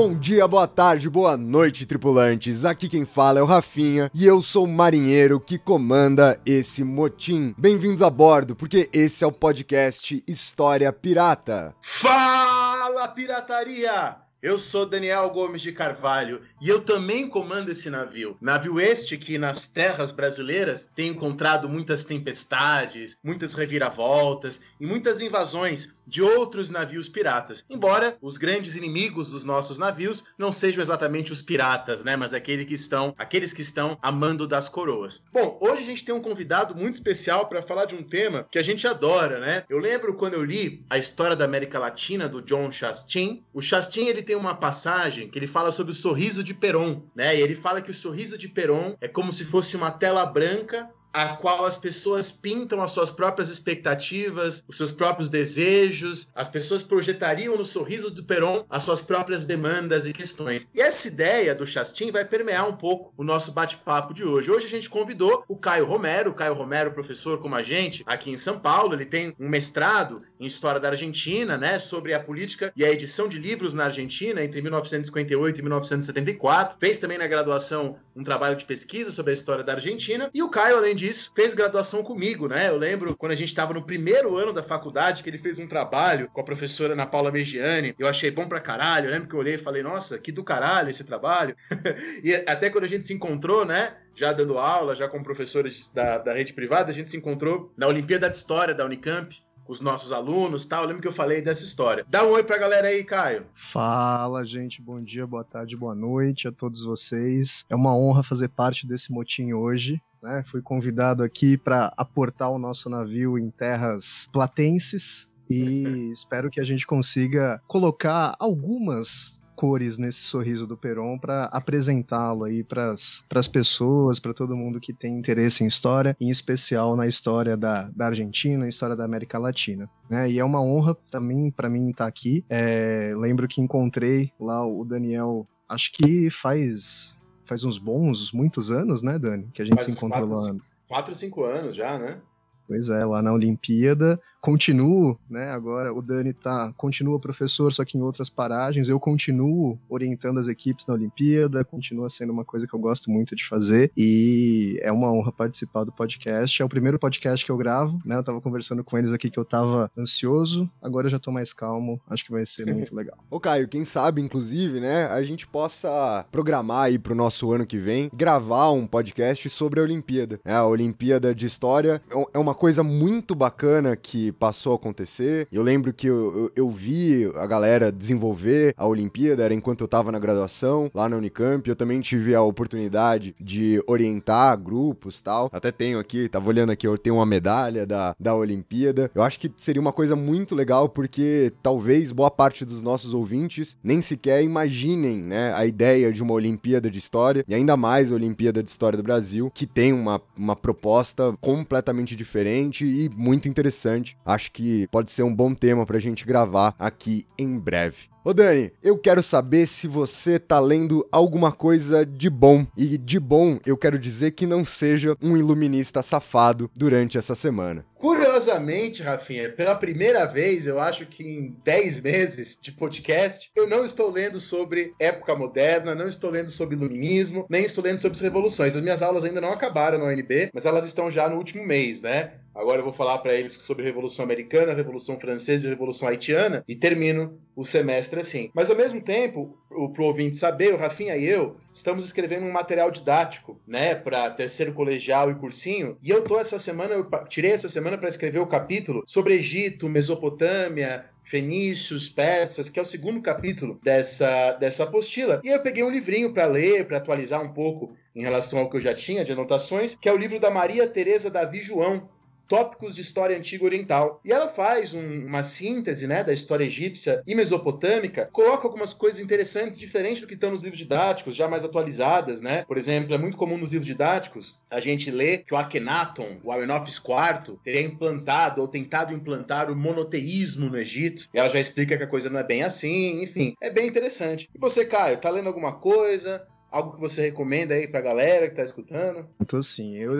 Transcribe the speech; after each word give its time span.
Bom 0.00 0.14
dia, 0.14 0.48
boa 0.48 0.66
tarde, 0.66 1.10
boa 1.10 1.36
noite, 1.36 1.84
tripulantes. 1.84 2.64
Aqui 2.64 2.88
quem 2.88 3.04
fala 3.04 3.38
é 3.38 3.42
o 3.42 3.44
Rafinha 3.44 4.10
e 4.14 4.24
eu 4.24 4.40
sou 4.40 4.64
o 4.64 4.66
marinheiro 4.66 5.38
que 5.38 5.58
comanda 5.58 6.40
esse 6.46 6.82
motim. 6.82 7.54
Bem-vindos 7.58 8.00
a 8.00 8.08
bordo, 8.08 8.56
porque 8.56 8.88
esse 8.94 9.22
é 9.22 9.26
o 9.26 9.30
podcast 9.30 10.24
História 10.26 10.90
Pirata. 10.90 11.74
Fala, 11.82 13.08
pirataria! 13.08 14.29
Eu 14.42 14.56
sou 14.56 14.86
Daniel 14.86 15.28
Gomes 15.28 15.60
de 15.60 15.70
Carvalho 15.70 16.40
e 16.62 16.68
eu 16.68 16.80
também 16.80 17.28
comando 17.28 17.68
esse 17.68 17.90
navio. 17.90 18.38
Navio 18.40 18.80
este 18.80 19.18
que 19.18 19.36
nas 19.36 19.68
terras 19.68 20.10
brasileiras 20.10 20.90
tem 20.94 21.10
encontrado 21.10 21.68
muitas 21.68 22.04
tempestades, 22.04 23.18
muitas 23.22 23.52
reviravoltas 23.52 24.62
e 24.80 24.86
muitas 24.86 25.20
invasões 25.20 25.92
de 26.06 26.22
outros 26.22 26.70
navios 26.70 27.08
piratas. 27.08 27.64
Embora 27.70 28.16
os 28.20 28.36
grandes 28.36 28.76
inimigos 28.76 29.30
dos 29.30 29.44
nossos 29.44 29.78
navios 29.78 30.24
não 30.36 30.52
sejam 30.52 30.80
exatamente 30.82 31.30
os 31.30 31.42
piratas, 31.42 32.02
né, 32.02 32.16
mas 32.16 32.34
aqueles 32.34 32.66
que 32.66 32.74
estão, 32.74 33.14
aqueles 33.16 33.52
que 33.52 33.62
estão 33.62 33.96
a 34.02 34.10
mando 34.10 34.46
das 34.46 34.68
coroas. 34.68 35.22
Bom, 35.32 35.58
hoje 35.60 35.82
a 35.82 35.86
gente 35.86 36.04
tem 36.04 36.14
um 36.14 36.22
convidado 36.22 36.74
muito 36.74 36.94
especial 36.94 37.46
para 37.46 37.62
falar 37.62 37.84
de 37.84 37.94
um 37.94 38.02
tema 38.02 38.46
que 38.50 38.58
a 38.58 38.62
gente 38.62 38.88
adora, 38.88 39.38
né? 39.38 39.64
Eu 39.68 39.78
lembro 39.78 40.14
quando 40.14 40.34
eu 40.34 40.44
li 40.44 40.84
a 40.90 40.98
história 40.98 41.36
da 41.36 41.44
América 41.44 41.78
Latina 41.78 42.28
do 42.28 42.42
John 42.42 42.72
Chastin. 42.72 43.44
O 43.52 43.60
Chastin 43.60 44.06
ele 44.06 44.22
tem 44.30 44.36
uma 44.36 44.54
passagem 44.54 45.28
que 45.28 45.36
ele 45.36 45.48
fala 45.48 45.72
sobre 45.72 45.90
o 45.90 45.94
sorriso 45.94 46.44
de 46.44 46.54
Perón, 46.54 47.02
né? 47.16 47.36
E 47.36 47.40
ele 47.40 47.56
fala 47.56 47.82
que 47.82 47.90
o 47.90 47.94
sorriso 47.94 48.38
de 48.38 48.48
Perón 48.48 48.94
é 49.00 49.08
como 49.08 49.32
se 49.32 49.44
fosse 49.44 49.74
uma 49.74 49.90
tela 49.90 50.24
branca 50.24 50.88
a 51.12 51.36
qual 51.36 51.64
as 51.64 51.78
pessoas 51.78 52.30
pintam 52.30 52.82
as 52.82 52.92
suas 52.92 53.10
próprias 53.10 53.48
expectativas, 53.48 54.64
os 54.68 54.76
seus 54.76 54.92
próprios 54.92 55.28
desejos, 55.28 56.30
as 56.34 56.48
pessoas 56.48 56.82
projetariam 56.82 57.56
no 57.56 57.64
sorriso 57.64 58.10
do 58.10 58.24
Perón 58.24 58.64
as 58.68 58.82
suas 58.82 59.00
próprias 59.00 59.44
demandas 59.44 60.06
e 60.06 60.12
questões. 60.12 60.68
E 60.74 60.80
essa 60.80 61.08
ideia 61.08 61.54
do 61.54 61.66
Chastin 61.66 62.10
vai 62.10 62.24
permear 62.24 62.68
um 62.68 62.76
pouco 62.76 63.12
o 63.16 63.24
nosso 63.24 63.52
bate-papo 63.52 64.14
de 64.14 64.24
hoje. 64.24 64.50
Hoje 64.50 64.66
a 64.66 64.70
gente 64.70 64.88
convidou 64.88 65.44
o 65.48 65.56
Caio 65.56 65.86
Romero, 65.86 66.30
o 66.30 66.34
Caio 66.34 66.54
Romero, 66.54 66.92
professor 66.92 67.38
como 67.38 67.54
a 67.54 67.62
gente 67.62 68.02
aqui 68.06 68.30
em 68.30 68.38
São 68.38 68.58
Paulo, 68.58 68.94
ele 68.94 69.06
tem 69.06 69.34
um 69.38 69.48
mestrado 69.48 70.22
em 70.38 70.46
História 70.46 70.80
da 70.80 70.88
Argentina, 70.88 71.56
né, 71.56 71.78
sobre 71.78 72.14
a 72.14 72.20
política 72.20 72.72
e 72.76 72.84
a 72.84 72.90
edição 72.90 73.28
de 73.28 73.38
livros 73.38 73.74
na 73.74 73.84
Argentina 73.84 74.42
entre 74.42 74.62
1958 74.62 75.58
e 75.58 75.62
1974. 75.62 76.76
Fez 76.78 76.98
também 76.98 77.18
na 77.18 77.26
graduação 77.26 77.96
um 78.14 78.24
trabalho 78.24 78.56
de 78.56 78.64
pesquisa 78.64 79.10
sobre 79.10 79.30
a 79.30 79.34
história 79.34 79.64
da 79.64 79.74
Argentina. 79.74 80.30
E 80.32 80.42
o 80.42 80.50
Caio, 80.50 80.76
além 80.76 80.96
disso, 81.00 81.32
fez 81.34 81.54
graduação 81.54 82.02
comigo, 82.02 82.46
né? 82.46 82.68
Eu 82.68 82.76
lembro 82.76 83.16
quando 83.16 83.32
a 83.32 83.34
gente 83.34 83.48
estava 83.48 83.72
no 83.72 83.82
primeiro 83.82 84.36
ano 84.36 84.52
da 84.52 84.62
faculdade 84.62 85.22
que 85.22 85.30
ele 85.30 85.38
fez 85.38 85.58
um 85.58 85.66
trabalho 85.66 86.28
com 86.30 86.42
a 86.42 86.44
professora 86.44 86.92
Ana 86.92 87.06
Paula 87.06 87.32
Megiani. 87.32 87.94
Eu 87.98 88.06
achei 88.06 88.30
bom 88.30 88.46
pra 88.46 88.60
caralho. 88.60 89.06
Eu 89.06 89.12
lembro 89.12 89.28
que 89.28 89.34
eu 89.34 89.38
olhei 89.38 89.54
e 89.54 89.58
falei, 89.58 89.82
nossa, 89.82 90.18
que 90.18 90.30
do 90.30 90.44
caralho 90.44 90.90
esse 90.90 91.04
trabalho. 91.04 91.56
e 92.22 92.34
até 92.46 92.68
quando 92.68 92.84
a 92.84 92.88
gente 92.88 93.06
se 93.06 93.14
encontrou, 93.14 93.64
né? 93.64 93.96
Já 94.14 94.32
dando 94.34 94.58
aula, 94.58 94.94
já 94.94 95.08
com 95.08 95.22
professores 95.22 95.90
da, 95.94 96.18
da 96.18 96.34
rede 96.34 96.52
privada, 96.52 96.90
a 96.90 96.94
gente 96.94 97.08
se 97.08 97.16
encontrou 97.16 97.72
na 97.76 97.86
Olimpíada 97.86 98.28
de 98.28 98.36
História 98.36 98.74
da 98.74 98.84
Unicamp 98.84 99.34
os 99.66 99.80
nossos 99.80 100.12
alunos 100.12 100.66
tal. 100.66 100.82
Eu 100.82 100.88
lembro 100.88 101.00
que 101.00 101.08
eu 101.08 101.12
falei 101.12 101.40
dessa 101.40 101.64
história. 101.64 102.04
Dá 102.08 102.24
um 102.24 102.30
oi 102.30 102.42
pra 102.42 102.58
galera 102.58 102.88
aí, 102.88 103.04
Caio. 103.04 103.46
Fala, 103.54 104.44
gente. 104.44 104.82
Bom 104.82 105.00
dia, 105.00 105.26
boa 105.26 105.44
tarde, 105.44 105.76
boa 105.76 105.94
noite 105.94 106.48
a 106.48 106.52
todos 106.52 106.84
vocês. 106.84 107.64
É 107.70 107.74
uma 107.74 107.96
honra 107.96 108.22
fazer 108.22 108.48
parte 108.48 108.86
desse 108.86 109.12
motim 109.12 109.52
hoje. 109.52 110.02
Né? 110.22 110.44
Fui 110.50 110.60
convidado 110.62 111.22
aqui 111.22 111.56
para 111.56 111.92
aportar 111.96 112.50
o 112.50 112.58
nosso 112.58 112.88
navio 112.88 113.38
em 113.38 113.50
terras 113.50 114.28
platenses 114.32 115.30
e 115.48 115.84
espero 116.12 116.50
que 116.50 116.60
a 116.60 116.64
gente 116.64 116.86
consiga 116.86 117.60
colocar 117.66 118.36
algumas 118.38 119.40
cores 119.60 119.98
nesse 119.98 120.22
sorriso 120.22 120.66
do 120.66 120.74
Peron 120.74 121.18
para 121.18 121.44
apresentá-lo 121.44 122.44
aí 122.44 122.64
para 122.64 122.92
as 122.92 123.46
pessoas, 123.46 124.18
para 124.18 124.32
todo 124.32 124.56
mundo 124.56 124.80
que 124.80 124.90
tem 124.90 125.18
interesse 125.18 125.62
em 125.62 125.66
história, 125.66 126.16
em 126.18 126.30
especial 126.30 126.96
na 126.96 127.06
história 127.06 127.58
da, 127.58 127.90
da 127.94 128.06
Argentina, 128.06 128.60
na 128.60 128.68
história 128.68 128.96
da 128.96 129.04
América 129.04 129.38
Latina. 129.38 129.86
Né? 130.08 130.30
E 130.30 130.38
é 130.38 130.44
uma 130.44 130.62
honra 130.62 130.96
também 131.10 131.50
para 131.50 131.68
mim 131.68 131.90
estar 131.90 132.06
aqui. 132.06 132.42
É, 132.48 133.12
lembro 133.14 133.46
que 133.46 133.60
encontrei 133.60 134.32
lá 134.40 134.66
o 134.66 134.82
Daniel, 134.82 135.46
acho 135.68 135.92
que 135.92 136.30
faz 136.30 137.14
faz 137.50 137.64
uns 137.64 137.78
bons, 137.78 138.30
muitos 138.30 138.70
anos, 138.70 139.02
né, 139.02 139.18
Dani? 139.18 139.48
Que 139.52 139.60
a 139.60 139.64
gente 139.64 139.74
Faz 139.74 139.86
se 139.86 139.90
encontrou 139.90 140.28
quatro, 140.28 140.54
lá. 140.54 140.60
Quatro, 140.86 141.14
cinco 141.16 141.42
anos 141.42 141.74
já, 141.74 141.98
né? 141.98 142.20
Pois 142.68 142.88
é, 142.88 143.04
lá 143.04 143.20
na 143.20 143.32
Olimpíada. 143.32 144.20
Continuo, 144.40 145.18
né? 145.28 145.50
Agora 145.50 145.92
o 145.92 146.00
Dani 146.00 146.32
tá, 146.32 146.72
continua 146.76 147.20
professor, 147.20 147.72
só 147.72 147.84
que 147.84 147.98
em 147.98 148.00
outras 148.00 148.30
paragens. 148.30 148.88
Eu 148.88 148.98
continuo 148.98 149.78
orientando 149.88 150.38
as 150.38 150.48
equipes 150.48 150.86
na 150.86 150.94
Olimpíada, 150.94 151.62
continua 151.62 152.08
sendo 152.08 152.32
uma 152.32 152.44
coisa 152.44 152.66
que 152.66 152.74
eu 152.74 152.78
gosto 152.78 153.10
muito 153.10 153.36
de 153.36 153.46
fazer. 153.46 153.92
E 153.96 154.78
é 154.82 154.90
uma 154.90 155.12
honra 155.12 155.30
participar 155.30 155.84
do 155.84 155.92
podcast. 155.92 156.60
É 156.60 156.64
o 156.64 156.68
primeiro 156.68 156.98
podcast 156.98 157.44
que 157.44 157.52
eu 157.52 157.56
gravo, 157.56 158.00
né? 158.04 158.16
Eu 158.16 158.24
tava 158.24 158.40
conversando 158.40 158.82
com 158.82 158.96
eles 158.96 159.12
aqui 159.12 159.30
que 159.30 159.38
eu 159.38 159.44
tava 159.44 159.90
ansioso, 159.96 160.70
agora 160.80 161.06
eu 161.06 161.10
já 161.10 161.18
tô 161.18 161.30
mais 161.30 161.52
calmo. 161.52 162.00
Acho 162.08 162.24
que 162.24 162.32
vai 162.32 162.46
ser 162.46 162.72
muito 162.72 162.94
legal. 162.94 163.18
Ô 163.30 163.38
Caio, 163.38 163.68
quem 163.68 163.84
sabe, 163.84 164.22
inclusive, 164.22 164.80
né, 164.80 165.06
a 165.06 165.22
gente 165.22 165.46
possa 165.46 166.24
programar 166.32 166.84
aí 166.84 166.98
pro 166.98 167.14
nosso 167.14 167.52
ano 167.52 167.66
que 167.66 167.78
vem, 167.78 168.10
gravar 168.14 168.70
um 168.70 168.86
podcast 168.86 169.48
sobre 169.50 169.80
a 169.80 169.82
Olimpíada. 169.82 170.40
É, 170.44 170.54
a 170.54 170.64
Olimpíada 170.64 171.34
de 171.34 171.44
História 171.44 172.00
é 172.32 172.38
uma 172.38 172.54
coisa 172.54 172.82
muito 172.82 173.34
bacana 173.34 173.94
que 173.96 174.29
passou 174.32 174.72
a 174.72 174.76
acontecer. 174.76 175.46
Eu 175.52 175.62
lembro 175.62 175.92
que 175.92 176.06
eu, 176.06 176.36
eu, 176.36 176.52
eu, 176.56 176.70
vi 176.70 177.30
a 177.36 177.46
galera 177.46 177.90
desenvolver 177.90 178.74
a 178.76 178.86
Olimpíada, 178.86 179.44
era 179.44 179.54
enquanto 179.54 179.82
eu 179.82 179.88
tava 179.88 180.12
na 180.12 180.18
graduação, 180.18 180.90
lá 180.94 181.08
na 181.08 181.16
Unicamp. 181.16 181.68
Eu 181.68 181.76
também 181.76 182.00
tive 182.00 182.34
a 182.34 182.42
oportunidade 182.42 183.34
de 183.40 183.82
orientar 183.86 184.56
grupos 184.58 185.20
tal. 185.20 185.50
Até 185.52 185.72
tenho 185.72 185.98
aqui, 185.98 186.28
tava 186.28 186.48
olhando 186.48 186.70
aqui, 186.70 186.86
eu 186.86 186.96
tenho 186.96 187.16
uma 187.16 187.26
medalha 187.26 187.86
da, 187.86 188.14
da 188.18 188.34
Olimpíada. 188.34 189.10
Eu 189.14 189.22
acho 189.22 189.38
que 189.38 189.50
seria 189.56 189.80
uma 189.80 189.92
coisa 189.92 190.14
muito 190.14 190.54
legal, 190.54 190.88
porque 190.88 191.52
talvez 191.62 192.12
boa 192.12 192.30
parte 192.30 192.64
dos 192.64 192.80
nossos 192.82 193.14
ouvintes 193.14 193.76
nem 193.82 194.00
sequer 194.00 194.42
imaginem, 194.42 195.22
né, 195.22 195.52
a 195.54 195.66
ideia 195.66 196.12
de 196.12 196.22
uma 196.22 196.34
Olimpíada 196.34 196.90
de 196.90 196.98
História, 196.98 197.44
e 197.46 197.54
ainda 197.54 197.76
mais 197.76 198.10
a 198.10 198.14
Olimpíada 198.14 198.62
de 198.62 198.70
História 198.70 198.96
do 198.96 199.02
Brasil, 199.02 199.50
que 199.54 199.66
tem 199.66 199.92
uma, 199.92 200.20
uma 200.36 200.56
proposta 200.56 201.34
completamente 201.40 202.14
diferente 202.16 202.84
e 202.84 203.10
muito 203.16 203.48
interessante. 203.48 204.16
Acho 204.24 204.52
que 204.52 204.86
pode 204.88 205.10
ser 205.10 205.22
um 205.22 205.34
bom 205.34 205.54
tema 205.54 205.86
pra 205.86 205.98
gente 205.98 206.24
gravar 206.24 206.74
aqui 206.78 207.26
em 207.38 207.58
breve. 207.58 208.10
Ô 208.22 208.34
Dani, 208.34 208.70
eu 208.82 208.98
quero 208.98 209.22
saber 209.22 209.66
se 209.66 209.88
você 209.88 210.38
tá 210.38 210.60
lendo 210.60 211.08
alguma 211.10 211.50
coisa 211.50 212.04
de 212.04 212.28
bom. 212.28 212.66
E 212.76 212.98
de 212.98 213.18
bom, 213.18 213.58
eu 213.64 213.78
quero 213.78 213.98
dizer 213.98 214.32
que 214.32 214.46
não 214.46 214.62
seja 214.62 215.16
um 215.22 215.38
iluminista 215.38 216.02
safado 216.02 216.70
durante 216.76 217.16
essa 217.16 217.34
semana. 217.34 217.82
Curiosamente, 217.94 219.02
Rafinha, 219.02 219.50
pela 219.50 219.74
primeira 219.74 220.26
vez, 220.26 220.66
eu 220.66 220.78
acho 220.78 221.06
que 221.06 221.22
em 221.22 221.56
10 221.64 222.00
meses 222.00 222.58
de 222.60 222.72
podcast, 222.72 223.50
eu 223.56 223.66
não 223.66 223.84
estou 223.84 224.10
lendo 224.10 224.38
sobre 224.38 224.94
época 224.98 225.34
moderna, 225.34 225.94
não 225.94 226.08
estou 226.08 226.30
lendo 226.30 226.50
sobre 226.50 226.76
iluminismo, 226.76 227.46
nem 227.48 227.64
estou 227.64 227.82
lendo 227.82 227.98
sobre 227.98 228.16
as 228.16 228.22
revoluções. 228.22 228.76
As 228.76 228.82
minhas 228.82 229.00
aulas 229.00 229.24
ainda 229.24 229.40
não 229.40 229.52
acabaram 229.52 229.98
no 229.98 230.06
UNB, 230.06 230.50
mas 230.52 230.66
elas 230.66 230.84
estão 230.84 231.10
já 231.10 231.28
no 231.28 231.36
último 231.36 231.66
mês, 231.66 232.02
né? 232.02 232.32
Agora 232.54 232.80
eu 232.80 232.84
vou 232.84 232.92
falar 232.92 233.18
para 233.18 233.34
eles 233.34 233.52
sobre 233.52 233.84
Revolução 233.84 234.24
Americana, 234.24 234.74
Revolução 234.74 235.18
Francesa 235.18 235.66
e 235.66 235.70
Revolução 235.70 236.08
Haitiana 236.08 236.64
e 236.66 236.74
termino 236.74 237.38
o 237.54 237.64
semestre 237.64 238.20
assim. 238.20 238.50
Mas 238.54 238.70
ao 238.70 238.76
mesmo 238.76 239.00
tempo, 239.00 239.56
o 239.70 239.88
pro 239.88 240.04
ouvinte 240.04 240.36
saber, 240.36 240.74
o 240.74 240.76
Rafinha 240.76 241.16
e 241.16 241.24
eu 241.24 241.56
estamos 241.72 242.04
escrevendo 242.04 242.46
um 242.46 242.52
material 242.52 242.90
didático, 242.90 243.60
né, 243.66 243.94
para 243.94 244.30
terceiro 244.30 244.72
colegial 244.74 245.30
e 245.30 245.34
cursinho, 245.36 245.96
e 246.02 246.10
eu 246.10 246.22
tô 246.22 246.38
essa 246.38 246.58
semana, 246.58 246.94
eu 246.94 247.08
tirei 247.28 247.52
essa 247.52 247.68
semana 247.68 247.96
para 247.96 248.08
escrever 248.08 248.40
o 248.40 248.46
capítulo 248.46 249.04
sobre 249.06 249.34
Egito, 249.34 249.88
Mesopotâmia, 249.88 251.04
fenícios, 251.22 252.08
persas, 252.08 252.68
que 252.68 252.78
é 252.78 252.82
o 252.82 252.86
segundo 252.86 253.22
capítulo 253.22 253.78
dessa, 253.82 254.52
dessa 254.52 254.84
apostila. 254.84 255.40
E 255.44 255.48
eu 255.48 255.62
peguei 255.62 255.84
um 255.84 255.90
livrinho 255.90 256.34
para 256.34 256.46
ler, 256.46 256.86
para 256.86 256.98
atualizar 256.98 257.40
um 257.40 257.52
pouco 257.52 257.96
em 258.14 258.22
relação 258.22 258.58
ao 258.58 258.68
que 258.68 258.76
eu 258.76 258.80
já 258.80 258.92
tinha 258.92 259.24
de 259.24 259.32
anotações, 259.32 259.94
que 259.94 260.08
é 260.08 260.12
o 260.12 260.16
livro 260.16 260.40
da 260.40 260.50
Maria 260.50 260.88
Teresa 260.88 261.30
Davi 261.30 261.60
João, 261.60 262.08
tópicos 262.50 262.96
de 262.96 263.00
história 263.00 263.38
antiga 263.38 263.64
oriental. 263.64 264.20
E 264.24 264.32
ela 264.32 264.48
faz 264.48 264.92
um, 264.92 265.24
uma 265.24 265.44
síntese 265.44 266.08
né, 266.08 266.24
da 266.24 266.32
história 266.32 266.64
egípcia 266.64 267.22
e 267.24 267.32
mesopotâmica, 267.32 268.28
coloca 268.32 268.66
algumas 268.66 268.92
coisas 268.92 269.20
interessantes, 269.20 269.78
diferentes 269.78 270.20
do 270.20 270.26
que 270.26 270.34
estão 270.34 270.50
nos 270.50 270.64
livros 270.64 270.80
didáticos, 270.80 271.36
já 271.36 271.46
mais 271.46 271.64
atualizadas. 271.64 272.40
Né? 272.40 272.64
Por 272.64 272.76
exemplo, 272.76 273.14
é 273.14 273.18
muito 273.18 273.36
comum 273.36 273.56
nos 273.56 273.70
livros 273.70 273.86
didáticos 273.86 274.58
a 274.68 274.80
gente 274.80 275.12
ler 275.12 275.44
que 275.44 275.54
o 275.54 275.56
Akhenaton, 275.56 276.40
o 276.42 276.50
Amenófis 276.50 276.96
IV, 276.96 277.56
teria 277.62 277.82
implantado 277.82 278.60
ou 278.60 278.66
tentado 278.66 279.14
implantar 279.14 279.70
o 279.70 279.76
monoteísmo 279.76 280.68
no 280.68 280.76
Egito. 280.76 281.28
E 281.32 281.38
ela 281.38 281.48
já 281.48 281.60
explica 281.60 281.96
que 281.96 282.02
a 282.02 282.08
coisa 282.08 282.28
não 282.28 282.40
é 282.40 282.44
bem 282.44 282.64
assim, 282.64 283.22
enfim, 283.22 283.54
é 283.60 283.70
bem 283.70 283.86
interessante. 283.86 284.50
E 284.52 284.58
você, 284.58 284.84
Caio, 284.84 285.18
tá 285.18 285.30
lendo 285.30 285.46
alguma 285.46 285.74
coisa? 285.74 286.44
Algo 286.70 286.94
que 286.94 287.00
você 287.00 287.22
recomenda 287.22 287.74
aí 287.74 287.88
pra 287.88 288.00
galera 288.00 288.48
que 288.48 288.54
tá 288.54 288.62
escutando? 288.62 289.26
Então, 289.40 289.58
assim, 289.58 289.96
eu, 289.96 290.12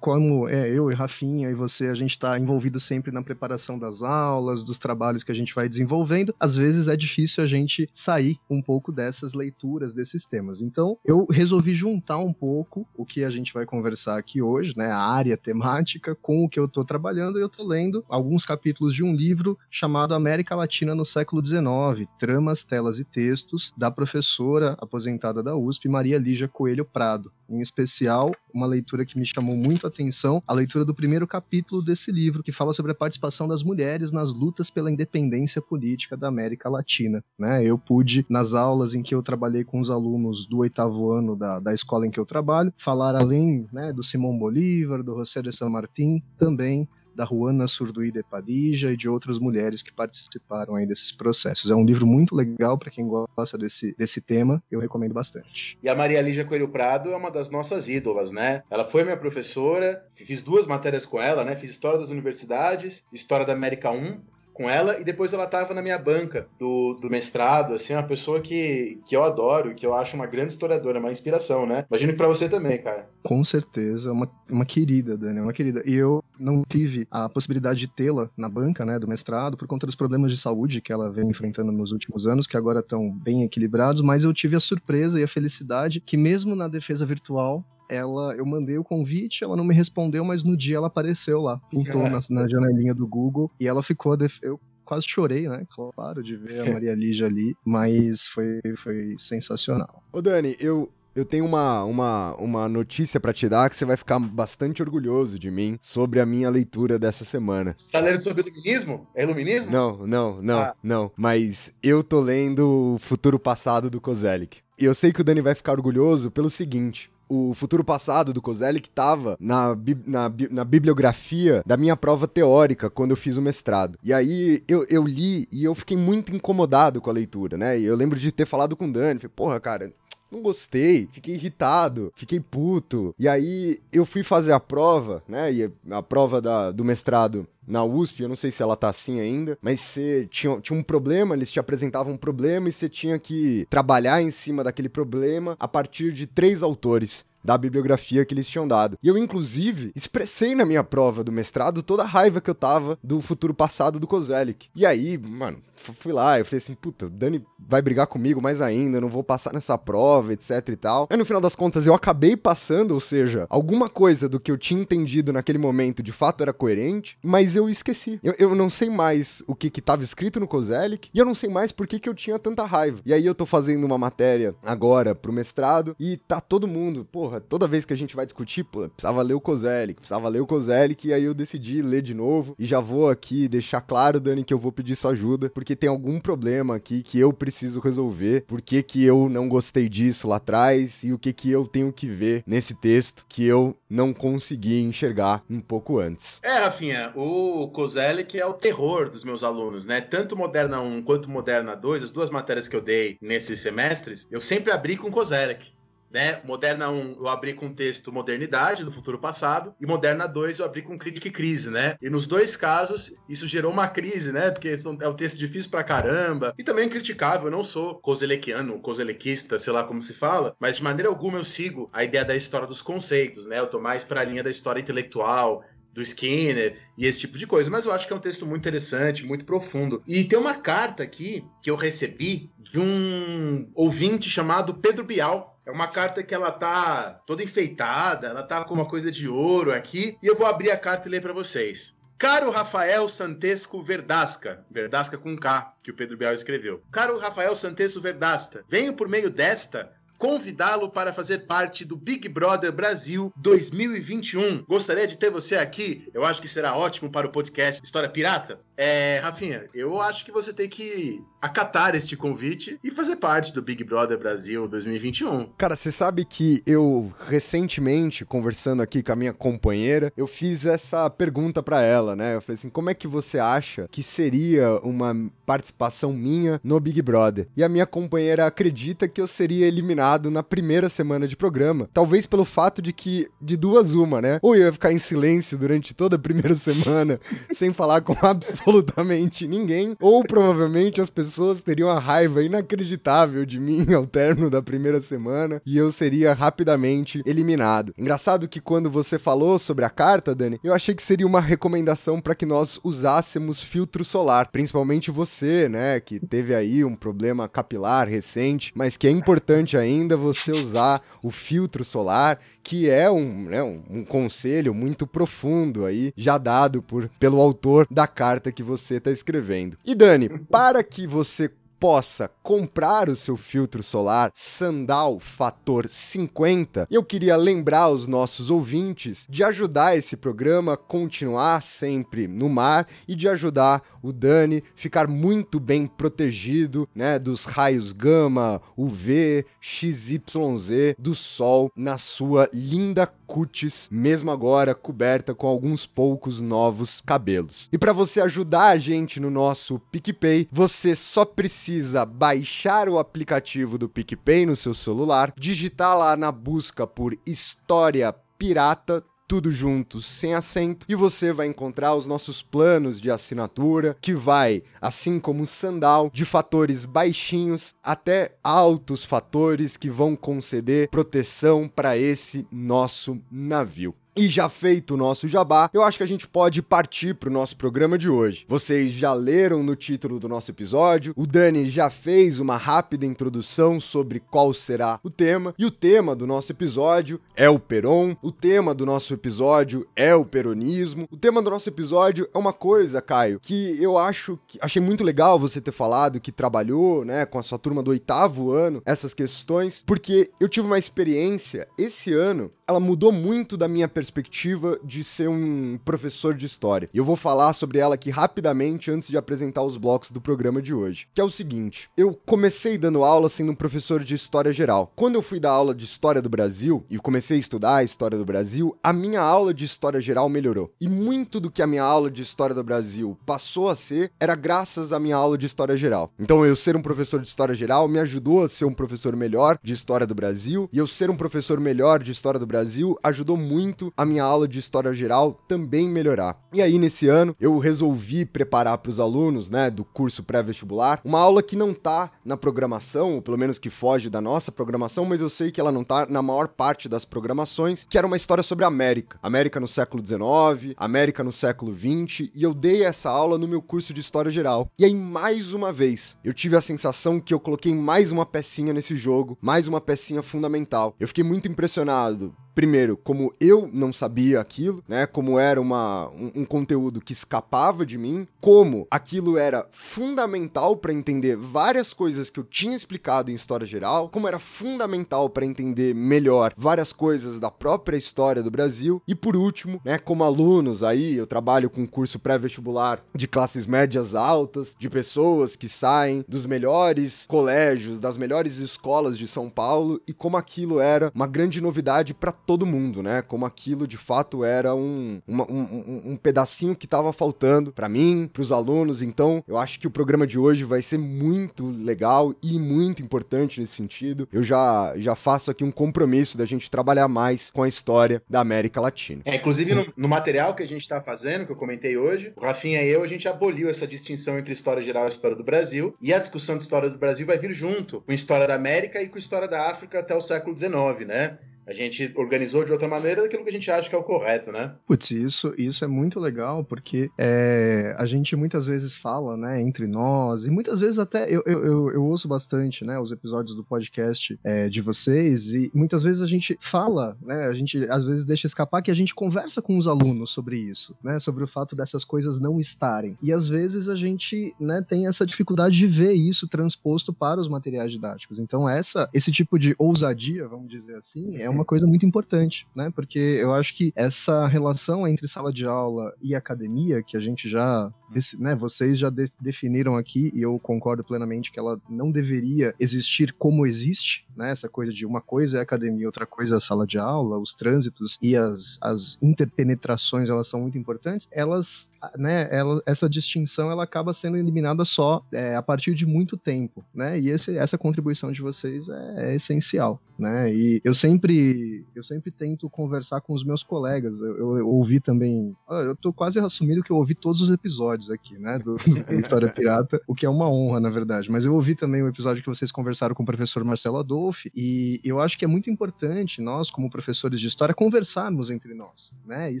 como 0.00 0.48
é, 0.48 0.70
eu 0.70 0.90
e 0.90 0.94
Rafinha 0.94 1.50
e 1.50 1.54
você, 1.54 1.88
a 1.88 1.94
gente 1.94 2.18
tá 2.18 2.38
envolvido 2.38 2.80
sempre 2.80 3.12
na 3.12 3.22
preparação 3.22 3.78
das 3.78 4.02
aulas, 4.02 4.62
dos 4.62 4.78
trabalhos 4.78 5.22
que 5.22 5.32
a 5.32 5.34
gente 5.34 5.54
vai 5.54 5.68
desenvolvendo, 5.68 6.34
às 6.40 6.56
vezes 6.56 6.88
é 6.88 6.96
difícil 6.96 7.44
a 7.44 7.46
gente 7.46 7.88
sair 7.92 8.36
um 8.48 8.62
pouco 8.62 8.90
dessas 8.90 9.34
leituras, 9.34 9.92
desses 9.92 10.24
temas. 10.24 10.62
Então, 10.62 10.98
eu 11.04 11.26
resolvi 11.30 11.74
juntar 11.74 12.18
um 12.18 12.32
pouco 12.32 12.86
o 12.96 13.04
que 13.04 13.24
a 13.24 13.30
gente 13.30 13.52
vai 13.52 13.66
conversar 13.66 14.18
aqui 14.18 14.40
hoje, 14.40 14.72
né, 14.76 14.86
a 14.86 14.98
área 14.98 15.36
temática, 15.36 16.14
com 16.14 16.44
o 16.44 16.48
que 16.48 16.58
eu 16.58 16.68
tô 16.68 16.84
trabalhando, 16.84 17.38
e 17.38 17.42
eu 17.42 17.48
tô 17.48 17.66
lendo 17.66 18.04
alguns 18.08 18.46
capítulos 18.46 18.94
de 18.94 19.04
um 19.04 19.14
livro 19.14 19.58
chamado 19.70 20.14
América 20.14 20.54
Latina 20.54 20.94
no 20.94 21.04
século 21.04 21.44
XIX, 21.44 22.08
Tramas, 22.18 22.64
Telas 22.64 22.98
e 22.98 23.04
Textos, 23.04 23.72
da 23.76 23.90
professora 23.90 24.76
aposentada 24.80 25.42
da 25.42 25.56
USP, 25.56 25.88
Maria 25.98 26.16
Lígia 26.16 26.46
Coelho 26.46 26.84
Prado. 26.84 27.32
Em 27.50 27.60
especial, 27.60 28.32
uma 28.54 28.66
leitura 28.66 29.04
que 29.04 29.18
me 29.18 29.26
chamou 29.26 29.56
muito 29.56 29.84
a 29.84 29.88
atenção, 29.88 30.40
a 30.46 30.52
leitura 30.52 30.84
do 30.84 30.94
primeiro 30.94 31.26
capítulo 31.26 31.82
desse 31.82 32.12
livro, 32.12 32.40
que 32.40 32.52
fala 32.52 32.72
sobre 32.72 32.92
a 32.92 32.94
participação 32.94 33.48
das 33.48 33.64
mulheres 33.64 34.12
nas 34.12 34.32
lutas 34.32 34.70
pela 34.70 34.92
independência 34.92 35.60
política 35.60 36.16
da 36.16 36.28
América 36.28 36.68
Latina. 36.68 37.24
Né? 37.36 37.64
Eu 37.64 37.76
pude, 37.76 38.24
nas 38.28 38.54
aulas 38.54 38.94
em 38.94 39.02
que 39.02 39.12
eu 39.12 39.22
trabalhei 39.24 39.64
com 39.64 39.80
os 39.80 39.90
alunos 39.90 40.46
do 40.46 40.58
oitavo 40.58 41.10
ano 41.10 41.34
da, 41.34 41.58
da 41.58 41.74
escola 41.74 42.06
em 42.06 42.10
que 42.12 42.20
eu 42.20 42.26
trabalho, 42.26 42.72
falar 42.78 43.16
além 43.16 43.66
né, 43.72 43.92
do 43.92 44.04
Simão 44.04 44.38
Bolívar, 44.38 45.02
do 45.02 45.16
José 45.16 45.42
de 45.42 45.50
San 45.50 45.68
Martín, 45.68 46.22
também 46.38 46.88
da 47.18 47.24
Juana 47.24 47.66
Surduí 47.66 48.12
de 48.12 48.22
Padilla 48.22 48.92
e 48.92 48.96
de 48.96 49.08
outras 49.08 49.40
mulheres 49.40 49.82
que 49.82 49.92
participaram 49.92 50.76
aí 50.76 50.86
desses 50.86 51.10
processos. 51.10 51.68
É 51.68 51.74
um 51.74 51.84
livro 51.84 52.06
muito 52.06 52.32
legal 52.32 52.78
para 52.78 52.92
quem 52.92 53.08
gosta 53.08 53.58
desse, 53.58 53.92
desse 53.98 54.20
tema, 54.20 54.62
eu 54.70 54.78
recomendo 54.78 55.12
bastante. 55.12 55.76
E 55.82 55.88
a 55.88 55.96
Maria 55.96 56.22
Lígia 56.22 56.44
Coelho 56.44 56.68
Prado 56.68 57.10
é 57.10 57.16
uma 57.16 57.32
das 57.32 57.50
nossas 57.50 57.88
ídolas, 57.88 58.30
né? 58.30 58.62
Ela 58.70 58.84
foi 58.84 59.02
minha 59.02 59.16
professora, 59.16 60.06
fiz 60.14 60.42
duas 60.42 60.68
matérias 60.68 61.04
com 61.04 61.20
ela, 61.20 61.44
né? 61.44 61.56
Fiz 61.56 61.72
História 61.72 61.98
das 61.98 62.10
Universidades, 62.10 63.04
História 63.12 63.44
da 63.44 63.52
América 63.52 63.90
1, 63.90 64.20
com 64.58 64.68
ela 64.68 64.98
e 64.98 65.04
depois 65.04 65.32
ela 65.32 65.46
tava 65.46 65.72
na 65.72 65.80
minha 65.80 65.96
banca 65.96 66.48
do, 66.58 66.94
do 67.00 67.08
mestrado, 67.08 67.74
assim, 67.74 67.94
uma 67.94 68.02
pessoa 68.02 68.40
que, 68.40 69.00
que 69.06 69.14
eu 69.14 69.22
adoro, 69.22 69.72
que 69.72 69.86
eu 69.86 69.94
acho 69.94 70.16
uma 70.16 70.26
grande 70.26 70.50
historiadora, 70.50 70.98
uma 70.98 71.12
inspiração, 71.12 71.64
né? 71.64 71.84
Imagino 71.88 72.10
que 72.10 72.18
pra 72.18 72.26
você 72.26 72.48
também, 72.48 72.76
cara. 72.82 73.08
Com 73.22 73.44
certeza, 73.44 74.10
uma, 74.10 74.28
uma 74.50 74.66
querida, 74.66 75.16
Dani, 75.16 75.38
uma 75.38 75.52
querida. 75.52 75.80
E 75.86 75.94
eu 75.94 76.24
não 76.40 76.64
tive 76.68 77.06
a 77.08 77.28
possibilidade 77.28 77.78
de 77.78 77.86
tê-la 77.86 78.28
na 78.36 78.48
banca, 78.48 78.84
né, 78.84 78.98
do 78.98 79.06
mestrado, 79.06 79.56
por 79.56 79.68
conta 79.68 79.86
dos 79.86 79.94
problemas 79.94 80.32
de 80.32 80.36
saúde 80.36 80.80
que 80.80 80.92
ela 80.92 81.08
vem 81.08 81.28
enfrentando 81.28 81.70
nos 81.70 81.92
últimos 81.92 82.26
anos, 82.26 82.48
que 82.48 82.56
agora 82.56 82.80
estão 82.80 83.12
bem 83.12 83.44
equilibrados, 83.44 84.02
mas 84.02 84.24
eu 84.24 84.34
tive 84.34 84.56
a 84.56 84.60
surpresa 84.60 85.20
e 85.20 85.22
a 85.22 85.28
felicidade 85.28 86.00
que 86.00 86.16
mesmo 86.16 86.56
na 86.56 86.66
defesa 86.66 87.06
virtual, 87.06 87.64
ela, 87.88 88.34
eu 88.34 88.44
mandei 88.44 88.78
o 88.78 88.84
convite, 88.84 89.42
ela 89.42 89.56
não 89.56 89.64
me 89.64 89.74
respondeu, 89.74 90.24
mas 90.24 90.44
no 90.44 90.56
dia 90.56 90.76
ela 90.76 90.88
apareceu 90.88 91.40
lá, 91.40 91.60
pintou 91.70 92.02
na, 92.02 92.18
na 92.30 92.48
janelinha 92.48 92.94
do 92.94 93.06
Google 93.06 93.50
e 93.58 93.66
ela 93.66 93.82
ficou, 93.82 94.16
def... 94.16 94.38
eu 94.42 94.60
quase 94.84 95.06
chorei, 95.06 95.48
né? 95.48 95.66
Claro, 95.94 96.22
de 96.22 96.36
ver 96.36 96.60
a 96.60 96.64
Maria 96.72 96.94
Lígia 96.94 97.26
ali, 97.26 97.54
mas 97.64 98.26
foi, 98.26 98.60
foi 98.76 99.14
sensacional. 99.18 100.02
Ô 100.10 100.22
Dani, 100.22 100.56
eu, 100.58 100.90
eu 101.14 101.24
tenho 101.24 101.44
uma, 101.44 101.84
uma, 101.84 102.34
uma 102.36 102.68
notícia 102.68 103.20
para 103.20 103.32
te 103.32 103.48
dar 103.48 103.68
que 103.68 103.76
você 103.76 103.84
vai 103.84 103.96
ficar 103.96 104.18
bastante 104.18 104.82
orgulhoso 104.82 105.38
de 105.38 105.50
mim 105.50 105.78
sobre 105.82 106.20
a 106.20 106.26
minha 106.26 106.48
leitura 106.48 106.98
dessa 106.98 107.24
semana. 107.24 107.74
Você 107.76 107.92
tá 107.92 108.00
lendo 108.00 108.20
sobre 108.20 108.42
iluminismo? 108.42 109.06
É 109.14 109.24
iluminismo? 109.24 109.70
Não, 109.70 110.06
não, 110.06 110.40
não, 110.40 110.58
ah. 110.60 110.74
não. 110.82 111.12
Mas 111.16 111.72
eu 111.82 112.02
tô 112.02 112.20
lendo 112.20 112.94
o 112.94 112.98
Futuro 112.98 113.38
Passado 113.38 113.90
do 113.90 114.00
Kozelik. 114.00 114.58
E 114.78 114.84
eu 114.84 114.94
sei 114.94 115.12
que 115.12 115.20
o 115.20 115.24
Dani 115.24 115.40
vai 115.40 115.54
ficar 115.54 115.72
orgulhoso 115.72 116.30
pelo 116.30 116.48
seguinte 116.48 117.10
o 117.28 117.54
futuro 117.54 117.84
passado 117.84 118.32
do 118.32 118.42
Kozelik 118.42 118.88
estava 118.88 119.36
na, 119.40 119.76
na, 120.06 120.32
na, 120.50 120.64
bibliografia 120.64 121.62
da 121.66 121.76
minha 121.76 121.96
prova 121.96 122.26
teórica 122.26 122.88
quando 122.88 123.10
eu 123.10 123.16
fiz 123.16 123.36
o 123.36 123.42
mestrado. 123.42 123.98
E 124.02 124.12
aí 124.12 124.62
eu, 124.66 124.84
eu 124.88 125.06
li 125.06 125.46
e 125.52 125.64
eu 125.64 125.74
fiquei 125.74 125.96
muito 125.96 126.34
incomodado 126.34 127.00
com 127.00 127.10
a 127.10 127.12
leitura, 127.12 127.56
né? 127.56 127.78
E 127.78 127.84
eu 127.84 127.96
lembro 127.96 128.18
de 128.18 128.32
ter 128.32 128.46
falado 128.46 128.76
com 128.76 128.86
o 128.86 128.92
Dani, 128.92 129.20
falei, 129.20 129.32
porra, 129.34 129.60
cara, 129.60 129.92
não 130.30 130.42
gostei, 130.42 131.08
fiquei 131.12 131.34
irritado, 131.34 132.12
fiquei 132.14 132.40
puto. 132.40 133.14
E 133.18 133.28
aí 133.28 133.80
eu 133.92 134.04
fui 134.04 134.22
fazer 134.22 134.52
a 134.52 134.60
prova, 134.60 135.22
né? 135.28 135.52
E 135.52 135.70
a 135.90 136.02
prova 136.02 136.40
da, 136.40 136.70
do 136.70 136.84
mestrado 136.84 137.46
na 137.66 137.84
USP, 137.84 138.22
eu 138.22 138.28
não 138.28 138.36
sei 138.36 138.50
se 138.50 138.62
ela 138.62 138.76
tá 138.76 138.88
assim 138.88 139.20
ainda, 139.20 139.58
mas 139.60 139.80
você 139.80 140.26
tinha, 140.30 140.58
tinha 140.60 140.78
um 140.78 140.82
problema, 140.82 141.34
eles 141.34 141.52
te 141.52 141.60
apresentavam 141.60 142.14
um 142.14 142.16
problema 142.16 142.68
e 142.68 142.72
você 142.72 142.88
tinha 142.88 143.18
que 143.18 143.66
trabalhar 143.68 144.22
em 144.22 144.30
cima 144.30 144.64
daquele 144.64 144.88
problema 144.88 145.54
a 145.60 145.68
partir 145.68 146.12
de 146.12 146.26
três 146.26 146.62
autores 146.62 147.26
da 147.44 147.56
bibliografia 147.56 148.24
que 148.24 148.34
eles 148.34 148.48
tinham 148.48 148.66
dado. 148.66 148.98
E 149.02 149.08
eu, 149.08 149.16
inclusive, 149.16 149.92
expressei 149.94 150.54
na 150.54 150.64
minha 150.64 150.84
prova 150.84 151.22
do 151.22 151.32
mestrado 151.32 151.82
toda 151.82 152.02
a 152.02 152.06
raiva 152.06 152.40
que 152.40 152.50
eu 152.50 152.54
tava 152.54 152.98
do 153.02 153.20
futuro 153.20 153.54
passado 153.54 154.00
do 154.00 154.06
Kozelik. 154.06 154.68
E 154.74 154.84
aí, 154.84 155.16
mano, 155.16 155.58
fui 155.78 156.12
lá, 156.12 156.38
eu 156.38 156.44
falei 156.44 156.62
assim, 156.62 156.74
puta, 156.74 157.06
o 157.06 157.10
Dani 157.10 157.44
vai 157.58 157.82
brigar 157.82 158.06
comigo 158.06 158.40
mais 158.40 158.60
ainda, 158.60 158.98
eu 158.98 159.00
não 159.00 159.08
vou 159.08 159.22
passar 159.22 159.52
nessa 159.52 159.76
prova, 159.76 160.32
etc 160.32 160.68
e 160.68 160.76
tal. 160.76 161.06
Aí 161.10 161.16
no 161.16 161.24
final 161.24 161.40
das 161.40 161.56
contas 161.56 161.86
eu 161.86 161.94
acabei 161.94 162.36
passando, 162.36 162.92
ou 162.92 163.00
seja, 163.00 163.46
alguma 163.48 163.88
coisa 163.88 164.28
do 164.28 164.40
que 164.40 164.50
eu 164.50 164.58
tinha 164.58 164.80
entendido 164.80 165.32
naquele 165.32 165.58
momento 165.58 166.02
de 166.02 166.12
fato 166.12 166.42
era 166.42 166.52
coerente, 166.52 167.18
mas 167.22 167.56
eu 167.56 167.68
esqueci. 167.68 168.18
Eu, 168.22 168.34
eu 168.38 168.54
não 168.54 168.70
sei 168.70 168.90
mais 168.90 169.42
o 169.46 169.54
que 169.54 169.70
que 169.70 169.80
tava 169.80 170.02
escrito 170.02 170.40
no 170.40 170.48
Kozelik 170.48 171.10
e 171.12 171.18
eu 171.18 171.24
não 171.24 171.34
sei 171.34 171.48
mais 171.48 171.72
por 171.72 171.86
que 171.86 171.98
que 171.98 172.08
eu 172.08 172.14
tinha 172.14 172.38
tanta 172.38 172.64
raiva. 172.64 173.00
E 173.04 173.12
aí 173.12 173.24
eu 173.24 173.34
tô 173.34 173.46
fazendo 173.46 173.84
uma 173.84 173.98
matéria 173.98 174.54
agora 174.62 175.14
pro 175.14 175.32
mestrado 175.32 175.94
e 175.98 176.16
tá 176.16 176.40
todo 176.40 176.66
mundo, 176.66 177.04
porra, 177.04 177.40
toda 177.40 177.66
vez 177.66 177.84
que 177.84 177.92
a 177.92 177.96
gente 177.96 178.16
vai 178.16 178.24
discutir, 178.24 178.64
pô, 178.64 178.88
precisava 178.88 179.22
ler 179.22 179.34
o 179.34 179.40
Kozelik, 179.40 180.00
precisava 180.00 180.28
ler 180.28 180.40
o 180.40 180.46
Kozelik 180.46 181.08
e 181.08 181.12
aí 181.12 181.24
eu 181.24 181.34
decidi 181.34 181.82
ler 181.82 182.02
de 182.02 182.14
novo 182.14 182.54
e 182.58 182.66
já 182.66 182.80
vou 182.80 183.08
aqui 183.08 183.48
deixar 183.48 183.80
claro, 183.80 184.20
Dani, 184.20 184.44
que 184.44 184.54
eu 184.54 184.58
vou 184.58 184.72
pedir 184.72 184.96
sua 184.96 185.12
ajuda, 185.12 185.50
porque 185.50 185.67
porque 185.68 185.76
tem 185.76 185.90
algum 185.90 186.18
problema 186.18 186.76
aqui 186.76 187.02
que 187.02 187.20
eu 187.20 187.30
preciso 187.30 187.78
resolver, 187.78 188.44
por 188.46 188.62
que 188.62 188.82
que 188.82 189.04
eu 189.04 189.28
não 189.28 189.46
gostei 189.46 189.86
disso 189.86 190.26
lá 190.26 190.36
atrás 190.36 191.02
e 191.04 191.12
o 191.12 191.18
que 191.18 191.30
que 191.30 191.50
eu 191.50 191.66
tenho 191.66 191.92
que 191.92 192.06
ver 192.06 192.42
nesse 192.46 192.72
texto 192.74 193.26
que 193.28 193.44
eu 193.44 193.76
não 193.90 194.14
consegui 194.14 194.80
enxergar 194.80 195.44
um 195.48 195.60
pouco 195.60 195.98
antes. 195.98 196.40
É, 196.42 196.54
Rafinha, 196.54 197.12
o 197.14 197.68
Kozelik 197.68 198.40
é 198.40 198.46
o 198.46 198.54
terror 198.54 199.10
dos 199.10 199.24
meus 199.24 199.44
alunos, 199.44 199.84
né? 199.84 200.00
Tanto 200.00 200.34
Moderna 200.34 200.80
1 200.80 201.02
quanto 201.02 201.28
Moderna 201.28 201.76
2, 201.76 202.04
as 202.04 202.10
duas 202.10 202.30
matérias 202.30 202.66
que 202.66 202.74
eu 202.74 202.80
dei 202.80 203.18
nesses 203.20 203.60
semestres, 203.60 204.26
eu 204.30 204.40
sempre 204.40 204.72
abri 204.72 204.96
com 204.96 205.10
Kozelik. 205.10 205.76
Né? 206.10 206.40
Moderna 206.44 206.88
1 206.88 207.16
eu 207.18 207.28
abri 207.28 207.52
com 207.52 207.66
o 207.66 207.74
texto 207.74 208.10
Modernidade, 208.10 208.82
do 208.82 208.90
futuro 208.90 209.18
passado, 209.18 209.74
e 209.78 209.86
Moderna 209.86 210.26
2 210.26 210.58
eu 210.58 210.64
abri 210.64 210.80
com 210.80 210.98
Crítica 210.98 211.28
e 211.28 211.30
Crise, 211.30 211.70
né? 211.70 211.96
E 212.00 212.08
nos 212.08 212.26
dois 212.26 212.56
casos, 212.56 213.12
isso 213.28 213.46
gerou 213.46 213.70
uma 213.70 213.86
crise, 213.86 214.32
né? 214.32 214.50
Porque 214.50 214.74
é 215.00 215.08
um 215.08 215.14
texto 215.14 215.38
difícil 215.38 215.70
pra 215.70 215.84
caramba, 215.84 216.54
e 216.56 216.64
também 216.64 216.88
criticável, 216.88 217.48
eu 217.48 217.50
não 217.50 217.62
sou 217.62 217.96
cozelequiano, 217.96 218.80
cozelequista, 218.80 219.58
sei 219.58 219.72
lá 219.72 219.84
como 219.84 220.02
se 220.02 220.14
fala, 220.14 220.56
mas 220.58 220.76
de 220.76 220.82
maneira 220.82 221.10
alguma 221.10 221.38
eu 221.38 221.44
sigo 221.44 221.90
a 221.92 222.02
ideia 222.02 222.24
da 222.24 222.34
história 222.36 222.66
dos 222.66 222.80
conceitos, 222.80 223.46
né? 223.46 223.58
Eu 223.58 223.66
tô 223.66 223.78
mais 223.78 224.02
pra 224.02 224.24
linha 224.24 224.42
da 224.42 224.50
história 224.50 224.80
intelectual, 224.80 225.62
do 225.92 226.02
Skinner 226.02 226.78
e 226.96 227.06
esse 227.06 227.20
tipo 227.20 227.36
de 227.36 227.46
coisa. 227.46 227.70
Mas 227.70 227.84
eu 227.84 227.92
acho 227.92 228.06
que 228.06 228.12
é 228.12 228.16
um 228.16 228.20
texto 228.20 228.46
muito 228.46 228.62
interessante, 228.62 229.26
muito 229.26 229.44
profundo. 229.44 230.02
E 230.06 230.24
tem 230.24 230.38
uma 230.38 230.54
carta 230.54 231.02
aqui 231.02 231.44
que 231.62 231.70
eu 231.70 231.76
recebi 231.76 232.50
de 232.58 232.78
um 232.78 233.70
ouvinte 233.74 234.30
chamado 234.30 234.74
Pedro 234.74 235.04
Bial, 235.04 235.57
é 235.68 235.70
uma 235.70 235.86
carta 235.86 236.22
que 236.22 236.34
ela 236.34 236.50
tá 236.50 237.20
toda 237.26 237.44
enfeitada, 237.44 238.28
ela 238.28 238.42
tá 238.42 238.64
com 238.64 238.72
uma 238.72 238.86
coisa 238.86 239.12
de 239.12 239.28
ouro 239.28 239.70
aqui, 239.70 240.16
e 240.22 240.26
eu 240.26 240.34
vou 240.34 240.46
abrir 240.46 240.70
a 240.70 240.78
carta 240.78 241.06
e 241.06 241.10
ler 241.10 241.20
para 241.20 241.34
vocês. 241.34 241.94
Caro 242.16 242.50
Rafael 242.50 243.06
Santesco 243.06 243.82
Verdasca, 243.82 244.64
Verdasca 244.70 245.18
com 245.18 245.36
K, 245.36 245.74
que 245.82 245.90
o 245.90 245.94
Pedro 245.94 246.16
Bial 246.16 246.32
escreveu. 246.32 246.82
Caro 246.90 247.18
Rafael 247.18 247.54
Santesco 247.54 248.00
Verdasta, 248.00 248.64
venho 248.66 248.94
por 248.94 249.08
meio 249.08 249.28
desta 249.28 249.92
convidá-lo 250.18 250.90
para 250.90 251.12
fazer 251.12 251.46
parte 251.46 251.84
do 251.84 251.96
Big 251.96 252.28
Brother 252.28 252.72
Brasil 252.72 253.32
2021. 253.36 254.64
Gostaria 254.68 255.06
de 255.06 255.16
ter 255.16 255.30
você 255.30 255.56
aqui. 255.56 256.08
Eu 256.12 256.24
acho 256.24 256.42
que 256.42 256.48
será 256.48 256.76
ótimo 256.76 257.10
para 257.10 257.28
o 257.28 257.32
podcast 257.32 257.80
História 257.82 258.08
Pirata. 258.08 258.58
É, 258.76 259.20
Rafinha, 259.22 259.68
eu 259.72 260.00
acho 260.00 260.24
que 260.24 260.32
você 260.32 260.52
tem 260.52 260.68
que 260.68 261.22
acatar 261.40 261.94
este 261.94 262.16
convite 262.16 262.78
e 262.82 262.90
fazer 262.90 263.16
parte 263.16 263.52
do 263.54 263.62
Big 263.62 263.82
Brother 263.84 264.18
Brasil 264.18 264.66
2021. 264.66 265.52
Cara, 265.56 265.76
você 265.76 265.92
sabe 265.92 266.24
que 266.24 266.62
eu 266.66 267.12
recentemente, 267.28 268.24
conversando 268.24 268.82
aqui 268.82 269.02
com 269.02 269.12
a 269.12 269.16
minha 269.16 269.32
companheira, 269.32 270.12
eu 270.16 270.26
fiz 270.26 270.66
essa 270.66 271.08
pergunta 271.08 271.62
para 271.62 271.80
ela, 271.80 272.16
né? 272.16 272.34
Eu 272.34 272.40
falei 272.40 272.54
assim: 272.54 272.70
como 272.70 272.90
é 272.90 272.94
que 272.94 273.06
você 273.06 273.38
acha 273.38 273.88
que 273.90 274.02
seria 274.02 274.80
uma 274.82 275.14
participação 275.46 276.12
minha 276.12 276.60
no 276.64 276.80
Big 276.80 277.00
Brother? 277.02 277.48
E 277.56 277.62
a 277.62 277.68
minha 277.68 277.86
companheira 277.86 278.46
acredita 278.46 279.06
que 279.06 279.20
eu 279.20 279.26
seria 279.26 279.66
eliminado 279.66 280.07
na 280.30 280.42
primeira 280.42 280.88
semana 280.88 281.28
de 281.28 281.36
programa. 281.36 281.88
Talvez 281.92 282.24
pelo 282.24 282.44
fato 282.44 282.80
de 282.80 282.92
que, 282.92 283.28
de 283.40 283.56
duas, 283.56 283.94
uma, 283.94 284.20
né? 284.20 284.38
Ou 284.40 284.54
eu 284.54 284.66
ia 284.66 284.72
ficar 284.72 284.92
em 284.92 284.98
silêncio 284.98 285.58
durante 285.58 285.94
toda 285.94 286.16
a 286.16 286.18
primeira 286.18 286.54
semana, 286.56 287.20
sem 287.52 287.72
falar 287.72 288.00
com 288.00 288.16
absolutamente 288.22 289.46
ninguém, 289.46 289.94
ou 290.00 290.22
provavelmente 290.22 291.00
as 291.00 291.10
pessoas 291.10 291.62
teriam 291.62 291.90
a 291.90 291.98
raiva 291.98 292.42
inacreditável 292.42 293.44
de 293.44 293.58
mim 293.58 293.92
ao 293.92 294.06
término 294.06 294.48
da 294.48 294.62
primeira 294.62 295.00
semana 295.00 295.60
e 295.66 295.76
eu 295.76 295.90
seria 295.90 296.32
rapidamente 296.32 297.22
eliminado. 297.26 297.92
Engraçado 297.98 298.48
que 298.48 298.60
quando 298.60 298.90
você 298.90 299.18
falou 299.18 299.58
sobre 299.58 299.84
a 299.84 299.90
carta, 299.90 300.34
Dani, 300.34 300.58
eu 300.62 300.72
achei 300.72 300.94
que 300.94 301.02
seria 301.02 301.26
uma 301.26 301.40
recomendação 301.40 302.20
para 302.20 302.34
que 302.34 302.46
nós 302.46 302.78
usássemos 302.84 303.60
filtro 303.60 304.04
solar, 304.04 304.50
principalmente 304.50 305.10
você, 305.10 305.68
né, 305.68 306.00
que 306.00 306.20
teve 306.20 306.54
aí 306.54 306.84
um 306.84 306.94
problema 306.94 307.48
capilar 307.48 308.08
recente, 308.08 308.72
mas 308.74 308.96
que 308.96 309.06
é 309.06 309.10
importante 309.10 309.76
ainda 309.76 309.97
você 310.16 310.52
usar 310.52 311.02
o 311.22 311.30
filtro 311.30 311.84
solar, 311.84 312.38
que 312.62 312.88
é 312.88 313.10
um, 313.10 313.44
né, 313.44 313.62
um, 313.62 313.82
um 313.90 314.04
conselho 314.04 314.74
muito 314.74 315.06
profundo 315.06 315.84
aí, 315.84 316.12
já 316.16 316.38
dado 316.38 316.82
por, 316.82 317.10
pelo 317.18 317.40
autor 317.40 317.86
da 317.90 318.06
carta 318.06 318.52
que 318.52 318.62
você 318.62 318.96
está 318.96 319.10
escrevendo. 319.10 319.76
E 319.84 319.94
Dani, 319.94 320.28
para 320.28 320.82
que 320.82 321.06
você 321.06 321.50
possa 321.78 322.30
comprar 322.42 323.08
o 323.08 323.16
seu 323.16 323.36
filtro 323.36 323.82
solar 323.82 324.30
Sandal 324.34 325.18
Fator 325.20 325.88
50, 325.88 326.86
eu 326.90 327.04
queria 327.04 327.36
lembrar 327.36 327.88
os 327.88 328.06
nossos 328.06 328.50
ouvintes 328.50 329.26
de 329.28 329.44
ajudar 329.44 329.96
esse 329.96 330.16
programa 330.16 330.74
a 330.74 330.76
continuar 330.76 331.62
sempre 331.62 332.26
no 332.26 332.48
mar 332.48 332.86
e 333.06 333.14
de 333.14 333.28
ajudar 333.28 333.82
o 334.02 334.12
Dani 334.12 334.62
ficar 334.74 335.06
muito 335.06 335.60
bem 335.60 335.86
protegido, 335.86 336.88
né, 336.94 337.18
dos 337.18 337.44
raios 337.44 337.92
gama, 337.92 338.60
UV, 338.76 339.44
XYZ 339.60 340.94
do 340.98 341.14
sol 341.14 341.70
na 341.76 341.98
sua 341.98 342.48
linda 342.52 343.06
cutis, 343.28 343.88
mesmo 343.92 344.30
agora 344.30 344.74
coberta 344.74 345.34
com 345.34 345.46
alguns 345.46 345.86
poucos 345.86 346.40
novos 346.40 347.02
cabelos. 347.04 347.68
E 347.70 347.76
para 347.76 347.92
você 347.92 348.22
ajudar 348.22 348.68
a 348.68 348.78
gente 348.78 349.20
no 349.20 349.30
nosso 349.30 349.78
PicPay, 349.78 350.48
você 350.50 350.96
só 350.96 351.26
precisa 351.26 352.06
baixar 352.06 352.88
o 352.88 352.98
aplicativo 352.98 353.76
do 353.76 353.88
PicPay 353.88 354.46
no 354.46 354.56
seu 354.56 354.72
celular, 354.72 355.34
digitar 355.36 355.96
lá 355.96 356.16
na 356.16 356.32
busca 356.32 356.86
por 356.86 357.14
História 357.26 358.14
Pirata 358.38 359.04
tudo 359.28 359.52
junto, 359.52 360.00
sem 360.00 360.32
acento, 360.32 360.86
e 360.88 360.94
você 360.94 361.32
vai 361.32 361.46
encontrar 361.46 361.94
os 361.94 362.06
nossos 362.06 362.40
planos 362.40 362.98
de 362.98 363.10
assinatura, 363.10 363.94
que 364.00 364.14
vai, 364.14 364.62
assim 364.80 365.20
como 365.20 365.42
o 365.42 365.46
Sandal, 365.46 366.10
de 366.12 366.24
fatores 366.24 366.86
baixinhos 366.86 367.74
até 367.84 368.32
altos 368.42 369.04
fatores 369.04 369.76
que 369.76 369.90
vão 369.90 370.16
conceder 370.16 370.88
proteção 370.88 371.68
para 371.68 371.96
esse 371.96 372.46
nosso 372.50 373.20
navio. 373.30 373.94
E 374.18 374.28
já 374.28 374.48
feito 374.48 374.94
o 374.94 374.96
nosso 374.96 375.28
jabá, 375.28 375.70
eu 375.72 375.80
acho 375.80 375.96
que 375.96 376.02
a 376.02 376.06
gente 376.06 376.26
pode 376.26 376.60
partir 376.60 377.14
para 377.14 377.28
o 377.28 377.32
nosso 377.32 377.56
programa 377.56 377.96
de 377.96 378.10
hoje. 378.10 378.44
Vocês 378.48 378.90
já 378.90 379.14
leram 379.14 379.62
no 379.62 379.76
título 379.76 380.18
do 380.18 380.28
nosso 380.28 380.50
episódio, 380.50 381.12
o 381.16 381.24
Dani 381.24 381.70
já 381.70 381.88
fez 381.88 382.40
uma 382.40 382.56
rápida 382.56 383.06
introdução 383.06 383.80
sobre 383.80 384.18
qual 384.18 384.52
será 384.52 384.98
o 385.04 385.08
tema, 385.08 385.54
e 385.56 385.64
o 385.64 385.70
tema 385.70 386.16
do 386.16 386.26
nosso 386.26 386.50
episódio 386.50 387.20
é 387.36 387.48
o 387.48 387.60
Peron, 387.60 388.16
o 388.20 388.32
tema 388.32 388.74
do 388.74 388.84
nosso 388.84 389.14
episódio 389.14 389.86
é 389.94 390.12
o 390.12 390.24
peronismo. 390.24 391.06
O 391.12 391.16
tema 391.16 391.40
do 391.40 391.50
nosso 391.50 391.68
episódio 391.68 392.28
é 392.34 392.36
uma 392.36 392.52
coisa, 392.52 393.00
Caio, 393.00 393.38
que 393.38 393.80
eu 393.80 393.96
acho 393.96 394.36
que 394.48 394.58
achei 394.60 394.82
muito 394.82 395.04
legal 395.04 395.38
você 395.38 395.60
ter 395.60 395.70
falado 395.70 396.18
que 396.18 396.32
trabalhou, 396.32 397.04
né, 397.04 397.24
com 397.24 397.38
a 397.38 397.42
sua 397.44 397.56
turma 397.56 397.84
do 397.84 397.92
oitavo 397.92 398.50
ano, 398.50 398.82
essas 398.84 399.14
questões, 399.14 399.84
porque 399.86 400.28
eu 400.40 400.48
tive 400.48 400.66
uma 400.66 400.76
experiência 400.76 401.68
esse 401.78 402.12
ano, 402.12 402.50
ela 402.66 402.80
mudou 402.80 403.12
muito 403.12 403.56
da 403.56 403.68
minha 403.68 403.86
perspectiva 403.86 404.07
perspectiva 404.08 404.78
de 404.82 405.04
ser 405.04 405.28
um 405.28 405.78
professor 405.84 406.34
de 406.34 406.46
história. 406.46 406.88
E 406.92 406.98
eu 406.98 407.04
vou 407.04 407.16
falar 407.16 407.52
sobre 407.52 407.78
ela 407.78 407.94
aqui 407.94 408.10
rapidamente 408.10 408.90
antes 408.90 409.08
de 409.08 409.16
apresentar 409.16 409.62
os 409.62 409.76
blocos 409.76 410.10
do 410.10 410.20
programa 410.20 410.62
de 410.62 410.72
hoje. 410.72 411.06
Que 411.14 411.20
é 411.20 411.24
o 411.24 411.30
seguinte: 411.30 411.90
eu 411.96 412.18
comecei 412.26 412.78
dando 412.78 413.04
aula 413.04 413.28
sendo 413.28 413.52
um 413.52 413.54
professor 413.54 414.02
de 414.02 414.14
história 414.14 414.52
geral. 414.52 414.90
Quando 414.96 415.16
eu 415.16 415.22
fui 415.22 415.38
dar 415.38 415.50
aula 415.50 415.74
de 415.74 415.84
história 415.84 416.22
do 416.22 416.28
Brasil 416.28 416.84
e 416.90 416.98
comecei 416.98 417.36
a 417.36 417.40
estudar 417.40 417.76
a 417.76 417.84
história 417.84 418.16
do 418.16 418.24
Brasil, 418.24 418.76
a 418.82 418.92
minha 418.92 419.20
aula 419.20 419.52
de 419.52 419.64
história 419.64 420.00
geral 420.00 420.28
melhorou. 420.28 420.72
E 420.80 420.88
muito 420.88 421.38
do 421.38 421.50
que 421.50 421.62
a 421.62 421.66
minha 421.66 421.82
aula 421.82 422.10
de 422.10 422.22
história 422.22 422.54
do 422.54 422.64
Brasil 422.64 423.18
passou 423.26 423.68
a 423.68 423.76
ser 423.76 424.10
era 424.18 424.34
graças 424.34 424.92
à 424.92 424.98
minha 424.98 425.16
aula 425.16 425.36
de 425.36 425.46
história 425.46 425.76
geral. 425.76 426.10
Então 426.18 426.46
eu 426.46 426.56
ser 426.56 426.76
um 426.76 426.82
professor 426.82 427.20
de 427.20 427.28
história 427.28 427.54
geral 427.54 427.86
me 427.88 427.98
ajudou 427.98 428.44
a 428.44 428.48
ser 428.48 428.64
um 428.64 428.72
professor 428.72 429.14
melhor 429.14 429.58
de 429.62 429.74
história 429.74 430.06
do 430.06 430.14
Brasil, 430.14 430.68
e 430.72 430.78
eu 430.78 430.86
ser 430.86 431.10
um 431.10 431.16
professor 431.16 431.60
melhor 431.60 432.02
de 432.02 432.10
história 432.12 432.40
do 432.40 432.46
Brasil 432.46 432.96
ajudou 433.02 433.36
muito 433.36 433.92
a 433.98 434.06
minha 434.06 434.22
aula 434.22 434.46
de 434.46 434.60
história 434.60 434.94
geral 434.94 435.42
também 435.48 435.88
melhorar. 435.88 436.40
E 436.52 436.62
aí, 436.62 436.78
nesse 436.78 437.08
ano, 437.08 437.34
eu 437.40 437.58
resolvi 437.58 438.24
preparar 438.24 438.78
para 438.78 438.90
os 438.90 439.00
alunos, 439.00 439.50
né, 439.50 439.68
do 439.68 439.84
curso 439.84 440.22
pré-vestibular, 440.22 441.00
uma 441.04 441.18
aula 441.18 441.42
que 441.42 441.56
não 441.56 441.74
tá 441.74 442.12
na 442.24 442.36
programação, 442.36 443.16
ou 443.16 443.22
pelo 443.22 443.36
menos 443.36 443.58
que 443.58 443.68
foge 443.68 444.08
da 444.08 444.20
nossa 444.20 444.52
programação, 444.52 445.04
mas 445.04 445.20
eu 445.20 445.28
sei 445.28 445.50
que 445.50 445.60
ela 445.60 445.72
não 445.72 445.82
tá 445.82 446.06
na 446.08 446.22
maior 446.22 446.46
parte 446.46 446.88
das 446.88 447.04
programações, 447.04 447.84
que 447.90 447.98
era 447.98 448.06
uma 448.06 448.16
história 448.16 448.44
sobre 448.44 448.64
a 448.64 448.68
América. 448.68 449.18
América 449.20 449.58
no 449.58 449.66
século 449.66 450.06
XIX, 450.06 450.74
América 450.76 451.24
no 451.24 451.32
século 451.32 451.74
XX, 451.74 452.30
e 452.32 452.44
eu 452.44 452.54
dei 452.54 452.84
essa 452.84 453.10
aula 453.10 453.36
no 453.36 453.48
meu 453.48 453.60
curso 453.60 453.92
de 453.92 454.00
história 454.00 454.30
geral. 454.30 454.70
E 454.78 454.84
aí, 454.84 454.94
mais 454.94 455.52
uma 455.52 455.72
vez, 455.72 456.16
eu 456.22 456.32
tive 456.32 456.54
a 456.54 456.60
sensação 456.60 457.18
que 457.18 457.34
eu 457.34 457.40
coloquei 457.40 457.74
mais 457.74 458.12
uma 458.12 458.24
pecinha 458.24 458.72
nesse 458.72 458.96
jogo, 458.96 459.36
mais 459.40 459.66
uma 459.66 459.80
pecinha 459.80 460.22
fundamental. 460.22 460.94
Eu 461.00 461.08
fiquei 461.08 461.24
muito 461.24 461.48
impressionado 461.48 462.32
primeiro, 462.58 462.96
como 462.96 463.32
eu 463.38 463.70
não 463.72 463.92
sabia 463.92 464.40
aquilo, 464.40 464.82
né? 464.88 465.06
Como 465.06 465.38
era 465.38 465.60
uma, 465.60 466.08
um, 466.08 466.40
um 466.40 466.44
conteúdo 466.44 467.00
que 467.00 467.12
escapava 467.12 467.86
de 467.86 467.96
mim, 467.96 468.26
como 468.40 468.84
aquilo 468.90 469.38
era 469.38 469.64
fundamental 469.70 470.76
para 470.76 470.92
entender 470.92 471.36
várias 471.36 471.92
coisas 471.92 472.30
que 472.30 472.40
eu 472.40 472.42
tinha 472.42 472.74
explicado 472.74 473.30
em 473.30 473.34
história 473.36 473.64
geral, 473.64 474.08
como 474.08 474.26
era 474.26 474.40
fundamental 474.40 475.30
para 475.30 475.46
entender 475.46 475.94
melhor 475.94 476.52
várias 476.56 476.92
coisas 476.92 477.38
da 477.38 477.48
própria 477.48 477.96
história 477.96 478.42
do 478.42 478.50
Brasil, 478.50 479.00
e 479.06 479.14
por 479.14 479.36
último, 479.36 479.80
né, 479.84 479.96
como 479.96 480.24
alunos 480.24 480.82
aí, 480.82 481.14
eu 481.14 481.28
trabalho 481.28 481.70
com 481.70 481.86
curso 481.86 482.18
pré-vestibular 482.18 483.04
de 483.14 483.28
classes 483.28 483.68
médias 483.68 484.16
altas, 484.16 484.74
de 484.76 484.90
pessoas 484.90 485.54
que 485.54 485.68
saem 485.68 486.24
dos 486.26 486.44
melhores 486.44 487.24
colégios, 487.28 488.00
das 488.00 488.18
melhores 488.18 488.56
escolas 488.56 489.16
de 489.16 489.28
São 489.28 489.48
Paulo, 489.48 490.00
e 490.08 490.12
como 490.12 490.36
aquilo 490.36 490.80
era 490.80 491.12
uma 491.14 491.28
grande 491.28 491.60
novidade 491.60 492.12
para 492.12 492.32
todo 492.48 492.64
mundo, 492.64 493.02
né? 493.02 493.20
Como 493.20 493.44
aquilo 493.44 493.86
de 493.86 493.98
fato 493.98 494.42
era 494.42 494.74
um, 494.74 495.20
uma, 495.28 495.44
um, 495.52 496.12
um, 496.12 496.16
pedacinho 496.16 496.74
que 496.74 496.86
estava 496.86 497.12
faltando 497.12 497.70
para 497.70 497.90
mim, 497.90 498.26
para 498.32 498.40
os 498.40 498.50
alunos. 498.50 499.02
Então, 499.02 499.44
eu 499.46 499.58
acho 499.58 499.78
que 499.78 499.86
o 499.86 499.90
programa 499.90 500.26
de 500.26 500.38
hoje 500.38 500.64
vai 500.64 500.80
ser 500.80 500.96
muito 500.96 501.70
legal 501.70 502.34
e 502.42 502.58
muito 502.58 503.02
importante 503.02 503.60
nesse 503.60 503.74
sentido. 503.74 504.26
Eu 504.32 504.42
já, 504.42 504.94
já 504.96 505.14
faço 505.14 505.50
aqui 505.50 505.62
um 505.62 505.70
compromisso 505.70 506.38
da 506.38 506.46
gente 506.46 506.70
trabalhar 506.70 507.06
mais 507.06 507.50
com 507.50 507.62
a 507.62 507.68
história 507.68 508.22
da 508.26 508.40
América 508.40 508.80
Latina. 508.80 509.20
É, 509.26 509.36
inclusive 509.36 509.74
no, 509.74 509.92
no 509.94 510.08
material 510.08 510.54
que 510.54 510.62
a 510.62 510.66
gente 510.66 510.80
está 510.80 511.02
fazendo, 511.02 511.44
que 511.44 511.52
eu 511.52 511.56
comentei 511.56 511.98
hoje, 511.98 512.32
o 512.34 512.42
Rafinha 512.42 512.82
e 512.82 512.88
eu, 512.88 513.02
a 513.02 513.06
gente 513.06 513.28
aboliu 513.28 513.68
essa 513.68 513.86
distinção 513.86 514.38
entre 514.38 514.54
história 514.54 514.82
geral 514.82 515.04
e 515.04 515.08
história 515.08 515.36
do 515.36 515.44
Brasil. 515.44 515.94
E 516.00 516.14
a 516.14 516.18
discussão 516.18 516.56
de 516.56 516.62
história 516.62 516.88
do 516.88 516.96
Brasil 516.96 517.26
vai 517.26 517.36
vir 517.36 517.52
junto 517.52 518.00
com 518.00 518.10
história 518.10 518.48
da 518.48 518.54
América 518.54 519.02
e 519.02 519.08
com 519.10 519.18
história 519.18 519.46
da 519.46 519.68
África 519.68 519.98
até 519.98 520.16
o 520.16 520.22
século 520.22 520.56
XIX, 520.56 521.06
né? 521.06 521.36
A 521.68 521.74
gente 521.74 522.10
organizou 522.16 522.64
de 522.64 522.72
outra 522.72 522.88
maneira 522.88 523.20
daquilo 523.20 523.44
que 523.44 523.50
a 523.50 523.52
gente 523.52 523.70
acha 523.70 523.90
que 523.90 523.94
é 523.94 523.98
o 523.98 524.02
correto, 524.02 524.50
né? 524.50 524.74
Putz, 524.86 525.10
isso, 525.10 525.54
isso 525.58 525.84
é 525.84 525.88
muito 525.88 526.18
legal, 526.18 526.64
porque 526.64 527.10
é, 527.18 527.94
a 527.98 528.06
gente 528.06 528.34
muitas 528.34 528.66
vezes 528.66 528.96
fala, 528.96 529.36
né, 529.36 529.60
entre 529.60 529.86
nós, 529.86 530.46
e 530.46 530.50
muitas 530.50 530.80
vezes 530.80 530.98
até 530.98 531.28
eu, 531.28 531.42
eu, 531.44 531.64
eu, 531.64 531.90
eu 531.90 532.04
ouço 532.04 532.26
bastante, 532.26 532.86
né, 532.86 532.98
os 532.98 533.12
episódios 533.12 533.54
do 533.54 533.62
podcast 533.62 534.40
é, 534.42 534.70
de 534.70 534.80
vocês, 534.80 535.52
e 535.52 535.70
muitas 535.74 536.02
vezes 536.02 536.22
a 536.22 536.26
gente 536.26 536.58
fala, 536.58 537.18
né, 537.20 537.44
a 537.44 537.52
gente 537.52 537.86
às 537.90 538.06
vezes 538.06 538.24
deixa 538.24 538.46
escapar 538.46 538.80
que 538.80 538.90
a 538.90 538.94
gente 538.94 539.14
conversa 539.14 539.60
com 539.60 539.76
os 539.76 539.86
alunos 539.86 540.30
sobre 540.30 540.56
isso, 540.56 540.96
né, 541.02 541.18
sobre 541.18 541.44
o 541.44 541.48
fato 541.48 541.76
dessas 541.76 542.02
coisas 542.02 542.40
não 542.40 542.58
estarem. 542.58 543.18
E 543.22 543.30
às 543.30 543.46
vezes 543.46 543.90
a 543.90 543.94
gente, 543.94 544.54
né, 544.58 544.82
tem 544.88 545.06
essa 545.06 545.26
dificuldade 545.26 545.76
de 545.76 545.86
ver 545.86 546.14
isso 546.14 546.48
transposto 546.48 547.12
para 547.12 547.38
os 547.38 547.48
materiais 547.48 547.92
didáticos. 547.92 548.38
Então 548.38 548.66
essa, 548.66 549.06
esse 549.12 549.30
tipo 549.30 549.58
de 549.58 549.74
ousadia, 549.78 550.48
vamos 550.48 550.70
dizer 550.70 550.96
assim, 550.96 551.36
é 551.36 551.50
uma 551.57 551.57
coisa 551.64 551.86
muito 551.86 552.06
importante, 552.06 552.66
né, 552.74 552.90
porque 552.94 553.18
eu 553.18 553.52
acho 553.52 553.74
que 553.74 553.92
essa 553.94 554.46
relação 554.46 555.06
entre 555.06 555.26
sala 555.28 555.52
de 555.52 555.64
aula 555.64 556.14
e 556.22 556.34
academia, 556.34 557.02
que 557.02 557.16
a 557.16 557.20
gente 557.20 557.48
já, 557.48 557.92
né, 558.38 558.54
vocês 558.54 558.98
já 558.98 559.10
de 559.10 559.26
definiram 559.40 559.96
aqui, 559.96 560.30
e 560.34 560.42
eu 560.42 560.58
concordo 560.58 561.04
plenamente 561.04 561.52
que 561.52 561.58
ela 561.58 561.80
não 561.88 562.10
deveria 562.10 562.74
existir 562.78 563.32
como 563.32 563.66
existe, 563.66 564.26
né, 564.36 564.50
essa 564.50 564.68
coisa 564.68 564.92
de 564.92 565.04
uma 565.04 565.20
coisa 565.20 565.58
é 565.58 565.60
academia, 565.60 566.06
outra 566.06 566.26
coisa 566.26 566.56
é 566.56 566.60
sala 566.60 566.86
de 566.86 566.98
aula, 566.98 567.38
os 567.38 567.54
trânsitos 567.54 568.18
e 568.22 568.36
as, 568.36 568.78
as 568.80 569.18
interpenetrações, 569.20 570.28
elas 570.28 570.46
são 570.46 570.60
muito 570.60 570.78
importantes, 570.78 571.28
elas, 571.30 571.90
né, 572.16 572.48
ela, 572.50 572.80
essa 572.86 573.08
distinção, 573.08 573.70
ela 573.70 573.84
acaba 573.84 574.12
sendo 574.12 574.36
eliminada 574.36 574.84
só 574.84 575.24
é, 575.32 575.56
a 575.56 575.62
partir 575.62 575.94
de 575.94 576.06
muito 576.06 576.36
tempo, 576.36 576.84
né, 576.94 577.18
e 577.18 577.30
esse, 577.30 577.56
essa 577.56 577.76
contribuição 577.76 578.30
de 578.30 578.40
vocês 578.40 578.88
é, 578.88 579.32
é 579.32 579.34
essencial, 579.34 580.00
né, 580.18 580.52
e 580.52 580.80
eu 580.84 580.94
sempre, 580.94 581.47
eu 581.94 582.02
sempre 582.02 582.30
tento 582.30 582.68
conversar 582.68 583.20
com 583.20 583.32
os 583.32 583.44
meus 583.44 583.62
colegas, 583.62 584.20
eu, 584.20 584.36
eu, 584.36 584.56
eu 584.58 584.68
ouvi 584.68 585.00
também, 585.00 585.56
eu 585.68 585.96
tô 585.96 586.12
quase 586.12 586.38
assumindo 586.38 586.82
que 586.82 586.90
eu 586.90 586.96
ouvi 586.96 587.14
todos 587.14 587.40
os 587.40 587.50
episódios 587.50 588.10
aqui, 588.10 588.38
né, 588.38 588.58
do, 588.58 588.76
do 589.06 589.14
História 589.14 589.48
Pirata, 589.48 590.00
o 590.06 590.14
que 590.14 590.26
é 590.26 590.28
uma 590.28 590.48
honra, 590.50 590.80
na 590.80 590.90
verdade, 590.90 591.30
mas 591.30 591.44
eu 591.44 591.54
ouvi 591.54 591.74
também 591.74 592.02
o 592.02 592.08
episódio 592.08 592.42
que 592.42 592.48
vocês 592.48 592.72
conversaram 592.72 593.14
com 593.14 593.22
o 593.22 593.26
professor 593.26 593.64
Marcelo 593.64 593.98
Adolfi, 593.98 594.50
e 594.54 595.00
eu 595.04 595.20
acho 595.20 595.38
que 595.38 595.44
é 595.44 595.48
muito 595.48 595.70
importante 595.70 596.40
nós, 596.40 596.70
como 596.70 596.90
professores 596.90 597.40
de 597.40 597.46
história, 597.46 597.74
conversarmos 597.74 598.50
entre 598.50 598.74
nós, 598.74 599.16
né, 599.26 599.50
e 599.52 599.60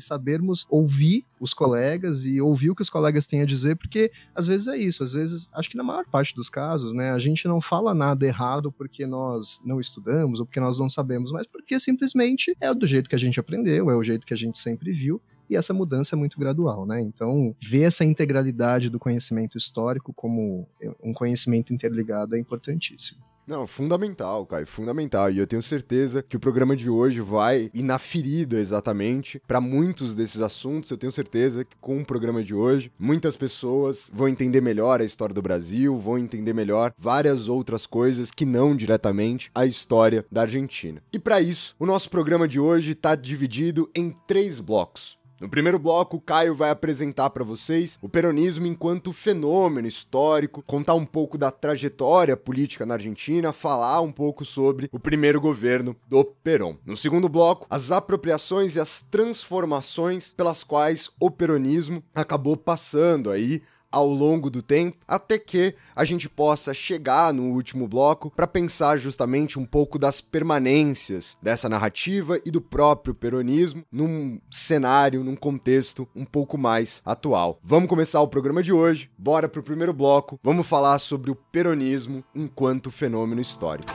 sabermos 0.00 0.66
ouvir 0.70 1.24
os 1.40 1.54
colegas 1.54 2.24
e 2.24 2.40
ouvir 2.40 2.70
o 2.70 2.74
que 2.74 2.82
os 2.82 2.90
colegas 2.90 3.26
têm 3.26 3.42
a 3.42 3.46
dizer, 3.46 3.76
porque 3.76 4.10
às 4.34 4.46
vezes 4.46 4.66
é 4.68 4.76
isso, 4.76 5.04
às 5.04 5.12
vezes, 5.12 5.48
acho 5.52 5.70
que 5.70 5.76
na 5.76 5.82
maior 5.82 6.04
parte 6.06 6.34
dos 6.34 6.48
casos, 6.48 6.92
né, 6.92 7.10
a 7.10 7.18
gente 7.18 7.46
não 7.46 7.60
fala 7.60 7.94
nada 7.94 8.26
errado 8.26 8.72
porque 8.72 9.06
nós 9.06 9.60
não 9.64 9.80
estudamos 9.80 10.40
ou 10.40 10.46
porque 10.46 10.60
nós 10.60 10.78
não 10.78 10.88
sabemos, 10.88 11.32
mas 11.32 11.46
porque 11.46 11.77
simplesmente 11.78 12.56
é 12.60 12.72
do 12.74 12.86
jeito 12.86 13.08
que 13.08 13.14
a 13.14 13.18
gente 13.18 13.38
aprendeu, 13.38 13.90
é 13.90 13.96
o 13.96 14.02
jeito 14.02 14.26
que 14.26 14.34
a 14.34 14.36
gente 14.36 14.58
sempre 14.58 14.92
viu, 14.92 15.20
e 15.48 15.56
essa 15.56 15.72
mudança 15.72 16.14
é 16.14 16.18
muito 16.18 16.38
gradual, 16.38 16.84
né? 16.84 17.00
Então, 17.00 17.54
ver 17.60 17.84
essa 17.84 18.04
integralidade 18.04 18.90
do 18.90 18.98
conhecimento 18.98 19.56
histórico 19.56 20.12
como 20.12 20.68
um 21.02 21.12
conhecimento 21.12 21.72
interligado 21.72 22.36
é 22.36 22.38
importantíssimo. 22.38 23.20
Não, 23.48 23.66
fundamental, 23.66 24.44
Caio, 24.44 24.66
fundamental. 24.66 25.30
E 25.30 25.38
eu 25.38 25.46
tenho 25.46 25.62
certeza 25.62 26.22
que 26.22 26.36
o 26.36 26.40
programa 26.40 26.76
de 26.76 26.90
hoje 26.90 27.22
vai 27.22 27.70
ir 27.72 27.82
na 27.82 27.98
ferida 27.98 28.58
exatamente 28.58 29.40
para 29.46 29.58
muitos 29.58 30.14
desses 30.14 30.42
assuntos. 30.42 30.90
Eu 30.90 30.98
tenho 30.98 31.10
certeza 31.10 31.64
que 31.64 31.74
com 31.80 31.98
o 31.98 32.04
programa 32.04 32.44
de 32.44 32.54
hoje, 32.54 32.92
muitas 32.98 33.38
pessoas 33.38 34.10
vão 34.12 34.28
entender 34.28 34.60
melhor 34.60 35.00
a 35.00 35.04
história 35.04 35.34
do 35.34 35.40
Brasil, 35.40 35.96
vão 35.96 36.18
entender 36.18 36.52
melhor 36.52 36.92
várias 36.98 37.48
outras 37.48 37.86
coisas 37.86 38.30
que 38.30 38.44
não 38.44 38.76
diretamente 38.76 39.50
a 39.54 39.64
história 39.64 40.26
da 40.30 40.42
Argentina. 40.42 41.02
E 41.10 41.18
para 41.18 41.40
isso, 41.40 41.74
o 41.78 41.86
nosso 41.86 42.10
programa 42.10 42.46
de 42.46 42.60
hoje 42.60 42.92
está 42.92 43.14
dividido 43.14 43.90
em 43.94 44.14
três 44.26 44.60
blocos. 44.60 45.16
No 45.40 45.48
primeiro 45.48 45.78
bloco, 45.78 46.16
o 46.16 46.20
Caio 46.20 46.52
vai 46.52 46.68
apresentar 46.70 47.30
para 47.30 47.44
vocês 47.44 47.96
o 48.02 48.08
peronismo 48.08 48.66
enquanto 48.66 49.12
fenômeno 49.12 49.86
histórico, 49.86 50.64
contar 50.66 50.94
um 50.94 51.06
pouco 51.06 51.38
da 51.38 51.50
trajetória 51.50 52.36
política 52.36 52.84
na 52.84 52.94
Argentina, 52.94 53.52
falar 53.52 54.00
um 54.00 54.10
pouco 54.10 54.44
sobre 54.44 54.88
o 54.90 54.98
primeiro 54.98 55.40
governo 55.40 55.94
do 56.08 56.24
Perón. 56.24 56.76
No 56.84 56.96
segundo 56.96 57.28
bloco, 57.28 57.68
as 57.70 57.92
apropriações 57.92 58.74
e 58.74 58.80
as 58.80 59.00
transformações 59.00 60.32
pelas 60.32 60.64
quais 60.64 61.08
o 61.20 61.30
peronismo 61.30 62.02
acabou 62.12 62.56
passando 62.56 63.30
aí 63.30 63.62
ao 63.90 64.06
longo 64.06 64.50
do 64.50 64.62
tempo, 64.62 64.98
até 65.06 65.38
que 65.38 65.74
a 65.94 66.04
gente 66.04 66.28
possa 66.28 66.74
chegar 66.74 67.32
no 67.32 67.44
último 67.44 67.88
bloco 67.88 68.30
para 68.30 68.46
pensar 68.46 68.98
justamente 68.98 69.58
um 69.58 69.64
pouco 69.64 69.98
das 69.98 70.20
permanências 70.20 71.36
dessa 71.42 71.68
narrativa 71.68 72.38
e 72.44 72.50
do 72.50 72.60
próprio 72.60 73.14
peronismo 73.14 73.84
num 73.90 74.40
cenário, 74.50 75.24
num 75.24 75.36
contexto 75.36 76.08
um 76.14 76.24
pouco 76.24 76.58
mais 76.58 77.02
atual. 77.04 77.58
Vamos 77.62 77.88
começar 77.88 78.20
o 78.20 78.28
programa 78.28 78.62
de 78.62 78.72
hoje, 78.72 79.10
bora 79.16 79.48
pro 79.48 79.62
primeiro 79.62 79.92
bloco, 79.92 80.38
vamos 80.42 80.66
falar 80.66 80.98
sobre 80.98 81.30
o 81.30 81.34
peronismo 81.34 82.22
enquanto 82.34 82.90
fenômeno 82.90 83.40
histórico. 83.40 83.92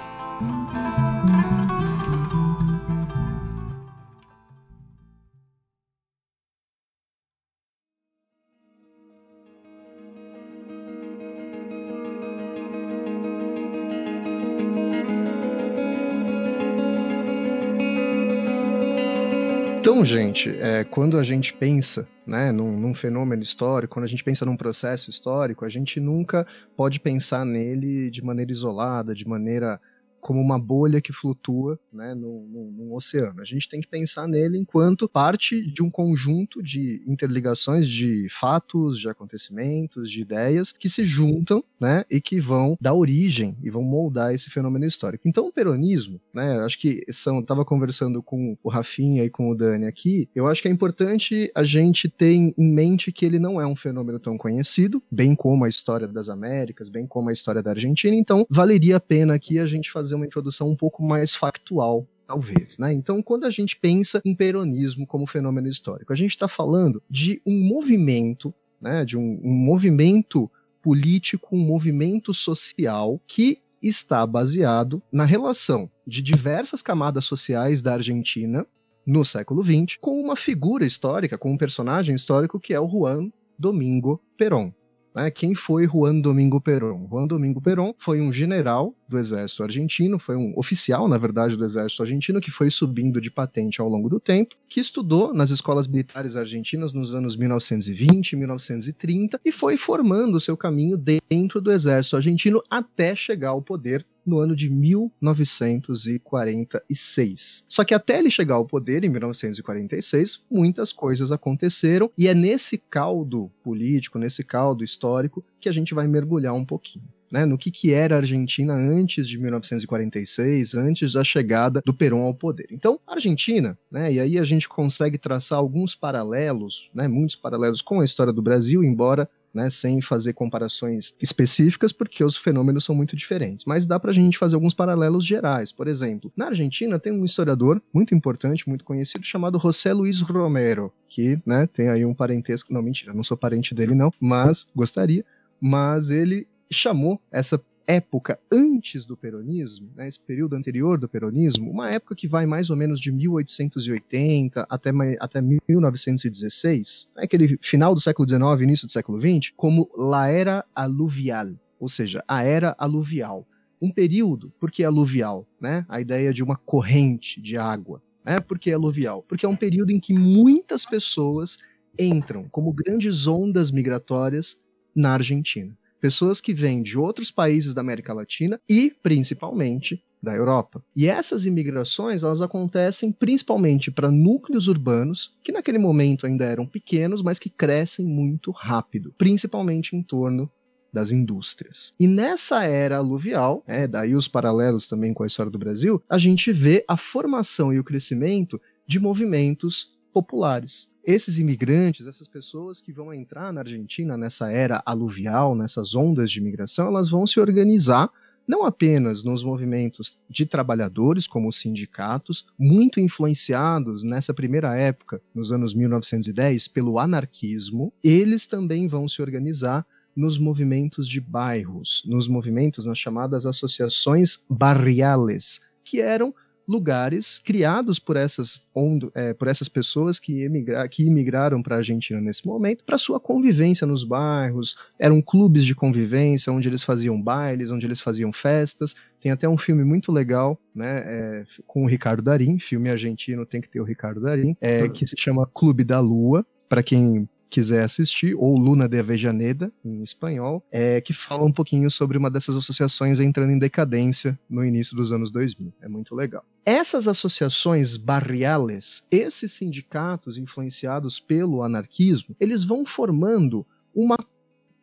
Então, 19.83 20.05
gente, 20.05 20.49
é, 20.49 20.85
quando 20.85 21.19
a 21.19 21.23
gente 21.23 21.53
pensa 21.53 22.07
né, 22.25 22.53
num, 22.53 22.79
num, 22.79 22.93
fenômeno 22.93 23.43
histórico, 23.43 23.95
quando 23.95 24.05
a 24.05 24.07
gente 24.07 24.23
pensa 24.23 24.45
num 24.45 24.55
processo 24.55 25.09
histórico, 25.09 25.65
a 25.65 25.69
gente 25.69 25.99
nunca 25.99 26.47
pode 26.73 27.01
pensar 27.01 27.45
nele 27.45 28.09
de 28.09 28.23
maneira 28.23 28.49
isolada, 28.49 29.13
de 29.13 29.27
maneira 29.27 29.81
como 30.23 30.39
uma 30.39 30.57
bolha 30.57 31.01
que 31.01 31.13
flutua 31.13 31.77
né, 31.91 32.15
no, 32.15 32.47
no, 32.47 32.71
no, 32.71 32.95
oceano. 32.95 33.41
A 33.41 33.45
gente 33.45 33.67
tem 33.67 33.81
que 33.81 33.87
pensar 33.87 34.27
nele 34.27 34.57
enquanto 34.57 35.07
parte 35.07 35.61
de 35.61 35.83
um 35.83 35.89
conjunto 35.89 36.63
de 36.63 37.03
interligações 37.05 37.87
de 37.87 38.27
fatos, 38.29 38.99
de 38.99 39.09
acontecimentos, 39.09 40.09
de 40.09 40.21
ideias 40.21 40.71
que 40.71 40.89
se 40.89 41.03
juntam 41.03 41.63
né, 41.79 42.05
e 42.09 42.21
que 42.21 42.39
vão 42.39 42.77
dar 42.79 42.93
origem 42.93 43.57
e 43.61 43.69
vão 43.69 43.83
moldar 43.83 44.33
esse 44.33 44.49
fenômeno 44.49 44.85
histórico. 44.85 45.27
Então, 45.27 45.47
o 45.47 45.51
peronismo, 45.51 46.19
né, 46.33 46.59
acho 46.61 46.79
que 46.79 47.03
são, 47.09 47.41
estava 47.41 47.65
conversando 47.65 48.23
com 48.23 48.57
o 48.63 48.69
Rafinha 48.69 49.25
e 49.25 49.29
com 49.29 49.49
o 49.49 49.55
Dani 49.55 49.85
aqui, 49.85 50.29
eu 50.33 50.47
acho 50.47 50.61
que 50.61 50.69
é 50.69 50.71
importante 50.71 51.51
a 51.53 51.63
gente 51.63 52.07
ter 52.07 52.31
em 52.33 52.53
mente 52.57 53.11
que 53.11 53.25
ele 53.25 53.39
não 53.39 53.59
é 53.59 53.67
um 53.67 53.75
fenômeno 53.75 54.19
tão 54.19 54.37
conhecido, 54.37 55.03
bem 55.11 55.35
como 55.35 55.65
a 55.65 55.69
história 55.69 56.07
das 56.07 56.29
Américas, 56.29 56.87
bem 56.87 57.05
como 57.05 57.29
a 57.29 57.33
história 57.33 57.61
da 57.61 57.71
Argentina, 57.71 58.15
então 58.15 58.47
valeria 58.49 58.95
a 58.95 58.99
pena 59.01 59.35
aqui 59.35 59.59
a 59.59 59.65
gente 59.65 59.91
fazer 59.91 60.12
uma 60.15 60.25
introdução 60.25 60.69
um 60.69 60.75
pouco 60.75 61.03
mais 61.03 61.35
factual 61.35 62.07
talvez, 62.25 62.77
né? 62.77 62.93
Então, 62.93 63.21
quando 63.21 63.45
a 63.45 63.49
gente 63.49 63.77
pensa 63.77 64.21
em 64.25 64.35
peronismo 64.35 65.05
como 65.05 65.27
fenômeno 65.27 65.67
histórico, 65.67 66.13
a 66.13 66.15
gente 66.15 66.31
está 66.31 66.47
falando 66.47 67.01
de 67.09 67.41
um 67.45 67.63
movimento, 67.63 68.53
né? 68.81 69.05
De 69.05 69.17
um, 69.17 69.39
um 69.43 69.53
movimento 69.53 70.49
político, 70.81 71.55
um 71.55 71.59
movimento 71.59 72.33
social 72.33 73.21
que 73.27 73.59
está 73.81 74.25
baseado 74.25 75.01
na 75.11 75.25
relação 75.25 75.89
de 76.07 76.21
diversas 76.21 76.81
camadas 76.81 77.25
sociais 77.25 77.81
da 77.81 77.93
Argentina 77.93 78.65
no 79.05 79.25
século 79.25 79.63
XX 79.63 79.97
com 79.99 80.19
uma 80.19 80.35
figura 80.35 80.85
histórica, 80.85 81.37
com 81.37 81.51
um 81.51 81.57
personagem 81.57 82.15
histórico 82.15 82.59
que 82.59 82.73
é 82.73 82.79
o 82.79 82.87
Juan 82.87 83.29
Domingo 83.59 84.21
Perón. 84.37 84.71
Né? 85.15 85.29
Quem 85.29 85.53
foi 85.53 85.87
Juan 85.87 86.19
Domingo 86.19 86.59
Perón? 86.59 87.07
Juan 87.09 87.27
Domingo 87.27 87.61
Perón 87.61 87.93
foi 87.97 88.19
um 88.19 88.31
general 88.31 88.95
do 89.07 89.17
exército 89.17 89.63
argentino, 89.63 90.17
foi 90.17 90.35
um 90.35 90.53
oficial, 90.57 91.07
na 91.07 91.17
verdade, 91.17 91.55
do 91.55 91.63
exército 91.63 92.01
argentino, 92.01 92.41
que 92.41 92.49
foi 92.49 92.71
subindo 92.71 93.21
de 93.21 93.29
patente 93.29 93.79
ao 93.79 93.87
longo 93.87 94.09
do 94.09 94.19
tempo, 94.19 94.55
que 94.67 94.79
estudou 94.79 95.33
nas 95.33 95.51
escolas 95.51 95.87
militares 95.87 96.35
argentinas 96.35 96.93
nos 96.93 97.13
anos 97.13 97.35
1920 97.35 98.31
e 98.31 98.35
1930 98.35 99.39
e 99.45 99.51
foi 99.51 99.77
formando 99.77 100.35
o 100.35 100.39
seu 100.39 100.57
caminho 100.57 100.97
dentro 100.97 101.61
do 101.61 101.71
exército 101.71 102.15
argentino 102.15 102.61
até 102.69 103.15
chegar 103.15 103.49
ao 103.49 103.61
poder 103.61 104.05
no 104.25 104.39
ano 104.39 104.55
de 104.55 104.69
1946. 104.69 107.65
Só 107.67 107.83
que 107.83 107.93
até 107.93 108.19
ele 108.19 108.31
chegar 108.31 108.55
ao 108.55 108.65
poder, 108.65 109.03
em 109.03 109.09
1946, 109.09 110.45
muitas 110.49 110.93
coisas 110.93 111.31
aconteceram 111.31 112.09
e 112.17 112.27
é 112.27 112.33
nesse 112.33 112.77
caldo 112.77 113.51
político, 113.63 114.17
nesse 114.17 114.43
caldo 114.43 114.83
histórico, 114.83 115.45
que 115.59 115.69
a 115.69 115.71
gente 115.71 115.93
vai 115.93 116.07
mergulhar 116.07 116.53
um 116.53 116.65
pouquinho 116.65 117.05
né, 117.33 117.47
no 117.47 117.57
que, 117.57 117.71
que 117.71 117.91
era 117.91 118.13
a 118.13 118.19
Argentina 118.19 118.75
antes 118.75 119.27
de 119.27 119.39
1946, 119.39 120.75
antes 120.75 121.13
da 121.13 121.23
chegada 121.23 121.81
do 121.83 121.91
Perón 121.91 122.21
ao 122.21 122.35
poder. 122.35 122.67
Então, 122.69 122.99
a 123.07 123.13
Argentina, 123.13 123.75
né, 123.89 124.13
e 124.13 124.19
aí 124.19 124.37
a 124.37 124.43
gente 124.43 124.69
consegue 124.69 125.17
traçar 125.17 125.57
alguns 125.57 125.95
paralelos, 125.95 126.91
né, 126.93 127.07
muitos 127.07 127.35
paralelos 127.35 127.81
com 127.81 128.01
a 128.01 128.05
história 128.05 128.31
do 128.31 128.39
Brasil, 128.39 128.83
embora 128.83 129.27
né, 129.53 129.69
sem 129.69 130.01
fazer 130.01 130.33
comparações 130.33 131.15
específicas, 131.21 131.91
porque 131.91 132.23
os 132.23 132.35
fenômenos 132.35 132.85
são 132.85 132.95
muito 132.95 133.15
diferentes. 133.15 133.65
Mas 133.65 133.85
dá 133.85 133.99
para 133.99 134.11
a 134.11 134.13
gente 134.13 134.37
fazer 134.37 134.55
alguns 134.55 134.73
paralelos 134.73 135.25
gerais. 135.25 135.71
Por 135.71 135.87
exemplo, 135.87 136.31
na 136.35 136.47
Argentina 136.47 136.99
tem 136.99 137.13
um 137.13 137.23
historiador 137.23 137.81
muito 137.93 138.15
importante, 138.15 138.67
muito 138.67 138.83
conhecido, 138.83 139.25
chamado 139.25 139.59
José 139.59 139.93
Luiz 139.93 140.21
Romero, 140.21 140.91
que 141.07 141.39
né, 141.45 141.67
tem 141.67 141.89
aí 141.89 142.05
um 142.05 142.13
parentesco. 142.13 142.73
Não, 142.73 142.81
mentira, 142.81 143.13
não 143.13 143.23
sou 143.23 143.37
parente 143.37 143.75
dele, 143.75 143.93
não, 143.93 144.11
mas 144.19 144.69
gostaria. 144.75 145.23
Mas 145.61 146.09
ele 146.09 146.47
chamou 146.71 147.21
essa 147.31 147.61
época 147.85 148.39
antes 148.51 149.05
do 149.05 149.17
peronismo, 149.17 149.91
né, 149.95 150.07
esse 150.07 150.19
período 150.19 150.55
anterior 150.55 150.97
do 150.97 151.09
peronismo, 151.09 151.69
uma 151.69 151.91
época 151.91 152.15
que 152.15 152.27
vai 152.27 152.45
mais 152.45 152.69
ou 152.69 152.75
menos 152.75 152.99
de 152.99 153.11
1880 153.11 154.65
até, 154.69 154.91
até 155.19 155.41
1916, 155.41 157.09
né, 157.15 157.23
aquele 157.23 157.57
final 157.61 157.93
do 157.93 158.01
século 158.01 158.27
XIX, 158.27 158.61
início 158.61 158.87
do 158.87 158.91
século 158.91 159.19
XX, 159.19 159.51
como 159.55 159.89
La 159.95 160.27
Era 160.27 160.65
Aluvial, 160.73 161.49
ou 161.79 161.89
seja, 161.89 162.23
a 162.27 162.43
Era 162.43 162.75
Aluvial. 162.77 163.47
Um 163.81 163.91
período, 163.91 164.53
por 164.59 164.71
que 164.71 164.81
aluvial? 164.85 165.45
Né? 165.59 165.85
A 165.89 165.99
ideia 165.99 166.33
de 166.33 166.41
uma 166.41 166.55
corrente 166.55 167.41
de 167.41 167.57
água. 167.57 168.01
Né? 168.25 168.39
Por 168.39 168.57
que 168.57 168.71
aluvial? 168.71 169.25
Porque 169.27 169.45
é 169.45 169.49
um 169.49 169.57
período 169.57 169.91
em 169.91 169.99
que 169.99 170.13
muitas 170.13 170.85
pessoas 170.85 171.57
entram 171.99 172.47
como 172.49 172.71
grandes 172.71 173.27
ondas 173.27 173.71
migratórias 173.71 174.61
na 174.95 175.11
Argentina 175.11 175.77
pessoas 176.03 176.41
que 176.41 176.53
vêm 176.53 176.83
de 176.83 176.99
outros 176.99 177.31
países 177.31 177.73
da 177.73 177.79
América 177.79 178.13
Latina 178.13 178.59
e, 178.67 178.93
principalmente, 179.01 180.03
da 180.21 180.35
Europa. 180.35 180.83
E 180.93 181.07
essas 181.07 181.45
imigrações, 181.45 182.23
elas 182.23 182.41
acontecem 182.41 183.09
principalmente 183.09 183.89
para 183.89 184.11
núcleos 184.11 184.67
urbanos, 184.67 185.33
que 185.41 185.53
naquele 185.53 185.77
momento 185.77 186.27
ainda 186.27 186.43
eram 186.43 186.65
pequenos, 186.65 187.21
mas 187.21 187.39
que 187.39 187.49
crescem 187.49 188.05
muito 188.05 188.51
rápido, 188.51 189.15
principalmente 189.17 189.95
em 189.95 190.03
torno 190.03 190.51
das 190.91 191.09
indústrias. 191.09 191.95
E 191.97 192.05
nessa 192.05 192.65
era 192.65 192.97
aluvial, 192.97 193.63
é, 193.65 193.87
daí 193.87 194.13
os 194.13 194.27
paralelos 194.27 194.89
também 194.89 195.13
com 195.13 195.23
a 195.23 195.27
história 195.27 195.49
do 195.49 195.57
Brasil, 195.57 196.03
a 196.09 196.17
gente 196.17 196.51
vê 196.51 196.83
a 196.85 196.97
formação 196.97 197.71
e 197.71 197.79
o 197.79 197.83
crescimento 197.83 198.59
de 198.85 198.99
movimentos 198.99 199.92
populares. 200.13 200.89
Esses 201.03 201.39
imigrantes, 201.39 202.07
essas 202.07 202.27
pessoas 202.27 202.79
que 202.79 202.93
vão 202.93 203.13
entrar 203.13 203.51
na 203.51 203.61
Argentina 203.61 204.15
nessa 204.15 204.51
era 204.51 204.81
aluvial, 204.85 205.55
nessas 205.55 205.95
ondas 205.95 206.31
de 206.31 206.39
imigração, 206.39 206.87
elas 206.87 207.09
vão 207.09 207.25
se 207.25 207.39
organizar 207.39 208.09
não 208.47 208.65
apenas 208.65 209.23
nos 209.23 209.43
movimentos 209.43 210.19
de 210.29 210.45
trabalhadores, 210.45 211.25
como 211.25 211.47
os 211.47 211.59
sindicatos, 211.59 212.45
muito 212.59 212.99
influenciados 212.99 214.03
nessa 214.03 214.33
primeira 214.33 214.75
época, 214.75 215.21
nos 215.33 215.51
anos 215.51 215.73
1910, 215.73 216.67
pelo 216.67 216.99
anarquismo, 216.99 217.93
eles 218.03 218.45
também 218.45 218.87
vão 218.87 219.07
se 219.07 219.21
organizar 219.21 219.85
nos 220.15 220.37
movimentos 220.37 221.07
de 221.07 221.19
bairros, 221.19 222.03
nos 222.05 222.27
movimentos 222.27 222.85
nas 222.85 222.97
chamadas 222.97 223.45
associações 223.45 224.43
barriales, 224.49 225.61
que 225.83 226.01
eram 226.01 226.33
lugares 226.67 227.39
criados 227.39 227.99
por 227.99 228.15
essas, 228.15 228.67
é, 229.15 229.33
por 229.33 229.47
essas 229.47 229.67
pessoas 229.67 230.19
que, 230.19 230.43
emigra, 230.43 230.87
que 230.87 231.05
imigraram 231.05 231.61
para 231.61 231.75
a 231.75 231.77
Argentina 231.79 232.19
nesse 232.21 232.45
momento 232.45 232.83
para 232.85 232.97
sua 232.97 233.19
convivência 233.19 233.85
nos 233.85 234.03
bairros. 234.03 234.75
Eram 234.97 235.21
clubes 235.21 235.65
de 235.65 235.75
convivência 235.75 236.51
onde 236.51 236.67
eles 236.67 236.83
faziam 236.83 237.21
bailes, 237.21 237.71
onde 237.71 237.85
eles 237.85 238.01
faziam 238.01 238.31
festas. 238.31 238.95
Tem 239.19 239.31
até 239.31 239.47
um 239.47 239.57
filme 239.57 239.83
muito 239.83 240.11
legal, 240.11 240.59
né, 240.75 241.03
é, 241.05 241.45
com 241.65 241.83
o 241.83 241.87
Ricardo 241.87 242.21
Darim, 242.21 242.59
filme 242.59 242.89
argentino 242.89 243.45
tem 243.45 243.61
que 243.61 243.69
ter 243.69 243.79
o 243.79 243.85
Ricardo 243.85 244.21
Darim, 244.21 244.55
é, 244.59 244.89
que 244.89 245.07
se 245.07 245.15
chama 245.17 245.49
Clube 245.53 245.83
da 245.83 245.99
Lua. 245.99 246.45
Para 246.67 246.81
quem 246.81 247.29
quiser 247.53 247.83
assistir, 247.83 248.33
ou 248.33 248.57
Luna 248.57 248.89
de 248.89 248.97
Avejaneda, 248.97 249.71
em 249.85 250.01
espanhol, 250.01 250.65
é, 250.71 250.99
que 250.99 251.13
fala 251.13 251.43
um 251.43 251.51
pouquinho 251.51 251.89
sobre 251.91 252.17
uma 252.17 252.31
dessas 252.31 252.57
associações 252.57 253.19
entrando 253.19 253.51
em 253.51 253.59
decadência 253.59 254.39
no 254.49 254.65
início 254.65 254.95
dos 254.95 255.13
anos 255.13 255.31
2000. 255.31 255.71
É 255.79 255.87
muito 255.87 256.15
legal. 256.15 256.43
Essas 256.65 257.07
associações 257.07 257.95
barriales, 257.95 259.05
esses 259.11 259.51
sindicatos 259.51 260.39
influenciados 260.39 261.19
pelo 261.19 261.61
anarquismo, 261.61 262.35
eles 262.39 262.63
vão 262.63 262.87
formando 262.87 263.63
uma 263.93 264.17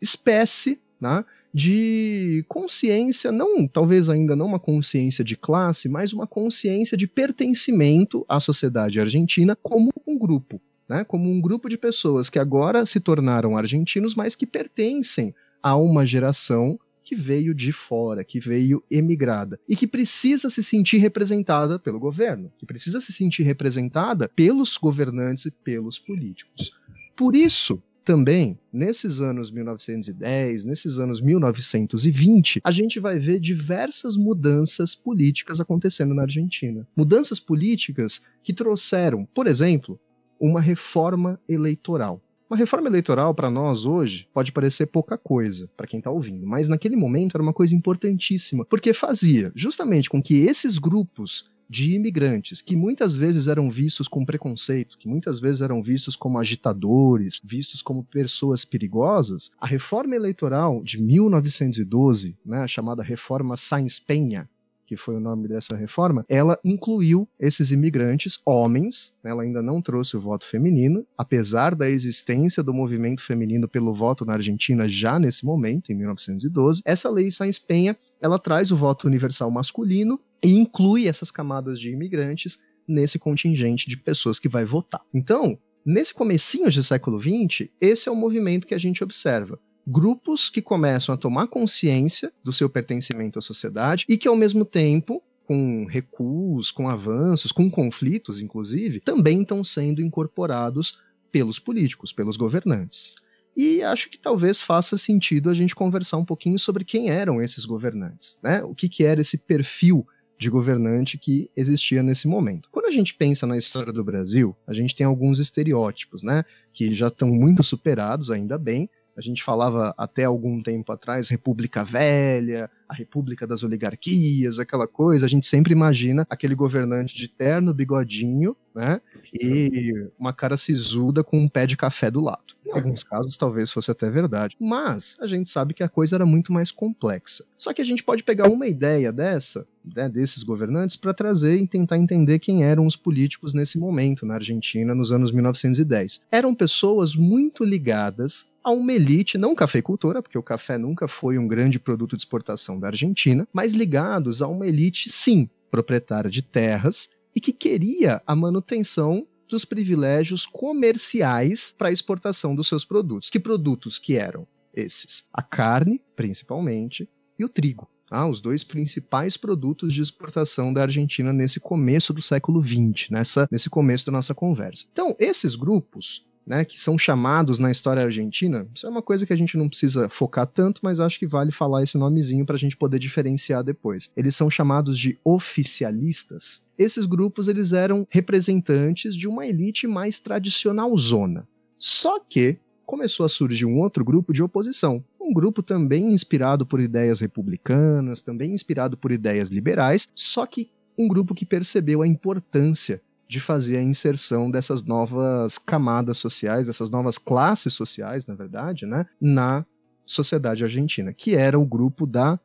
espécie 0.00 0.80
né, 1.00 1.24
de 1.52 2.44
consciência, 2.46 3.32
não 3.32 3.66
talvez 3.66 4.08
ainda 4.08 4.36
não 4.36 4.46
uma 4.46 4.60
consciência 4.60 5.24
de 5.24 5.36
classe, 5.36 5.88
mas 5.88 6.12
uma 6.12 6.26
consciência 6.26 6.96
de 6.96 7.08
pertencimento 7.08 8.24
à 8.28 8.38
sociedade 8.38 9.00
argentina 9.00 9.56
como 9.60 9.90
um 10.06 10.16
grupo 10.16 10.60
né, 10.90 11.04
como 11.04 11.30
um 11.30 11.40
grupo 11.40 11.68
de 11.68 11.78
pessoas 11.78 12.28
que 12.28 12.38
agora 12.38 12.84
se 12.84 12.98
tornaram 12.98 13.56
argentinos, 13.56 14.16
mas 14.16 14.34
que 14.34 14.44
pertencem 14.44 15.32
a 15.62 15.76
uma 15.76 16.04
geração 16.04 16.80
que 17.04 17.14
veio 17.14 17.54
de 17.54 17.72
fora, 17.72 18.24
que 18.24 18.40
veio 18.40 18.82
emigrada 18.90 19.58
e 19.68 19.76
que 19.76 19.86
precisa 19.86 20.50
se 20.50 20.64
sentir 20.64 20.98
representada 20.98 21.78
pelo 21.78 22.00
governo, 22.00 22.52
que 22.58 22.66
precisa 22.66 23.00
se 23.00 23.12
sentir 23.12 23.44
representada 23.44 24.28
pelos 24.28 24.76
governantes 24.76 25.46
e 25.46 25.52
pelos 25.52 25.96
políticos. 25.96 26.72
Por 27.16 27.36
isso, 27.36 27.80
também, 28.04 28.58
nesses 28.72 29.20
anos 29.20 29.52
1910, 29.52 30.64
nesses 30.64 30.98
anos 30.98 31.20
1920, 31.20 32.60
a 32.64 32.72
gente 32.72 32.98
vai 32.98 33.16
ver 33.16 33.38
diversas 33.38 34.16
mudanças 34.16 34.96
políticas 34.96 35.60
acontecendo 35.60 36.14
na 36.14 36.22
Argentina. 36.22 36.84
Mudanças 36.96 37.38
políticas 37.38 38.22
que 38.42 38.52
trouxeram, 38.52 39.24
por 39.32 39.46
exemplo, 39.46 40.00
uma 40.40 40.60
reforma 40.60 41.38
eleitoral. 41.48 42.20
Uma 42.48 42.56
reforma 42.56 42.88
eleitoral 42.88 43.32
para 43.32 43.50
nós 43.50 43.84
hoje 43.84 44.26
pode 44.34 44.50
parecer 44.50 44.86
pouca 44.86 45.16
coisa 45.16 45.70
para 45.76 45.86
quem 45.86 45.98
está 45.98 46.10
ouvindo, 46.10 46.44
mas 46.44 46.66
naquele 46.66 46.96
momento 46.96 47.36
era 47.36 47.42
uma 47.42 47.52
coisa 47.52 47.76
importantíssima, 47.76 48.64
porque 48.64 48.92
fazia 48.92 49.52
justamente 49.54 50.10
com 50.10 50.20
que 50.20 50.38
esses 50.38 50.78
grupos 50.78 51.48
de 51.68 51.94
imigrantes 51.94 52.60
que 52.60 52.74
muitas 52.74 53.14
vezes 53.14 53.46
eram 53.46 53.70
vistos 53.70 54.08
com 54.08 54.24
preconceito, 54.24 54.98
que 54.98 55.06
muitas 55.06 55.38
vezes 55.38 55.60
eram 55.60 55.80
vistos 55.80 56.16
como 56.16 56.40
agitadores, 56.40 57.40
vistos 57.44 57.80
como 57.80 58.02
pessoas 58.02 58.64
perigosas, 58.64 59.52
a 59.60 59.66
reforma 59.68 60.16
eleitoral 60.16 60.82
de 60.82 61.00
1912, 61.00 62.36
né, 62.44 62.66
chamada 62.66 63.04
reforma 63.04 63.56
Sainz 63.56 64.00
Penha, 64.00 64.48
que 64.90 64.96
foi 64.96 65.14
o 65.14 65.20
nome 65.20 65.46
dessa 65.46 65.76
reforma, 65.76 66.26
ela 66.28 66.58
incluiu 66.64 67.28
esses 67.38 67.70
imigrantes, 67.70 68.40
homens, 68.44 69.14
né, 69.22 69.30
ela 69.30 69.44
ainda 69.44 69.62
não 69.62 69.80
trouxe 69.80 70.16
o 70.16 70.20
voto 70.20 70.44
feminino, 70.44 71.06
apesar 71.16 71.76
da 71.76 71.88
existência 71.88 72.60
do 72.60 72.74
movimento 72.74 73.22
feminino 73.22 73.68
pelo 73.68 73.94
voto 73.94 74.24
na 74.24 74.32
Argentina 74.32 74.88
já 74.88 75.16
nesse 75.16 75.46
momento, 75.46 75.92
em 75.92 75.94
1912, 75.94 76.82
essa 76.84 77.08
lei 77.08 77.30
Sainz 77.30 77.56
Penha, 77.56 77.96
ela 78.20 78.36
traz 78.36 78.72
o 78.72 78.76
voto 78.76 79.06
universal 79.06 79.48
masculino 79.48 80.18
e 80.42 80.56
inclui 80.56 81.06
essas 81.06 81.30
camadas 81.30 81.78
de 81.78 81.92
imigrantes 81.92 82.58
nesse 82.88 83.16
contingente 83.16 83.88
de 83.88 83.96
pessoas 83.96 84.40
que 84.40 84.48
vai 84.48 84.64
votar. 84.64 85.02
Então, 85.14 85.56
nesse 85.86 86.12
comecinho 86.12 86.68
do 86.68 86.82
século 86.82 87.20
XX, 87.20 87.68
esse 87.80 88.08
é 88.08 88.12
o 88.12 88.16
movimento 88.16 88.66
que 88.66 88.74
a 88.74 88.78
gente 88.78 89.04
observa 89.04 89.56
grupos 89.86 90.48
que 90.48 90.62
começam 90.62 91.14
a 91.14 91.18
tomar 91.18 91.46
consciência 91.48 92.32
do 92.44 92.52
seu 92.52 92.68
pertencimento 92.68 93.38
à 93.38 93.42
sociedade 93.42 94.04
e 94.08 94.16
que, 94.16 94.28
ao 94.28 94.36
mesmo 94.36 94.64
tempo, 94.64 95.22
com 95.46 95.84
recuos, 95.84 96.70
com 96.70 96.88
avanços, 96.88 97.50
com 97.50 97.70
conflitos, 97.70 98.40
inclusive, 98.40 99.00
também 99.00 99.42
estão 99.42 99.64
sendo 99.64 100.00
incorporados 100.00 100.98
pelos 101.32 101.58
políticos, 101.58 102.12
pelos 102.12 102.36
governantes. 102.36 103.16
E 103.56 103.82
acho 103.82 104.08
que 104.08 104.18
talvez 104.18 104.62
faça 104.62 104.96
sentido 104.96 105.50
a 105.50 105.54
gente 105.54 105.74
conversar 105.74 106.18
um 106.18 106.24
pouquinho 106.24 106.58
sobre 106.58 106.84
quem 106.84 107.10
eram 107.10 107.42
esses 107.42 107.64
governantes, 107.64 108.38
né? 108.42 108.62
O 108.62 108.74
que, 108.74 108.88
que 108.88 109.04
era 109.04 109.20
esse 109.20 109.38
perfil 109.38 110.06
de 110.40 110.48
governante 110.48 111.18
que 111.18 111.50
existia 111.54 112.02
nesse 112.02 112.26
momento. 112.26 112.70
Quando 112.72 112.86
a 112.86 112.90
gente 112.90 113.14
pensa 113.14 113.46
na 113.46 113.58
história 113.58 113.92
do 113.92 114.02
Brasil, 114.02 114.56
a 114.66 114.72
gente 114.72 114.94
tem 114.94 115.04
alguns 115.04 115.38
estereótipos, 115.38 116.22
né? 116.22 116.44
Que 116.72 116.94
já 116.94 117.08
estão 117.08 117.28
muito 117.28 117.62
superados, 117.62 118.30
ainda 118.30 118.56
bem, 118.56 118.88
a 119.16 119.20
gente 119.20 119.42
falava 119.42 119.94
até 119.96 120.24
algum 120.24 120.62
tempo 120.62 120.92
atrás, 120.92 121.28
República 121.28 121.84
Velha, 121.84 122.70
a 122.88 122.94
República 122.94 123.46
das 123.46 123.62
Oligarquias, 123.62 124.58
aquela 124.58 124.86
coisa, 124.86 125.26
a 125.26 125.28
gente 125.28 125.46
sempre 125.46 125.72
imagina 125.72 126.26
aquele 126.28 126.54
governante 126.54 127.14
de 127.14 127.28
terno, 127.28 127.74
bigodinho, 127.74 128.56
né? 128.74 129.00
E 129.34 129.92
uma 130.18 130.32
cara 130.32 130.56
sisuda 130.56 131.22
com 131.22 131.38
um 131.38 131.48
pé 131.48 131.66
de 131.66 131.76
café 131.76 132.10
do 132.10 132.20
lado. 132.20 132.54
Em 132.70 132.78
alguns 132.78 133.02
casos, 133.02 133.36
talvez 133.36 133.70
fosse 133.70 133.90
até 133.90 134.08
verdade. 134.08 134.56
Mas 134.60 135.16
a 135.20 135.26
gente 135.26 135.50
sabe 135.50 135.74
que 135.74 135.82
a 135.82 135.88
coisa 135.88 136.16
era 136.16 136.24
muito 136.24 136.52
mais 136.52 136.70
complexa. 136.70 137.44
Só 137.58 137.72
que 137.72 137.82
a 137.82 137.84
gente 137.84 138.02
pode 138.02 138.22
pegar 138.22 138.48
uma 138.48 138.66
ideia 138.66 139.12
dessa, 139.12 139.66
né, 139.84 140.08
desses 140.08 140.42
governantes, 140.42 140.96
para 140.96 141.12
trazer 141.12 141.56
e 141.56 141.66
tentar 141.66 141.98
entender 141.98 142.38
quem 142.38 142.64
eram 142.64 142.86
os 142.86 142.96
políticos 142.96 143.54
nesse 143.54 143.78
momento 143.78 144.24
na 144.24 144.34
Argentina, 144.34 144.94
nos 144.94 145.10
anos 145.12 145.32
1910. 145.32 146.22
Eram 146.30 146.54
pessoas 146.54 147.16
muito 147.16 147.64
ligadas 147.64 148.48
a 148.62 148.70
uma 148.70 148.92
elite, 148.92 149.38
não 149.38 149.54
cafeicultora, 149.54 150.22
porque 150.22 150.38
o 150.38 150.42
café 150.42 150.78
nunca 150.78 151.08
foi 151.08 151.38
um 151.38 151.48
grande 151.48 151.78
produto 151.78 152.16
de 152.16 152.22
exportação 152.22 152.78
da 152.78 152.88
Argentina, 152.88 153.48
mas 153.52 153.72
ligados 153.72 154.42
a 154.42 154.48
uma 154.48 154.66
elite, 154.66 155.08
sim, 155.08 155.48
proprietária 155.70 156.30
de 156.30 156.42
terras 156.42 157.08
e 157.34 157.40
que 157.40 157.52
queria 157.52 158.20
a 158.26 158.34
manutenção 158.34 159.26
dos 159.50 159.64
privilégios 159.64 160.46
comerciais 160.46 161.74
para 161.76 161.88
a 161.88 161.92
exportação 161.92 162.54
dos 162.54 162.68
seus 162.68 162.84
produtos. 162.84 163.28
Que 163.28 163.38
produtos 163.38 163.98
que 163.98 164.16
eram? 164.16 164.46
esses: 164.74 165.24
a 165.32 165.42
carne, 165.42 166.00
principalmente, 166.16 167.08
e 167.38 167.44
o 167.44 167.48
trigo. 167.48 167.88
Tá? 168.08 168.26
Os 168.26 168.40
dois 168.40 168.64
principais 168.64 169.36
produtos 169.36 169.94
de 169.94 170.02
exportação 170.02 170.72
da 170.72 170.82
Argentina 170.82 171.32
nesse 171.32 171.60
começo 171.60 172.12
do 172.12 172.20
século 172.20 172.62
XX, 172.62 173.08
nessa, 173.10 173.48
nesse 173.50 173.70
começo 173.70 174.06
da 174.06 174.12
nossa 174.12 174.34
conversa. 174.34 174.86
Então, 174.92 175.14
esses 175.18 175.54
grupos 175.54 176.26
né, 176.50 176.64
que 176.64 176.80
são 176.80 176.98
chamados 176.98 177.60
na 177.60 177.70
história 177.70 178.02
argentina, 178.02 178.66
isso 178.74 178.84
é 178.84 178.90
uma 178.90 179.00
coisa 179.00 179.24
que 179.24 179.32
a 179.32 179.36
gente 179.36 179.56
não 179.56 179.68
precisa 179.68 180.08
focar 180.08 180.48
tanto, 180.48 180.80
mas 180.82 180.98
acho 180.98 181.16
que 181.16 181.24
vale 181.24 181.52
falar 181.52 181.84
esse 181.84 181.96
nomezinho 181.96 182.44
para 182.44 182.56
a 182.56 182.58
gente 182.58 182.76
poder 182.76 182.98
diferenciar 182.98 183.62
depois. 183.62 184.10
Eles 184.16 184.34
são 184.34 184.50
chamados 184.50 184.98
de 184.98 185.16
oficialistas. 185.24 186.60
Esses 186.76 187.06
grupos 187.06 187.46
eles 187.46 187.72
eram 187.72 188.04
representantes 188.10 189.14
de 189.14 189.28
uma 189.28 189.46
elite 189.46 189.86
mais 189.86 190.18
tradicional 190.18 190.96
zona. 190.96 191.46
Só 191.78 192.18
que 192.18 192.58
começou 192.84 193.24
a 193.24 193.28
surgir 193.28 193.64
um 193.64 193.78
outro 193.78 194.04
grupo 194.04 194.32
de 194.32 194.42
oposição, 194.42 195.04
um 195.20 195.32
grupo 195.32 195.62
também 195.62 196.12
inspirado 196.12 196.66
por 196.66 196.80
ideias 196.80 197.20
republicanas, 197.20 198.22
também 198.22 198.52
inspirado 198.52 198.96
por 198.96 199.12
ideias 199.12 199.50
liberais, 199.50 200.08
só 200.16 200.44
que 200.46 200.68
um 200.98 201.06
grupo 201.06 201.32
que 201.32 201.46
percebeu 201.46 202.02
a 202.02 202.08
importância 202.08 203.00
de 203.30 203.38
fazer 203.38 203.76
a 203.76 203.82
inserção 203.82 204.50
dessas 204.50 204.82
novas 204.82 205.56
camadas 205.56 206.18
sociais, 206.18 206.66
dessas 206.66 206.90
novas 206.90 207.16
classes 207.16 207.72
sociais, 207.72 208.26
na 208.26 208.34
verdade, 208.34 208.84
né, 208.84 209.06
na 209.20 209.64
sociedade 210.04 210.64
argentina, 210.64 211.12
que 211.12 211.36
era 211.36 211.56
o 211.56 211.64
grupo 211.64 212.08
da 212.08 212.40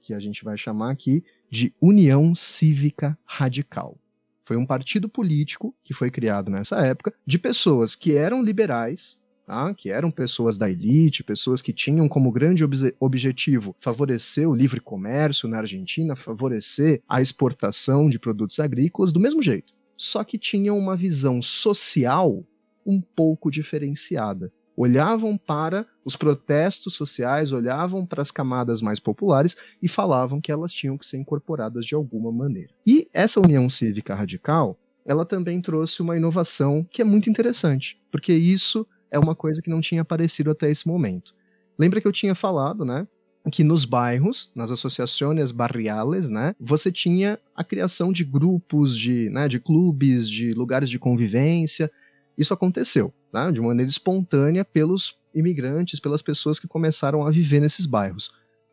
que 0.00 0.14
a 0.14 0.20
gente 0.20 0.44
vai 0.44 0.56
chamar 0.56 0.92
aqui 0.92 1.24
de 1.50 1.74
União 1.80 2.32
Cívica 2.36 3.18
Radical. 3.24 3.98
Foi 4.44 4.56
um 4.56 4.64
partido 4.64 5.08
político 5.08 5.74
que 5.82 5.92
foi 5.92 6.08
criado 6.08 6.52
nessa 6.52 6.86
época 6.86 7.12
de 7.26 7.36
pessoas 7.36 7.96
que 7.96 8.14
eram 8.14 8.40
liberais, 8.40 9.20
tá? 9.44 9.74
que 9.74 9.90
eram 9.90 10.08
pessoas 10.08 10.56
da 10.56 10.70
elite, 10.70 11.24
pessoas 11.24 11.60
que 11.60 11.72
tinham 11.72 12.08
como 12.08 12.30
grande 12.30 12.62
ob 12.62 12.76
objetivo 13.00 13.74
favorecer 13.80 14.48
o 14.48 14.54
livre 14.54 14.80
comércio 14.80 15.48
na 15.48 15.58
Argentina, 15.58 16.14
favorecer 16.14 17.02
a 17.08 17.20
exportação 17.20 18.08
de 18.08 18.20
produtos 18.20 18.60
agrícolas 18.60 19.10
do 19.10 19.18
mesmo 19.18 19.42
jeito 19.42 19.76
só 19.98 20.22
que 20.22 20.38
tinham 20.38 20.78
uma 20.78 20.96
visão 20.96 21.42
social 21.42 22.44
um 22.86 23.00
pouco 23.00 23.50
diferenciada. 23.50 24.52
Olhavam 24.76 25.36
para 25.36 25.84
os 26.04 26.14
protestos 26.14 26.94
sociais, 26.94 27.52
olhavam 27.52 28.06
para 28.06 28.22
as 28.22 28.30
camadas 28.30 28.80
mais 28.80 29.00
populares 29.00 29.56
e 29.82 29.88
falavam 29.88 30.40
que 30.40 30.52
elas 30.52 30.72
tinham 30.72 30.96
que 30.96 31.04
ser 31.04 31.16
incorporadas 31.16 31.84
de 31.84 31.96
alguma 31.96 32.30
maneira. 32.30 32.72
E 32.86 33.08
essa 33.12 33.40
União 33.40 33.68
Cívica 33.68 34.14
Radical, 34.14 34.78
ela 35.04 35.26
também 35.26 35.60
trouxe 35.60 36.00
uma 36.00 36.16
inovação 36.16 36.86
que 36.88 37.02
é 37.02 37.04
muito 37.04 37.28
interessante, 37.28 38.00
porque 38.12 38.32
isso 38.32 38.86
é 39.10 39.18
uma 39.18 39.34
coisa 39.34 39.60
que 39.60 39.68
não 39.68 39.80
tinha 39.80 40.02
aparecido 40.02 40.52
até 40.52 40.70
esse 40.70 40.86
momento. 40.86 41.34
Lembra 41.76 42.00
que 42.00 42.06
eu 42.06 42.12
tinha 42.12 42.36
falado, 42.36 42.84
né, 42.84 43.06
que 43.50 43.64
nos 43.64 43.84
bairros, 43.84 44.50
nas 44.54 44.70
associações 44.70 45.52
barriales, 45.52 46.28
né, 46.28 46.54
você 46.58 46.90
tinha 46.90 47.38
a 47.54 47.64
criação 47.64 48.12
de 48.12 48.24
grupos, 48.24 48.96
de, 48.96 49.30
né, 49.30 49.48
de 49.48 49.58
clubes, 49.58 50.28
de 50.28 50.52
lugares 50.52 50.88
de 50.88 50.98
convivência. 50.98 51.90
Isso 52.36 52.54
aconteceu, 52.54 53.12
né, 53.32 53.50
de 53.52 53.60
maneira 53.60 53.90
espontânea 53.90 54.64
pelos 54.64 55.16
imigrantes, 55.34 56.00
pelas 56.00 56.22
pessoas 56.22 56.58
que 56.58 56.66
começaram 56.66 57.26
a 57.26 57.30
viver 57.30 57.60
nesses 57.60 57.86
bairros. 57.86 58.30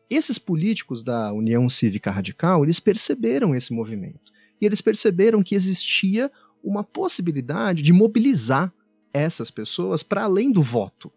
Esses 0.08 0.38
políticos 0.38 1.02
da 1.02 1.32
União 1.32 1.68
Cívica 1.68 2.10
Radical, 2.10 2.64
eles 2.64 2.78
perceberam 2.78 3.54
esse 3.54 3.72
movimento. 3.72 4.32
E 4.60 4.66
eles 4.66 4.80
perceberam 4.80 5.42
que 5.42 5.54
existia 5.54 6.30
uma 6.62 6.82
possibilidade 6.82 7.82
de 7.82 7.92
mobilizar 7.92 8.72
essas 9.12 9.50
pessoas 9.50 10.02
para 10.02 10.24
além 10.24 10.50
do 10.52 10.62
voto. 10.62 11.12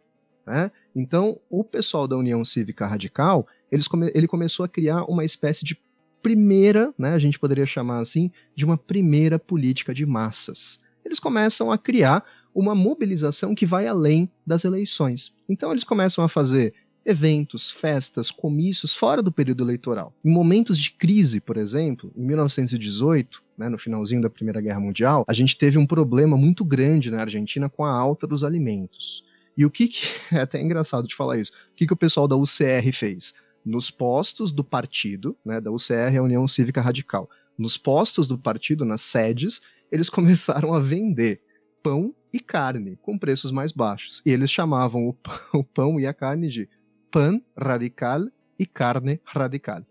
Né? 0.45 0.72
Então, 0.99 1.39
o 1.49 1.63
pessoal 1.63 2.07
da 2.07 2.17
União 2.17 2.43
Cívica 2.43 2.85
Radical, 2.85 3.47
eles 3.71 3.88
come 3.88 4.12
ele 4.13 4.27
começou 4.27 4.65
a 4.65 4.69
criar 4.69 5.05
uma 5.05 5.23
espécie 5.23 5.63
de 5.63 5.79
primeira, 6.21 6.93
né, 6.97 7.13
a 7.13 7.19
gente 7.19 7.39
poderia 7.39 7.65
chamar 7.65 7.99
assim, 7.99 8.29
de 8.53 8.65
uma 8.65 8.77
primeira 8.77 9.39
política 9.39 9.93
de 9.93 10.05
massas. 10.05 10.79
Eles 11.05 11.19
começam 11.19 11.71
a 11.71 11.77
criar 11.77 12.25
uma 12.53 12.75
mobilização 12.75 13.55
que 13.55 13.65
vai 13.65 13.88
além 13.88 14.29
das 14.45 14.65
eleições. 14.65 15.33
Então, 15.47 15.71
eles 15.71 15.85
começam 15.85 16.23
a 16.23 16.27
fazer 16.27 16.73
eventos, 17.05 17.71
festas, 17.71 18.29
comícios 18.29 18.93
fora 18.93 19.21
do 19.23 19.31
período 19.31 19.63
eleitoral. 19.63 20.13
Em 20.23 20.31
momentos 20.31 20.77
de 20.77 20.91
crise, 20.91 21.39
por 21.39 21.55
exemplo, 21.55 22.12
em 22.15 22.25
1918, 22.25 23.41
né, 23.57 23.69
no 23.69 23.77
finalzinho 23.77 24.21
da 24.21 24.29
Primeira 24.29 24.59
Guerra 24.59 24.79
Mundial, 24.81 25.23
a 25.27 25.33
gente 25.33 25.57
teve 25.57 25.77
um 25.77 25.85
problema 25.85 26.35
muito 26.35 26.65
grande 26.65 27.09
na 27.09 27.21
Argentina 27.21 27.69
com 27.69 27.85
a 27.85 27.91
alta 27.91 28.27
dos 28.27 28.43
alimentos. 28.43 29.23
E 29.60 29.65
o 29.65 29.69
que, 29.69 29.89
que 29.89 30.02
é 30.34 30.39
até 30.39 30.62
engraçado 30.62 31.06
de 31.06 31.13
falar 31.13 31.38
isso? 31.38 31.52
O 31.52 31.76
que, 31.76 31.86
que 31.86 31.91
o 31.91 31.98
pessoal 31.98 32.30
da 32.30 32.38
UCR 32.38 32.93
fez? 32.93 33.34
Nos 33.65 33.91
postos 33.91 34.54
do 34.54 34.63
partido, 34.63 35.38
né, 35.45 35.60
da 35.60 35.69
UCR, 35.69 36.17
a 36.17 36.24
União 36.24 36.48
Cívica 36.48 36.80
Radical, 36.80 37.30
nos 37.58 37.78
postos 37.78 38.26
do 38.26 38.38
partido, 38.38 38.86
nas 38.86 39.02
sedes, 39.02 39.62
eles 39.91 40.08
começaram 40.10 40.74
a 40.74 40.80
vender 40.80 41.41
pão 41.84 42.15
e 42.32 42.39
carne 42.39 42.98
com 43.02 43.17
preços 43.17 43.52
mais 43.52 43.74
baixos. 43.74 44.22
E 44.26 44.32
eles 44.32 44.50
chamavam 44.50 45.10
o 45.10 45.13
pão, 45.13 45.39
o 45.60 45.63
pão 45.63 46.00
e 46.00 46.08
a 46.08 46.13
carne 46.13 46.48
de 46.48 46.69
pan 47.12 47.41
radical 47.58 48.30
e 48.58 48.65
carne 48.65 49.19
radical, 49.26 49.86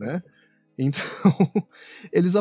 né? 0.00 0.20
Então, 0.78 1.02
eles 2.12 2.34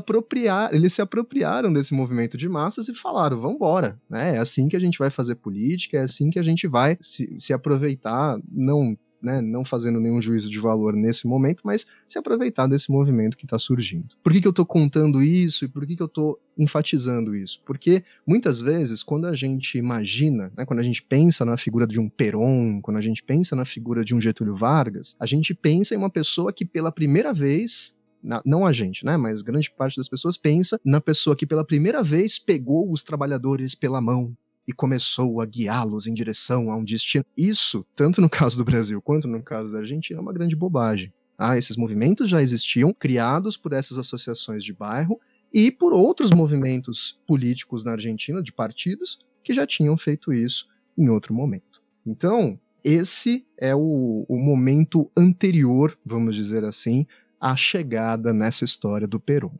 eles 0.72 0.94
se 0.94 1.02
apropriaram 1.02 1.72
desse 1.72 1.94
movimento 1.94 2.38
de 2.38 2.48
massas 2.48 2.88
e 2.88 2.96
falaram: 2.96 3.40
vamos 3.40 3.56
embora, 3.56 4.00
né? 4.10 4.36
É 4.36 4.38
assim 4.40 4.68
que 4.68 4.76
a 4.76 4.80
gente 4.80 4.98
vai 4.98 5.10
fazer 5.10 5.36
política, 5.36 5.98
é 5.98 6.02
assim 6.02 6.30
que 6.30 6.40
a 6.40 6.44
gente 6.44 6.68
vai 6.68 6.98
se, 7.02 7.36
se 7.40 7.54
aproveitar, 7.54 8.40
não 8.50 8.98
né, 9.22 9.40
não 9.40 9.64
fazendo 9.64 10.00
nenhum 10.00 10.22
juízo 10.22 10.50
de 10.50 10.60
valor 10.60 10.94
nesse 10.94 11.28
momento, 11.28 11.62
mas 11.64 11.86
se 12.08 12.18
aproveitar 12.18 12.68
desse 12.68 12.92
movimento 12.92 13.38
que 13.38 13.46
está 13.46 13.60
surgindo. 13.60 14.16
Por 14.24 14.32
que, 14.34 14.42
que 14.42 14.48
eu 14.48 14.52
estou 14.52 14.66
contando 14.66 15.22
isso 15.22 15.66
e 15.66 15.68
por 15.68 15.86
que, 15.86 15.96
que 15.96 16.02
eu 16.02 16.08
estou 16.08 16.40
enfatizando 16.58 17.36
isso? 17.36 17.62
Porque 17.66 18.04
muitas 18.26 18.60
vezes, 18.60 19.04
quando 19.04 19.28
a 19.28 19.36
gente 19.36 19.78
imagina, 19.78 20.52
né, 20.58 20.66
quando 20.66 20.80
a 20.80 20.84
gente 20.84 21.04
pensa 21.04 21.46
na 21.46 21.58
figura 21.58 21.86
de 21.86 22.00
um 22.00 22.10
Perón, 22.10 22.82
quando 22.82 22.98
a 22.98 23.02
gente 23.02 23.24
pensa 23.24 23.56
na 23.56 23.66
figura 23.66 24.04
de 24.04 24.16
um 24.16 24.22
Getúlio 24.22 24.56
Vargas, 24.56 25.16
a 25.20 25.26
gente 25.26 25.54
pensa 25.54 25.94
em 25.94 25.98
uma 25.98 26.10
pessoa 26.10 26.52
que 26.52 26.66
pela 26.66 26.92
primeira 26.92 27.34
vez 27.34 28.00
não 28.46 28.66
a 28.66 28.74
gente, 28.74 29.06
né? 29.06 29.18
Mas 29.18 29.42
grande 29.42 29.72
parte 29.72 29.98
das 29.98 30.08
pessoas 30.08 30.38
pensa 30.38 30.80
na 30.84 31.02
pessoa 31.02 31.36
que 31.36 31.46
pela 31.46 31.66
primeira 31.66 32.04
vez 32.04 32.38
pegou 32.38 32.92
os 32.92 33.04
trabalhadores 33.04 33.76
pela 33.76 34.02
mão 34.02 34.36
e 34.68 34.74
começou 34.74 35.42
a 35.42 35.46
guiá-los 35.46 36.08
em 36.08 36.14
direção 36.14 36.72
a 36.72 36.76
um 36.76 36.84
destino. 36.84 37.26
Isso, 37.36 37.86
tanto 37.96 38.22
no 38.22 38.30
caso 38.30 38.58
do 38.58 38.64
Brasil 38.64 39.02
quanto 39.02 39.28
no 39.28 39.42
caso 39.42 39.74
da 39.74 39.80
Argentina, 39.80 40.20
é 40.20 40.22
uma 40.22 40.34
grande 40.34 40.56
bobagem. 40.56 41.12
Ah, 41.38 41.58
esses 41.58 41.76
movimentos 41.76 42.30
já 42.30 42.42
existiam, 42.42 42.94
criados 42.94 43.58
por 43.58 43.74
essas 43.74 43.98
associações 43.98 44.64
de 44.64 44.74
bairro 44.74 45.20
e 45.52 45.72
por 45.72 45.92
outros 45.92 46.32
movimentos 46.32 47.20
políticos 47.28 47.84
na 47.84 47.94
Argentina, 47.94 48.42
de 48.42 48.52
partidos, 48.52 49.20
que 49.44 49.54
já 49.54 49.66
tinham 49.66 49.98
feito 49.98 50.32
isso 50.32 50.68
em 50.98 51.10
outro 51.10 51.34
momento. 51.34 51.82
Então, 52.06 52.60
esse 52.84 53.46
é 53.58 53.76
o, 53.76 54.26
o 54.28 54.38
momento 54.38 55.10
anterior, 55.16 55.98
vamos 56.06 56.36
dizer 56.36 56.64
assim, 56.64 57.06
a 57.42 57.56
chegada 57.56 58.32
nessa 58.32 58.64
história 58.64 59.08
do 59.08 59.20
Peru. 59.20 59.52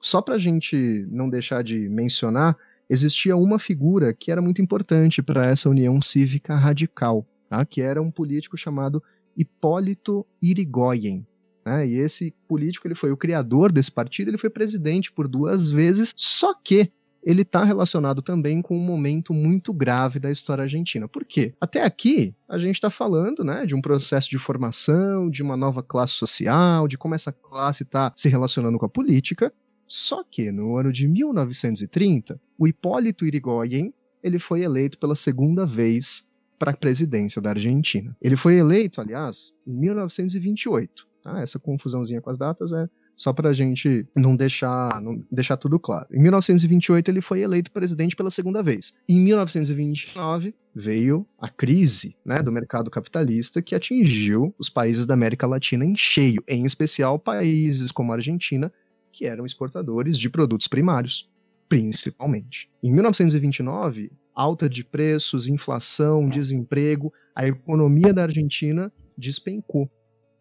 Só 0.00 0.20
para 0.20 0.34
a 0.34 0.38
gente 0.38 1.06
não 1.08 1.30
deixar 1.30 1.62
de 1.62 1.88
mencionar, 1.88 2.56
existia 2.90 3.36
uma 3.36 3.60
figura 3.60 4.12
que 4.12 4.32
era 4.32 4.42
muito 4.42 4.60
importante 4.60 5.22
para 5.22 5.46
essa 5.46 5.70
união 5.70 6.00
cívica 6.00 6.56
radical, 6.56 7.24
tá? 7.48 7.64
que 7.64 7.80
era 7.80 8.02
um 8.02 8.10
político 8.10 8.56
chamado 8.56 9.02
Hipólito 9.36 10.26
Irigoyen. 10.42 11.24
Né? 11.64 11.86
E 11.86 11.94
esse 11.98 12.34
político 12.48 12.88
ele 12.88 12.94
foi 12.96 13.12
o 13.12 13.16
criador 13.16 13.70
desse 13.70 13.92
partido, 13.92 14.30
ele 14.30 14.38
foi 14.38 14.50
presidente 14.50 15.12
por 15.12 15.28
duas 15.28 15.68
vezes, 15.68 16.12
só 16.16 16.52
que 16.54 16.90
ele 17.22 17.42
está 17.42 17.64
relacionado 17.64 18.22
também 18.22 18.62
com 18.62 18.76
um 18.76 18.84
momento 18.84 19.34
muito 19.34 19.72
grave 19.72 20.18
da 20.18 20.30
história 20.30 20.62
argentina. 20.62 21.08
Por 21.08 21.24
quê? 21.24 21.54
Até 21.60 21.84
aqui, 21.84 22.34
a 22.48 22.58
gente 22.58 22.76
está 22.76 22.90
falando 22.90 23.44
né, 23.44 23.66
de 23.66 23.74
um 23.74 23.80
processo 23.80 24.30
de 24.30 24.38
formação, 24.38 25.28
de 25.28 25.42
uma 25.42 25.56
nova 25.56 25.82
classe 25.82 26.14
social, 26.14 26.88
de 26.88 26.96
como 26.96 27.14
essa 27.14 27.32
classe 27.32 27.82
está 27.82 28.12
se 28.16 28.28
relacionando 28.28 28.78
com 28.78 28.86
a 28.86 28.90
política. 28.90 29.52
Só 29.86 30.22
que, 30.22 30.52
no 30.52 30.76
ano 30.76 30.92
de 30.92 31.08
1930, 31.08 32.40
o 32.58 32.66
Hipólito 32.66 33.24
Irigoyen 33.24 33.92
ele 34.22 34.38
foi 34.38 34.62
eleito 34.62 34.98
pela 34.98 35.14
segunda 35.14 35.64
vez 35.64 36.28
para 36.58 36.72
a 36.72 36.76
presidência 36.76 37.40
da 37.40 37.50
Argentina. 37.50 38.16
Ele 38.20 38.36
foi 38.36 38.56
eleito, 38.56 39.00
aliás, 39.00 39.52
em 39.66 39.74
1928. 39.76 41.06
Tá? 41.22 41.40
Essa 41.40 41.58
confusãozinha 41.58 42.20
com 42.20 42.30
as 42.30 42.36
datas 42.36 42.72
é 42.72 42.88
só 43.18 43.32
para 43.32 43.50
a 43.50 43.52
gente 43.52 44.06
não 44.14 44.36
deixar, 44.36 45.02
não 45.02 45.20
deixar 45.30 45.56
tudo 45.56 45.76
claro. 45.78 46.06
Em 46.12 46.22
1928 46.22 47.10
ele 47.10 47.20
foi 47.20 47.40
eleito 47.40 47.72
presidente 47.72 48.14
pela 48.14 48.30
segunda 48.30 48.62
vez. 48.62 48.94
Em 49.08 49.18
1929 49.18 50.54
veio 50.72 51.26
a 51.36 51.48
crise 51.48 52.16
né, 52.24 52.40
do 52.40 52.52
mercado 52.52 52.88
capitalista 52.88 53.60
que 53.60 53.74
atingiu 53.74 54.54
os 54.56 54.68
países 54.68 55.04
da 55.04 55.14
América 55.14 55.48
Latina 55.48 55.84
em 55.84 55.96
cheio, 55.96 56.40
em 56.46 56.64
especial 56.64 57.18
países 57.18 57.90
como 57.90 58.12
a 58.12 58.14
Argentina, 58.14 58.72
que 59.12 59.26
eram 59.26 59.44
exportadores 59.44 60.16
de 60.16 60.30
produtos 60.30 60.68
primários, 60.68 61.28
principalmente. 61.68 62.70
Em 62.80 62.94
1929, 62.94 64.12
alta 64.32 64.68
de 64.68 64.84
preços, 64.84 65.48
inflação, 65.48 66.28
desemprego, 66.28 67.12
a 67.34 67.48
economia 67.48 68.14
da 68.14 68.22
Argentina 68.22 68.92
despencou. 69.16 69.90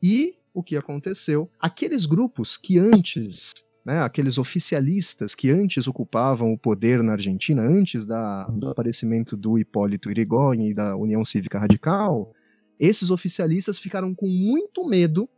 E 0.01 0.35
o 0.57 0.63
que 0.63 0.75
aconteceu? 0.75 1.47
Aqueles 1.59 2.07
grupos 2.07 2.57
que 2.57 2.79
antes 2.79 3.53
né, 3.85 4.01
aqueles 4.01 4.37
oficialistas 4.37 5.33
que 5.33 5.49
antes 5.49 5.87
ocupavam 5.87 6.51
o 6.51 6.57
poder 6.57 7.01
na 7.01 7.13
Argentina, 7.13 7.61
antes 7.61 8.05
da, 8.05 8.43
do 8.45 8.67
aparecimento 8.67 9.37
do 9.37 9.57
Hipólito 9.57 10.09
Yrigoyen 10.09 10.67
e 10.67 10.73
da 10.73 10.93
União 10.97 11.23
Cívica 11.23 11.57
Radical, 11.57 12.33
esses 12.77 13.11
oficialistas 13.11 13.79
ficaram 13.79 14.13
com 14.13 14.27
muito 14.27 14.85
medo 14.85 15.29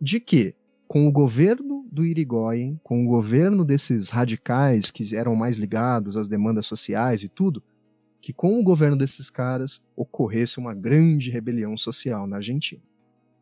de 0.00 0.18
que, 0.18 0.56
com 0.88 1.06
o 1.06 1.12
governo 1.12 1.86
do 1.92 2.04
Irigoyen, 2.04 2.80
com 2.82 3.04
o 3.04 3.08
governo 3.08 3.64
desses 3.64 4.08
radicais 4.08 4.90
que 4.90 5.14
eram 5.14 5.36
mais 5.36 5.56
ligados 5.56 6.16
às 6.16 6.26
demandas 6.26 6.66
sociais 6.66 7.22
e 7.22 7.28
tudo, 7.28 7.62
que 8.20 8.32
com 8.32 8.58
o 8.58 8.64
governo 8.64 8.96
desses 8.96 9.30
caras 9.30 9.84
ocorresse 9.94 10.58
uma 10.58 10.74
grande 10.74 11.30
rebelião 11.30 11.76
social 11.76 12.26
na 12.26 12.36
Argentina. 12.36 12.82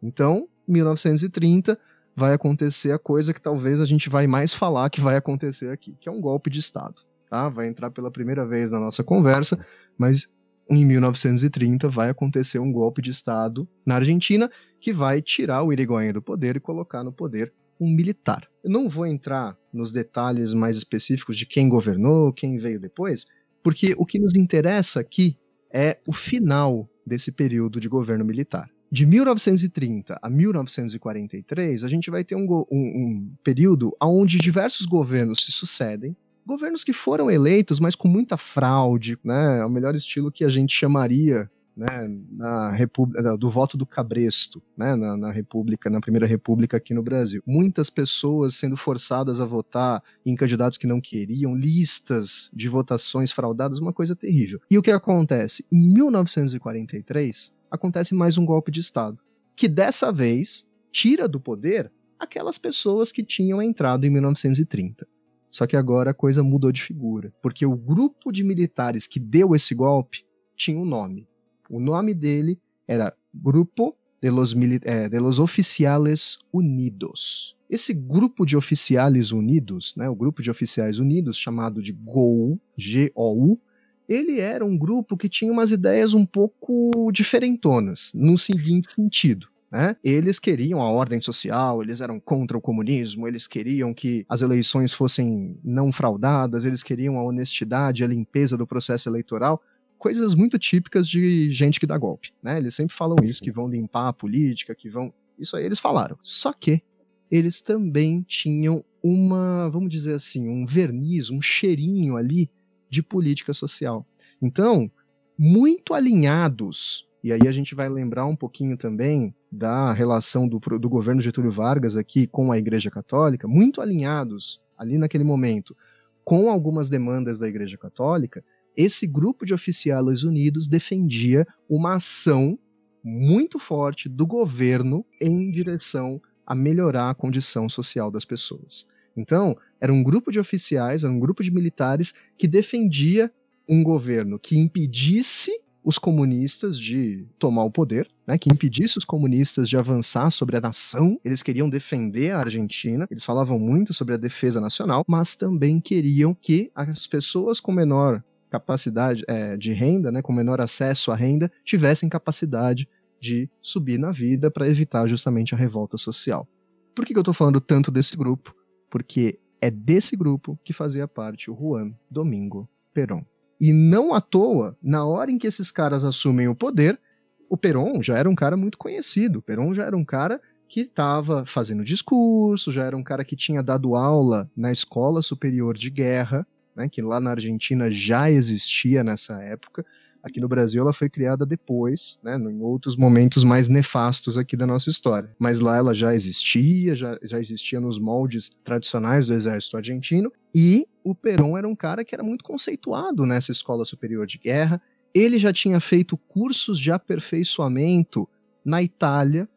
Então, 0.03 0.47
1930 0.67 1.79
vai 2.15 2.35
acontecer 2.35 2.93
a 2.93 2.99
coisa 2.99 3.33
que 3.33 3.41
talvez 3.41 3.81
a 3.81 3.87
gente 3.87 4.09
vai 4.09 4.27
mais 4.27 4.53
falar 4.53 4.91
que 4.91 5.01
vai 5.01 5.17
acontecer 5.17 5.71
aqui, 5.71 5.97
que 6.01 6.09
é 6.09 6.13
um 6.13 6.21
golpe 6.21 6.51
de 6.51 6.59
Estado. 6.59 7.03
Tá? 7.29 7.49
Vai 7.49 7.67
entrar 7.69 7.91
pela 7.91 8.11
primeira 8.11 8.47
vez 8.47 8.71
na 8.71 8.79
nossa 8.79 9.03
conversa, 9.03 9.65
mas 9.97 10.29
em 10.69 10.85
1930 10.85 11.89
vai 11.89 12.11
acontecer 12.11 12.59
um 12.59 12.71
golpe 12.71 13.01
de 13.01 13.11
Estado 13.11 13.67
na 13.85 13.97
Argentina 13.97 14.51
que 14.81 14.93
vai 14.93 15.23
tirar 15.23 15.63
o 15.63 15.73
Irigoyen 15.73 16.13
do 16.13 16.23
poder 16.23 16.57
e 16.57 16.61
colocar 16.61 17.03
no 17.03 17.13
poder 17.13 17.53
um 17.81 17.89
militar. 17.89 18.47
Eu 18.63 18.71
não 18.71 18.89
vou 18.89 19.07
entrar 19.07 19.57
nos 19.73 19.93
detalhes 19.93 20.55
mais 20.55 20.77
específicos 20.77 21.37
de 21.37 21.47
quem 21.47 21.69
governou, 21.69 22.33
quem 22.33 22.59
veio 22.59 22.79
depois, 22.79 23.27
porque 23.63 23.95
o 23.97 24.05
que 24.05 24.19
nos 24.19 24.37
interessa 24.37 25.01
aqui 25.01 25.37
é 25.73 25.99
o 26.07 26.13
final 26.13 26.89
desse 27.05 27.33
período 27.33 27.81
de 27.81 27.89
governo 27.89 28.25
militar 28.25 28.71
de 28.93 29.07
1930 29.07 30.19
a 30.21 30.29
1943, 30.29 31.83
a 31.83 31.89
gente 31.89 32.11
vai 32.11 32.23
ter 32.23 32.37
um, 32.37 32.47
um, 32.47 32.67
um 32.71 33.35
período 33.43 33.97
onde 33.99 34.37
diversos 34.37 34.85
governos 34.85 35.47
se 35.47 35.51
sucedem, 35.51 36.15
governos 36.45 36.85
que 36.85 36.93
foram 36.93 37.31
eleitos, 37.31 37.81
mas 37.81 37.95
com 37.95 38.07
muita 38.07 38.37
fraude, 38.37 39.19
né? 39.25 39.61
É 39.61 39.65
o 39.65 39.71
melhor 39.71 39.95
estilo 39.95 40.31
que 40.31 40.45
a 40.45 40.51
gente 40.51 40.77
chamaria 40.77 41.51
né, 41.77 42.09
na 42.31 42.71
república 42.71 43.37
do 43.37 43.51
voto 43.51 43.77
do 43.77 43.87
cabresto, 43.87 44.63
né, 44.77 44.95
na, 44.95 45.17
na, 45.17 45.31
república, 45.31 45.89
na 45.89 46.01
primeira 46.01 46.27
república 46.27 46.77
aqui 46.77 46.93
no 46.93 47.03
Brasil. 47.03 47.43
Muitas 47.47 47.89
pessoas 47.89 48.55
sendo 48.55 48.77
forçadas 48.77 49.41
a 49.41 49.45
votar 49.45 50.03
em 50.25 50.37
candidatos 50.37 50.79
que 50.79 50.87
não 50.87 51.01
queriam, 51.01 51.55
listas 51.55 52.51
de 52.53 52.69
votações 52.69 53.33
fraudadas, 53.33 53.79
uma 53.79 53.93
coisa 53.93 54.15
terrível. 54.15 54.61
E 54.71 54.79
o 54.79 54.83
que 54.83 54.91
acontece? 54.91 55.65
Em 55.73 55.93
1943, 55.93 57.55
acontece 57.71 58.15
mais 58.15 58.37
um 58.37 58.45
golpe 58.45 58.71
de 58.71 58.81
Estado, 58.81 59.23
que 59.57 59.69
dessa 59.69 60.13
vez 60.13 60.69
tira 60.91 61.27
do 61.27 61.41
poder 61.41 61.91
aquelas 62.19 62.59
pessoas 62.59 63.11
que 63.11 63.25
tinham 63.25 63.61
entrado 63.61 64.05
em 64.05 64.11
1930. 64.11 65.07
Só 65.51 65.67
que 65.67 65.77
agora 65.77 66.13
a 66.13 66.15
coisa 66.15 66.43
mudou 66.43 66.73
de 66.73 66.83
figura, 66.83 67.33
porque 67.43 67.67
o 67.67 67.77
grupo 67.77 68.33
de 68.33 68.43
militares 68.43 69.07
que 69.07 69.21
deu 69.21 69.55
esse 69.55 69.75
golpe 69.75 70.25
tinha 70.57 70.79
um 70.79 70.85
nome. 70.85 71.29
O 71.69 71.81
nome 71.81 72.15
dele 72.15 72.59
era 72.87 73.15
Grupo 73.35 73.97
de 74.21 74.31
los, 74.31 74.55
eh, 74.55 75.09
de 75.09 75.21
los 75.21 75.39
Oficiales 75.39 76.39
Unidos. 76.53 77.57
Esse 77.69 77.95
grupo 77.95 78.45
de 78.45 78.57
oficiais 78.57 79.33
unidos, 79.33 79.95
né, 79.97 80.09
o 80.09 80.15
grupo 80.15 80.43
de 80.43 80.51
oficiais 80.51 80.99
unidos, 80.99 81.39
chamado 81.39 81.83
de 81.83 81.93
GOU, 81.93 82.61
G-O-U, 82.77 83.59
ele 84.07 84.41
era 84.41 84.65
um 84.65 84.77
grupo 84.77 85.17
que 85.17 85.29
tinha 85.29 85.51
umas 85.51 85.71
ideias 85.71 86.13
um 86.13 86.27
pouco 86.27 87.11
diferentonas, 87.11 88.13
no 88.15 88.37
seguinte 88.37 88.93
sentido. 88.93 89.49
Né? 89.71 89.97
Eles 90.05 90.39
queriam 90.39 90.83
a 90.83 90.91
ordem 90.91 91.19
social, 91.19 91.83
eles 91.83 92.03
eram 92.03 92.21
contra 92.21 92.59
o 92.59 92.61
comunismo, 92.61 93.27
eles 93.27 93.47
queriam 93.47 93.95
que 93.95 94.27
as 94.29 94.43
eleições 94.43 94.93
fossem 94.93 95.59
não 95.65 95.91
fraudadas, 95.91 96.67
eles 96.67 96.83
queriam 96.83 97.17
a 97.17 97.25
honestidade, 97.25 98.05
a 98.05 98.07
limpeza 98.07 98.55
do 98.55 98.67
processo 98.67 99.09
eleitoral, 99.09 99.63
coisas 100.03 100.35
muito 100.35 100.59
típicas 100.59 101.07
de 101.09 101.53
gente 101.53 101.79
que 101.79 101.87
dá 101.87 101.97
golpe. 101.97 102.33
Né? 102.43 102.59
Eles 102.59 102.75
sempre 102.75 102.93
falam 102.93 103.17
isso, 103.23 103.41
que 103.41 103.53
vão 103.53 103.69
limpar 103.69 104.09
a 104.09 104.13
política, 104.13 104.75
que 104.75 104.91
vão. 104.91 105.15
Isso 105.39 105.57
aí 105.57 105.65
eles 105.65 105.79
falaram. 105.79 106.19
Só 106.25 106.53
que 106.53 106.83
eles 107.31 107.61
também 107.61 108.21
tinham 108.27 108.85
uma, 109.01 109.71
vamos 109.71 109.91
dizer 109.91 110.15
assim, 110.15 110.49
um 110.49 110.67
verniz, 110.67 111.31
um 111.31 111.41
cheirinho 111.41 112.17
ali 112.17 112.51
de 112.91 113.01
política 113.01 113.55
social. 113.55 114.05
Então, 114.43 114.91
muito 115.39 115.95
alinhados, 115.95 117.07
e 117.23 117.33
aí 117.33 117.47
a 117.47 117.53
gente 117.53 117.73
vai 117.73 117.89
lembrar 117.89 118.27
um 118.27 118.35
pouquinho 118.35 118.77
também 118.77 119.33
da 119.53 119.93
relação 119.93 120.49
do, 120.49 120.59
do 120.59 120.89
governo 120.89 121.23
Getúlio 121.23 121.53
Vargas 121.53 121.97
aqui 121.97 122.27
com 122.27 122.51
a 122.51 122.59
Igreja 122.59 122.91
Católica, 122.91 123.47
muito 123.47 123.81
alinhados 123.81 124.61
ali 124.77 124.99
naquele 124.99 125.23
momento 125.23 125.77
com 126.25 126.51
algumas 126.51 126.91
demandas 126.91 127.39
da 127.39 127.49
Igreja 127.49 127.79
Católica, 127.79 128.45
esse 128.77 129.07
grupo 129.07 129.45
de 129.45 129.55
oficiais 129.55 130.23
unidos 130.23 130.67
defendia 130.67 131.47
uma 131.69 131.97
ação 131.97 132.59
muito 133.05 133.59
forte 133.59 134.09
do 134.09 134.27
governo 134.27 135.05
em 135.21 135.51
direção 135.51 136.21
a 136.47 136.55
melhorar 136.55 137.11
a 137.11 137.15
condição 137.15 137.69
social 137.69 138.11
das 138.11 138.25
pessoas. 138.25 138.87
Então, 139.17 139.57
era 139.81 139.93
um 139.93 140.03
grupo 140.03 140.31
de 140.31 140.39
oficiais, 140.39 141.05
era 141.05 141.13
um 141.13 141.19
grupo 141.19 141.43
de 141.43 141.51
militares 141.51 142.15
que 142.39 142.49
defendia 142.49 143.31
um 143.69 143.83
governo 143.83 144.39
que 144.39 144.57
impedisse 144.57 145.53
os 145.85 145.99
comunistas 145.99 146.79
de 146.79 147.27
tomar 147.39 147.65
o 147.65 147.71
poder, 147.71 148.09
né, 148.27 148.39
que 148.39 148.51
impedisse 148.51 148.99
os 148.99 149.05
comunistas 149.05 149.69
de 149.69 149.77
avançar 149.77 150.31
sobre 150.31 150.57
a 150.57 150.61
nação. 150.61 151.19
Eles 151.25 151.43
queriam 151.43 151.69
defender 151.69 152.31
a 152.31 152.39
Argentina, 152.39 153.07
eles 153.11 153.25
falavam 153.25 153.59
muito 153.59 153.93
sobre 153.93 154.15
a 154.15 154.19
defesa 154.19 154.61
nacional, 154.61 155.05
mas 155.09 155.35
também 155.35 155.81
queriam 155.81 156.35
que 156.35 156.71
as 156.75 157.07
pessoas 157.07 157.59
com 157.59 157.73
menor 157.73 158.23
capacidade 158.53 159.25
é, 159.27 159.57
de 159.57 159.73
renda, 159.73 160.13
né, 160.13 160.21
com 160.21 160.31
menor 160.31 160.61
acesso 160.61 161.11
à 161.11 161.17
renda, 161.17 161.51
tivessem 161.65 162.07
capacidade 162.07 162.87
de 163.19 163.49
subir 163.63 163.99
na 163.99 164.11
vida 164.11 164.51
para 164.51 164.69
evitar 164.69 165.09
justamente 165.09 165.55
a 165.55 165.59
revolta 165.59 165.97
social. 165.97 166.47
Por 166.95 167.07
que, 167.07 167.15
que 167.15 167.19
eu 167.19 167.23
estou 167.23 167.33
falando 167.33 167.63
tanto 167.63 167.91
desse 167.91 168.15
grupo? 168.15 168.55
Porque 168.91 169.39
é 169.59 169.71
desse 169.71 170.15
grupo 170.15 170.59
que 170.63 170.75
fazia 170.75 171.09
parte 171.09 171.51
o 171.51 171.57
Juan 171.57 171.95
Domingo 172.11 172.69
Perón. 172.93 173.23
E 173.59 173.73
não 173.73 174.13
à 174.13 174.21
toa, 174.21 174.77
na 174.83 175.07
hora 175.07 175.31
em 175.31 175.39
que 175.39 175.47
esses 175.47 175.71
caras 175.71 176.05
assumem 176.05 176.49
o 176.49 176.55
poder, 176.55 177.01
o 177.49 177.57
Perón 177.57 178.03
já 178.03 178.19
era 178.19 178.29
um 178.29 178.35
cara 178.35 178.57
muito 178.57 178.77
conhecido. 178.77 179.39
O 179.39 179.43
Perón 179.43 179.73
já 179.73 179.85
era 179.85 179.97
um 179.97 180.05
cara 180.05 180.39
que 180.69 180.81
estava 180.81 181.47
fazendo 181.47 181.85
discurso, 181.85 182.71
já 182.71 182.85
era 182.85 182.97
um 182.97 183.03
cara 183.03 183.25
que 183.25 183.37
tinha 183.37 183.63
dado 183.63 183.95
aula 183.95 184.51
na 184.55 184.71
Escola 184.73 185.23
Superior 185.23 185.75
de 185.75 185.89
Guerra, 185.89 186.47
né, 186.75 186.89
que 186.89 187.03
lá 187.03 187.21
na 187.21 187.31
Argentina 187.31 187.91
já 187.91 188.31
existia 188.31 189.05
nessa 189.05 189.41
época. 189.43 189.85
Aqui 190.23 190.41
no 190.41 190.49
Brasil 190.49 190.81
ela 190.81 190.93
foi 190.93 191.11
criada 191.11 191.45
depois, 191.45 192.21
né, 192.23 192.37
em 192.37 192.61
outros 192.61 192.97
momentos 192.97 193.43
mais 193.43 193.69
nefastos 193.69 194.39
aqui 194.39 194.57
da 194.57 194.67
nossa 194.67 194.89
história. 194.89 195.29
Mas 195.39 195.59
lá 195.59 195.77
ela 195.77 195.93
já 195.93 196.15
existia, 196.15 196.95
já, 196.95 197.19
já 197.23 197.41
existia 197.41 197.81
nos 197.81 197.99
moldes 197.99 198.51
tradicionais 198.63 199.27
do 199.27 199.35
exército 199.35 199.77
argentino, 199.77 200.33
e 200.55 200.87
o 201.03 201.15
Perón 201.15 201.59
era 201.59 201.67
um 201.67 201.75
cara 201.75 202.05
que 202.05 202.15
era 202.15 202.23
muito 202.23 202.45
conceituado 202.45 203.27
nessa 203.27 203.51
escola 203.51 203.85
superior 203.85 204.27
de 204.27 204.39
guerra. 204.39 204.81
Ele 205.13 205.39
já 205.39 205.53
tinha 205.53 205.81
feito 205.81 206.17
cursos 206.17 206.79
de 206.79 206.93
aperfeiçoamento 206.93 208.29
na 208.65 208.81
Itália, 208.81 209.49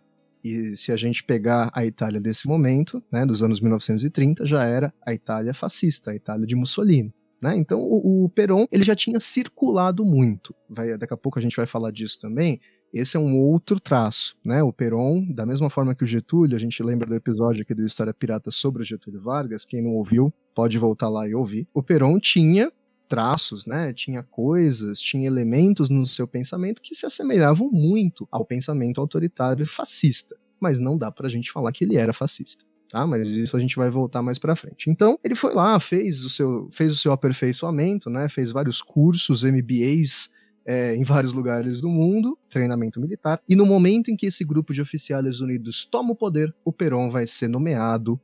e 0.45 0.77
se 0.77 0.91
a 0.91 0.95
gente 0.95 1.23
pegar 1.23 1.71
a 1.73 1.83
Itália 1.83 2.21
desse 2.21 2.47
momento, 2.47 3.01
né, 3.11 3.25
dos 3.25 3.41
anos 3.41 3.59
1930, 3.59 4.45
já 4.45 4.63
era 4.63 4.93
a 5.03 5.11
Itália 5.11 5.55
fascista, 5.55 6.11
a 6.11 6.15
Itália 6.15 6.45
de 6.45 6.55
Mussolini. 6.55 7.11
Né? 7.41 7.57
Então 7.57 7.79
o, 7.79 8.25
o 8.25 8.29
Perón 8.29 8.67
ele 8.71 8.83
já 8.83 8.95
tinha 8.95 9.19
circulado 9.19 10.05
muito. 10.05 10.53
Vai, 10.69 10.95
daqui 10.99 11.15
a 11.15 11.17
pouco 11.17 11.39
a 11.39 11.41
gente 11.41 11.57
vai 11.57 11.65
falar 11.65 11.89
disso 11.89 12.19
também. 12.19 12.61
Esse 12.93 13.17
é 13.17 13.19
um 13.19 13.35
outro 13.35 13.79
traço, 13.79 14.37
né? 14.45 14.61
O 14.63 14.71
Perón, 14.71 15.25
da 15.33 15.45
mesma 15.45 15.69
forma 15.69 15.95
que 15.95 16.03
o 16.03 16.07
Getúlio, 16.07 16.55
a 16.55 16.59
gente 16.59 16.81
lembra 16.81 17.07
do 17.07 17.15
episódio 17.15 17.63
aqui 17.63 17.73
do 17.73 17.85
História 17.85 18.13
Pirata 18.13 18.51
sobre 18.51 18.83
o 18.83 18.85
Getúlio 18.85 19.21
Vargas. 19.21 19.65
Quem 19.65 19.83
não 19.83 19.95
ouviu, 19.95 20.31
pode 20.53 20.77
voltar 20.77 21.09
lá 21.09 21.27
e 21.27 21.35
ouvir. 21.35 21.67
O 21.73 21.83
Perón 21.83 22.19
tinha 22.19 22.71
traços, 23.07 23.65
né? 23.65 23.93
Tinha 23.93 24.23
coisas, 24.23 24.99
tinha 24.99 25.27
elementos 25.27 25.89
no 25.89 26.05
seu 26.05 26.27
pensamento 26.27 26.81
que 26.81 26.95
se 26.95 27.05
assemelhavam 27.05 27.69
muito 27.71 28.27
ao 28.31 28.45
pensamento 28.45 28.99
autoritário 29.01 29.65
fascista. 29.65 30.35
Mas 30.59 30.79
não 30.79 30.97
dá 30.97 31.11
pra 31.11 31.29
gente 31.29 31.51
falar 31.51 31.71
que 31.71 31.83
ele 31.83 31.97
era 31.97 32.13
fascista 32.13 32.65
tá? 32.95 33.05
Mas 33.05 33.27
isso 33.27 33.57
a 33.57 33.59
gente 33.59 33.75
vai 33.75 33.89
voltar 33.89 34.21
mais 34.21 34.39
para 34.39 34.55
frente. 34.55 34.89
Então, 34.89 35.19
ele 35.21 35.35
foi 35.35 35.53
lá, 35.53 35.77
fez 35.81 36.23
o 36.23 36.29
seu, 36.29 36.69
fez 36.71 36.93
o 36.93 36.95
seu 36.95 37.11
aperfeiçoamento, 37.11 38.09
né? 38.09 38.29
Fez 38.29 38.51
vários 38.51 38.81
cursos, 38.81 39.43
MBAs 39.43 40.29
é, 40.65 40.95
em 40.95 41.03
vários 41.03 41.33
lugares 41.33 41.81
do 41.81 41.89
mundo, 41.89 42.37
treinamento 42.49 42.99
militar. 42.99 43.41
E 43.47 43.55
no 43.55 43.65
momento 43.65 44.09
em 44.09 44.15
que 44.15 44.25
esse 44.25 44.45
grupo 44.45 44.73
de 44.73 44.81
oficiais 44.81 45.41
unidos 45.41 45.85
toma 45.85 46.13
o 46.13 46.15
poder, 46.15 46.55
o 46.63 46.71
Perón 46.71 47.09
vai 47.09 47.27
ser 47.27 47.47
nomeado 47.47 48.19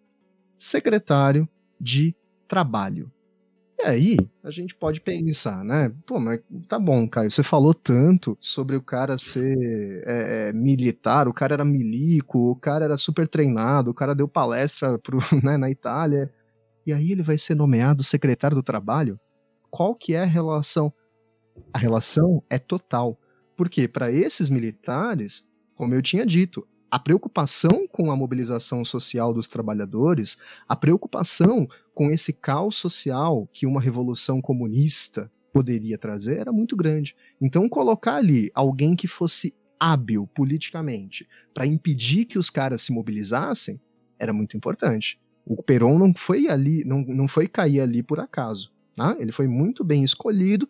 secretário 0.58 1.48
de 1.80 2.16
trabalho. 2.48 3.12
E 3.84 3.88
aí, 3.88 4.18
a 4.44 4.52
gente 4.52 4.76
pode 4.76 5.02
pensar, 5.02 5.64
né? 5.64 5.92
Pô, 6.06 6.20
mas 6.20 6.40
tá 6.68 6.78
bom, 6.78 7.08
Caio, 7.10 7.32
você 7.32 7.42
falou 7.42 7.74
tanto 7.74 8.38
sobre 8.40 8.76
o 8.76 8.82
cara 8.82 9.18
ser 9.18 10.04
é, 10.06 10.50
é, 10.50 10.54
militar, 10.54 11.28
o 11.28 11.34
cara 11.34 11.56
era 11.56 11.66
milico, 11.66 12.52
o 12.52 12.56
cara 12.56 12.86
era 12.86 12.96
super 12.96 13.28
treinado, 13.28 13.90
o 13.90 13.94
cara 13.94 14.14
deu 14.14 14.28
palestra 14.28 15.00
pro, 15.00 15.18
né, 15.44 15.58
na 15.58 15.68
Itália, 15.72 16.32
e 16.86 16.94
aí 16.94 17.12
ele 17.12 17.24
vai 17.24 17.40
ser 17.40 17.56
nomeado 17.56 18.04
secretário 18.04 18.56
do 18.56 18.62
trabalho? 18.62 19.20
Qual 19.72 19.96
que 19.96 20.14
é 20.14 20.22
a 20.22 20.26
relação? 20.26 20.94
A 21.74 21.80
relação 21.80 22.44
é 22.52 22.60
total. 22.60 23.18
Porque 23.58 23.88
para 23.88 24.12
esses 24.12 24.48
militares, 24.48 25.44
como 25.74 25.96
eu 25.96 26.04
tinha 26.04 26.24
dito, 26.24 26.68
a 26.92 27.00
preocupação 27.00 27.88
com 27.88 28.12
a 28.12 28.18
mobilização 28.18 28.84
social 28.84 29.34
dos 29.34 29.48
trabalhadores, 29.48 30.38
a 30.68 30.76
preocupação 30.76 31.66
com 31.96 32.12
esse 32.12 32.34
caos 32.34 32.76
social 32.76 33.48
que 33.54 33.66
uma 33.66 33.80
revolução 33.80 34.42
comunista 34.42 35.32
poderia 35.54 35.98
trazer 35.98 36.40
era 36.40 36.52
muito 36.52 36.76
grande. 36.76 37.16
Então, 37.40 37.70
colocar 37.70 38.16
ali 38.16 38.52
alguém 38.54 38.94
que 38.94 39.08
fosse 39.08 39.54
hábil 39.80 40.28
politicamente 40.36 41.28
para 41.54 41.66
impedir 41.66 42.26
que 42.26 42.38
os 42.38 42.50
caras 42.50 42.82
se 42.82 42.92
mobilizassem 42.92 43.80
era 44.20 44.34
muito 44.34 44.58
importante. 44.58 45.18
O 45.46 45.64
Perón 45.64 45.98
não 45.98 46.14
foi 46.14 46.48
ali, 46.48 46.84
não, 46.84 47.02
não 47.02 47.28
foi 47.28 47.48
cair 47.48 47.80
ali 47.80 48.04
por 48.04 48.20
acaso. 48.20 48.72
Né? 48.98 49.16
Ele 49.18 49.32
foi 49.32 49.48
muito 49.48 49.84
bem 49.84 50.04
escolhido 50.04 50.70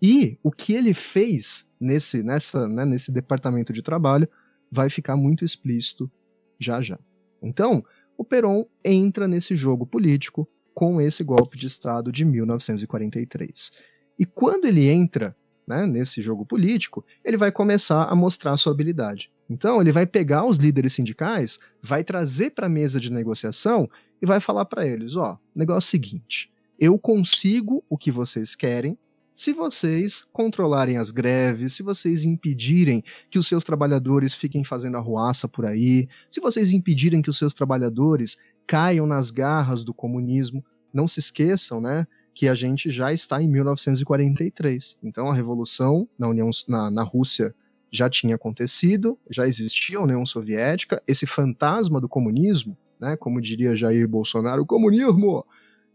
e 0.00 0.38
o 0.42 0.50
que 0.50 0.74
ele 0.74 0.92
fez 0.92 1.66
nesse, 1.80 2.22
nessa, 2.22 2.68
né, 2.68 2.84
nesse 2.84 3.10
departamento 3.10 3.72
de 3.72 3.82
trabalho 3.82 4.28
vai 4.72 4.88
ficar 4.88 5.16
muito 5.16 5.44
explícito 5.44 6.10
já 6.58 6.80
já. 6.80 6.98
Então, 7.42 7.84
o 8.16 8.24
Perón 8.24 8.64
entra 8.82 9.28
nesse 9.28 9.54
jogo 9.54 9.84
político 9.84 10.48
com 10.74 10.98
esse 10.98 11.22
golpe 11.22 11.58
de 11.58 11.66
Estado 11.66 12.10
de 12.10 12.24
1943. 12.24 13.70
E 14.18 14.24
quando 14.24 14.64
ele 14.64 14.88
entra 14.88 15.36
né, 15.66 15.86
nesse 15.86 16.22
jogo 16.22 16.46
político, 16.46 17.04
ele 17.22 17.36
vai 17.36 17.52
começar 17.52 18.04
a 18.04 18.14
mostrar 18.14 18.56
sua 18.56 18.72
habilidade. 18.72 19.30
Então, 19.50 19.80
ele 19.80 19.92
vai 19.92 20.06
pegar 20.06 20.46
os 20.46 20.56
líderes 20.56 20.94
sindicais, 20.94 21.58
vai 21.82 22.02
trazer 22.02 22.50
para 22.50 22.66
a 22.66 22.70
mesa 22.70 22.98
de 22.98 23.12
negociação 23.12 23.88
e 24.20 24.26
vai 24.26 24.40
falar 24.40 24.64
para 24.64 24.86
eles: 24.86 25.16
ó, 25.16 25.38
negócio 25.54 25.88
é 25.88 25.90
seguinte, 25.90 26.50
eu 26.78 26.98
consigo 26.98 27.84
o 27.90 27.98
que 27.98 28.10
vocês 28.10 28.54
querem, 28.56 28.96
se 29.36 29.52
vocês 29.52 30.24
controlarem 30.32 30.98
as 30.98 31.10
greves, 31.10 31.74
se 31.74 31.82
vocês 31.82 32.24
impedirem 32.24 33.02
que 33.30 33.38
os 33.38 33.48
seus 33.48 33.64
trabalhadores 33.64 34.34
fiquem 34.34 34.62
fazendo 34.62 34.96
arruaça 34.96 35.48
por 35.48 35.66
aí, 35.66 36.08
se 36.30 36.40
vocês 36.40 36.72
impedirem 36.72 37.22
que 37.22 37.30
os 37.30 37.38
seus 37.38 37.52
trabalhadores 37.54 38.36
caiam 38.66 39.06
nas 39.06 39.30
garras 39.30 39.82
do 39.82 39.92
comunismo, 39.92 40.64
não 40.92 41.08
se 41.08 41.18
esqueçam, 41.20 41.80
né, 41.80 42.06
que 42.34 42.48
a 42.48 42.54
gente 42.54 42.90
já 42.90 43.12
está 43.12 43.42
em 43.42 43.48
1943. 43.48 44.98
Então 45.02 45.30
a 45.30 45.34
revolução 45.34 46.08
na 46.18 46.28
União 46.28 46.50
na, 46.68 46.90
na 46.90 47.02
Rússia 47.02 47.54
já 47.90 48.08
tinha 48.08 48.36
acontecido, 48.36 49.18
já 49.30 49.46
existia 49.46 49.98
a 49.98 50.02
União 50.02 50.24
Soviética, 50.24 51.02
esse 51.06 51.26
fantasma 51.26 52.00
do 52.00 52.08
comunismo, 52.08 52.76
né, 52.98 53.16
como 53.16 53.40
diria 53.40 53.76
Jair 53.76 54.08
Bolsonaro, 54.08 54.62
o 54.62 54.66
comunismo 54.66 55.44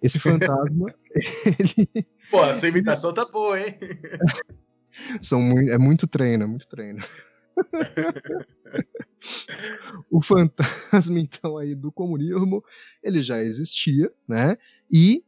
esse 0.02 0.20
fantasma, 0.20 0.94
ele. 1.60 1.90
Pô, 2.30 2.44
essa 2.46 2.68
imitação 2.68 3.14
tá 3.14 3.26
boa, 3.26 3.60
hein? 3.60 3.78
São 5.22 5.42
muito, 5.42 5.70
é 5.70 5.78
muito 5.78 6.08
treino, 6.08 6.44
é 6.44 6.48
muito 6.48 6.68
treino. 6.68 7.00
o 10.12 10.22
fantasma, 10.22 11.20
então, 11.20 11.58
aí 11.58 11.74
do 11.74 11.92
comunismo, 11.92 12.64
ele 13.04 13.22
já 13.22 13.42
existia, 13.42 14.12
né? 14.28 14.58
E 14.92 15.24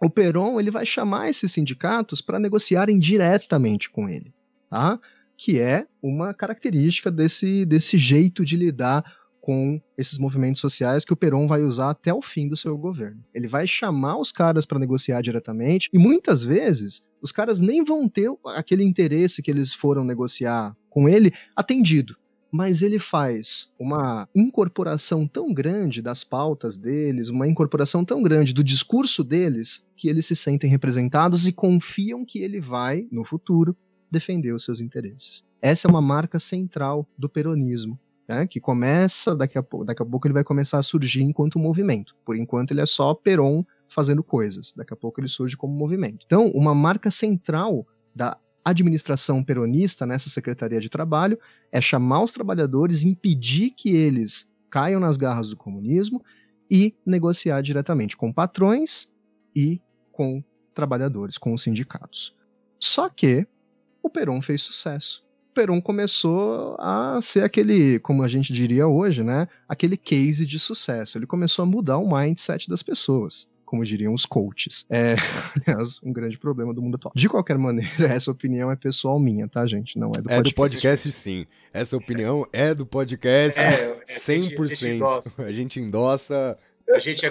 o 0.00 0.10
Peron 0.10 0.58
ele 0.58 0.70
vai 0.70 0.84
chamar 0.84 1.30
esses 1.30 1.52
sindicatos 1.52 2.20
para 2.20 2.38
negociarem 2.38 2.98
diretamente 2.98 3.88
com 3.88 4.08
ele, 4.08 4.34
tá? 4.68 4.98
Que 5.36 5.60
é 5.60 5.86
uma 6.02 6.34
característica 6.34 7.10
desse, 7.10 7.64
desse 7.64 7.96
jeito 7.98 8.44
de 8.44 8.56
lidar 8.56 9.04
com 9.42 9.82
esses 9.98 10.20
movimentos 10.20 10.60
sociais 10.60 11.04
que 11.04 11.12
o 11.12 11.16
Peron 11.16 11.48
vai 11.48 11.62
usar 11.62 11.90
até 11.90 12.14
o 12.14 12.22
fim 12.22 12.48
do 12.48 12.56
seu 12.56 12.78
governo. 12.78 13.22
Ele 13.34 13.48
vai 13.48 13.66
chamar 13.66 14.16
os 14.16 14.30
caras 14.30 14.64
para 14.64 14.78
negociar 14.78 15.20
diretamente 15.20 15.90
e 15.92 15.98
muitas 15.98 16.44
vezes 16.44 17.10
os 17.20 17.32
caras 17.32 17.60
nem 17.60 17.84
vão 17.84 18.08
ter 18.08 18.30
aquele 18.54 18.84
interesse 18.84 19.42
que 19.42 19.50
eles 19.50 19.74
foram 19.74 20.04
negociar 20.04 20.74
com 20.88 21.08
ele 21.08 21.32
atendido. 21.56 22.16
Mas 22.52 22.82
ele 22.82 22.98
faz 22.98 23.72
uma 23.78 24.28
incorporação 24.34 25.26
tão 25.26 25.52
grande 25.52 26.02
das 26.02 26.22
pautas 26.22 26.76
deles, 26.76 27.28
uma 27.28 27.48
incorporação 27.48 28.04
tão 28.04 28.22
grande 28.22 28.52
do 28.52 28.62
discurso 28.62 29.24
deles, 29.24 29.84
que 29.96 30.08
eles 30.08 30.26
se 30.26 30.36
sentem 30.36 30.70
representados 30.70 31.48
e 31.48 31.52
confiam 31.52 32.26
que 32.26 32.40
ele 32.40 32.60
vai, 32.60 33.08
no 33.10 33.24
futuro, 33.24 33.74
defender 34.10 34.52
os 34.52 34.64
seus 34.64 34.80
interesses. 34.80 35.42
Essa 35.62 35.88
é 35.88 35.90
uma 35.90 36.02
marca 36.02 36.38
central 36.38 37.08
do 37.16 37.28
peronismo 37.28 37.98
né, 38.28 38.46
que 38.46 38.60
começa, 38.60 39.34
daqui 39.34 39.58
a, 39.58 39.62
pouco, 39.62 39.84
daqui 39.84 40.02
a 40.02 40.06
pouco 40.06 40.26
ele 40.26 40.34
vai 40.34 40.44
começar 40.44 40.78
a 40.78 40.82
surgir 40.82 41.22
enquanto 41.22 41.58
movimento. 41.58 42.16
Por 42.24 42.36
enquanto 42.36 42.70
ele 42.70 42.80
é 42.80 42.86
só 42.86 43.14
Peron 43.14 43.64
fazendo 43.88 44.22
coisas, 44.22 44.72
daqui 44.76 44.92
a 44.92 44.96
pouco 44.96 45.20
ele 45.20 45.28
surge 45.28 45.56
como 45.56 45.74
movimento. 45.74 46.24
Então, 46.24 46.48
uma 46.50 46.74
marca 46.74 47.10
central 47.10 47.86
da 48.14 48.36
administração 48.64 49.42
peronista 49.42 50.06
nessa 50.06 50.30
Secretaria 50.30 50.80
de 50.80 50.88
Trabalho 50.88 51.38
é 51.70 51.80
chamar 51.80 52.22
os 52.22 52.32
trabalhadores, 52.32 53.02
impedir 53.02 53.70
que 53.70 53.90
eles 53.90 54.50
caiam 54.70 55.00
nas 55.00 55.16
garras 55.16 55.48
do 55.48 55.56
comunismo 55.56 56.22
e 56.70 56.94
negociar 57.04 57.60
diretamente 57.60 58.16
com 58.16 58.32
patrões 58.32 59.12
e 59.54 59.80
com 60.10 60.42
trabalhadores, 60.74 61.36
com 61.36 61.52
os 61.52 61.62
sindicatos. 61.62 62.34
Só 62.78 63.08
que 63.08 63.46
o 64.02 64.08
Peron 64.08 64.40
fez 64.40 64.62
sucesso. 64.62 65.24
Peron 65.54 65.80
começou 65.80 66.76
a 66.78 67.18
ser 67.20 67.44
aquele, 67.44 67.98
como 68.00 68.22
a 68.22 68.28
gente 68.28 68.52
diria 68.52 68.86
hoje, 68.86 69.22
né? 69.22 69.48
Aquele 69.68 69.96
case 69.96 70.46
de 70.46 70.58
sucesso. 70.58 71.18
Ele 71.18 71.26
começou 71.26 71.62
a 71.62 71.66
mudar 71.66 71.98
o 71.98 72.10
mindset 72.10 72.68
das 72.68 72.82
pessoas 72.82 73.50
como 73.72 73.86
diriam 73.86 74.12
os 74.12 74.26
coaches. 74.26 74.84
É, 74.90 75.16
aliás, 75.66 75.98
um 76.02 76.12
grande 76.12 76.36
problema 76.36 76.74
do 76.74 76.82
mundo 76.82 76.96
atual. 76.96 77.10
De 77.16 77.26
qualquer 77.26 77.56
maneira, 77.56 78.04
essa 78.04 78.30
opinião 78.30 78.70
é 78.70 78.76
pessoal 78.76 79.18
minha, 79.18 79.48
tá, 79.48 79.66
gente? 79.66 79.98
Não 79.98 80.10
é 80.10 80.20
do 80.20 80.24
podcast. 80.24 80.38
É 80.38 80.42
do 80.42 80.54
podcast, 80.54 81.12
sim. 81.12 81.46
Essa 81.72 81.96
opinião 81.96 82.46
é 82.52 82.74
do 82.74 82.84
podcast 82.84 83.58
é, 83.58 83.98
100%. 84.06 85.42
A 85.42 85.52
gente, 85.52 85.80
endossa. 85.80 86.58
A 86.90 86.98
gente 86.98 87.24
é 87.24 87.30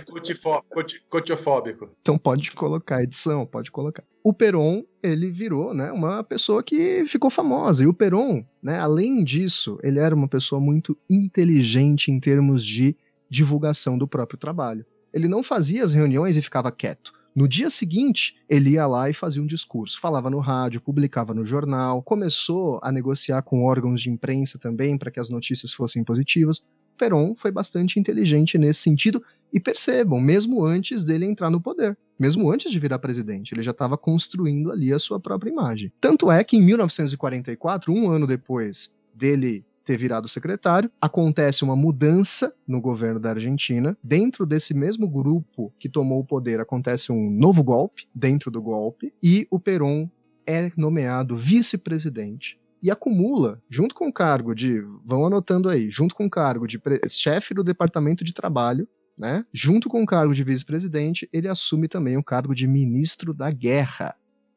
cotiofóbico. 1.09 1.89
Então 2.01 2.17
pode 2.17 2.51
colocar 2.51 3.03
edição, 3.03 3.45
pode 3.45 3.71
colocar. 3.71 4.03
O 4.23 4.33
Peron, 4.33 4.83
ele 5.01 5.31
virou, 5.31 5.73
né, 5.73 5.91
uma 5.91 6.23
pessoa 6.23 6.63
que 6.63 7.05
ficou 7.07 7.29
famosa. 7.29 7.83
E 7.83 7.87
o 7.87 7.93
Peron, 7.93 8.45
né, 8.61 8.79
além 8.79 9.23
disso, 9.23 9.79
ele 9.83 9.99
era 9.99 10.15
uma 10.15 10.27
pessoa 10.27 10.61
muito 10.61 10.97
inteligente 11.09 12.11
em 12.11 12.19
termos 12.19 12.63
de 12.63 12.95
divulgação 13.29 13.97
do 13.97 14.07
próprio 14.07 14.37
trabalho. 14.37 14.85
Ele 15.13 15.27
não 15.27 15.41
fazia 15.41 15.83
as 15.83 15.93
reuniões 15.93 16.37
e 16.37 16.41
ficava 16.41 16.71
quieto. 16.71 17.13
No 17.33 17.47
dia 17.47 17.69
seguinte, 17.69 18.35
ele 18.49 18.71
ia 18.71 18.85
lá 18.85 19.09
e 19.09 19.13
fazia 19.13 19.41
um 19.41 19.47
discurso. 19.47 19.99
Falava 20.01 20.29
no 20.29 20.39
rádio, 20.39 20.81
publicava 20.81 21.33
no 21.33 21.45
jornal, 21.45 22.03
começou 22.03 22.77
a 22.83 22.91
negociar 22.91 23.41
com 23.41 23.63
órgãos 23.63 24.01
de 24.01 24.09
imprensa 24.09 24.59
também 24.59 24.97
para 24.97 25.09
que 25.09 25.19
as 25.19 25.29
notícias 25.29 25.71
fossem 25.71 26.03
positivas. 26.03 26.67
Peron 27.01 27.33
foi 27.35 27.49
bastante 27.49 27.99
inteligente 27.99 28.59
nesse 28.59 28.81
sentido 28.81 29.23
e 29.51 29.59
percebam, 29.59 30.21
mesmo 30.21 30.63
antes 30.63 31.03
dele 31.03 31.25
entrar 31.25 31.49
no 31.49 31.59
poder, 31.59 31.97
mesmo 32.19 32.51
antes 32.51 32.71
de 32.71 32.79
virar 32.79 32.99
presidente, 32.99 33.55
ele 33.55 33.63
já 33.63 33.71
estava 33.71 33.97
construindo 33.97 34.71
ali 34.71 34.93
a 34.93 34.99
sua 34.99 35.19
própria 35.19 35.49
imagem. 35.49 35.91
Tanto 35.99 36.31
é 36.31 36.43
que 36.43 36.55
em 36.55 36.61
1944, 36.61 37.91
um 37.91 38.07
ano 38.07 38.27
depois 38.27 38.95
dele 39.15 39.65
ter 39.83 39.97
virado 39.97 40.27
secretário, 40.27 40.91
acontece 41.01 41.63
uma 41.63 41.75
mudança 41.75 42.53
no 42.67 42.79
governo 42.79 43.19
da 43.19 43.31
Argentina. 43.31 43.97
Dentro 44.03 44.45
desse 44.45 44.75
mesmo 44.75 45.09
grupo 45.09 45.73
que 45.79 45.89
tomou 45.89 46.19
o 46.19 46.25
poder, 46.25 46.59
acontece 46.59 47.11
um 47.11 47.31
novo 47.31 47.63
golpe 47.63 48.07
dentro 48.13 48.51
do 48.51 48.61
golpe 48.61 49.11
e 49.23 49.47
o 49.49 49.59
Perón 49.59 50.07
é 50.45 50.71
nomeado 50.77 51.35
vice-presidente 51.35 52.60
e 52.81 52.89
acumula, 52.89 53.61
junto 53.69 53.93
com 53.93 54.07
o 54.07 54.13
cargo 54.13 54.55
de, 54.55 54.81
vão 55.05 55.25
anotando 55.25 55.69
aí, 55.69 55.89
junto 55.89 56.15
com 56.15 56.25
o 56.25 56.29
cargo 56.29 56.67
de 56.67 56.81
chefe 57.07 57.53
do 57.53 57.63
departamento 57.63 58.23
de 58.23 58.33
trabalho, 58.33 58.87
né? 59.17 59.45
Junto 59.53 59.87
com 59.87 60.01
o 60.01 60.05
cargo 60.05 60.33
de 60.33 60.43
vice-presidente, 60.43 61.29
ele 61.31 61.47
assume 61.47 61.87
também 61.87 62.17
o 62.17 62.23
cargo 62.23 62.55
de 62.55 62.67
ministro 62.67 63.33
da 63.33 63.51
guerra. 63.51 64.15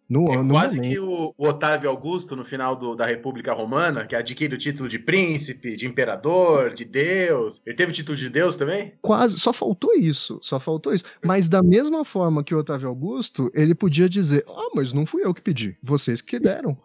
No, 0.09 0.31
é 0.33 0.43
no 0.43 0.51
quase 0.51 0.77
momento. 0.77 0.93
que 0.93 1.01
o, 1.01 1.35
o, 1.37 1.49
Otávio 1.49 1.89
Augusto, 1.89 2.37
no 2.37 2.45
final 2.45 2.77
do, 2.77 2.95
da 2.95 3.07
República 3.07 3.53
Romana, 3.55 4.07
que 4.07 4.15
adquire 4.15 4.55
o 4.55 4.59
título 4.59 4.89
de 4.89 4.99
príncipe, 4.99 5.77
de 5.77 5.87
imperador, 5.87 6.75
de 6.75 6.85
Deus. 6.85 7.63
Ele 7.65 7.75
teve 7.75 7.91
o 7.91 7.95
título 7.95 8.17
de 8.17 8.29
Deus 8.29 8.57
também? 8.57 8.93
Quase, 9.01 9.39
só 9.39 9.53
faltou 9.53 9.95
isso, 9.95 10.39
só 10.43 10.61
faltou 10.61 10.93
isso. 10.93 11.05
Mas 11.25 11.49
da 11.49 11.63
mesma 11.63 12.05
forma 12.05 12.45
que 12.45 12.55
o 12.55 12.59
Otávio 12.59 12.89
Augusto, 12.89 13.51
ele 13.55 13.75
podia 13.75 14.09
dizer: 14.09 14.45
Ah, 14.47 14.69
mas 14.75 14.93
não 14.93 15.07
fui 15.07 15.25
eu 15.25 15.33
que 15.33 15.41
pedi, 15.41 15.77
vocês 15.83 16.21
que 16.21 16.39
deram. 16.39 16.77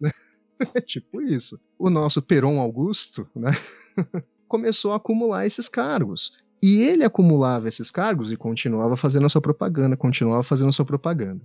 tipo 0.86 1.20
isso. 1.20 1.60
O 1.78 1.90
nosso 1.90 2.22
Peron 2.22 2.60
Augusto, 2.60 3.26
né? 3.34 3.50
começou 4.50 4.92
a 4.92 4.96
acumular 4.96 5.46
esses 5.46 5.68
cargos. 5.68 6.32
E 6.62 6.82
ele 6.82 7.04
acumulava 7.04 7.68
esses 7.68 7.90
cargos 7.90 8.32
e 8.32 8.36
continuava 8.36 8.96
fazendo 8.96 9.24
a 9.24 9.28
sua 9.28 9.40
propaganda, 9.40 9.96
continuava 9.96 10.42
fazendo 10.42 10.68
a 10.68 10.72
sua 10.72 10.84
propaganda. 10.84 11.40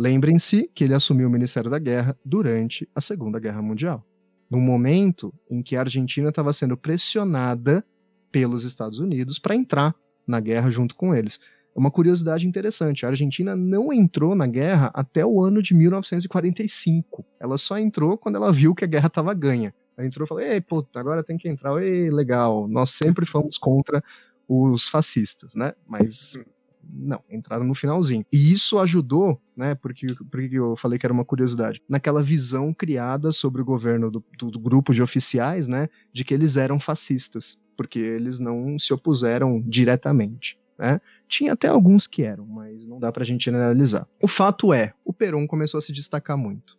Lembrem-se 0.00 0.66
que 0.74 0.82
ele 0.82 0.94
assumiu 0.94 1.28
o 1.28 1.30
Ministério 1.30 1.70
da 1.70 1.78
Guerra 1.78 2.18
durante 2.24 2.88
a 2.94 3.02
Segunda 3.02 3.38
Guerra 3.38 3.60
Mundial. 3.60 4.02
No 4.50 4.58
momento 4.58 5.30
em 5.50 5.62
que 5.62 5.76
a 5.76 5.80
Argentina 5.80 6.30
estava 6.30 6.54
sendo 6.54 6.74
pressionada 6.74 7.84
pelos 8.32 8.64
Estados 8.64 8.98
Unidos 8.98 9.38
para 9.38 9.54
entrar 9.54 9.94
na 10.26 10.40
guerra 10.40 10.70
junto 10.70 10.96
com 10.96 11.14
eles. 11.14 11.38
Uma 11.76 11.90
curiosidade 11.90 12.46
interessante: 12.46 13.04
a 13.04 13.10
Argentina 13.10 13.54
não 13.54 13.92
entrou 13.92 14.34
na 14.34 14.46
guerra 14.46 14.90
até 14.94 15.22
o 15.22 15.38
ano 15.38 15.62
de 15.62 15.74
1945. 15.74 17.22
Ela 17.38 17.58
só 17.58 17.78
entrou 17.78 18.16
quando 18.16 18.36
ela 18.36 18.50
viu 18.50 18.74
que 18.74 18.84
a 18.84 18.88
guerra 18.88 19.08
estava 19.08 19.34
ganha. 19.34 19.74
Ela 19.98 20.06
entrou 20.06 20.24
e 20.24 20.28
falou: 20.28 20.42
Ei, 20.42 20.62
pô, 20.62 20.82
agora 20.94 21.22
tem 21.22 21.36
que 21.36 21.46
entrar. 21.46 21.78
Ei, 21.82 22.08
legal. 22.08 22.66
Nós 22.66 22.88
sempre 22.92 23.26
fomos 23.26 23.58
contra 23.58 24.02
os 24.48 24.88
fascistas, 24.88 25.54
né? 25.54 25.74
Mas 25.86 26.38
não, 26.82 27.22
entraram 27.30 27.64
no 27.64 27.74
finalzinho. 27.74 28.24
E 28.32 28.52
isso 28.52 28.78
ajudou, 28.78 29.40
né? 29.56 29.74
Porque, 29.74 30.14
porque 30.30 30.58
eu 30.58 30.76
falei 30.76 30.98
que 30.98 31.06
era 31.06 31.12
uma 31.12 31.24
curiosidade, 31.24 31.82
naquela 31.88 32.22
visão 32.22 32.72
criada 32.72 33.32
sobre 33.32 33.62
o 33.62 33.64
governo 33.64 34.10
do, 34.10 34.24
do, 34.38 34.50
do 34.50 34.58
grupo 34.58 34.92
de 34.92 35.02
oficiais, 35.02 35.66
né? 35.66 35.88
De 36.12 36.24
que 36.24 36.34
eles 36.34 36.56
eram 36.56 36.80
fascistas, 36.80 37.60
porque 37.76 37.98
eles 37.98 38.38
não 38.38 38.78
se 38.78 38.92
opuseram 38.92 39.60
diretamente. 39.60 40.58
Né? 40.78 40.98
Tinha 41.28 41.52
até 41.52 41.68
alguns 41.68 42.06
que 42.06 42.22
eram, 42.22 42.46
mas 42.46 42.86
não 42.86 42.98
dá 42.98 43.12
pra 43.12 43.24
gente 43.24 43.44
generalizar. 43.44 44.08
O 44.20 44.26
fato 44.26 44.72
é, 44.72 44.94
o 45.04 45.12
Peron 45.12 45.46
começou 45.46 45.76
a 45.76 45.80
se 45.82 45.92
destacar 45.92 46.38
muito. 46.38 46.78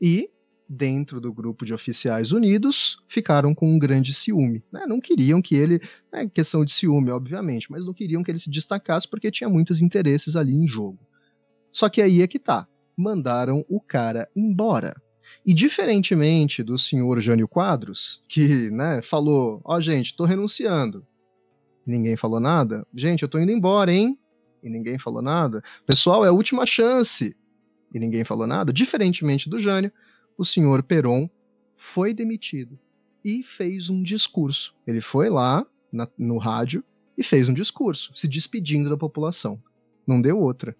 E, 0.00 0.30
dentro 0.68 1.20
do 1.20 1.32
grupo 1.32 1.64
de 1.64 1.74
oficiais 1.74 2.32
unidos, 2.32 2.98
ficaram 3.08 3.54
com 3.54 3.72
um 3.72 3.78
grande 3.78 4.14
ciúme. 4.14 4.62
Né? 4.72 4.84
Não 4.86 5.00
queriam 5.00 5.42
que 5.42 5.54
ele. 5.54 5.80
É 6.12 6.26
questão 6.26 6.64
de 6.64 6.72
ciúme, 6.72 7.10
obviamente, 7.10 7.70
mas 7.70 7.84
não 7.84 7.92
queriam 7.92 8.22
que 8.22 8.30
ele 8.30 8.38
se 8.38 8.50
destacasse 8.50 9.08
porque 9.08 9.30
tinha 9.30 9.48
muitos 9.48 9.82
interesses 9.82 10.36
ali 10.36 10.54
em 10.54 10.66
jogo. 10.66 10.98
Só 11.70 11.88
que 11.88 12.00
aí 12.00 12.22
é 12.22 12.26
que 12.26 12.38
tá. 12.38 12.66
Mandaram 12.96 13.64
o 13.68 13.80
cara 13.80 14.28
embora. 14.34 14.94
E 15.44 15.52
diferentemente 15.52 16.62
do 16.62 16.78
senhor 16.78 17.20
Jânio 17.20 17.48
Quadros, 17.48 18.22
que 18.28 18.70
né, 18.70 19.02
falou: 19.02 19.60
Ó, 19.64 19.76
oh, 19.76 19.80
gente, 19.80 20.16
tô 20.16 20.24
renunciando 20.24 21.04
ninguém 21.86 22.16
falou 22.16 22.40
nada. 22.40 22.86
Gente, 22.94 23.22
eu 23.22 23.28
tô 23.28 23.38
indo 23.38 23.52
embora, 23.52 23.92
hein? 23.92 24.18
E 24.62 24.70
ninguém 24.70 24.98
falou 24.98 25.20
nada. 25.20 25.62
Pessoal, 25.86 26.24
é 26.24 26.28
a 26.28 26.32
última 26.32 26.66
chance. 26.66 27.36
E 27.92 27.98
ninguém 27.98 28.24
falou 28.24 28.46
nada. 28.46 28.72
Diferentemente 28.72 29.48
do 29.48 29.58
Jânio, 29.58 29.92
o 30.36 30.44
senhor 30.44 30.82
Peron 30.82 31.28
foi 31.76 32.12
demitido 32.12 32.78
e 33.24 33.42
fez 33.42 33.88
um 33.88 34.02
discurso. 34.02 34.74
Ele 34.86 35.00
foi 35.00 35.28
lá 35.30 35.66
na, 35.92 36.08
no 36.18 36.38
rádio 36.38 36.84
e 37.16 37.22
fez 37.22 37.48
um 37.48 37.54
discurso, 37.54 38.12
se 38.14 38.28
despedindo 38.28 38.90
da 38.90 38.96
população. 38.96 39.62
Não 40.06 40.20
deu 40.20 40.38
outra. 40.38 40.76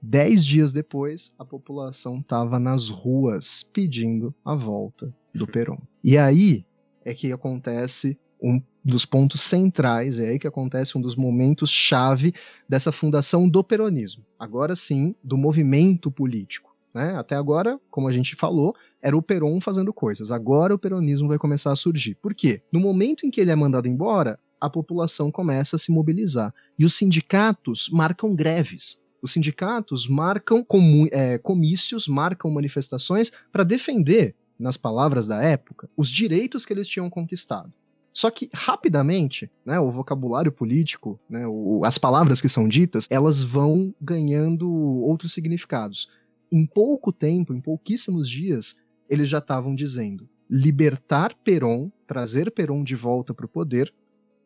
Dez 0.00 0.44
dias 0.44 0.72
depois, 0.72 1.34
a 1.38 1.44
população 1.44 2.18
estava 2.18 2.58
nas 2.58 2.88
ruas 2.88 3.62
pedindo 3.62 4.34
a 4.44 4.54
volta 4.54 5.14
do 5.34 5.46
Peron. 5.48 5.80
E 6.04 6.18
aí 6.18 6.66
é 7.04 7.14
que 7.14 7.32
acontece 7.32 8.18
um 8.42 8.60
dos 8.84 9.06
pontos 9.06 9.40
centrais, 9.40 10.18
é 10.18 10.28
aí 10.28 10.38
que 10.38 10.46
acontece 10.46 10.96
um 10.96 11.00
dos 11.00 11.16
momentos 11.16 11.70
chave 11.70 12.34
dessa 12.68 12.92
fundação 12.92 13.48
do 13.48 13.64
peronismo. 13.64 14.24
Agora 14.38 14.76
sim, 14.76 15.14
do 15.24 15.36
movimento 15.36 16.10
político. 16.10 16.75
Né? 16.96 17.14
Até 17.14 17.34
agora, 17.36 17.78
como 17.90 18.08
a 18.08 18.10
gente 18.10 18.34
falou, 18.34 18.74
era 19.02 19.14
o 19.14 19.20
Peron 19.20 19.60
fazendo 19.60 19.92
coisas. 19.92 20.30
Agora 20.30 20.74
o 20.74 20.78
peronismo 20.78 21.28
vai 21.28 21.36
começar 21.36 21.70
a 21.70 21.76
surgir. 21.76 22.14
Por 22.14 22.34
quê? 22.34 22.62
No 22.72 22.80
momento 22.80 23.26
em 23.26 23.30
que 23.30 23.38
ele 23.38 23.50
é 23.50 23.54
mandado 23.54 23.86
embora, 23.86 24.40
a 24.58 24.70
população 24.70 25.30
começa 25.30 25.76
a 25.76 25.78
se 25.78 25.92
mobilizar. 25.92 26.54
E 26.78 26.86
os 26.86 26.94
sindicatos 26.94 27.90
marcam 27.92 28.34
greves. 28.34 28.98
Os 29.20 29.32
sindicatos 29.32 30.08
marcam 30.08 30.64
é, 31.10 31.36
comícios, 31.36 32.08
marcam 32.08 32.50
manifestações 32.50 33.30
para 33.52 33.62
defender, 33.62 34.34
nas 34.58 34.78
palavras 34.78 35.26
da 35.26 35.42
época, 35.42 35.90
os 35.98 36.08
direitos 36.08 36.64
que 36.64 36.72
eles 36.72 36.88
tinham 36.88 37.10
conquistado. 37.10 37.70
Só 38.10 38.30
que 38.30 38.48
rapidamente, 38.54 39.50
né, 39.66 39.78
o 39.78 39.90
vocabulário 39.90 40.50
político, 40.50 41.20
né, 41.28 41.46
o, 41.46 41.82
as 41.84 41.98
palavras 41.98 42.40
que 42.40 42.48
são 42.48 42.66
ditas, 42.66 43.06
elas 43.10 43.42
vão 43.42 43.94
ganhando 44.00 44.72
outros 44.72 45.34
significados. 45.34 46.08
Em 46.50 46.66
pouco 46.66 47.12
tempo, 47.12 47.52
em 47.52 47.60
pouquíssimos 47.60 48.28
dias, 48.28 48.76
eles 49.08 49.28
já 49.28 49.38
estavam 49.38 49.74
dizendo: 49.74 50.28
libertar 50.48 51.34
Peron, 51.42 51.90
trazer 52.06 52.50
Peron 52.50 52.84
de 52.84 52.94
volta 52.94 53.34
para 53.34 53.46
o 53.46 53.48
poder, 53.48 53.92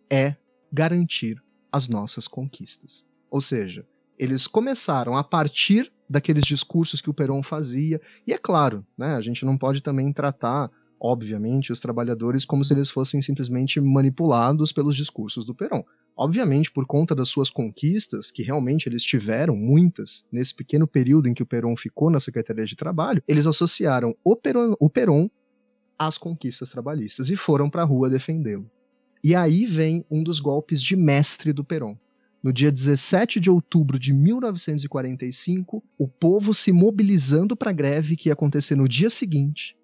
é 0.09 0.37
garantir 0.73 1.43
as 1.71 1.89
nossas 1.89 2.27
conquistas. 2.27 3.07
Ou 3.31 3.41
seja, 3.41 3.87
eles 4.19 4.47
começaram 4.47 5.17
a 5.17 5.25
partir 5.25 5.93
daqueles 6.09 6.45
discursos 6.45 7.01
que 7.01 7.09
o 7.09 7.15
Peron 7.15 7.43
fazia, 7.43 8.01
e 8.27 8.33
é 8.33 8.39
claro, 8.39 8.85
né, 8.99 9.15
a 9.15 9.21
gente 9.21 9.45
não 9.45 9.57
pode 9.57 9.81
também 9.81 10.13
tratar 10.13 10.71
obviamente, 11.01 11.73
os 11.73 11.81
trabalhadores 11.81 12.45
como 12.45 12.63
se 12.63 12.75
eles 12.75 12.91
fossem 12.91 13.23
simplesmente 13.23 13.81
manipulados 13.81 14.71
pelos 14.71 14.95
discursos 14.95 15.47
do 15.47 15.55
Perón. 15.55 15.83
Obviamente, 16.17 16.71
por 16.71 16.87
conta 16.87 17.15
das 17.15 17.31
suas 17.31 17.49
conquistas, 17.49 18.31
que 18.31 18.43
realmente 18.43 18.89
eles 18.89 19.03
tiveram 19.03 19.57
muitas 19.57 20.27
nesse 20.31 20.55
pequeno 20.55 20.87
período 20.87 21.29
em 21.29 21.35
que 21.35 21.43
o 21.43 21.47
Perón 21.47 21.75
ficou 21.77 22.11
na 22.11 22.21
Secretaria 22.21 22.67
de 22.67 22.77
Trabalho, 22.77 23.23
eles 23.27 23.47
associaram 23.47 24.15
o 24.23 24.37
Perón, 24.37 24.75
o 24.79 24.91
Perón 24.91 25.31
às 25.99 26.19
conquistas 26.19 26.69
trabalhistas 26.69 27.31
e 27.31 27.37
foram 27.37 27.71
para 27.71 27.83
a 27.83 27.87
rua 27.87 28.11
defendê-lo. 28.11 28.71
E 29.25 29.35
aí 29.35 29.67
vem 29.67 30.05
um 30.11 30.23
dos 30.23 30.41
golpes 30.41 30.83
de 30.83 30.97
mestre 30.97 31.53
do 31.53 31.65
Perón. 31.65 31.97
No 32.43 32.55
dia 32.55 32.73
17 32.73 33.39
de 33.39 33.51
outubro 33.51 33.99
de 33.99 34.15
1945, 34.15 35.83
o 35.99 36.09
povo 36.09 36.55
se 36.55 36.73
mobilizando 36.73 37.55
para 37.55 37.71
a 37.71 37.75
greve 37.75 38.17
que 38.17 38.31
ia 38.31 38.33
acontecer 38.33 38.77
no 38.77 38.89
dia 38.89 39.11
seguinte, 39.11 39.77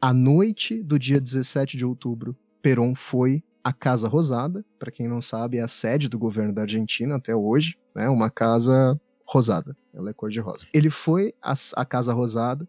à 0.00 0.14
noite 0.14 0.82
do 0.82 0.98
dia 0.98 1.20
17 1.20 1.76
de 1.76 1.84
outubro, 1.84 2.34
Perón 2.62 2.94
foi 2.94 3.44
à 3.62 3.72
Casa 3.72 4.08
Rosada, 4.08 4.64
para 4.78 4.90
quem 4.90 5.06
não 5.06 5.20
sabe, 5.20 5.58
é 5.58 5.60
a 5.60 5.68
sede 5.68 6.08
do 6.08 6.18
governo 6.18 6.54
da 6.54 6.62
Argentina 6.62 7.16
até 7.16 7.36
hoje, 7.36 7.76
né? 7.94 8.08
Uma 8.08 8.30
casa 8.30 8.98
rosada, 9.26 9.76
ela 9.92 10.10
é 10.10 10.12
cor 10.14 10.30
de 10.30 10.40
rosa. 10.40 10.66
Ele 10.72 10.90
foi 10.90 11.34
à, 11.42 11.54
à 11.76 11.84
Casa 11.84 12.12
Rosada, 12.14 12.66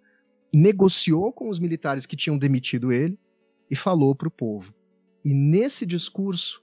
negociou 0.53 1.31
com 1.31 1.49
os 1.49 1.57
militares 1.57 2.05
que 2.05 2.17
tinham 2.17 2.37
demitido 2.37 2.91
ele 2.91 3.17
e 3.69 3.75
falou 3.75 4.13
para 4.13 4.27
o 4.27 4.31
povo. 4.31 4.73
E 5.23 5.33
nesse 5.33 5.85
discurso, 5.85 6.61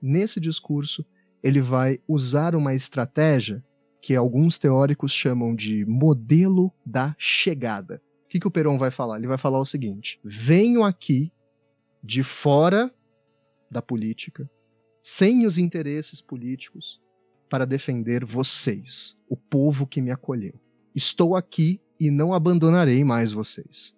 nesse 0.00 0.38
discurso, 0.38 1.04
ele 1.42 1.60
vai 1.60 1.98
usar 2.06 2.54
uma 2.54 2.74
estratégia 2.74 3.64
que 4.00 4.14
alguns 4.14 4.56
teóricos 4.56 5.12
chamam 5.12 5.54
de 5.54 5.84
modelo 5.84 6.72
da 6.84 7.16
chegada 7.18 8.00
que, 8.36 8.40
que 8.40 8.46
o 8.46 8.50
Peron 8.50 8.78
vai 8.78 8.90
falar? 8.90 9.18
Ele 9.18 9.26
vai 9.26 9.38
falar 9.38 9.58
o 9.58 9.66
seguinte: 9.66 10.20
venho 10.22 10.84
aqui 10.84 11.32
de 12.02 12.22
fora 12.22 12.92
da 13.70 13.82
política, 13.82 14.48
sem 15.02 15.46
os 15.46 15.58
interesses 15.58 16.20
políticos, 16.20 17.00
para 17.48 17.64
defender 17.64 18.24
vocês, 18.24 19.16
o 19.28 19.36
povo 19.36 19.86
que 19.86 20.00
me 20.00 20.10
acolheu. 20.10 20.54
Estou 20.94 21.36
aqui 21.36 21.80
e 21.98 22.10
não 22.10 22.34
abandonarei 22.34 23.04
mais 23.04 23.32
vocês. 23.32 23.96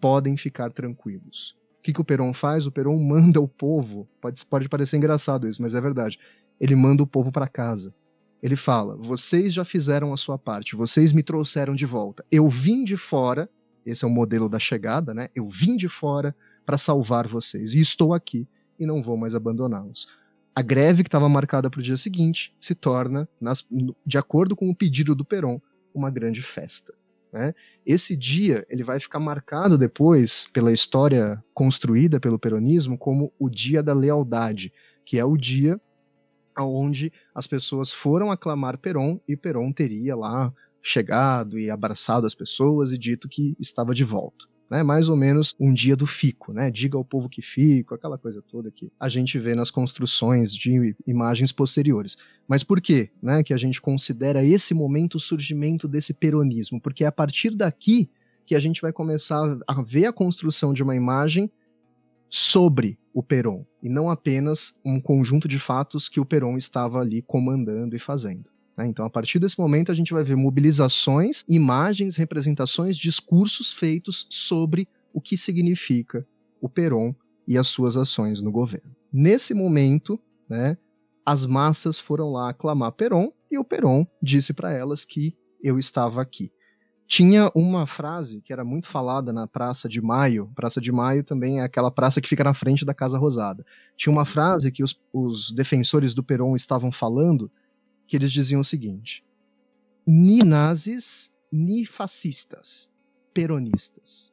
Podem 0.00 0.36
ficar 0.36 0.72
tranquilos. 0.72 1.56
O 1.78 1.82
que, 1.82 1.92
que 1.92 2.00
o 2.00 2.04
Peron 2.04 2.34
faz? 2.34 2.66
O 2.66 2.72
Peron 2.72 2.98
manda 2.98 3.40
o 3.40 3.48
povo. 3.48 4.08
Pode, 4.20 4.44
pode 4.46 4.68
parecer 4.68 4.96
engraçado 4.96 5.48
isso, 5.48 5.62
mas 5.62 5.74
é 5.74 5.80
verdade. 5.80 6.18
Ele 6.60 6.74
manda 6.74 7.02
o 7.02 7.06
povo 7.06 7.30
para 7.30 7.48
casa. 7.48 7.94
Ele 8.42 8.56
fala: 8.56 8.96
vocês 8.96 9.52
já 9.52 9.64
fizeram 9.64 10.12
a 10.12 10.16
sua 10.16 10.38
parte, 10.38 10.76
vocês 10.76 11.12
me 11.12 11.22
trouxeram 11.22 11.74
de 11.74 11.86
volta. 11.86 12.24
Eu 12.30 12.48
vim 12.48 12.84
de 12.84 12.96
fora 12.96 13.48
esse 13.86 14.04
é 14.04 14.08
o 14.08 14.10
modelo 14.10 14.48
da 14.48 14.58
chegada, 14.58 15.14
né? 15.14 15.28
Eu 15.34 15.48
vim 15.48 15.76
de 15.76 15.88
fora 15.88 16.34
para 16.66 16.76
salvar 16.76 17.28
vocês 17.28 17.72
e 17.72 17.80
estou 17.80 18.12
aqui 18.12 18.48
e 18.78 18.84
não 18.84 19.02
vou 19.02 19.16
mais 19.16 19.34
abandoná-los. 19.34 20.08
A 20.54 20.60
greve 20.60 21.04
que 21.04 21.08
estava 21.08 21.28
marcada 21.28 21.70
para 21.70 21.80
o 21.80 21.82
dia 21.82 21.96
seguinte 21.96 22.54
se 22.58 22.74
torna, 22.74 23.28
nas, 23.40 23.64
de 24.04 24.18
acordo 24.18 24.56
com 24.56 24.68
o 24.68 24.74
pedido 24.74 25.14
do 25.14 25.24
Peron, 25.24 25.60
uma 25.94 26.10
grande 26.10 26.42
festa. 26.42 26.92
Né? 27.32 27.54
Esse 27.84 28.16
dia 28.16 28.66
ele 28.68 28.82
vai 28.82 28.98
ficar 28.98 29.20
marcado 29.20 29.78
depois 29.78 30.48
pela 30.52 30.72
história 30.72 31.42
construída 31.54 32.18
pelo 32.18 32.38
peronismo 32.38 32.98
como 32.98 33.32
o 33.38 33.48
Dia 33.48 33.82
da 33.82 33.92
Lealdade, 33.92 34.72
que 35.04 35.18
é 35.18 35.24
o 35.24 35.36
dia 35.36 35.80
onde 36.58 37.12
as 37.34 37.46
pessoas 37.46 37.92
foram 37.92 38.30
aclamar 38.30 38.78
Peron 38.78 39.20
e 39.28 39.36
Peron 39.36 39.72
teria 39.72 40.16
lá 40.16 40.52
chegado 40.86 41.58
e 41.58 41.68
abraçado 41.68 42.26
as 42.26 42.34
pessoas 42.34 42.92
e 42.92 42.98
dito 42.98 43.28
que 43.28 43.56
estava 43.58 43.94
de 43.94 44.04
volta. 44.04 44.46
Né, 44.68 44.82
mais 44.82 45.08
ou 45.08 45.16
menos 45.16 45.54
um 45.60 45.72
dia 45.72 45.94
do 45.94 46.08
fico, 46.08 46.52
né? 46.52 46.72
Diga 46.72 46.98
ao 46.98 47.04
povo 47.04 47.28
que 47.28 47.40
fico, 47.40 47.94
aquela 47.94 48.18
coisa 48.18 48.42
toda 48.42 48.68
que 48.68 48.90
a 48.98 49.08
gente 49.08 49.38
vê 49.38 49.54
nas 49.54 49.70
construções 49.70 50.52
de 50.52 50.92
imagens 51.06 51.52
posteriores. 51.52 52.16
Mas 52.48 52.64
por 52.64 52.80
que, 52.80 53.08
né, 53.22 53.44
que 53.44 53.54
a 53.54 53.56
gente 53.56 53.80
considera 53.80 54.44
esse 54.44 54.74
momento 54.74 55.14
o 55.14 55.20
surgimento 55.20 55.86
desse 55.86 56.12
peronismo? 56.12 56.80
Porque 56.80 57.04
é 57.04 57.06
a 57.06 57.12
partir 57.12 57.50
daqui 57.50 58.10
que 58.44 58.56
a 58.56 58.58
gente 58.58 58.82
vai 58.82 58.92
começar 58.92 59.56
a 59.68 59.82
ver 59.82 60.06
a 60.06 60.12
construção 60.12 60.74
de 60.74 60.82
uma 60.82 60.96
imagem 60.96 61.48
sobre 62.28 62.98
o 63.14 63.22
Perón, 63.22 63.64
e 63.80 63.88
não 63.88 64.10
apenas 64.10 64.76
um 64.84 65.00
conjunto 65.00 65.46
de 65.46 65.60
fatos 65.60 66.08
que 66.08 66.18
o 66.18 66.26
Perón 66.26 66.56
estava 66.56 66.98
ali 66.98 67.22
comandando 67.22 67.94
e 67.94 68.00
fazendo. 68.00 68.50
Né? 68.76 68.86
Então, 68.86 69.04
a 69.04 69.10
partir 69.10 69.38
desse 69.38 69.58
momento, 69.58 69.90
a 69.90 69.94
gente 69.94 70.12
vai 70.12 70.22
ver 70.22 70.36
mobilizações, 70.36 71.44
imagens, 71.48 72.16
representações, 72.16 72.96
discursos 72.96 73.72
feitos 73.72 74.26
sobre 74.30 74.88
o 75.12 75.20
que 75.20 75.36
significa 75.36 76.26
o 76.60 76.68
Perón 76.68 77.14
e 77.46 77.56
as 77.56 77.68
suas 77.68 77.96
ações 77.96 78.40
no 78.40 78.50
governo. 78.50 78.94
Nesse 79.12 79.54
momento, 79.54 80.20
né, 80.48 80.76
as 81.24 81.46
massas 81.46 81.98
foram 81.98 82.32
lá 82.32 82.50
aclamar 82.50 82.92
Perón 82.92 83.30
e 83.50 83.58
o 83.58 83.64
Perón 83.64 84.06
disse 84.22 84.52
para 84.52 84.72
elas 84.72 85.04
que 85.04 85.34
eu 85.62 85.78
estava 85.78 86.20
aqui. 86.20 86.52
Tinha 87.08 87.52
uma 87.54 87.86
frase 87.86 88.40
que 88.40 88.52
era 88.52 88.64
muito 88.64 88.88
falada 88.88 89.32
na 89.32 89.46
Praça 89.46 89.88
de 89.88 90.00
Maio. 90.00 90.50
Praça 90.56 90.80
de 90.80 90.90
Maio 90.90 91.22
também 91.22 91.60
é 91.60 91.62
aquela 91.62 91.90
praça 91.90 92.20
que 92.20 92.28
fica 92.28 92.42
na 92.42 92.52
frente 92.52 92.84
da 92.84 92.92
Casa 92.92 93.16
Rosada. 93.16 93.64
Tinha 93.96 94.12
uma 94.12 94.24
frase 94.24 94.72
que 94.72 94.82
os, 94.82 95.00
os 95.12 95.52
defensores 95.52 96.14
do 96.14 96.22
Perón 96.22 96.56
estavam 96.56 96.90
falando, 96.90 97.50
que 98.06 98.16
eles 98.16 98.32
diziam 98.32 98.60
o 98.60 98.64
seguinte: 98.64 99.24
ni 100.06 100.38
nazis, 100.38 101.30
ni 101.50 101.84
fascistas, 101.84 102.90
peronistas. 103.34 104.32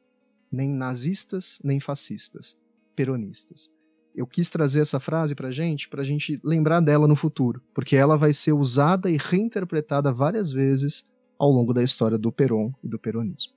Nem 0.50 0.70
nazistas, 0.70 1.58
nem 1.64 1.80
fascistas, 1.80 2.56
peronistas. 2.94 3.72
Eu 4.14 4.24
quis 4.24 4.48
trazer 4.48 4.80
essa 4.80 5.00
frase 5.00 5.34
pra 5.34 5.50
gente, 5.50 5.88
pra 5.88 6.04
gente 6.04 6.40
lembrar 6.44 6.80
dela 6.80 7.08
no 7.08 7.16
futuro, 7.16 7.60
porque 7.74 7.96
ela 7.96 8.16
vai 8.16 8.32
ser 8.32 8.52
usada 8.52 9.10
e 9.10 9.16
reinterpretada 9.16 10.12
várias 10.12 10.52
vezes 10.52 11.10
ao 11.36 11.50
longo 11.50 11.74
da 11.74 11.82
história 11.82 12.16
do 12.16 12.30
Perón 12.30 12.70
e 12.82 12.88
do 12.88 12.98
peronismo. 12.98 13.52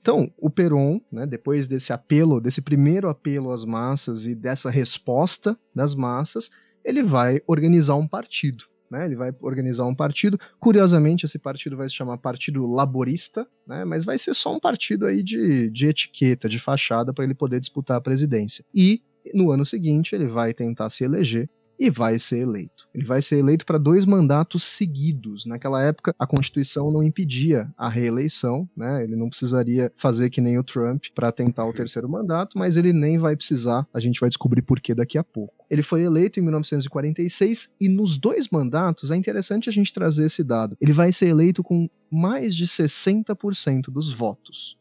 Então, 0.00 0.32
o 0.38 0.48
Perón, 0.48 1.00
né, 1.12 1.26
depois 1.26 1.68
desse 1.68 1.92
apelo, 1.92 2.40
desse 2.40 2.62
primeiro 2.62 3.10
apelo 3.10 3.50
às 3.50 3.64
massas 3.64 4.24
e 4.24 4.34
dessa 4.34 4.70
resposta 4.70 5.58
das 5.74 5.94
massas, 5.94 6.50
ele 6.82 7.02
vai 7.02 7.42
organizar 7.46 7.96
um 7.96 8.08
partido. 8.08 8.64
Né, 8.90 9.04
ele 9.04 9.16
vai 9.16 9.30
organizar 9.40 9.84
um 9.84 9.94
partido. 9.94 10.40
Curiosamente, 10.58 11.26
esse 11.26 11.38
partido 11.38 11.76
vai 11.76 11.88
se 11.88 11.94
chamar 11.94 12.16
Partido 12.16 12.66
Laborista, 12.66 13.46
né, 13.66 13.84
mas 13.84 14.04
vai 14.04 14.16
ser 14.16 14.32
só 14.34 14.54
um 14.54 14.58
partido 14.58 15.04
aí 15.04 15.22
de, 15.22 15.70
de 15.70 15.86
etiqueta, 15.86 16.48
de 16.48 16.58
fachada, 16.58 17.12
para 17.12 17.24
ele 17.24 17.34
poder 17.34 17.60
disputar 17.60 17.98
a 17.98 18.00
presidência. 18.00 18.64
E 18.74 19.02
no 19.34 19.50
ano 19.50 19.64
seguinte, 19.64 20.14
ele 20.14 20.26
vai 20.26 20.54
tentar 20.54 20.88
se 20.88 21.04
eleger 21.04 21.50
e 21.78 21.90
vai 21.90 22.18
ser 22.18 22.40
eleito. 22.40 22.88
Ele 22.94 23.04
vai 23.04 23.22
ser 23.22 23.38
eleito 23.38 23.64
para 23.64 23.78
dois 23.78 24.04
mandatos 24.04 24.64
seguidos. 24.64 25.46
Naquela 25.46 25.82
época, 25.82 26.14
a 26.18 26.26
Constituição 26.26 26.90
não 26.90 27.02
impedia 27.02 27.70
a 27.76 27.88
reeleição, 27.88 28.68
né? 28.76 29.04
Ele 29.04 29.14
não 29.14 29.28
precisaria 29.28 29.92
fazer 29.96 30.30
que 30.30 30.40
nem 30.40 30.58
o 30.58 30.64
Trump 30.64 31.04
para 31.14 31.30
tentar 31.30 31.66
o 31.66 31.72
terceiro 31.72 32.08
mandato, 32.08 32.58
mas 32.58 32.76
ele 32.76 32.92
nem 32.92 33.18
vai 33.18 33.36
precisar. 33.36 33.86
A 33.94 34.00
gente 34.00 34.20
vai 34.20 34.28
descobrir 34.28 34.62
por 34.62 34.80
que 34.80 34.94
daqui 34.94 35.18
a 35.18 35.24
pouco. 35.24 35.54
Ele 35.70 35.82
foi 35.82 36.02
eleito 36.02 36.40
em 36.40 36.42
1946 36.42 37.74
e 37.80 37.88
nos 37.88 38.16
dois 38.16 38.48
mandatos 38.48 39.10
é 39.10 39.16
interessante 39.16 39.68
a 39.68 39.72
gente 39.72 39.92
trazer 39.92 40.24
esse 40.24 40.42
dado. 40.42 40.76
Ele 40.80 40.92
vai 40.92 41.12
ser 41.12 41.28
eleito 41.28 41.62
com 41.62 41.88
mais 42.10 42.56
de 42.56 42.66
60% 42.66 43.90
dos 43.90 44.10
votos. 44.10 44.77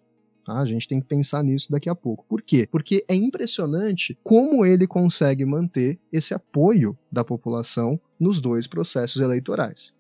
Tá? 0.48 0.60
A 0.60 0.66
gente 0.66 0.88
tem 0.88 1.02
que 1.02 1.08
pensar 1.08 1.43
nisso 1.43 1.70
daqui 1.70 1.89
a 1.89 1.95
pouco. 1.95 2.26
Por 2.26 2.41
quê? 2.41 2.70
Porque 2.72 3.04
é 3.06 3.14
impressionante 3.14 4.18
como 4.24 4.66
ele 4.66 4.88
consegue 4.88 5.43
manter 5.43 6.00
esse 6.10 6.34
apoio 6.34 6.98
da 7.12 7.22
população 7.22 8.00
nos 8.18 8.39
dois 8.39 8.66
processos 8.66 9.22
eleitorais. 9.22 9.93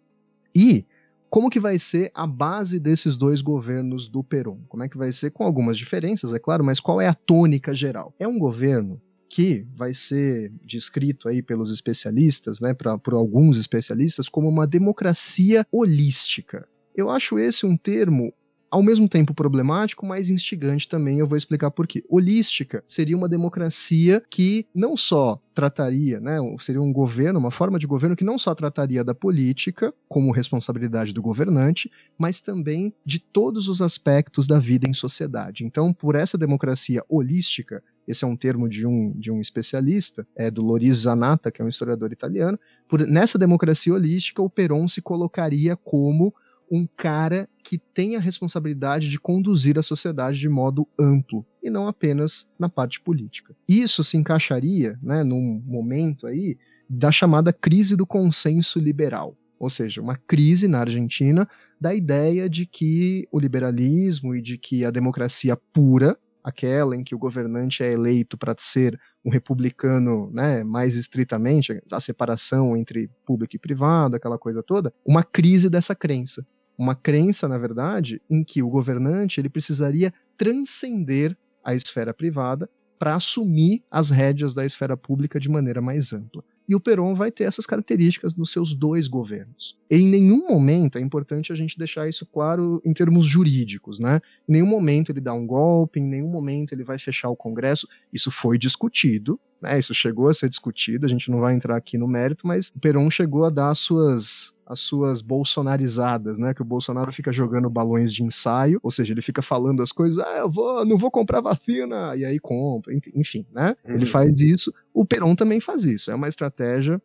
E 0.55 0.85
como 1.29 1.49
que 1.49 1.59
vai 1.59 1.77
ser 1.77 2.11
a 2.15 2.25
base 2.25 2.79
desses 2.79 3.17
dois 3.17 3.41
governos 3.41 4.07
do 4.07 4.23
Perón? 4.23 4.59
Como 4.69 4.83
é 4.83 4.87
que 4.87 4.97
vai 4.97 5.11
ser 5.11 5.31
com 5.31 5.43
algumas 5.43 5.77
diferenças, 5.77 6.33
é 6.33 6.39
claro, 6.39 6.63
mas 6.63 6.79
qual 6.79 7.01
é 7.01 7.09
a 7.09 7.13
tônica 7.13 7.75
geral? 7.75 8.15
É 8.17 8.25
um 8.25 8.39
governo 8.39 9.01
que 9.29 9.67
vai 9.75 9.93
ser 9.93 10.53
descrito 10.63 11.27
aí 11.27 11.43
pelos 11.43 11.73
especialistas, 11.73 12.61
né, 12.61 12.73
pra, 12.73 12.97
por 12.97 13.13
alguns 13.13 13.57
especialistas, 13.57 14.29
como 14.29 14.47
uma 14.47 14.65
democracia 14.65 15.67
holística. 15.69 16.65
Eu 16.95 17.09
acho 17.09 17.37
esse 17.37 17.65
um 17.65 17.75
termo 17.75 18.33
ao 18.69 18.83
mesmo 18.83 19.07
tempo 19.07 19.33
problemático, 19.33 20.05
mas 20.05 20.29
instigante 20.29 20.87
também, 20.87 21.19
eu 21.19 21.27
vou 21.27 21.37
explicar 21.37 21.71
por 21.71 21.87
quê. 21.87 22.03
Holística 22.09 22.83
seria 22.87 23.17
uma 23.17 23.29
democracia 23.29 24.21
que 24.29 24.65
não 24.73 24.97
só 24.97 25.41
trataria, 25.53 26.19
né, 26.19 26.37
seria 26.59 26.81
um 26.81 26.93
governo, 26.93 27.39
uma 27.39 27.49
forma 27.49 27.79
de 27.79 27.87
governo 27.87 28.15
que 28.15 28.23
não 28.23 28.37
só 28.37 28.53
trataria 28.53 29.03
da 29.03 29.15
política 29.15 29.91
como 30.07 30.31
responsabilidade 30.31 31.13
do 31.13 31.21
governante, 31.21 31.89
mas 32.17 32.39
também 32.39 32.93
de 33.03 33.17
todos 33.19 33.67
os 33.67 33.81
aspectos 33.81 34.45
da 34.45 34.59
vida 34.59 34.87
em 34.87 34.93
sociedade. 34.93 35.65
Então, 35.65 35.91
por 35.91 36.13
essa 36.13 36.37
democracia 36.37 37.03
holística, 37.09 37.81
esse 38.07 38.23
é 38.23 38.27
um 38.27 38.37
termo 38.37 38.69
de 38.69 38.85
um, 38.85 39.11
de 39.15 39.31
um 39.31 39.41
especialista, 39.41 40.27
é 40.35 40.51
do 40.51 40.61
Loris 40.61 40.99
Zanata, 40.99 41.51
que 41.51 41.61
é 41.61 41.65
um 41.65 41.69
historiador 41.69 42.11
italiano, 42.11 42.59
por, 42.87 43.05
nessa 43.07 43.37
democracia 43.37 43.93
holística, 43.93 44.41
o 44.41 44.49
Perón 44.49 44.87
se 44.87 45.01
colocaria 45.01 45.75
como 45.75 46.33
um 46.69 46.87
cara 46.97 47.49
que 47.63 47.77
tem 47.77 48.15
a 48.15 48.19
responsabilidade 48.19 49.09
de 49.09 49.19
conduzir 49.19 49.77
a 49.79 49.83
sociedade 49.83 50.39
de 50.39 50.49
modo 50.49 50.87
amplo 50.99 51.45
e 51.63 51.69
não 51.69 51.87
apenas 51.87 52.49
na 52.59 52.69
parte 52.69 53.01
política. 53.01 53.55
Isso 53.67 54.03
se 54.03 54.17
encaixaria, 54.17 54.97
né, 55.01 55.23
num 55.23 55.61
momento 55.65 56.27
aí 56.27 56.57
da 56.89 57.11
chamada 57.11 57.51
crise 57.51 57.95
do 57.95 58.05
consenso 58.05 58.79
liberal, 58.79 59.35
ou 59.59 59.69
seja, 59.69 60.01
uma 60.01 60.15
crise 60.15 60.67
na 60.67 60.79
Argentina 60.79 61.47
da 61.79 61.93
ideia 61.93 62.49
de 62.49 62.65
que 62.65 63.27
o 63.31 63.39
liberalismo 63.39 64.35
e 64.35 64.41
de 64.41 64.57
que 64.57 64.85
a 64.85 64.91
democracia 64.91 65.57
pura, 65.73 66.17
aquela 66.43 66.95
em 66.95 67.03
que 67.03 67.13
o 67.13 67.19
governante 67.19 67.83
é 67.83 67.91
eleito 67.91 68.37
para 68.37 68.55
ser 68.57 68.97
um 69.25 69.29
republicano, 69.29 70.31
né, 70.31 70.63
mais 70.63 70.95
estritamente, 70.95 71.81
a 71.91 71.99
separação 71.99 72.77
entre 72.77 73.09
público 73.25 73.55
e 73.55 73.59
privado, 73.59 74.15
aquela 74.15 74.37
coisa 74.37 74.63
toda, 74.63 74.93
uma 75.05 75.23
crise 75.23 75.69
dessa 75.69 75.93
crença 75.93 76.45
uma 76.77 76.95
crença, 76.95 77.47
na 77.47 77.57
verdade, 77.57 78.21
em 78.29 78.43
que 78.43 78.61
o 78.61 78.69
governante 78.69 79.39
ele 79.39 79.49
precisaria 79.49 80.13
transcender 80.37 81.35
a 81.63 81.73
esfera 81.73 82.13
privada 82.13 82.69
para 82.99 83.15
assumir 83.15 83.83
as 83.91 84.09
rédeas 84.09 84.53
da 84.53 84.65
esfera 84.65 84.97
pública 84.97 85.39
de 85.39 85.49
maneira 85.49 85.81
mais 85.81 86.13
ampla. 86.13 86.43
E 86.67 86.75
o 86.75 86.79
Perón 86.81 87.15
vai 87.15 87.31
ter 87.31 87.45
essas 87.45 87.65
características 87.65 88.35
nos 88.35 88.51
seus 88.51 88.73
dois 88.73 89.07
governos. 89.07 89.77
Em 89.89 90.05
nenhum 90.05 90.49
momento, 90.49 90.97
é 90.97 91.01
importante 91.01 91.53
a 91.53 91.55
gente 91.55 91.77
deixar 91.77 92.09
isso 92.09 92.25
claro 92.25 92.81
em 92.83 92.93
termos 92.93 93.25
jurídicos, 93.25 93.99
né? 93.99 94.19
Em 94.49 94.53
nenhum 94.53 94.65
momento 94.65 95.09
ele 95.09 95.21
dá 95.21 95.33
um 95.33 95.47
golpe, 95.47 95.99
em 95.99 96.03
nenhum 96.03 96.27
momento 96.27 96.73
ele 96.73 96.83
vai 96.83 96.99
fechar 96.99 97.29
o 97.29 97.37
Congresso. 97.37 97.87
Isso 98.11 98.29
foi 98.29 98.57
discutido, 98.57 99.39
né? 99.61 99.79
Isso 99.79 99.93
chegou 99.93 100.27
a 100.27 100.33
ser 100.33 100.49
discutido, 100.49 101.05
a 101.05 101.09
gente 101.09 101.31
não 101.31 101.39
vai 101.39 101.55
entrar 101.55 101.77
aqui 101.77 101.97
no 101.97 102.07
mérito, 102.07 102.45
mas 102.45 102.67
o 102.75 102.79
Perón 102.79 103.09
chegou 103.09 103.45
a 103.45 103.49
dar 103.49 103.73
suas 103.73 104.53
as 104.67 104.81
suas 104.81 105.21
bolsonarizadas, 105.21 106.37
né? 106.37 106.53
Que 106.53 106.61
o 106.61 106.65
Bolsonaro 106.65 107.11
fica 107.11 107.31
jogando 107.31 107.69
balões 107.69 108.13
de 108.13 108.21
ensaio, 108.21 108.79
ou 108.83 108.91
seja, 108.91 109.13
ele 109.13 109.21
fica 109.21 109.41
falando 109.41 109.81
as 109.81 109.91
coisas, 109.91 110.19
ah, 110.19 110.39
eu 110.39 110.51
vou, 110.51 110.85
não 110.85 110.97
vou 110.97 111.09
comprar 111.09 111.39
vacina, 111.39 112.15
e 112.15 112.25
aí 112.25 112.37
compra, 112.37 112.93
enfim, 113.15 113.45
né? 113.51 113.75
Uhum. 113.85 113.95
Ele 113.95 114.05
faz 114.05 114.41
isso. 114.41 114.73
O 114.93 115.05
Peron 115.05 115.35
também 115.35 115.61
faz 115.61 115.85
isso. 115.85 116.11
É 116.11 116.15
uma 116.15 116.27
estratégia 116.27 117.01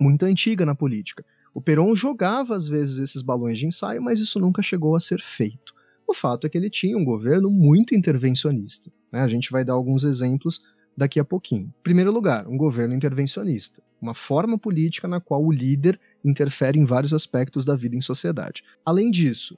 muito 0.00 0.24
antiga 0.24 0.64
na 0.64 0.74
política. 0.74 1.24
O 1.52 1.60
Peron 1.60 1.94
jogava 1.94 2.56
às 2.56 2.66
vezes 2.66 2.98
esses 2.98 3.20
balões 3.20 3.58
de 3.58 3.66
ensaio, 3.66 4.02
mas 4.02 4.18
isso 4.20 4.40
nunca 4.40 4.62
chegou 4.62 4.96
a 4.96 5.00
ser 5.00 5.20
feito. 5.20 5.74
O 6.06 6.14
fato 6.14 6.46
é 6.46 6.50
que 6.50 6.56
ele 6.56 6.70
tinha 6.70 6.96
um 6.96 7.04
governo 7.04 7.50
muito 7.50 7.94
intervencionista. 7.94 8.90
Né? 9.12 9.20
A 9.20 9.28
gente 9.28 9.50
vai 9.50 9.62
dar 9.62 9.74
alguns 9.74 10.04
exemplos 10.04 10.62
daqui 10.96 11.20
a 11.20 11.24
pouquinho. 11.24 11.66
Em 11.66 11.82
primeiro 11.82 12.10
lugar, 12.10 12.48
um 12.48 12.56
governo 12.56 12.94
intervencionista, 12.94 13.82
uma 14.00 14.14
forma 14.14 14.58
política 14.58 15.06
na 15.06 15.20
qual 15.20 15.44
o 15.44 15.52
líder 15.52 16.00
interfere 16.24 16.78
em 16.78 16.84
vários 16.84 17.12
aspectos 17.12 17.64
da 17.64 17.76
vida 17.76 17.96
em 17.96 18.00
sociedade. 18.00 18.62
Além 18.84 19.10
disso, 19.10 19.56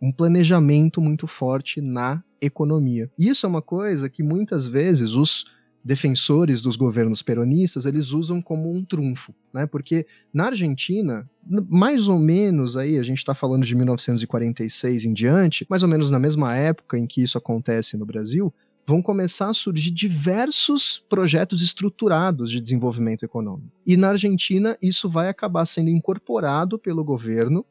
um 0.00 0.10
planejamento 0.10 1.00
muito 1.00 1.26
forte 1.26 1.80
na 1.80 2.22
economia. 2.40 3.10
Isso 3.18 3.44
é 3.44 3.48
uma 3.48 3.62
coisa 3.62 4.08
que 4.08 4.22
muitas 4.22 4.66
vezes 4.66 5.14
os 5.14 5.44
defensores 5.82 6.60
dos 6.60 6.76
governos 6.76 7.22
peronistas 7.22 7.86
eles 7.86 8.12
usam 8.12 8.40
como 8.42 8.70
um 8.70 8.84
trunfo, 8.84 9.34
né? 9.52 9.66
Porque 9.66 10.06
na 10.32 10.46
Argentina, 10.46 11.28
mais 11.68 12.06
ou 12.06 12.18
menos 12.18 12.76
aí 12.76 12.98
a 12.98 13.02
gente 13.02 13.18
está 13.18 13.34
falando 13.34 13.64
de 13.64 13.74
1946 13.74 15.04
em 15.04 15.12
diante, 15.12 15.66
mais 15.70 15.82
ou 15.82 15.88
menos 15.88 16.10
na 16.10 16.18
mesma 16.18 16.54
época 16.54 16.98
em 16.98 17.06
que 17.06 17.22
isso 17.22 17.38
acontece 17.38 17.96
no 17.96 18.04
Brasil, 18.04 18.52
vão 18.90 19.00
começar 19.00 19.48
a 19.48 19.54
surgir 19.54 19.92
diversos 19.92 20.98
projetos 21.08 21.62
estruturados 21.62 22.50
de 22.50 22.60
desenvolvimento 22.60 23.22
econômico. 23.22 23.70
E 23.86 23.96
na 23.96 24.08
Argentina, 24.08 24.76
isso 24.82 25.08
vai 25.08 25.28
acabar 25.28 25.64
sendo 25.64 25.90
incorporado 25.90 26.76
pelo 26.76 27.04
governo 27.04 27.64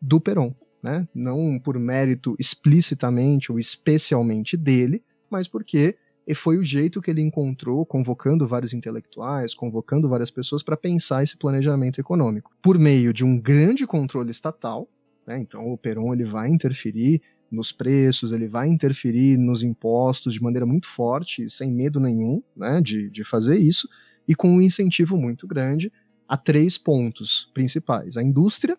do 0.00 0.20
Perón. 0.20 0.54
Né? 0.80 1.08
Não 1.12 1.58
por 1.58 1.76
mérito 1.80 2.36
explicitamente 2.38 3.50
ou 3.50 3.58
especialmente 3.58 4.56
dele, 4.56 5.02
mas 5.28 5.48
porque 5.48 5.96
foi 6.36 6.56
o 6.56 6.62
jeito 6.62 7.02
que 7.02 7.10
ele 7.10 7.20
encontrou, 7.20 7.84
convocando 7.84 8.46
vários 8.46 8.72
intelectuais, 8.72 9.54
convocando 9.54 10.08
várias 10.08 10.30
pessoas 10.30 10.62
para 10.62 10.76
pensar 10.76 11.24
esse 11.24 11.36
planejamento 11.36 12.00
econômico. 12.00 12.52
Por 12.62 12.78
meio 12.78 13.12
de 13.12 13.24
um 13.24 13.36
grande 13.36 13.84
controle 13.84 14.30
estatal, 14.30 14.88
né? 15.26 15.40
então 15.40 15.72
o 15.72 15.76
Perón 15.76 16.12
ele 16.12 16.24
vai 16.24 16.48
interferir 16.48 17.20
nos 17.52 17.70
preços, 17.70 18.32
ele 18.32 18.48
vai 18.48 18.68
interferir 18.68 19.36
nos 19.36 19.62
impostos 19.62 20.32
de 20.32 20.42
maneira 20.42 20.64
muito 20.64 20.88
forte, 20.88 21.48
sem 21.50 21.70
medo 21.70 22.00
nenhum 22.00 22.42
né, 22.56 22.80
de, 22.80 23.10
de 23.10 23.22
fazer 23.22 23.58
isso, 23.58 23.88
e 24.26 24.34
com 24.34 24.48
um 24.48 24.62
incentivo 24.62 25.16
muito 25.16 25.46
grande 25.46 25.92
a 26.26 26.36
três 26.36 26.78
pontos 26.78 27.50
principais: 27.52 28.16
a 28.16 28.22
indústria, 28.22 28.76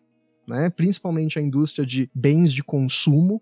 né, 0.47 0.69
principalmente 0.69 1.37
a 1.37 1.41
indústria 1.41 1.85
de 1.85 2.09
bens 2.13 2.51
de 2.51 2.63
consumo, 2.63 3.41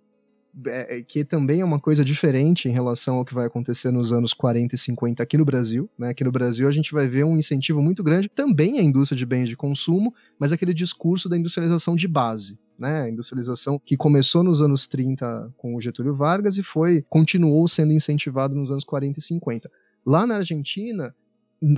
é, 0.68 0.98
é, 0.98 1.02
que 1.02 1.24
também 1.24 1.62
é 1.62 1.66
uma 1.66 1.80
coisa 1.80 2.04
diferente 2.04 2.68
em 2.68 2.72
relação 2.72 3.16
ao 3.16 3.26
que 3.26 3.34
vai 3.34 3.48
acontecer 3.48 3.90
nos 3.90 4.12
anos 4.12 4.34
40 4.34 4.76
e 4.76 4.78
50 4.78 5.24
aqui 5.24 5.38
no 5.38 5.46
Brasil. 5.46 5.90
Né? 5.98 6.10
Aqui 6.10 6.26
no 6.26 6.32
Brasil 6.32 6.68
a 6.68 6.72
gente 6.72 6.92
vai 6.92 7.08
ver 7.08 7.24
um 7.24 7.38
incentivo 7.38 7.82
muito 7.82 8.04
grande 8.04 8.28
também 8.28 8.78
à 8.78 8.84
indústria 8.84 9.18
de 9.18 9.26
bens 9.26 9.48
de 9.48 9.56
consumo, 9.56 10.14
mas 10.38 10.52
aquele 10.52 10.74
discurso 10.74 11.30
da 11.30 11.38
industrialização 11.38 11.96
de 11.96 12.08
base. 12.08 12.60
Né, 12.82 13.04
a 13.04 13.10
industrialização 13.10 13.78
que 13.78 13.96
começou 13.96 14.42
nos 14.42 14.60
anos 14.60 14.88
30 14.88 15.54
com 15.56 15.76
o 15.76 15.80
Getúlio 15.80 16.16
Vargas 16.16 16.58
e 16.58 16.64
foi 16.64 17.06
continuou 17.08 17.68
sendo 17.68 17.94
incentivado 17.94 18.56
nos 18.56 18.72
anos 18.72 18.84
40 18.84 19.20
e 19.20 19.22
50. 19.22 19.72
Lá 20.04 20.26
na 20.26 20.38
Argentina, 20.38 21.14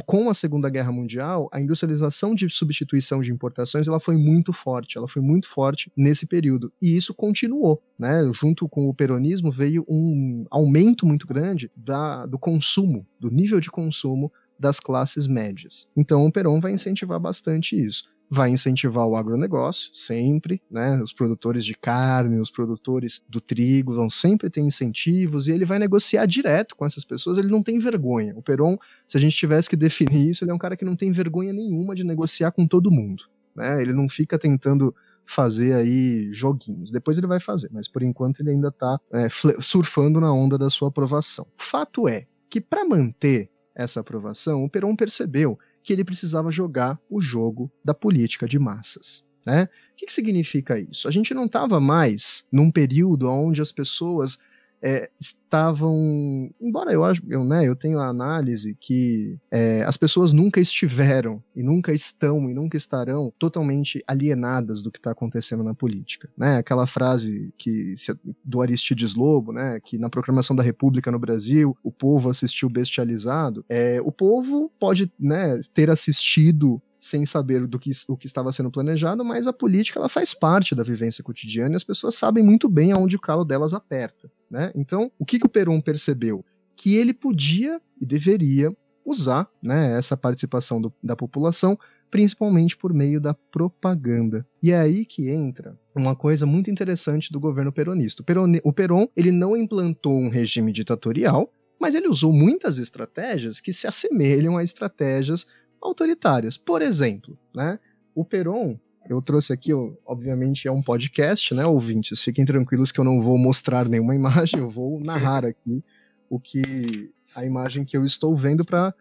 com 0.05 0.29
a 0.29 0.33
Segunda 0.33 0.69
Guerra 0.69 0.93
Mundial, 0.93 1.49
a 1.51 1.59
industrialização 1.59 2.33
de 2.33 2.49
substituição 2.49 3.21
de 3.21 3.33
importações 3.33 3.85
ela 3.85 3.99
foi 3.99 4.15
muito 4.15 4.53
forte, 4.53 4.97
ela 4.97 5.09
foi 5.09 5.21
muito 5.21 5.49
forte 5.49 5.91
nesse 5.93 6.25
período. 6.25 6.71
E 6.81 6.95
isso 6.95 7.13
continuou. 7.13 7.83
Né? 7.99 8.23
Junto 8.33 8.69
com 8.69 8.87
o 8.87 8.93
peronismo 8.93 9.51
veio 9.51 9.83
um 9.89 10.45
aumento 10.49 11.05
muito 11.05 11.27
grande 11.27 11.69
da, 11.75 12.25
do 12.25 12.39
consumo, 12.39 13.05
do 13.19 13.29
nível 13.29 13.59
de 13.59 13.69
consumo 13.69 14.31
das 14.59 14.79
classes 14.79 15.27
médias. 15.27 15.89
Então 15.95 16.25
o 16.25 16.31
Perón 16.31 16.59
vai 16.59 16.71
incentivar 16.71 17.19
bastante 17.19 17.75
isso 17.75 18.13
vai 18.33 18.49
incentivar 18.49 19.05
o 19.05 19.15
agronegócio, 19.15 19.89
sempre, 19.93 20.59
né? 20.69 20.99
Os 21.01 21.13
produtores 21.13 21.63
de 21.63 21.75
carne, 21.75 22.39
os 22.39 22.49
produtores 22.49 23.23
do 23.29 23.39
trigo 23.39 23.93
vão 23.93 24.09
sempre 24.09 24.49
ter 24.49 24.61
incentivos 24.61 25.47
e 25.47 25.51
ele 25.51 25.65
vai 25.65 25.77
negociar 25.77 26.25
direto 26.25 26.75
com 26.75 26.83
essas 26.83 27.05
pessoas, 27.05 27.37
ele 27.37 27.49
não 27.49 27.61
tem 27.61 27.77
vergonha. 27.77 28.33
O 28.35 28.41
Peron, 28.41 28.77
se 29.07 29.17
a 29.17 29.19
gente 29.19 29.37
tivesse 29.37 29.69
que 29.69 29.75
definir 29.75 30.31
isso, 30.31 30.43
ele 30.43 30.51
é 30.51 30.53
um 30.53 30.57
cara 30.57 30.75
que 30.75 30.83
não 30.83 30.95
tem 30.95 31.11
vergonha 31.11 31.53
nenhuma 31.53 31.93
de 31.93 32.03
negociar 32.03 32.51
com 32.51 32.67
todo 32.67 32.89
mundo, 32.89 33.23
né? 33.55 33.79
Ele 33.79 33.93
não 33.93 34.09
fica 34.09 34.39
tentando 34.39 34.95
fazer 35.25 35.73
aí 35.73 36.33
joguinhos. 36.33 36.91
Depois 36.91 37.17
ele 37.17 37.27
vai 37.27 37.39
fazer, 37.39 37.69
mas 37.71 37.87
por 37.87 38.01
enquanto 38.01 38.39
ele 38.39 38.49
ainda 38.49 38.69
está 38.69 38.99
é, 39.13 39.27
surfando 39.61 40.19
na 40.19 40.33
onda 40.33 40.57
da 40.57 40.71
sua 40.71 40.87
aprovação. 40.87 41.45
Fato 41.55 42.07
é 42.07 42.25
que 42.49 42.59
para 42.59 42.83
manter 42.83 43.49
essa 43.75 43.99
aprovação, 43.99 44.63
o 44.63 44.69
Peron 44.69 44.95
percebeu 44.95 45.57
que 45.83 45.91
ele 45.91 46.03
precisava 46.03 46.51
jogar 46.51 46.99
o 47.09 47.19
jogo 47.19 47.71
da 47.83 47.93
política 47.93 48.47
de 48.47 48.57
massas. 48.57 49.27
Né? 49.45 49.63
O 49.93 49.95
que, 49.97 50.05
que 50.05 50.13
significa 50.13 50.79
isso? 50.79 51.07
A 51.07 51.11
gente 51.11 51.33
não 51.33 51.45
estava 51.45 51.79
mais 51.79 52.47
num 52.51 52.71
período 52.71 53.29
onde 53.29 53.61
as 53.61 53.71
pessoas 53.71 54.39
é, 54.83 55.09
estavam, 55.17 56.51
embora 56.59 56.91
eu 56.91 57.05
acho, 57.05 57.21
eu, 57.29 57.45
né, 57.45 57.65
eu 57.65 57.73
tenho 57.73 57.99
a 57.99 58.07
análise 58.07 58.75
que 58.81 59.37
é, 59.49 59.81
as 59.83 59.95
pessoas 59.95 60.33
nunca 60.33 60.59
estiveram 60.59 61.41
e 61.55 61.63
nunca 61.63 61.93
estão 61.93 62.49
e 62.49 62.53
nunca 62.53 62.75
estarão 62.75 63.31
totalmente 63.39 64.03
alienadas 64.05 64.81
do 64.81 64.91
que 64.91 64.99
está 64.99 65.11
acontecendo 65.11 65.63
na 65.63 65.73
política, 65.73 66.29
né? 66.37 66.57
Aquela 66.57 66.85
frase 66.85 67.53
que 67.57 67.95
do 68.43 68.61
Aristides 68.61 69.15
Lobo, 69.15 69.53
né, 69.53 69.79
que 69.79 69.97
na 69.97 70.09
proclamação 70.09 70.55
da 70.55 70.63
República 70.63 71.09
no 71.11 71.19
Brasil 71.19 71.77
o 71.81 71.91
povo 71.91 72.29
assistiu 72.29 72.69
bestializado, 72.69 73.63
é, 73.69 74.01
o 74.01 74.11
povo 74.11 74.69
pode, 74.77 75.09
né, 75.17 75.61
ter 75.73 75.89
assistido 75.89 76.81
sem 77.03 77.25
saber 77.25 77.67
do 77.67 77.77
que, 77.77 77.91
o 78.07 78.15
que 78.15 78.25
estava 78.25 78.51
sendo 78.51 78.71
planejado, 78.71 79.25
mas 79.25 79.45
a 79.45 79.53
política 79.53 79.99
ela 79.99 80.07
faz 80.07 80.33
parte 80.33 80.73
da 80.73 80.83
vivência 80.83 81.23
cotidiana 81.23 81.73
e 81.73 81.75
as 81.75 81.83
pessoas 81.83 82.15
sabem 82.15 82.43
muito 82.43 82.69
bem 82.69 82.91
aonde 82.91 83.17
o 83.17 83.21
calo 83.21 83.43
delas 83.43 83.73
aperta. 83.73 84.31
Né? 84.53 84.71
Então, 84.75 85.11
o 85.17 85.25
que, 85.25 85.39
que 85.39 85.47
o 85.47 85.49
Peron 85.49 85.81
percebeu? 85.81 86.45
Que 86.75 86.95
ele 86.95 87.11
podia 87.11 87.81
e 87.99 88.05
deveria 88.05 88.71
usar 89.03 89.49
né, 89.59 89.97
essa 89.97 90.15
participação 90.15 90.79
do, 90.79 90.93
da 91.03 91.15
população 91.15 91.75
principalmente 92.11 92.77
por 92.77 92.93
meio 92.93 93.19
da 93.19 93.33
propaganda. 93.33 94.45
E 94.61 94.71
é 94.71 94.79
aí 94.79 95.03
que 95.03 95.31
entra 95.31 95.75
uma 95.95 96.15
coisa 96.15 96.45
muito 96.45 96.69
interessante 96.69 97.31
do 97.31 97.39
governo 97.39 97.71
peronista. 97.71 98.21
O 98.21 98.25
Peron, 98.25 98.51
o 98.63 98.71
Peron 98.71 99.07
ele 99.17 99.31
não 99.31 99.57
implantou 99.57 100.19
um 100.19 100.29
regime 100.29 100.71
ditatorial, 100.71 101.51
mas 101.79 101.95
ele 101.95 102.07
usou 102.07 102.31
muitas 102.31 102.77
estratégias 102.77 103.59
que 103.59 103.73
se 103.73 103.87
assemelham 103.87 104.55
a 104.55 104.63
estratégias 104.63 105.47
autoritárias. 105.81 106.55
Por 106.55 106.83
exemplo, 106.83 107.35
né, 107.55 107.79
o 108.13 108.23
Peron, 108.23 108.77
eu 109.09 109.21
trouxe 109.21 109.51
aqui, 109.51 109.71
obviamente 110.05 110.67
é 110.67 110.71
um 110.71 110.81
podcast, 110.81 111.53
né, 111.53 111.65
ouvintes? 111.65 112.21
Fiquem 112.21 112.45
tranquilos 112.45 112.91
que 112.91 112.99
eu 112.99 113.03
não 113.03 113.21
vou 113.21 113.37
mostrar 113.37 113.87
nenhuma 113.87 114.15
imagem, 114.15 114.59
eu 114.59 114.69
vou 114.69 114.99
narrar 114.99 115.45
aqui 115.45 115.83
o 116.29 116.39
que 116.39 117.11
a 117.35 117.45
imagem 117.45 117.85
que 117.85 117.97
eu 117.97 118.05
estou 118.05 118.35
vendo 118.35 118.63
para 118.63 118.93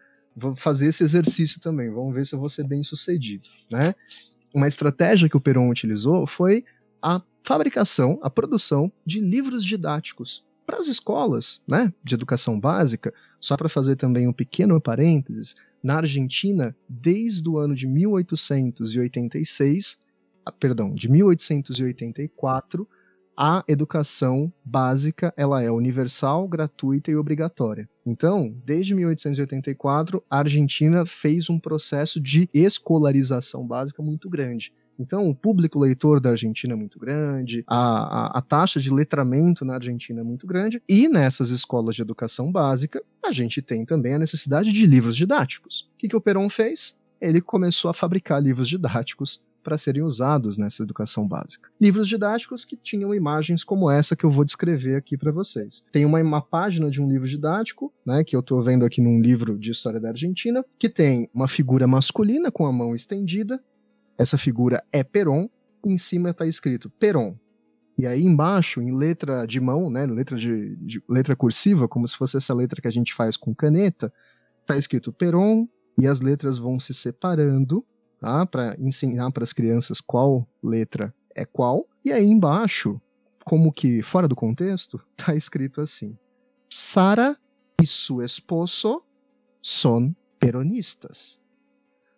fazer 0.57 0.87
esse 0.87 1.03
exercício 1.03 1.59
também. 1.59 1.89
Vamos 1.89 2.13
ver 2.13 2.25
se 2.25 2.35
eu 2.35 2.39
vou 2.39 2.49
ser 2.49 2.65
bem 2.65 2.83
sucedido, 2.83 3.47
né? 3.71 3.95
Uma 4.53 4.67
estratégia 4.67 5.29
que 5.29 5.37
o 5.37 5.41
Peron 5.41 5.69
utilizou 5.69 6.27
foi 6.27 6.63
a 7.01 7.21
fabricação, 7.43 8.19
a 8.21 8.29
produção 8.29 8.91
de 9.05 9.19
livros 9.19 9.63
didáticos 9.65 10.45
para 10.65 10.77
as 10.77 10.87
escolas, 10.87 11.61
né, 11.67 11.93
de 12.03 12.15
educação 12.15 12.59
básica. 12.59 13.13
Só 13.43 13.55
para 13.57 13.67
fazer 13.67 13.97
também 13.97 14.25
um 14.25 14.31
pequeno 14.31 14.79
parênteses, 14.79 15.53
na 15.83 15.97
Argentina, 15.97 16.73
desde 16.87 17.49
o 17.49 17.57
ano 17.57 17.75
de 17.75 17.85
1886, 17.85 19.99
ah, 20.45 20.51
perdão, 20.53 20.95
de 20.95 21.11
1884, 21.11 22.87
a 23.35 23.61
educação 23.67 24.49
básica 24.63 25.33
ela 25.35 25.61
é 25.61 25.69
universal, 25.69 26.47
gratuita 26.47 27.11
e 27.11 27.17
obrigatória. 27.17 27.89
Então, 28.05 28.55
desde 28.63 28.95
1884, 28.95 30.23
a 30.29 30.39
Argentina 30.39 31.05
fez 31.05 31.49
um 31.49 31.59
processo 31.59 32.21
de 32.21 32.49
escolarização 32.53 33.67
básica 33.67 34.01
muito 34.01 34.29
grande. 34.29 34.71
Então, 34.97 35.27
o 35.29 35.35
público 35.35 35.79
leitor 35.79 36.19
da 36.19 36.31
Argentina 36.31 36.73
é 36.73 36.75
muito 36.75 36.99
grande, 36.99 37.63
a, 37.67 37.77
a, 37.77 38.39
a, 38.39 38.41
taxa 38.41 38.79
de 38.79 38.93
letramento 38.93 39.65
na 39.65 39.75
Argentina 39.75 40.21
é 40.21 40.23
muito 40.23 40.45
grande, 40.45 40.81
e 40.87 41.07
nessas 41.07 41.49
escolas 41.49 41.95
de 41.95 42.01
educação 42.01 42.51
básica, 42.51 43.01
a 43.23 43.31
gente 43.31 43.61
tem 43.61 43.85
também 43.85 44.13
a 44.13 44.19
necessidade 44.19 44.71
de 44.71 44.85
livros 44.85 45.15
didáticos. 45.15 45.89
O 45.95 45.97
que, 45.97 46.07
que 46.07 46.15
o 46.15 46.21
Perón 46.21 46.49
fez? 46.49 46.99
Ele 47.19 47.41
começou 47.41 47.89
a 47.89 47.93
fabricar 47.93 48.41
livros 48.41 48.67
didáticos 48.67 49.41
para 49.63 49.77
serem 49.77 50.03
usados 50.03 50.57
nessa 50.57 50.83
educação 50.83 51.25
básica. 51.25 51.69
Livros 51.79 52.07
didáticos 52.07 52.65
que 52.65 52.75
tinham 52.75 53.15
imagens 53.15 53.63
como 53.63 53.89
essa 53.89 54.15
que 54.15 54.25
eu 54.25 54.29
vou 54.29 54.43
descrever 54.43 54.95
aqui 54.95 55.17
para 55.17 55.31
vocês. 55.31 55.85
Tem 55.91 56.05
uma, 56.05 56.21
uma, 56.21 56.41
página 56.41 56.91
de 56.91 57.01
um 57.01 57.07
livro 57.07 57.27
didático, 57.27 57.91
né, 58.05 58.23
que 58.23 58.35
eu 58.35 58.41
estou 58.41 58.61
vendo 58.61 58.83
aqui 58.83 59.01
num 59.01 59.21
livro 59.21 59.57
de 59.57 59.71
história 59.71 59.99
da 59.99 60.09
Argentina, 60.09 60.63
que 60.77 60.89
tem 60.89 61.29
uma 61.33 61.47
figura 61.47 61.87
masculina 61.87 62.51
com 62.51 62.65
a 62.65 62.73
mão 62.73 62.93
estendida 62.93 63.63
essa 64.17 64.37
figura 64.37 64.83
é 64.91 65.03
Peron, 65.03 65.49
e 65.85 65.91
em 65.91 65.97
cima 65.97 66.29
está 66.29 66.45
escrito 66.45 66.89
Peron. 66.89 67.37
E 67.97 68.07
aí 68.07 68.23
embaixo, 68.23 68.81
em 68.81 68.95
letra 68.95 69.45
de 69.45 69.59
mão, 69.59 69.89
né, 69.89 70.05
letra, 70.05 70.37
de, 70.37 70.75
de, 70.77 71.03
letra 71.07 71.35
cursiva, 71.35 71.87
como 71.87 72.07
se 72.07 72.17
fosse 72.17 72.37
essa 72.37 72.53
letra 72.53 72.81
que 72.81 72.87
a 72.87 72.91
gente 72.91 73.13
faz 73.13 73.37
com 73.37 73.53
caneta, 73.53 74.11
está 74.61 74.77
escrito 74.77 75.13
Peron, 75.13 75.67
e 75.97 76.07
as 76.07 76.19
letras 76.19 76.57
vão 76.57 76.79
se 76.79 76.93
separando, 76.93 77.85
tá, 78.19 78.45
para 78.45 78.75
ensinar 78.79 79.31
para 79.31 79.43
as 79.43 79.53
crianças 79.53 80.01
qual 80.01 80.47
letra 80.61 81.13
é 81.35 81.45
qual. 81.45 81.87
E 82.03 82.11
aí 82.11 82.25
embaixo, 82.25 82.99
como 83.45 83.71
que 83.71 84.01
fora 84.01 84.27
do 84.27 84.35
contexto, 84.35 84.99
está 85.17 85.33
escrito 85.35 85.81
assim: 85.81 86.17
Sara 86.69 87.37
e 87.81 87.85
su 87.85 88.21
esposo 88.21 89.03
son 89.61 90.15
peronistas. 90.39 91.42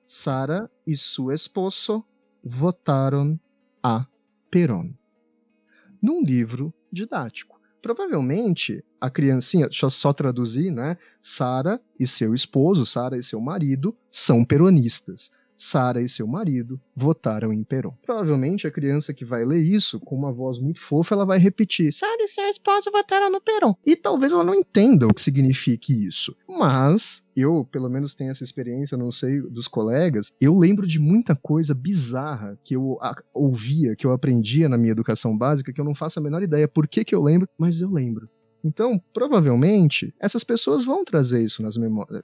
Sara 0.08 0.70
e 0.86 0.96
seu 0.96 1.32
esposo 1.32 2.06
votaram 2.44 3.40
a 3.82 4.06
Perón. 4.52 4.94
Num 6.02 6.22
livro 6.22 6.74
didático. 6.92 7.60
Provavelmente 7.82 8.84
a 9.02 9.10
criancinha, 9.10 9.68
deixa 9.68 9.86
eu 9.86 9.90
só 9.90 10.14
traduzir, 10.14 10.72
né? 10.72 10.98
Sara 11.22 11.82
e 12.00 12.08
seu 12.08 12.34
esposo, 12.34 12.86
Sara 12.86 13.18
e 13.18 13.24
seu 13.24 13.40
marido, 13.40 13.96
são 14.12 14.46
peronistas. 14.46 15.32
Sara 15.58 16.02
e 16.02 16.10
seu 16.10 16.28
marido 16.28 16.80
votaram 16.96 17.54
em 17.54 17.64
Perón. 17.64 17.94
Provavelmente 18.06 18.68
a 18.68 18.72
criança 18.72 19.14
que 19.14 19.26
vai 19.26 19.46
ler 19.46 19.62
isso 19.62 20.00
com 20.00 20.16
uma 20.16 20.32
voz 20.32 20.60
muito 20.60 20.82
fofa, 20.82 21.16
ela 21.16 21.26
vai 21.26 21.38
repetir: 21.38 21.92
Sara 21.92 22.24
e 22.24 22.28
seu 22.28 22.48
esposo 22.50 22.92
votaram 22.92 23.32
no 23.32 23.42
Perón. 23.42 23.74
E 23.86 23.96
talvez 23.96 24.32
ela 24.32 24.44
não 24.44 24.54
entenda 24.54 25.08
o 25.08 25.14
que 25.14 25.22
signifique 25.22 26.06
isso. 26.06 26.36
Mas 26.48 27.24
eu, 27.36 27.68
pelo 27.72 27.90
menos, 27.90 28.14
tenho 28.14 28.32
essa 28.32 28.44
experiência, 28.44 28.98
não 28.98 29.12
sei 29.12 29.42
dos 29.42 29.68
colegas. 29.68 30.32
Eu 30.40 30.58
lembro 30.58 30.88
de 30.88 31.00
muita 31.00 31.36
coisa 31.36 31.74
bizarra 31.74 32.58
que 32.64 32.76
eu 32.76 32.98
ouvia, 33.34 33.96
que 33.96 34.06
eu 34.06 34.12
aprendia 34.14 34.70
na 34.70 34.78
minha 34.78 34.92
educação 34.92 35.38
básica, 35.38 35.74
que 35.74 35.82
eu 35.82 35.86
não 35.86 35.96
faço 35.96 36.20
a 36.20 36.24
menor 36.24 36.42
ideia 36.42 36.68
por 36.68 36.88
que, 36.88 37.04
que 37.04 37.14
eu 37.14 37.22
lembro, 37.22 37.48
mas 37.58 37.82
eu 37.82 37.92
lembro. 37.92 38.30
Então, 38.66 39.00
provavelmente, 39.14 40.12
essas 40.20 40.44
pessoas 40.44 40.84
vão 40.84 41.06
trazer 41.06 41.46
isso 41.46 41.62
nas, 41.62 41.76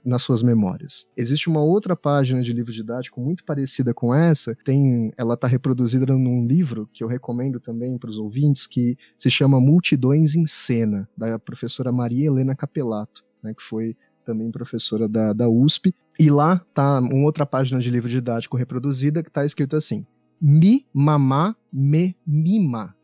nas, 0.04 0.24
suas 0.24 0.42
memórias. 0.42 1.08
Existe 1.16 1.48
uma 1.48 1.62
outra 1.62 1.94
página 1.94 2.42
de 2.42 2.52
livro 2.52 2.72
didático 2.72 3.20
muito 3.20 3.44
parecida 3.44 3.94
com 3.94 4.12
essa, 4.12 4.56
tem, 4.64 5.12
ela 5.16 5.34
está 5.34 5.46
reproduzida 5.46 6.04
num 6.04 6.44
livro 6.44 6.90
que 6.92 7.04
eu 7.04 7.06
recomendo 7.06 7.60
também 7.60 7.96
para 7.96 8.10
os 8.10 8.18
ouvintes, 8.18 8.66
que 8.66 8.96
se 9.16 9.30
chama 9.30 9.60
Multidões 9.60 10.34
em 10.34 10.44
Cena, 10.44 11.08
da 11.16 11.38
professora 11.38 11.92
Maria 11.92 12.26
Helena 12.26 12.56
Capelato, 12.56 13.24
né, 13.40 13.54
que 13.54 13.62
foi 13.62 13.96
também 14.24 14.50
professora 14.50 15.08
da, 15.08 15.32
da 15.32 15.48
USP. 15.48 15.94
E 16.18 16.28
lá 16.28 16.60
tá 16.74 16.98
uma 16.98 17.24
outra 17.24 17.46
página 17.46 17.78
de 17.78 17.88
livro 17.88 18.08
didático 18.08 18.56
reproduzida 18.56 19.22
que 19.22 19.28
está 19.28 19.44
escrito 19.44 19.76
assim: 19.76 20.04
Mi 20.40 20.84
mamá 20.92 21.54
me 21.72 22.16
mima, 22.26 22.96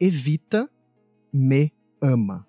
evita 0.00 0.68
me 1.30 1.70
ama 2.00 2.47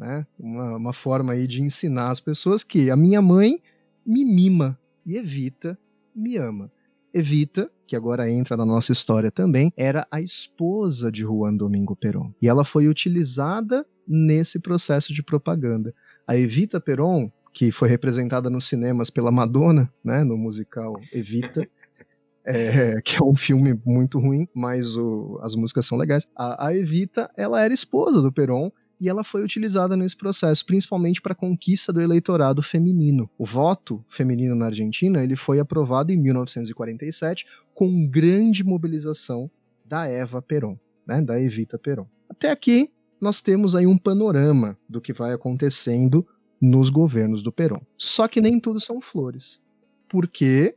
né? 0.00 0.26
Uma, 0.38 0.76
uma 0.76 0.92
forma 0.94 1.34
aí 1.34 1.46
de 1.46 1.60
ensinar 1.60 2.10
as 2.10 2.20
pessoas 2.20 2.64
que 2.64 2.90
a 2.90 2.96
minha 2.96 3.20
mãe 3.20 3.62
me 4.04 4.24
mima 4.24 4.78
e 5.04 5.16
Evita 5.16 5.78
me 6.16 6.38
ama. 6.38 6.72
Evita, 7.12 7.70
que 7.86 7.94
agora 7.94 8.30
entra 8.30 8.56
na 8.56 8.64
nossa 8.64 8.92
história 8.92 9.30
também, 9.30 9.72
era 9.76 10.06
a 10.10 10.20
esposa 10.20 11.12
de 11.12 11.22
Juan 11.22 11.54
Domingo 11.54 11.94
Perón. 11.94 12.32
E 12.40 12.48
ela 12.48 12.64
foi 12.64 12.88
utilizada 12.88 13.84
nesse 14.08 14.58
processo 14.58 15.12
de 15.12 15.22
propaganda. 15.22 15.94
A 16.26 16.36
Evita 16.36 16.80
Perón, 16.80 17.30
que 17.52 17.70
foi 17.70 17.88
representada 17.88 18.48
nos 18.48 18.66
cinemas 18.66 19.10
pela 19.10 19.30
Madonna, 19.30 19.92
né, 20.02 20.24
no 20.24 20.36
musical 20.36 20.98
Evita, 21.12 21.68
é, 22.46 23.02
que 23.02 23.16
é 23.16 23.24
um 23.24 23.36
filme 23.36 23.78
muito 23.84 24.18
ruim, 24.18 24.48
mas 24.54 24.96
o, 24.96 25.38
as 25.42 25.54
músicas 25.54 25.84
são 25.84 25.98
legais. 25.98 26.26
A, 26.34 26.68
a 26.68 26.76
Evita, 26.76 27.30
ela 27.36 27.60
era 27.60 27.74
esposa 27.74 28.22
do 28.22 28.32
Perón 28.32 28.70
e 29.00 29.08
ela 29.08 29.24
foi 29.24 29.42
utilizada 29.42 29.96
nesse 29.96 30.14
processo, 30.14 30.64
principalmente 30.66 31.22
para 31.22 31.32
a 31.32 31.36
conquista 31.36 31.92
do 31.92 32.02
eleitorado 32.02 32.62
feminino. 32.62 33.30
O 33.38 33.46
voto 33.46 34.04
feminino 34.10 34.54
na 34.54 34.66
Argentina 34.66 35.24
ele 35.24 35.36
foi 35.36 35.58
aprovado 35.58 36.12
em 36.12 36.16
1947 36.16 37.46
com 37.72 38.06
grande 38.06 38.62
mobilização 38.62 39.50
da 39.86 40.06
Eva 40.06 40.42
Perón, 40.42 40.76
né, 41.06 41.22
da 41.22 41.40
Evita 41.40 41.78
Perón. 41.78 42.06
Até 42.28 42.50
aqui 42.50 42.90
nós 43.18 43.40
temos 43.40 43.74
aí 43.74 43.86
um 43.86 43.96
panorama 43.96 44.76
do 44.88 45.00
que 45.00 45.12
vai 45.12 45.32
acontecendo 45.32 46.26
nos 46.60 46.90
governos 46.90 47.42
do 47.42 47.50
Perón. 47.50 47.80
Só 47.96 48.28
que 48.28 48.40
nem 48.40 48.60
tudo 48.60 48.78
são 48.78 49.00
flores, 49.00 49.60
porque 50.08 50.74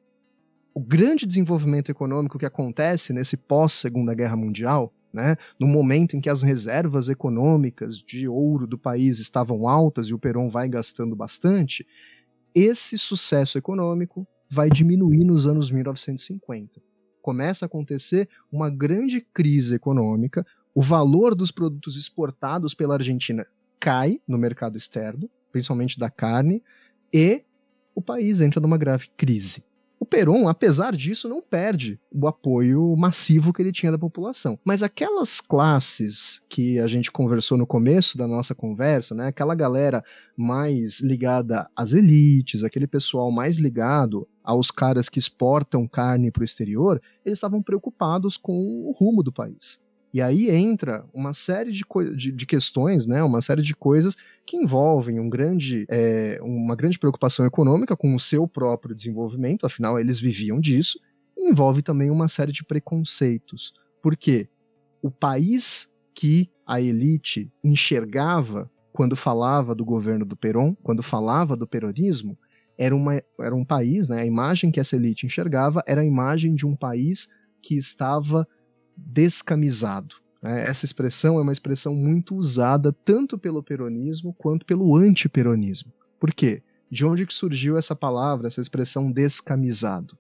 o 0.74 0.80
grande 0.80 1.26
desenvolvimento 1.26 1.91
econômico 1.91 2.39
que 2.39 2.45
acontece 2.45 3.11
nesse 3.11 3.36
pós 3.36 3.74
Segunda 3.74 4.13
Guerra 4.13 4.38
Mundial 4.38 4.93
né? 5.14 5.38
No 5.59 5.68
momento 5.68 6.18
em 6.18 6.22
que 6.22 6.30
as 6.30 6.41
reservas 6.41 7.07
econômicas 7.07 7.99
de 7.99 8.28
ouro 8.28 8.66
do 8.66 8.78
país 8.78 9.20
estavam 9.20 9.68
altas 9.68 10.07
e 10.07 10.14
o 10.14 10.20
Perón 10.20 10.49
vai 10.49 10.68
gastando 10.68 11.16
bastante, 11.16 11.86
esse 12.55 12.97
sucesso 12.97 13.57
econômico 13.57 14.28
vai 14.49 14.70
diminuir 14.70 15.24
nos 15.24 15.45
anos 15.45 15.70
1950. 15.70 16.82
Começa 17.22 17.66
a 17.66 17.68
acontecer 17.68 18.28
uma 18.51 18.70
grande 18.70 19.22
crise 19.22 19.76
econômica, 19.76 20.45
o 20.76 20.82
valor 20.82 21.36
dos 21.36 21.51
produtos 21.51 21.95
exportados 21.95 22.74
pela 22.74 22.95
Argentina 22.95 23.45
cai 23.80 24.20
no 24.28 24.38
mercado 24.38 24.78
externo, 24.78 25.30
principalmente 25.51 25.99
da 25.99 26.09
carne, 26.09 26.64
e 27.14 27.43
o 27.95 28.01
país 28.01 28.41
entra 28.41 28.59
numa 28.59 28.78
grave 28.78 29.09
crise. 29.16 29.64
O 30.03 30.05
Peron, 30.05 30.49
apesar 30.49 30.93
disso, 30.93 31.29
não 31.29 31.41
perde 31.41 31.97
o 32.11 32.27
apoio 32.27 32.93
massivo 32.97 33.53
que 33.53 33.61
ele 33.61 33.71
tinha 33.71 33.89
da 33.89 33.97
população. 33.97 34.59
Mas 34.61 34.83
aquelas 34.83 35.39
classes 35.39 36.41
que 36.49 36.77
a 36.77 36.89
gente 36.89 37.09
conversou 37.09 37.57
no 37.57 37.65
começo 37.65 38.17
da 38.17 38.27
nossa 38.27 38.53
conversa, 38.53 39.15
né, 39.15 39.27
aquela 39.27 39.55
galera 39.55 40.03
mais 40.35 40.99
ligada 40.99 41.69
às 41.73 41.93
elites, 41.93 42.65
aquele 42.65 42.85
pessoal 42.85 43.31
mais 43.31 43.57
ligado 43.57 44.27
aos 44.43 44.69
caras 44.69 45.07
que 45.07 45.19
exportam 45.19 45.87
carne 45.87 46.29
para 46.31 46.41
o 46.41 46.43
exterior, 46.43 47.01
eles 47.25 47.37
estavam 47.37 47.63
preocupados 47.63 48.35
com 48.35 48.53
o 48.85 48.91
rumo 48.91 49.23
do 49.23 49.31
país. 49.31 49.81
E 50.13 50.21
aí 50.21 50.51
entra 50.51 51.05
uma 51.11 51.31
série 51.33 51.71
de, 51.71 51.83
de, 52.15 52.31
de, 52.31 52.45
questões, 52.45 53.07
né, 53.07 53.23
uma 53.23 53.39
série 53.39 53.61
de 53.61 53.73
coisas 53.73 54.15
que 54.45 54.57
envolvem 54.57 55.19
um 55.19 55.29
grande, 55.29 55.85
é, 55.89 56.37
uma 56.41 56.75
grande 56.75 56.99
preocupação 56.99 57.45
econômica 57.45 57.95
com 57.95 58.13
o 58.13 58.19
seu 58.19 58.47
próprio 58.47 58.95
desenvolvimento, 58.95 59.65
afinal 59.65 59.99
eles 59.99 60.19
viviam 60.19 60.59
disso, 60.59 60.99
e 61.37 61.49
envolve 61.49 61.81
também 61.81 62.09
uma 62.09 62.27
série 62.27 62.51
de 62.51 62.63
preconceitos. 62.63 63.73
Porque 64.01 64.49
o 65.01 65.09
país 65.09 65.89
que 66.13 66.49
a 66.65 66.79
elite 66.79 67.51
enxergava 67.63 68.69
quando 68.91 69.15
falava 69.15 69.73
do 69.73 69.83
governo 69.83 70.25
do 70.25 70.35
Perón, 70.35 70.75
quando 70.83 71.01
falava 71.01 71.57
do 71.57 71.67
peronismo, 71.67 72.37
era, 72.77 72.95
uma, 72.95 73.21
era 73.39 73.55
um 73.55 73.65
país, 73.65 74.07
né, 74.07 74.21
a 74.21 74.25
imagem 74.25 74.71
que 74.71 74.79
essa 74.79 74.95
elite 74.95 75.25
enxergava 75.25 75.83
era 75.87 76.01
a 76.01 76.05
imagem 76.05 76.53
de 76.53 76.65
um 76.65 76.75
país 76.75 77.27
que 77.61 77.75
estava 77.75 78.47
descamisado. 78.95 80.15
Né? 80.43 80.65
Essa 80.65 80.83
expressão 80.83 81.39
é 81.39 81.41
uma 81.41 81.53
expressão 81.53 81.95
muito 81.95 82.35
usada 82.35 82.91
tanto 82.91 83.37
pelo 83.37 83.63
peronismo 83.63 84.35
quanto 84.37 84.65
pelo 84.65 84.93
antiperonismo. 84.97 85.91
Por 86.19 86.33
quê? 86.33 86.61
De 86.91 87.05
onde 87.05 87.25
que 87.25 87.33
surgiu 87.33 87.77
essa 87.77 87.95
palavra, 87.95 88.47
essa 88.47 88.59
expressão 88.59 89.09
descamisado? 89.09 90.17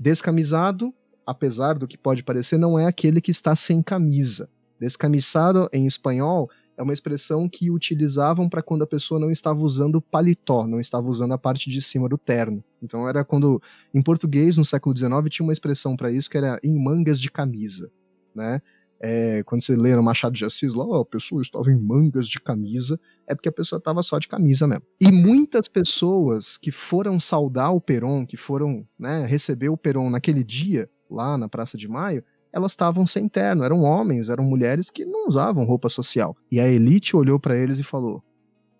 Descamisado, 0.00 0.92
apesar 1.26 1.78
do 1.78 1.86
que 1.86 1.98
pode 1.98 2.22
parecer, 2.22 2.56
não 2.56 2.78
é 2.78 2.86
aquele 2.86 3.20
que 3.20 3.30
está 3.30 3.54
sem 3.54 3.82
camisa. 3.82 4.48
Descamisado 4.80 5.68
em 5.72 5.86
espanhol 5.86 6.48
é 6.76 6.82
uma 6.82 6.92
expressão 6.92 7.48
que 7.48 7.70
utilizavam 7.70 8.48
para 8.48 8.62
quando 8.62 8.82
a 8.82 8.86
pessoa 8.86 9.20
não 9.20 9.30
estava 9.30 9.60
usando 9.60 10.00
paletó, 10.00 10.66
não 10.66 10.80
estava 10.80 11.08
usando 11.08 11.32
a 11.32 11.38
parte 11.38 11.68
de 11.68 11.80
cima 11.82 12.08
do 12.08 12.16
terno. 12.16 12.64
Então 12.80 13.08
era 13.08 13.24
quando, 13.24 13.60
em 13.92 14.00
português, 14.00 14.56
no 14.56 14.64
século 14.64 14.96
XIX, 14.96 15.10
tinha 15.28 15.44
uma 15.44 15.52
expressão 15.52 15.96
para 15.96 16.10
isso 16.10 16.30
que 16.30 16.38
era 16.38 16.58
em 16.62 16.82
mangas 16.82 17.20
de 17.20 17.30
camisa 17.30 17.90
né? 18.38 18.62
É, 19.00 19.42
quando 19.44 19.62
você 19.62 19.76
lê 19.76 19.94
no 19.94 20.02
Machado 20.02 20.34
de 20.34 20.44
Assis, 20.44 20.74
lá, 20.74 20.84
oh, 20.84 20.96
a 20.96 21.04
pessoa 21.04 21.40
estava 21.40 21.70
em 21.70 21.78
mangas 21.78 22.28
de 22.28 22.40
camisa, 22.40 22.98
é 23.26 23.34
porque 23.34 23.48
a 23.48 23.52
pessoa 23.52 23.78
estava 23.78 24.02
só 24.02 24.18
de 24.18 24.26
camisa 24.26 24.66
mesmo. 24.66 24.84
E 25.00 25.12
muitas 25.12 25.68
pessoas 25.68 26.56
que 26.56 26.72
foram 26.72 27.20
saudar 27.20 27.70
o 27.70 27.80
Peron, 27.80 28.26
que 28.26 28.36
foram 28.36 28.86
né, 28.98 29.24
receber 29.24 29.68
o 29.68 29.76
Peron 29.76 30.10
naquele 30.10 30.42
dia, 30.42 30.90
lá 31.08 31.38
na 31.38 31.48
Praça 31.48 31.78
de 31.78 31.86
Maio, 31.86 32.24
elas 32.52 32.72
estavam 32.72 33.06
sem 33.06 33.28
terno, 33.28 33.62
eram 33.62 33.82
homens, 33.82 34.28
eram 34.28 34.42
mulheres 34.42 34.90
que 34.90 35.04
não 35.04 35.28
usavam 35.28 35.64
roupa 35.64 35.88
social. 35.88 36.36
E 36.50 36.58
a 36.58 36.68
elite 36.68 37.14
olhou 37.14 37.38
para 37.38 37.56
eles 37.56 37.78
e 37.78 37.84
falou: 37.84 38.22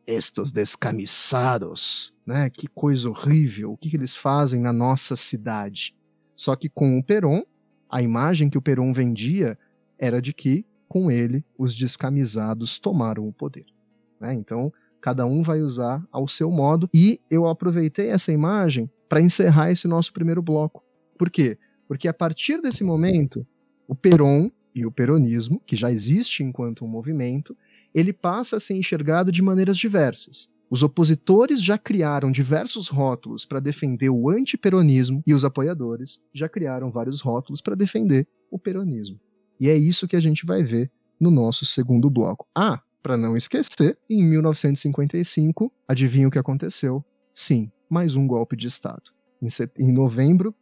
Estes 0.07 0.51
descamisados, 0.51 2.12
né? 2.27 2.51
Que 2.51 2.66
coisa 2.66 3.09
horrível, 3.09 3.73
o 3.73 3.77
que, 3.77 3.91
que 3.91 3.97
eles 3.97 4.16
fazem 4.16 4.61
na 4.61 4.73
nossa 4.73 5.14
cidade? 5.14 5.95
Só 6.35 6.57
que 6.57 6.69
com 6.69 6.99
o 6.99 7.05
Peron, 7.05 7.43
a 7.91 8.03
imagem 8.03 8.51
que 8.51 8.59
o 8.59 8.62
Perón 8.62 8.93
vendia 8.93 9.59
era 9.99 10.22
de 10.22 10.32
que, 10.32 10.64
com 10.88 11.11
ele, 11.11 11.44
os 11.57 11.74
descamisados 11.74 12.78
tomaram 12.78 13.26
o 13.26 13.32
poder. 13.32 13.66
Né? 14.20 14.34
Então, 14.34 14.72
cada 15.01 15.26
um 15.26 15.42
vai 15.42 15.61
usar 15.61 16.07
ao 16.11 16.26
seu 16.26 16.51
modo, 16.51 16.88
e 16.92 17.20
eu 17.30 17.46
aproveitei 17.46 18.09
essa 18.09 18.32
imagem 18.32 18.90
para 19.09 19.20
encerrar 19.20 19.70
esse 19.70 19.88
nosso 19.88 20.12
primeiro 20.12 20.42
bloco. 20.42 20.82
Por 21.16 21.30
quê? 21.30 21.59
Porque 21.86 22.09
a 22.09 22.14
partir 22.14 22.61
desse 22.61 22.84
momento, 22.84 23.46
o 23.86 23.94
Perón 23.94 24.51
e 24.74 24.84
o 24.84 24.92
peronismo, 24.92 25.61
que 25.66 25.74
já 25.74 25.90
existe 25.90 26.44
enquanto 26.44 26.84
um 26.84 26.88
movimento, 26.88 27.57
ele 27.94 28.12
passa 28.12 28.57
a 28.57 28.61
ser 28.61 28.74
enxergado 28.74 29.32
de 29.32 29.42
maneiras 29.42 29.76
diversas. 29.76 30.51
Os 30.70 30.82
opositores 30.82 31.62
já 31.62 31.78
criaram 31.78 32.30
diversos 32.30 32.88
rótulos 32.88 33.46
para 33.46 33.59
defender 33.59 34.11
o 34.11 34.28
antiperonismo 34.28 35.22
e 35.26 35.32
os 35.32 35.44
apoiadores 35.44 36.20
já 36.32 36.46
criaram 36.49 36.90
vários 36.90 37.22
rótulos 37.22 37.62
para 37.62 37.74
defender 37.74 38.28
o 38.51 38.59
peronismo. 38.59 39.18
E 39.61 39.69
é 39.69 39.77
isso 39.77 40.07
que 40.07 40.17
a 40.17 40.21
gente 40.21 40.47
vai 40.47 40.63
ver 40.63 40.91
no 41.21 41.31
nosso 41.31 41.67
segundo 41.67 42.09
bloco. 42.09 42.47
Ah, 42.55 42.81
para 43.03 43.17
não 43.17 43.37
esquecer, 43.37 43.99
em 44.09 44.23
1955, 44.23 45.73
adivinha 45.87 46.29
o 46.29 46.31
que 46.31 46.39
aconteceu? 46.39 47.05
Sim, 47.35 47.71
mais 47.89 48.17
um 48.17 48.27
golpe 48.27 48.57
de 48.57 48.67
Estado. 48.67 49.11
Em, 49.79 49.93
novembro 49.93 50.55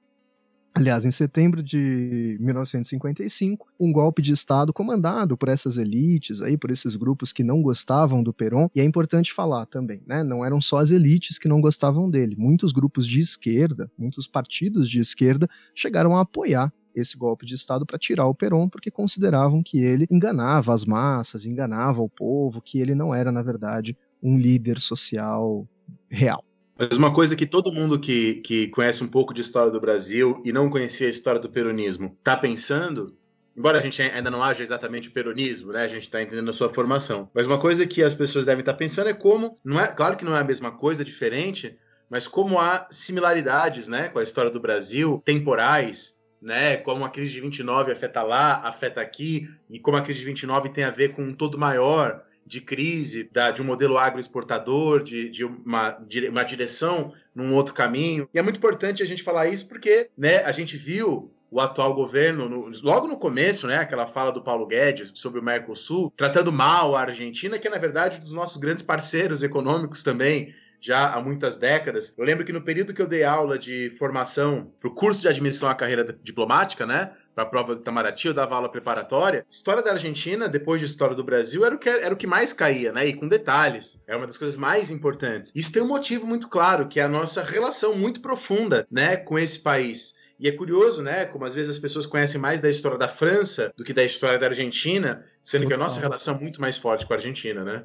Aliás, 0.77 1.07
em 1.07 1.11
setembro 1.11 1.63
de 1.63 2.37
1955, 2.39 3.67
um 3.81 3.91
golpe 3.91 4.21
de 4.21 4.35
Estado 4.35 4.75
comandado 4.75 5.35
por 5.35 5.49
essas 5.49 5.79
elites, 5.79 6.43
aí, 6.43 6.59
por 6.59 6.71
esses 6.71 6.95
grupos 6.95 7.33
que 7.33 7.43
não 7.43 7.63
gostavam 7.63 8.23
do 8.23 8.31
Perón, 8.31 8.69
e 8.75 8.81
é 8.83 8.85
importante 8.85 9.33
falar 9.33 9.65
também, 9.65 10.03
né? 10.07 10.23
Não 10.23 10.45
eram 10.45 10.61
só 10.61 10.77
as 10.77 10.91
elites 10.91 11.39
que 11.39 11.49
não 11.49 11.63
gostavam 11.63 12.11
dele. 12.11 12.37
Muitos 12.37 12.73
grupos 12.73 13.07
de 13.07 13.21
esquerda, 13.21 13.91
muitos 13.97 14.27
partidos 14.27 14.87
de 14.87 15.01
esquerda 15.01 15.49
chegaram 15.75 16.15
a 16.15 16.21
apoiar 16.21 16.71
esse 16.97 17.17
golpe 17.17 17.45
de 17.45 17.55
Estado 17.55 17.85
para 17.85 17.99
tirar 17.99 18.27
o 18.27 18.35
Perón, 18.35 18.69
porque 18.69 18.91
consideravam 18.91 19.63
que 19.63 19.79
ele 19.85 20.07
enganava 20.11 20.73
as 20.73 20.85
massas, 20.85 21.45
enganava 21.45 22.01
o 22.01 22.09
povo, 22.09 22.63
que 22.63 22.81
ele 22.81 22.95
não 22.95 23.15
era, 23.15 23.31
na 23.31 23.43
verdade, 23.43 23.97
um 24.23 24.39
líder 24.39 24.81
social 24.81 25.69
real. 26.09 26.43
Mas 26.79 26.97
uma 26.97 27.13
coisa 27.13 27.37
que 27.37 27.47
todo 27.47 27.73
mundo 27.73 28.01
que, 28.01 28.37
que 28.37 28.69
conhece 28.69 29.05
um 29.05 29.09
pouco 29.09 29.33
de 29.33 29.41
história 29.41 29.71
do 29.71 29.81
Brasil 29.81 30.43
e 30.45 30.53
não 30.53 30.69
conhecia 30.69 31.07
a 31.07 31.11
história 31.11 31.41
do 31.41 31.49
peronismo 31.49 32.15
está 32.19 32.37
pensando 32.37 33.15
embora 33.57 33.79
a 33.79 33.83
gente 33.83 34.03
ainda 34.03 34.31
não 34.31 34.43
haja 34.43 34.63
exatamente 34.63 35.09
o 35.09 35.13
peronismo, 35.13 35.73
né? 35.73 35.85
A 35.85 35.89
gente 35.89 36.03
está 36.03 36.23
entendendo 36.23 36.51
a 36.51 36.53
sua 36.53 36.69
formação. 36.69 37.31
Mas 37.33 37.47
uma 37.47 37.59
coisa 37.59 37.87
que 37.87 38.03
as 38.03 38.15
pessoas 38.15 38.45
devem 38.45 38.61
estar 38.61 38.75
pensando 38.75 39.09
é 39.09 39.15
como, 39.15 39.59
não 39.65 39.81
é, 39.81 39.87
claro 39.87 40.17
que 40.17 40.25
não 40.25 40.37
é 40.37 40.41
a 40.41 40.45
mesma 40.45 40.71
coisa, 40.71 41.03
é 41.03 41.05
diferente, 41.05 41.75
mas 42.11 42.27
como 42.27 42.59
há 42.59 42.87
similaridades, 42.91 43.89
né, 43.89 44.09
com 44.09 44.19
a 44.19 44.23
história 44.23 44.51
do 44.51 44.61
Brasil, 44.61 45.23
temporais, 45.25 46.16
né, 46.47 46.77
como 46.77 47.05
a 47.05 47.11
crise 47.11 47.33
de 47.33 47.41
29 47.41 47.91
afeta 47.91 48.23
lá, 48.23 48.61
afeta 48.63 49.01
aqui, 49.01 49.51
e 49.69 49.81
como 49.81 49.97
a 49.97 50.01
crise 50.01 50.21
de 50.21 50.27
29 50.27 50.69
tem 50.69 50.85
a 50.85 50.91
ver 50.91 51.13
com 51.13 51.23
um 51.23 51.35
todo 51.35 51.59
maior 51.59 52.23
de 52.47 52.61
crise, 52.61 53.29
da, 53.33 53.51
de 53.51 53.61
um 53.61 53.65
modelo 53.65 53.99
agroexportador, 53.99 55.03
de, 55.03 55.29
de, 55.29 55.45
uma, 55.45 55.91
de 56.07 56.29
uma 56.29 56.45
direção 56.45 57.13
num 57.35 57.53
outro 57.53 57.75
caminho. 57.75 58.29
E 58.33 58.39
é 58.39 58.43
muito 58.43 58.59
importante 58.59 59.03
a 59.03 59.07
gente 59.07 59.25
falar 59.25 59.49
isso 59.49 59.69
porque 59.69 60.09
né, 60.17 60.45
a 60.45 60.53
gente 60.53 60.77
viu 60.77 61.33
o 61.51 61.61
atual 61.61 61.93
governo, 61.95 62.49
no, 62.49 62.71
logo 62.81 63.09
no 63.09 63.17
começo, 63.17 63.67
né, 63.67 63.79
aquela 63.79 64.07
fala 64.07 64.31
do 64.31 64.43
Paulo 64.43 64.69
Guedes 64.69 65.11
sobre 65.17 65.41
o 65.41 65.43
Mercosul, 65.43 66.13
tratando 66.17 66.53
mal 66.53 66.95
a 66.95 67.01
Argentina, 67.01 67.59
que 67.59 67.67
é, 67.67 67.71
na 67.71 67.79
verdade, 67.79 68.19
um 68.19 68.23
dos 68.23 68.33
nossos 68.33 68.57
grandes 68.57 68.85
parceiros 68.85 69.43
econômicos 69.43 70.05
também, 70.05 70.55
já 70.81 71.15
há 71.15 71.21
muitas 71.21 71.57
décadas. 71.57 72.15
Eu 72.17 72.25
lembro 72.25 72.45
que 72.45 72.53
no 72.53 72.63
período 72.63 72.95
que 72.95 73.03
eu 73.03 73.07
dei 73.07 73.25
aula 73.25 73.59
de 73.59 73.95
formação 73.99 74.73
para 74.81 74.89
o 74.89 74.95
curso 74.95 75.21
de 75.21 75.29
admissão 75.29 75.69
à 75.69 75.75
carreira 75.75 76.17
diplomática, 76.23 76.87
né, 76.87 77.13
para 77.35 77.45
a 77.45 77.47
prova 77.47 77.75
do 77.75 77.83
Itamaraty, 77.83 78.29
eu 78.29 78.35
dava 78.35 78.55
aula 78.55 78.71
preparatória. 78.71 79.45
História 79.51 79.83
da 79.83 79.93
Argentina, 79.93 80.49
depois 80.49 80.81
de 80.81 80.87
história 80.87 81.15
do 81.15 81.23
Brasil, 81.23 81.67
era 81.67 81.75
o 81.75 81.79
que, 81.79 81.89
era 81.89 82.15
o 82.15 82.17
que 82.17 82.27
mais 82.27 82.55
caía, 82.55 82.93
né? 82.93 83.07
E 83.07 83.13
com 83.13 83.29
detalhes. 83.29 84.01
É 84.07 84.17
uma 84.17 84.27
das 84.27 84.39
coisas 84.39 84.57
mais 84.57 84.91
importantes. 84.91 85.53
Isso 85.55 85.71
tem 85.71 85.83
um 85.83 85.87
motivo 85.87 86.27
muito 86.27 86.49
claro, 86.49 86.89
que 86.89 86.99
é 86.99 87.03
a 87.03 87.09
nossa 87.09 87.43
relação 87.43 87.95
muito 87.95 88.23
profunda, 88.23 88.87
né, 88.91 89.19
com 89.19 89.39
esse 89.39 89.61
país. 89.61 90.15
E 90.39 90.49
é 90.49 90.53
curioso, 90.53 91.03
né? 91.03 91.27
Como 91.27 91.45
às 91.45 91.55
vezes 91.55 91.71
as 91.71 91.79
pessoas 91.79 92.07
conhecem 92.07 92.41
mais 92.41 92.61
da 92.61 92.69
história 92.69 92.99
da 92.99 93.09
França 93.09 93.73
do 93.77 93.85
que 93.85 93.93
da 93.93 94.05
história 94.05 94.39
da 94.39 94.47
Argentina, 94.47 95.23
sendo 95.43 95.63
Total. 95.63 95.69
que 95.69 95.75
a 95.75 95.85
nossa 95.85 96.01
relação 96.01 96.37
é 96.37 96.41
muito 96.41 96.61
mais 96.61 96.77
forte 96.77 97.07
com 97.07 97.13
a 97.13 97.17
Argentina, 97.17 97.65
né? 97.65 97.85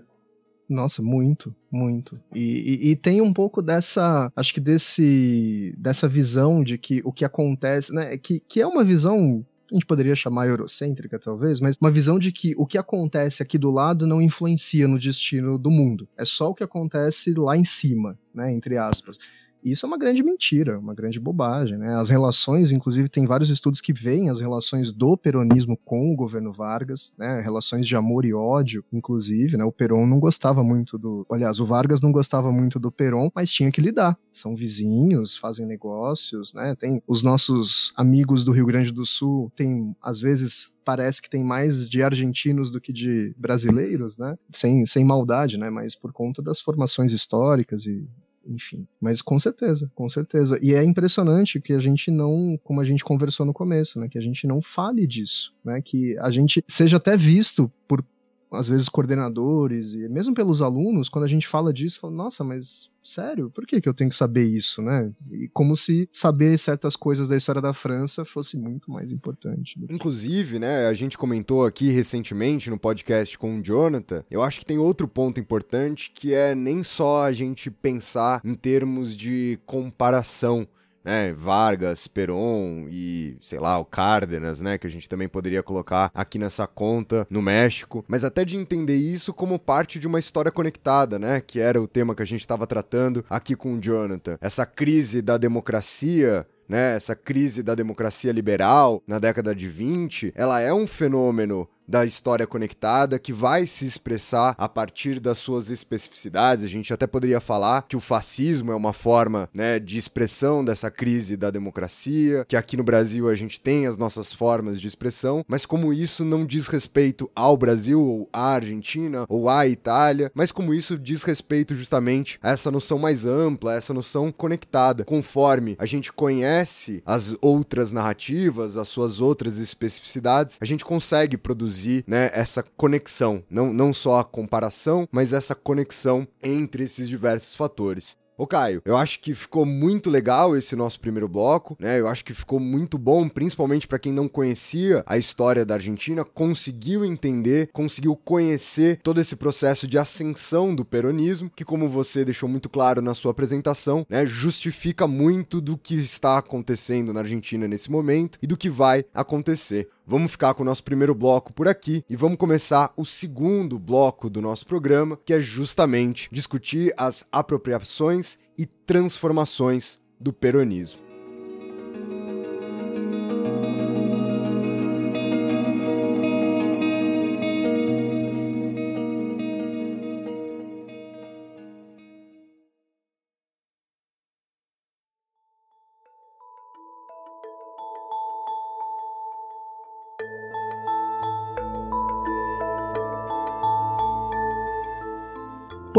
Nossa, 0.71 1.01
muito, 1.01 1.53
muito. 1.69 2.17
E, 2.33 2.39
e, 2.39 2.91
e, 2.91 2.95
tem 2.95 3.19
um 3.19 3.33
pouco 3.33 3.61
dessa, 3.61 4.31
acho 4.33 4.53
que 4.53 4.61
desse, 4.61 5.75
dessa 5.77 6.07
visão 6.07 6.63
de 6.63 6.77
que 6.77 7.01
o 7.03 7.11
que 7.11 7.25
acontece, 7.25 7.93
né, 7.93 8.17
que, 8.17 8.39
que 8.39 8.61
é 8.61 8.65
uma 8.65 8.81
visão 8.81 9.45
a 9.69 9.73
gente 9.73 9.85
poderia 9.85 10.15
chamar 10.15 10.47
eurocêntrica, 10.47 11.17
talvez, 11.17 11.61
mas 11.61 11.77
uma 11.79 11.91
visão 11.91 12.19
de 12.19 12.31
que 12.31 12.53
o 12.57 12.65
que 12.65 12.77
acontece 12.77 13.41
aqui 13.41 13.57
do 13.57 13.71
lado 13.71 14.05
não 14.05 14.21
influencia 14.21 14.85
no 14.85 14.99
destino 14.99 15.57
do 15.57 15.71
mundo. 15.71 16.07
É 16.17 16.25
só 16.25 16.49
o 16.49 16.53
que 16.53 16.63
acontece 16.63 17.33
lá 17.33 17.55
em 17.55 17.63
cima, 17.63 18.19
né? 18.33 18.51
Entre 18.51 18.77
aspas. 18.77 19.17
Isso 19.63 19.85
é 19.85 19.87
uma 19.87 19.97
grande 19.97 20.23
mentira, 20.23 20.79
uma 20.79 20.93
grande 20.93 21.19
bobagem. 21.19 21.77
Né? 21.77 21.95
As 21.95 22.09
relações, 22.09 22.71
inclusive, 22.71 23.09
tem 23.09 23.25
vários 23.25 23.49
estudos 23.49 23.81
que 23.81 23.93
veem 23.93 24.29
as 24.29 24.41
relações 24.41 24.91
do 24.91 25.15
peronismo 25.15 25.77
com 25.77 26.11
o 26.11 26.15
governo 26.15 26.51
Vargas, 26.51 27.13
né? 27.17 27.41
relações 27.41 27.87
de 27.87 27.95
amor 27.95 28.25
e 28.25 28.33
ódio, 28.33 28.83
inclusive. 28.91 29.57
Né? 29.57 29.63
O 29.63 29.71
Peron 29.71 30.05
não 30.05 30.19
gostava 30.19 30.63
muito 30.63 30.97
do. 30.97 31.25
Aliás, 31.31 31.59
o 31.59 31.65
Vargas 31.65 32.01
não 32.01 32.11
gostava 32.11 32.51
muito 32.51 32.79
do 32.79 32.91
Peron, 32.91 33.29
mas 33.33 33.51
tinha 33.51 33.71
que 33.71 33.81
lidar. 33.81 34.17
São 34.31 34.55
vizinhos, 34.55 35.37
fazem 35.37 35.65
negócios, 35.65 36.53
né? 36.53 36.75
Tem 36.75 37.01
os 37.07 37.21
nossos 37.21 37.91
amigos 37.95 38.43
do 38.43 38.51
Rio 38.51 38.65
Grande 38.65 38.91
do 38.91 39.05
Sul, 39.05 39.51
tem, 39.55 39.95
às 40.01 40.19
vezes, 40.19 40.71
parece 40.83 41.21
que 41.21 41.29
tem 41.29 41.43
mais 41.43 41.89
de 41.89 42.01
argentinos 42.01 42.71
do 42.71 42.81
que 42.81 42.91
de 42.93 43.33
brasileiros, 43.37 44.17
né? 44.17 44.37
Sem, 44.53 44.85
sem 44.85 45.03
maldade, 45.03 45.57
né? 45.57 45.69
Mas 45.69 45.95
por 45.95 46.11
conta 46.11 46.41
das 46.41 46.61
formações 46.61 47.11
históricas 47.11 47.85
e 47.85 48.07
enfim. 48.45 48.87
Mas 48.99 49.21
com 49.21 49.39
certeza, 49.39 49.91
com 49.95 50.07
certeza. 50.09 50.59
E 50.61 50.73
é 50.73 50.83
impressionante 50.83 51.59
que 51.61 51.73
a 51.73 51.79
gente 51.79 52.09
não, 52.09 52.59
como 52.63 52.81
a 52.81 52.83
gente 52.83 53.03
conversou 53.03 53.45
no 53.45 53.53
começo, 53.53 53.99
né, 53.99 54.07
que 54.07 54.17
a 54.17 54.21
gente 54.21 54.47
não 54.47 54.61
fale 54.61 55.05
disso, 55.05 55.53
né, 55.63 55.81
que 55.81 56.17
a 56.19 56.29
gente 56.29 56.63
seja 56.67 56.97
até 56.97 57.15
visto 57.15 57.71
por 57.87 58.03
às 58.51 58.67
vezes 58.69 58.89
coordenadores 58.89 59.93
e 59.93 60.09
mesmo 60.09 60.33
pelos 60.33 60.61
alunos, 60.61 61.09
quando 61.09 61.25
a 61.25 61.27
gente 61.27 61.47
fala 61.47 61.73
disso, 61.73 61.99
fala, 61.99 62.13
nossa, 62.13 62.43
mas 62.43 62.89
sério, 63.03 63.49
por 63.49 63.65
que, 63.65 63.81
que 63.81 63.89
eu 63.89 63.93
tenho 63.93 64.09
que 64.09 64.15
saber 64.15 64.45
isso, 64.45 64.81
né? 64.81 65.11
E 65.31 65.47
como 65.49 65.75
se 65.75 66.07
saber 66.11 66.57
certas 66.57 66.95
coisas 66.95 67.27
da 67.27 67.35
história 67.35 67.61
da 67.61 67.73
França 67.73 68.23
fosse 68.23 68.57
muito 68.57 68.91
mais 68.91 69.11
importante. 69.11 69.79
Inclusive, 69.89 70.59
né, 70.59 70.87
a 70.87 70.93
gente 70.93 71.17
comentou 71.17 71.65
aqui 71.65 71.89
recentemente 71.89 72.69
no 72.69 72.77
podcast 72.77 73.37
com 73.37 73.59
o 73.59 73.63
Jonathan, 73.63 74.23
eu 74.29 74.43
acho 74.43 74.59
que 74.59 74.65
tem 74.65 74.77
outro 74.77 75.07
ponto 75.07 75.39
importante 75.39 76.11
que 76.13 76.33
é 76.33 76.53
nem 76.53 76.83
só 76.83 77.23
a 77.23 77.31
gente 77.31 77.71
pensar 77.71 78.41
em 78.43 78.53
termos 78.53 79.15
de 79.15 79.59
comparação 79.65 80.67
né, 81.03 81.33
Vargas, 81.33 82.07
Peron 82.07 82.87
e, 82.89 83.37
sei 83.41 83.59
lá, 83.59 83.77
o 83.77 83.85
Cárdenas, 83.85 84.59
né, 84.59 84.77
que 84.77 84.87
a 84.87 84.89
gente 84.89 85.09
também 85.09 85.27
poderia 85.27 85.63
colocar 85.63 86.11
aqui 86.13 86.37
nessa 86.37 86.67
conta 86.67 87.27
no 87.29 87.41
México, 87.41 88.03
mas 88.07 88.23
até 88.23 88.45
de 88.45 88.57
entender 88.57 88.95
isso 88.95 89.33
como 89.33 89.59
parte 89.59 89.99
de 89.99 90.07
uma 90.07 90.19
história 90.19 90.51
conectada, 90.51 91.17
né, 91.17 91.41
que 91.41 91.59
era 91.59 91.81
o 91.81 91.87
tema 91.87 92.15
que 92.15 92.21
a 92.21 92.25
gente 92.25 92.41
estava 92.41 92.67
tratando 92.67 93.25
aqui 93.29 93.55
com 93.55 93.73
o 93.73 93.79
Jonathan. 93.79 94.37
Essa 94.41 94.65
crise 94.65 95.21
da 95.21 95.37
democracia 95.37 96.45
né, 96.71 96.95
essa 96.95 97.13
crise 97.13 97.61
da 97.61 97.75
democracia 97.75 98.31
liberal 98.31 99.03
na 99.05 99.19
década 99.19 99.53
de 99.53 99.67
20, 99.67 100.31
ela 100.33 100.61
é 100.61 100.73
um 100.73 100.87
fenômeno 100.87 101.67
da 101.91 102.05
história 102.05 102.47
conectada 102.47 103.19
que 103.19 103.33
vai 103.33 103.67
se 103.67 103.85
expressar 103.85 104.55
a 104.57 104.69
partir 104.69 105.19
das 105.19 105.37
suas 105.37 105.69
especificidades. 105.69 106.63
A 106.63 106.69
gente 106.69 106.93
até 106.93 107.05
poderia 107.05 107.41
falar 107.41 107.81
que 107.81 107.97
o 107.97 107.99
fascismo 107.99 108.71
é 108.71 108.75
uma 108.75 108.93
forma 108.93 109.49
né, 109.53 109.77
de 109.77 109.97
expressão 109.97 110.63
dessa 110.63 110.89
crise 110.89 111.35
da 111.35 111.51
democracia, 111.51 112.45
que 112.47 112.55
aqui 112.55 112.77
no 112.77 112.83
Brasil 112.83 113.27
a 113.27 113.35
gente 113.35 113.59
tem 113.59 113.87
as 113.87 113.97
nossas 113.97 114.31
formas 114.31 114.79
de 114.79 114.87
expressão, 114.87 115.43
mas 115.49 115.65
como 115.65 115.91
isso 115.91 116.23
não 116.23 116.45
diz 116.45 116.67
respeito 116.67 117.29
ao 117.35 117.57
Brasil 117.57 118.01
ou 118.01 118.29
à 118.31 118.53
Argentina 118.53 119.25
ou 119.27 119.49
à 119.49 119.67
Itália, 119.67 120.31
mas 120.33 120.49
como 120.49 120.73
isso 120.73 120.97
diz 120.97 121.23
respeito 121.23 121.75
justamente 121.75 122.39
a 122.41 122.51
essa 122.51 122.71
noção 122.71 122.97
mais 122.97 123.25
ampla, 123.25 123.75
essa 123.75 123.93
noção 123.93 124.31
conectada, 124.31 125.03
conforme 125.03 125.75
a 125.77 125.85
gente 125.85 126.13
conhece 126.13 127.03
as 127.05 127.35
outras 127.41 127.91
narrativas, 127.91 128.77
as 128.77 128.87
suas 128.87 129.19
outras 129.19 129.57
especificidades, 129.57 130.57
a 130.61 130.65
gente 130.65 130.85
consegue 130.85 131.35
produzir 131.35 131.80
produzir 131.81 132.03
né, 132.07 132.29
essa 132.33 132.63
conexão, 132.63 133.43
não, 133.49 133.73
não 133.73 133.93
só 133.93 134.19
a 134.19 134.23
comparação, 134.23 135.07
mas 135.11 135.33
essa 135.33 135.55
conexão 135.55 136.27
entre 136.43 136.83
esses 136.83 137.09
diversos 137.09 137.55
fatores. 137.55 138.19
Ô 138.37 138.47
Caio, 138.47 138.81
eu 138.85 138.97
acho 138.97 139.19
que 139.19 139.35
ficou 139.35 139.67
muito 139.67 140.09
legal 140.09 140.57
esse 140.57 140.75
nosso 140.75 140.99
primeiro 140.99 141.27
bloco, 141.27 141.77
né? 141.79 141.99
Eu 141.99 142.07
acho 142.07 142.25
que 142.25 142.33
ficou 142.33 142.59
muito 142.59 142.97
bom, 142.97 143.29
principalmente 143.29 143.87
para 143.87 143.99
quem 143.99 144.11
não 144.11 144.27
conhecia 144.27 145.03
a 145.05 145.15
história 145.15 145.63
da 145.63 145.75
Argentina, 145.75 146.25
conseguiu 146.25 147.05
entender, 147.05 147.69
conseguiu 147.71 148.15
conhecer 148.15 148.99
todo 149.03 149.21
esse 149.21 149.35
processo 149.35 149.85
de 149.85 149.95
ascensão 149.95 150.73
do 150.73 150.83
peronismo, 150.83 151.51
que 151.55 151.63
como 151.63 151.87
você 151.87 152.25
deixou 152.25 152.49
muito 152.49 152.67
claro 152.67 152.99
na 152.99 153.13
sua 153.13 153.29
apresentação, 153.29 154.07
né, 154.09 154.25
justifica 154.25 155.07
muito 155.07 155.61
do 155.61 155.77
que 155.77 155.93
está 155.95 156.39
acontecendo 156.39 157.13
na 157.13 157.19
Argentina 157.19 157.67
nesse 157.67 157.91
momento 157.91 158.39
e 158.41 158.47
do 158.47 158.57
que 158.57 158.71
vai 158.71 159.05
acontecer. 159.13 159.87
Vamos 160.05 160.31
ficar 160.31 160.53
com 160.53 160.63
o 160.63 160.65
nosso 160.65 160.83
primeiro 160.83 161.13
bloco 161.13 161.53
por 161.53 161.67
aqui 161.67 162.03
e 162.09 162.15
vamos 162.15 162.37
começar 162.37 162.91
o 162.97 163.05
segundo 163.05 163.77
bloco 163.77 164.29
do 164.29 164.41
nosso 164.41 164.65
programa, 164.65 165.17
que 165.25 165.33
é 165.33 165.39
justamente 165.39 166.27
discutir 166.31 166.93
as 166.97 167.25
apropriações 167.31 168.39
e 168.57 168.65
transformações 168.65 169.99
do 170.19 170.33
peronismo. 170.33 171.10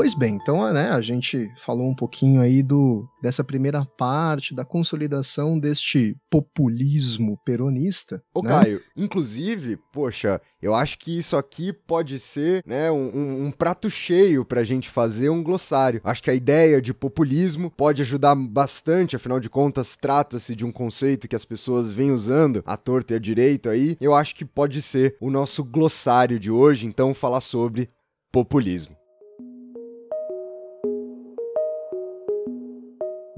Pois 0.03 0.15
bem, 0.15 0.35
então 0.35 0.73
né, 0.73 0.91
a 0.91 1.01
gente 1.01 1.49
falou 1.65 1.89
um 1.89 1.95
pouquinho 1.95 2.41
aí 2.41 2.61
do, 2.61 3.09
dessa 3.23 3.45
primeira 3.45 3.87
parte 3.97 4.53
da 4.53 4.65
consolidação 4.65 5.57
deste 5.57 6.17
populismo 6.29 7.39
peronista. 7.45 8.21
Ô, 8.35 8.43
né? 8.43 8.49
Caio, 8.49 8.83
inclusive, 8.97 9.79
poxa, 9.93 10.43
eu 10.61 10.75
acho 10.75 10.99
que 10.99 11.17
isso 11.17 11.37
aqui 11.37 11.73
pode 11.73 12.19
ser 12.19 12.65
né, 12.67 12.91
um, 12.91 13.17
um, 13.17 13.47
um 13.47 13.51
prato 13.53 13.89
cheio 13.89 14.45
para 14.45 14.63
a 14.63 14.65
gente 14.65 14.91
fazer 14.91 15.29
um 15.29 15.41
glossário. 15.41 16.01
Acho 16.03 16.25
que 16.25 16.31
a 16.31 16.35
ideia 16.35 16.83
de 16.83 16.93
populismo 16.93 17.71
pode 17.71 18.03
ajudar 18.03 18.35
bastante, 18.35 19.15
afinal 19.15 19.39
de 19.39 19.49
contas, 19.49 19.95
trata-se 19.95 20.57
de 20.57 20.67
um 20.67 20.73
conceito 20.73 21.29
que 21.29 21.37
as 21.37 21.45
pessoas 21.45 21.93
vêm 21.93 22.11
usando 22.11 22.61
à 22.67 22.77
torta 22.77 23.13
e 23.13 23.17
à 23.19 23.21
direita 23.21 23.71
aí. 23.71 23.97
Eu 24.01 24.17
acho 24.17 24.35
que 24.35 24.45
pode 24.45 24.83
ser 24.83 25.17
o 25.21 25.31
nosso 25.31 25.63
glossário 25.63 26.41
de 26.41 26.51
hoje, 26.51 26.89
então, 26.89 27.15
falar 27.15 27.41
sobre 27.41 27.89
populismo. 28.33 29.01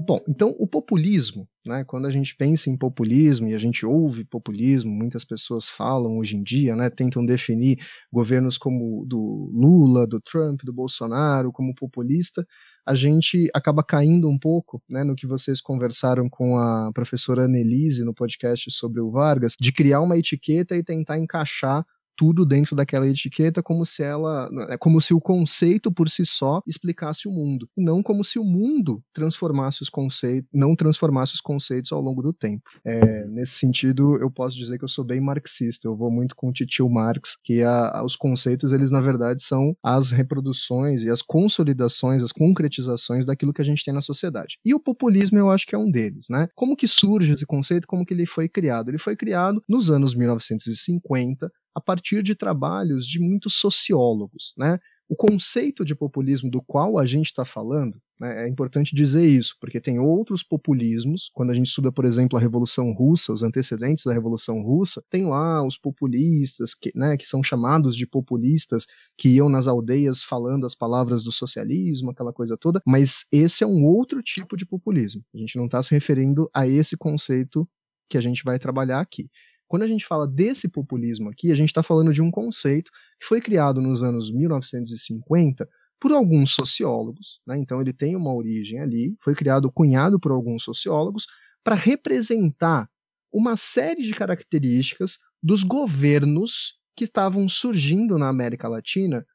Bom, 0.07 0.23
então 0.27 0.55
o 0.59 0.67
populismo, 0.67 1.49
né, 1.65 1.83
quando 1.83 2.05
a 2.05 2.11
gente 2.11 2.35
pensa 2.35 2.69
em 2.69 2.77
populismo 2.77 3.47
e 3.47 3.55
a 3.55 3.57
gente 3.57 3.83
ouve 3.87 4.23
populismo, 4.23 4.91
muitas 4.91 5.25
pessoas 5.25 5.67
falam 5.67 6.19
hoje 6.19 6.37
em 6.37 6.43
dia, 6.43 6.75
né, 6.75 6.91
tentam 6.91 7.25
definir 7.25 7.79
governos 8.13 8.55
como 8.55 9.03
do 9.07 9.49
Lula, 9.51 10.05
do 10.05 10.21
Trump, 10.21 10.61
do 10.63 10.71
Bolsonaro 10.71 11.51
como 11.51 11.73
populista, 11.73 12.45
a 12.85 12.93
gente 12.93 13.49
acaba 13.51 13.83
caindo 13.83 14.29
um 14.29 14.37
pouco 14.37 14.79
né, 14.87 15.03
no 15.03 15.15
que 15.15 15.25
vocês 15.25 15.59
conversaram 15.59 16.29
com 16.29 16.55
a 16.55 16.91
professora 16.93 17.45
Annelise 17.45 18.05
no 18.05 18.13
podcast 18.13 18.69
sobre 18.69 19.01
o 19.01 19.09
Vargas, 19.09 19.55
de 19.59 19.71
criar 19.71 20.01
uma 20.01 20.19
etiqueta 20.19 20.75
e 20.75 20.83
tentar 20.83 21.17
encaixar 21.17 21.83
tudo 22.15 22.45
dentro 22.45 22.75
daquela 22.75 23.07
etiqueta 23.07 23.61
como 23.61 23.85
se 23.85 24.03
ela, 24.03 24.49
é 24.69 24.77
como 24.77 25.01
se 25.01 25.13
o 25.13 25.19
conceito 25.19 25.91
por 25.91 26.09
si 26.09 26.25
só 26.25 26.61
explicasse 26.67 27.27
o 27.27 27.31
mundo, 27.31 27.69
não 27.75 28.01
como 28.01 28.23
se 28.23 28.39
o 28.39 28.43
mundo 28.43 29.03
transformasse 29.13 29.81
os 29.81 29.89
conceitos, 29.89 30.49
não 30.53 30.75
transformasse 30.75 31.33
os 31.33 31.41
conceitos 31.41 31.91
ao 31.91 32.01
longo 32.01 32.21
do 32.21 32.33
tempo. 32.33 32.63
É, 32.83 33.25
nesse 33.27 33.53
sentido, 33.53 34.17
eu 34.17 34.31
posso 34.31 34.55
dizer 34.55 34.77
que 34.77 34.83
eu 34.83 34.89
sou 34.89 35.03
bem 35.03 35.19
marxista. 35.19 35.87
Eu 35.87 35.95
vou 35.95 36.11
muito 36.11 36.35
com 36.35 36.49
o 36.49 36.53
Titio 36.53 36.89
Marx, 36.89 37.37
que 37.43 37.63
a, 37.63 38.01
os 38.03 38.15
conceitos 38.15 38.71
eles 38.71 38.91
na 38.91 39.01
verdade 39.01 39.43
são 39.43 39.75
as 39.83 40.11
reproduções 40.11 41.03
e 41.03 41.09
as 41.09 41.21
consolidações, 41.21 42.23
as 42.23 42.31
concretizações 42.31 43.25
daquilo 43.25 43.53
que 43.53 43.61
a 43.61 43.65
gente 43.65 43.83
tem 43.83 43.93
na 43.93 44.01
sociedade. 44.01 44.57
E 44.63 44.73
o 44.73 44.79
populismo 44.79 45.37
eu 45.37 45.49
acho 45.49 45.65
que 45.65 45.75
é 45.75 45.77
um 45.77 45.89
deles, 45.89 46.27
né? 46.29 46.47
Como 46.55 46.75
que 46.75 46.87
surge 46.87 47.33
esse 47.33 47.45
conceito? 47.45 47.87
Como 47.87 48.05
que 48.05 48.13
ele 48.13 48.25
foi 48.25 48.47
criado? 48.47 48.89
Ele 48.89 48.97
foi 48.97 49.15
criado 49.15 49.61
nos 49.67 49.89
anos 49.89 50.15
1950 50.15 51.51
a 51.75 51.81
partir 51.81 52.23
de 52.23 52.33
trabalhos 52.33 53.05
de 53.05 53.19
muitos 53.19 53.55
sociólogos. 53.55 54.53
Né? 54.57 54.79
O 55.07 55.15
conceito 55.15 55.85
de 55.85 55.93
populismo 55.93 56.49
do 56.49 56.63
qual 56.63 56.97
a 56.97 57.05
gente 57.05 57.27
está 57.27 57.45
falando, 57.45 58.01
né, 58.19 58.45
é 58.45 58.47
importante 58.47 58.95
dizer 58.95 59.23
isso, 59.23 59.55
porque 59.61 59.79
tem 59.79 59.99
outros 59.99 60.41
populismos. 60.41 61.29
Quando 61.31 61.51
a 61.51 61.53
gente 61.53 61.67
estuda, 61.67 61.91
por 61.91 62.05
exemplo, 62.05 62.39
a 62.39 62.41
Revolução 62.41 62.91
Russa, 62.91 63.31
os 63.31 63.43
antecedentes 63.43 64.03
da 64.03 64.13
Revolução 64.13 64.63
Russa, 64.63 65.03
tem 65.07 65.25
lá 65.25 65.63
os 65.63 65.77
populistas, 65.77 66.73
que, 66.73 66.91
né, 66.95 67.17
que 67.17 67.27
são 67.27 67.43
chamados 67.43 67.95
de 67.95 68.07
populistas, 68.07 68.87
que 69.15 69.29
iam 69.29 69.47
nas 69.47 69.67
aldeias 69.67 70.23
falando 70.23 70.65
as 70.65 70.73
palavras 70.73 71.23
do 71.23 71.31
socialismo, 71.31 72.09
aquela 72.09 72.33
coisa 72.33 72.57
toda, 72.57 72.81
mas 72.83 73.25
esse 73.31 73.63
é 73.63 73.67
um 73.67 73.83
outro 73.83 74.23
tipo 74.23 74.57
de 74.57 74.65
populismo. 74.65 75.23
A 75.35 75.37
gente 75.37 75.55
não 75.55 75.65
está 75.65 75.83
se 75.83 75.91
referindo 75.91 76.49
a 76.51 76.67
esse 76.67 76.97
conceito 76.97 77.67
que 78.09 78.17
a 78.17 78.21
gente 78.21 78.43
vai 78.43 78.57
trabalhar 78.57 79.01
aqui. 79.01 79.29
Quando 79.67 79.83
a 79.83 79.87
gente 79.87 80.05
fala 80.05 80.27
desse 80.27 80.67
populismo 80.67 81.29
aqui, 81.29 81.51
a 81.51 81.55
gente 81.55 81.69
está 81.69 81.81
falando 81.81 82.13
de 82.13 82.21
um 82.21 82.29
conceito 82.29 82.91
que 83.19 83.25
foi 83.25 83.41
criado 83.41 83.81
nos 83.81 84.03
anos 84.03 84.31
1950 84.31 85.67
por 85.99 86.11
alguns 86.11 86.51
sociólogos, 86.51 87.39
né? 87.47 87.57
então 87.57 87.81
ele 87.81 87.93
tem 87.93 88.15
uma 88.15 88.33
origem 88.33 88.79
ali, 88.79 89.15
foi 89.23 89.33
criado, 89.33 89.71
cunhado 89.71 90.19
por 90.19 90.31
alguns 90.31 90.63
sociólogos, 90.63 91.25
para 91.63 91.75
representar 91.75 92.87
uma 93.33 93.57
série 93.57 94.03
de 94.03 94.13
características 94.13 95.17
dos 95.41 95.63
governos 95.63 96.79
que 96.95 97.05
estavam 97.05 97.49
surgindo 97.49 98.17
na 98.17 98.29
América 98.29 98.67
Latina 98.67 99.25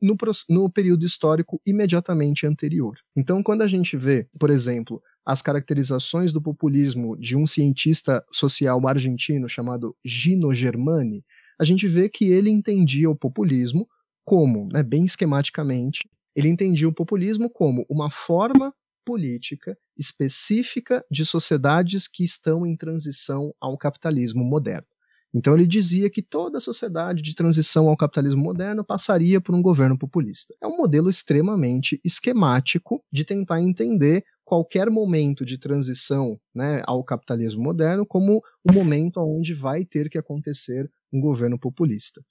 no, 0.00 0.16
no, 0.50 0.70
período 0.70 1.06
histórico 1.06 1.60
imediatamente 1.64 2.46
anterior. 2.46 2.98
Então, 3.16 3.42
quando 3.42 3.62
a 3.62 3.66
gente 3.66 3.96
vê, 3.96 4.28
por 4.38 4.50
exemplo, 4.50 5.02
as 5.26 5.42
caracterizações 5.42 6.32
do 6.32 6.40
populismo 6.40 7.16
de 7.16 7.36
um 7.36 7.46
cientista 7.46 8.24
social 8.30 8.86
argentino 8.86 9.48
chamado 9.48 9.96
Gino 10.04 10.54
Germani, 10.54 11.24
a 11.58 11.64
gente 11.64 11.88
vê 11.88 12.08
que 12.08 12.26
ele 12.26 12.48
entendia 12.48 13.10
o 13.10 13.16
populismo 13.16 13.88
como, 14.24 14.68
né, 14.72 14.82
bem 14.82 15.04
esquematicamente, 15.04 16.08
ele 16.34 16.48
entendia 16.48 16.88
o 16.88 16.92
populismo 16.92 17.50
como 17.50 17.84
uma 17.88 18.10
forma 18.10 18.72
política 19.04 19.76
específica 19.96 21.04
de 21.10 21.24
sociedades 21.24 22.06
que 22.06 22.24
estão 22.24 22.66
em 22.66 22.76
transição 22.76 23.52
ao 23.60 23.76
capitalismo 23.78 24.44
moderno. 24.44 24.86
Então 25.34 25.54
ele 25.54 25.66
dizia 25.66 26.08
que 26.08 26.22
toda 26.22 26.60
sociedade 26.60 27.22
de 27.22 27.34
transição 27.34 27.88
ao 27.88 27.96
capitalismo 27.96 28.42
moderno 28.42 28.84
passaria 28.84 29.40
por 29.40 29.54
um 29.54 29.62
governo 29.62 29.98
populista. 29.98 30.54
É 30.62 30.66
um 30.66 30.76
modelo 30.76 31.10
extremamente 31.10 32.00
esquemático 32.04 33.04
de 33.12 33.24
tentar 33.24 33.60
entender 33.60 34.24
qualquer 34.46 34.88
momento 34.88 35.44
de 35.44 35.58
transição 35.58 36.38
né, 36.54 36.80
ao 36.86 37.02
capitalismo 37.02 37.62
moderno 37.62 38.06
como 38.06 38.40
o 38.64 38.72
momento 38.72 39.20
onde 39.20 39.52
vai 39.52 39.84
ter 39.84 40.08
que 40.08 40.16
acontecer 40.16 40.88
um 41.12 41.20
governo 41.20 41.58
populista. 41.58 42.22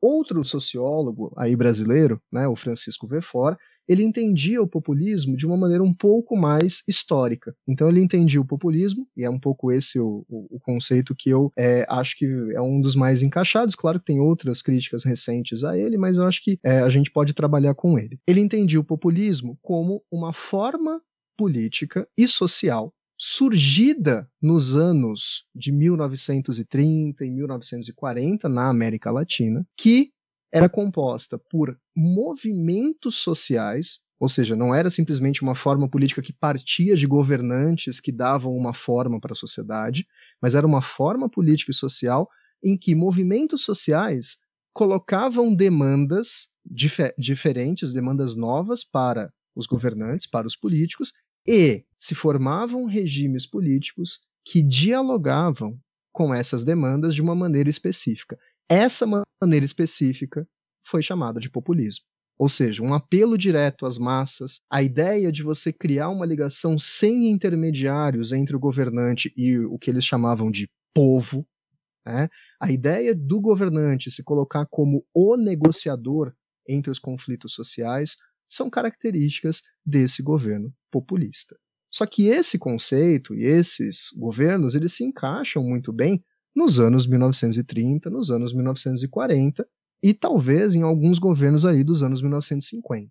Outro 0.00 0.42
sociólogo 0.44 1.32
aí 1.36 1.54
brasileiro, 1.54 2.20
né, 2.32 2.48
o 2.48 2.56
Francisco 2.56 3.06
Vefora, 3.06 3.56
ele 3.86 4.02
entendia 4.02 4.62
o 4.62 4.66
populismo 4.66 5.36
de 5.36 5.46
uma 5.46 5.56
maneira 5.56 5.82
um 5.82 5.92
pouco 5.92 6.36
mais 6.36 6.82
histórica. 6.88 7.54
Então 7.68 7.88
ele 7.88 8.00
entendia 8.00 8.40
o 8.40 8.46
populismo, 8.46 9.06
e 9.16 9.24
é 9.24 9.30
um 9.30 9.38
pouco 9.38 9.70
esse 9.70 10.00
o, 10.00 10.24
o, 10.28 10.56
o 10.56 10.60
conceito 10.60 11.14
que 11.16 11.30
eu 11.30 11.52
é, 11.56 11.84
acho 11.88 12.16
que 12.16 12.24
é 12.24 12.60
um 12.60 12.80
dos 12.80 12.96
mais 12.96 13.22
encaixados. 13.22 13.74
Claro 13.74 13.98
que 13.98 14.06
tem 14.06 14.20
outras 14.20 14.62
críticas 14.62 15.04
recentes 15.04 15.64
a 15.64 15.76
ele, 15.76 15.96
mas 15.98 16.18
eu 16.18 16.26
acho 16.26 16.42
que 16.42 16.58
é, 16.64 16.78
a 16.78 16.88
gente 16.88 17.10
pode 17.10 17.34
trabalhar 17.34 17.74
com 17.74 17.98
ele. 17.98 18.18
Ele 18.26 18.40
entendia 18.40 18.80
o 18.80 18.84
populismo 18.84 19.58
como 19.60 20.02
uma 20.10 20.32
forma 20.32 21.00
política 21.42 22.06
e 22.16 22.28
social 22.28 22.94
surgida 23.18 24.30
nos 24.40 24.76
anos 24.76 25.44
de 25.52 25.72
1930 25.72 27.24
e 27.24 27.30
1940 27.32 28.48
na 28.48 28.68
América 28.68 29.10
Latina, 29.10 29.66
que 29.76 30.12
era 30.52 30.68
composta 30.68 31.36
por 31.50 31.76
movimentos 31.96 33.16
sociais, 33.16 33.98
ou 34.20 34.28
seja, 34.28 34.54
não 34.54 34.72
era 34.72 34.88
simplesmente 34.88 35.42
uma 35.42 35.56
forma 35.56 35.90
política 35.90 36.22
que 36.22 36.32
partia 36.32 36.94
de 36.94 37.08
governantes 37.08 37.98
que 37.98 38.12
davam 38.12 38.54
uma 38.54 38.72
forma 38.72 39.18
para 39.18 39.32
a 39.32 39.36
sociedade, 39.36 40.06
mas 40.40 40.54
era 40.54 40.64
uma 40.64 40.80
forma 40.80 41.28
política 41.28 41.72
e 41.72 41.74
social 41.74 42.28
em 42.62 42.78
que 42.78 42.94
movimentos 42.94 43.64
sociais 43.64 44.36
colocavam 44.72 45.52
demandas 45.52 46.50
dif 46.64 47.00
diferentes, 47.18 47.92
demandas 47.92 48.36
novas 48.36 48.84
para 48.84 49.32
os 49.54 49.66
governantes, 49.66 50.26
para 50.26 50.46
os 50.46 50.56
políticos, 50.56 51.12
e 51.46 51.84
se 51.98 52.14
formavam 52.14 52.86
regimes 52.86 53.46
políticos 53.46 54.20
que 54.44 54.62
dialogavam 54.62 55.78
com 56.12 56.34
essas 56.34 56.64
demandas 56.64 57.14
de 57.14 57.22
uma 57.22 57.34
maneira 57.34 57.70
específica. 57.70 58.38
Essa 58.68 59.06
maneira 59.40 59.64
específica 59.64 60.46
foi 60.84 61.02
chamada 61.02 61.40
de 61.40 61.50
populismo. 61.50 62.04
Ou 62.38 62.48
seja, 62.48 62.82
um 62.82 62.92
apelo 62.92 63.38
direto 63.38 63.86
às 63.86 63.98
massas, 63.98 64.60
a 64.70 64.82
ideia 64.82 65.30
de 65.30 65.42
você 65.42 65.72
criar 65.72 66.08
uma 66.08 66.26
ligação 66.26 66.78
sem 66.78 67.30
intermediários 67.30 68.32
entre 68.32 68.56
o 68.56 68.58
governante 68.58 69.32
e 69.36 69.58
o 69.58 69.78
que 69.78 69.90
eles 69.90 70.04
chamavam 70.04 70.50
de 70.50 70.68
povo, 70.94 71.46
né? 72.04 72.28
a 72.60 72.70
ideia 72.70 73.14
do 73.14 73.40
governante 73.40 74.10
se 74.10 74.24
colocar 74.24 74.66
como 74.66 75.04
o 75.14 75.36
negociador 75.36 76.34
entre 76.68 76.90
os 76.90 76.98
conflitos 76.98 77.54
sociais, 77.54 78.16
são 78.54 78.68
características 78.68 79.62
desse 79.84 80.22
governo 80.22 80.72
populista. 80.90 81.56
Só 81.90 82.06
que 82.06 82.26
esse 82.28 82.58
conceito 82.58 83.34
e 83.34 83.44
esses 83.44 84.08
governos, 84.16 84.74
eles 84.74 84.92
se 84.92 85.04
encaixam 85.04 85.62
muito 85.62 85.92
bem 85.92 86.22
nos 86.54 86.78
anos 86.78 87.06
1930, 87.06 88.10
nos 88.10 88.30
anos 88.30 88.52
1940 88.54 89.66
e 90.02 90.12
talvez 90.12 90.74
em 90.74 90.82
alguns 90.82 91.18
governos 91.18 91.64
aí 91.64 91.82
dos 91.84 92.02
anos 92.02 92.20
1950. 92.20 93.10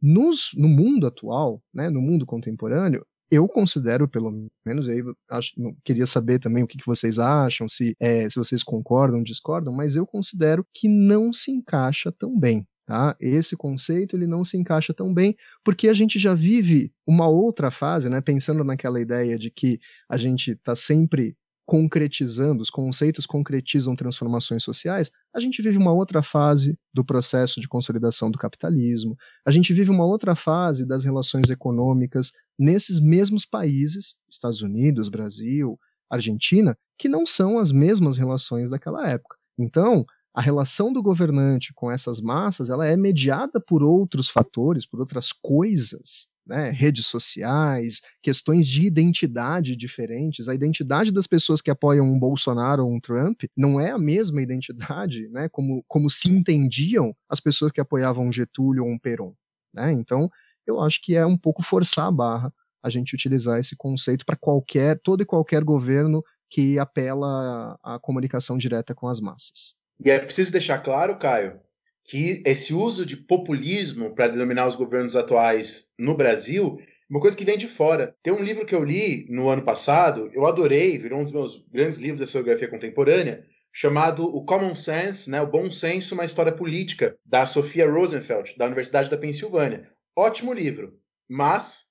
Nos, 0.00 0.50
no 0.54 0.68
mundo 0.68 1.06
atual, 1.06 1.62
né, 1.72 1.88
no 1.88 2.00
mundo 2.00 2.26
contemporâneo, 2.26 3.04
eu 3.30 3.48
considero, 3.48 4.06
pelo 4.06 4.48
menos, 4.64 4.88
aí 4.88 5.02
acho, 5.30 5.52
queria 5.82 6.06
saber 6.06 6.38
também 6.38 6.62
o 6.62 6.66
que, 6.66 6.78
que 6.78 6.86
vocês 6.86 7.18
acham, 7.18 7.66
se, 7.68 7.96
é, 7.98 8.28
se 8.28 8.36
vocês 8.36 8.62
concordam, 8.62 9.22
discordam, 9.22 9.72
mas 9.72 9.96
eu 9.96 10.06
considero 10.06 10.64
que 10.72 10.88
não 10.88 11.32
se 11.32 11.50
encaixa 11.50 12.12
tão 12.12 12.38
bem. 12.38 12.66
Tá? 12.86 13.16
Esse 13.18 13.56
conceito 13.56 14.14
ele 14.14 14.26
não 14.26 14.44
se 14.44 14.58
encaixa 14.58 14.92
tão 14.92 15.12
bem 15.12 15.34
porque 15.64 15.88
a 15.88 15.94
gente 15.94 16.18
já 16.18 16.34
vive 16.34 16.92
uma 17.06 17.26
outra 17.26 17.70
fase, 17.70 18.10
né? 18.10 18.20
pensando 18.20 18.62
naquela 18.62 19.00
ideia 19.00 19.38
de 19.38 19.50
que 19.50 19.80
a 20.06 20.18
gente 20.18 20.50
está 20.50 20.76
sempre 20.76 21.34
concretizando, 21.66 22.62
os 22.62 22.68
conceitos 22.68 23.24
concretizam 23.24 23.96
transformações 23.96 24.62
sociais, 24.62 25.10
a 25.34 25.40
gente 25.40 25.62
vive 25.62 25.78
uma 25.78 25.92
outra 25.92 26.22
fase 26.22 26.78
do 26.92 27.04
processo 27.04 27.60
de 27.60 27.66
consolidação 27.66 28.30
do 28.30 28.38
capitalismo, 28.38 29.16
a 29.46 29.50
gente 29.50 29.72
vive 29.72 29.90
uma 29.90 30.04
outra 30.04 30.34
fase 30.34 30.86
das 30.86 31.04
relações 31.04 31.48
econômicas 31.48 32.32
nesses 32.58 33.00
mesmos 33.00 33.46
países, 33.46 34.16
Estados 34.28 34.60
Unidos, 34.60 35.08
Brasil, 35.08 35.78
Argentina, 36.10 36.76
que 36.98 37.08
não 37.08 37.24
são 37.24 37.58
as 37.58 37.72
mesmas 37.72 38.18
relações 38.18 38.68
daquela 38.68 39.08
época. 39.08 39.36
Então, 39.58 40.04
a 40.34 40.40
relação 40.40 40.92
do 40.92 41.00
governante 41.00 41.72
com 41.72 41.90
essas 41.90 42.20
massas 42.20 42.68
ela 42.68 42.86
é 42.86 42.96
mediada 42.96 43.60
por 43.60 43.84
outros 43.84 44.28
fatores, 44.28 44.84
por 44.84 44.98
outras 44.98 45.32
coisas, 45.32 46.28
né? 46.44 46.70
redes 46.70 47.06
sociais, 47.06 48.02
questões 48.20 48.66
de 48.66 48.84
identidade 48.84 49.76
diferentes. 49.76 50.48
A 50.48 50.54
identidade 50.54 51.12
das 51.12 51.28
pessoas 51.28 51.60
que 51.60 51.70
apoiam 51.70 52.04
um 52.04 52.18
Bolsonaro 52.18 52.84
ou 52.84 52.92
um 52.92 52.98
Trump 52.98 53.44
não 53.56 53.78
é 53.78 53.92
a 53.92 53.98
mesma 53.98 54.42
identidade, 54.42 55.28
né? 55.30 55.48
como, 55.48 55.84
como 55.86 56.10
se 56.10 56.28
entendiam 56.28 57.14
as 57.28 57.38
pessoas 57.38 57.70
que 57.70 57.80
apoiavam 57.80 58.26
um 58.26 58.32
Getúlio 58.32 58.84
ou 58.84 58.90
um 58.90 58.98
Perón. 58.98 59.34
Né? 59.72 59.92
Então, 59.92 60.28
eu 60.66 60.80
acho 60.80 61.00
que 61.00 61.14
é 61.14 61.24
um 61.24 61.38
pouco 61.38 61.62
forçar 61.62 62.08
a 62.08 62.12
barra 62.12 62.52
a 62.82 62.90
gente 62.90 63.14
utilizar 63.14 63.58
esse 63.58 63.74
conceito 63.76 64.26
para 64.26 64.36
qualquer, 64.36 65.00
todo 65.00 65.22
e 65.22 65.24
qualquer 65.24 65.64
governo 65.64 66.22
que 66.50 66.78
apela 66.78 67.78
à 67.82 67.98
comunicação 67.98 68.58
direta 68.58 68.94
com 68.94 69.08
as 69.08 69.20
massas. 69.20 69.74
E 70.02 70.10
é 70.10 70.18
preciso 70.18 70.52
deixar 70.52 70.78
claro, 70.78 71.18
Caio, 71.18 71.60
que 72.04 72.42
esse 72.46 72.72
uso 72.72 73.04
de 73.04 73.16
populismo 73.16 74.14
para 74.14 74.28
denominar 74.28 74.66
os 74.66 74.76
governos 74.76 75.16
atuais 75.16 75.88
no 75.98 76.16
Brasil 76.16 76.78
uma 77.08 77.20
coisa 77.20 77.36
que 77.36 77.44
vem 77.44 77.58
de 77.58 77.68
fora. 77.68 78.16
Tem 78.22 78.32
um 78.32 78.42
livro 78.42 78.64
que 78.64 78.74
eu 78.74 78.82
li 78.82 79.26
no 79.30 79.48
ano 79.48 79.62
passado, 79.62 80.30
eu 80.32 80.46
adorei, 80.46 80.98
virou 80.98 81.20
um 81.20 81.22
dos 81.22 81.32
meus 81.32 81.64
grandes 81.70 81.98
livros 81.98 82.18
da 82.18 82.24
historiografia 82.24 82.68
contemporânea, 82.68 83.46
chamado 83.72 84.24
O 84.24 84.44
Common 84.44 84.74
Sense, 84.74 85.30
né, 85.30 85.40
o 85.40 85.46
Bom 85.46 85.70
Senso, 85.70 86.14
uma 86.14 86.24
história 86.24 86.52
política, 86.52 87.16
da 87.24 87.44
Sofia 87.44 87.90
Rosenfeld, 87.90 88.56
da 88.56 88.66
Universidade 88.66 89.10
da 89.10 89.18
Pensilvânia. 89.18 89.88
Ótimo 90.16 90.52
livro, 90.52 90.98
mas 91.28 91.86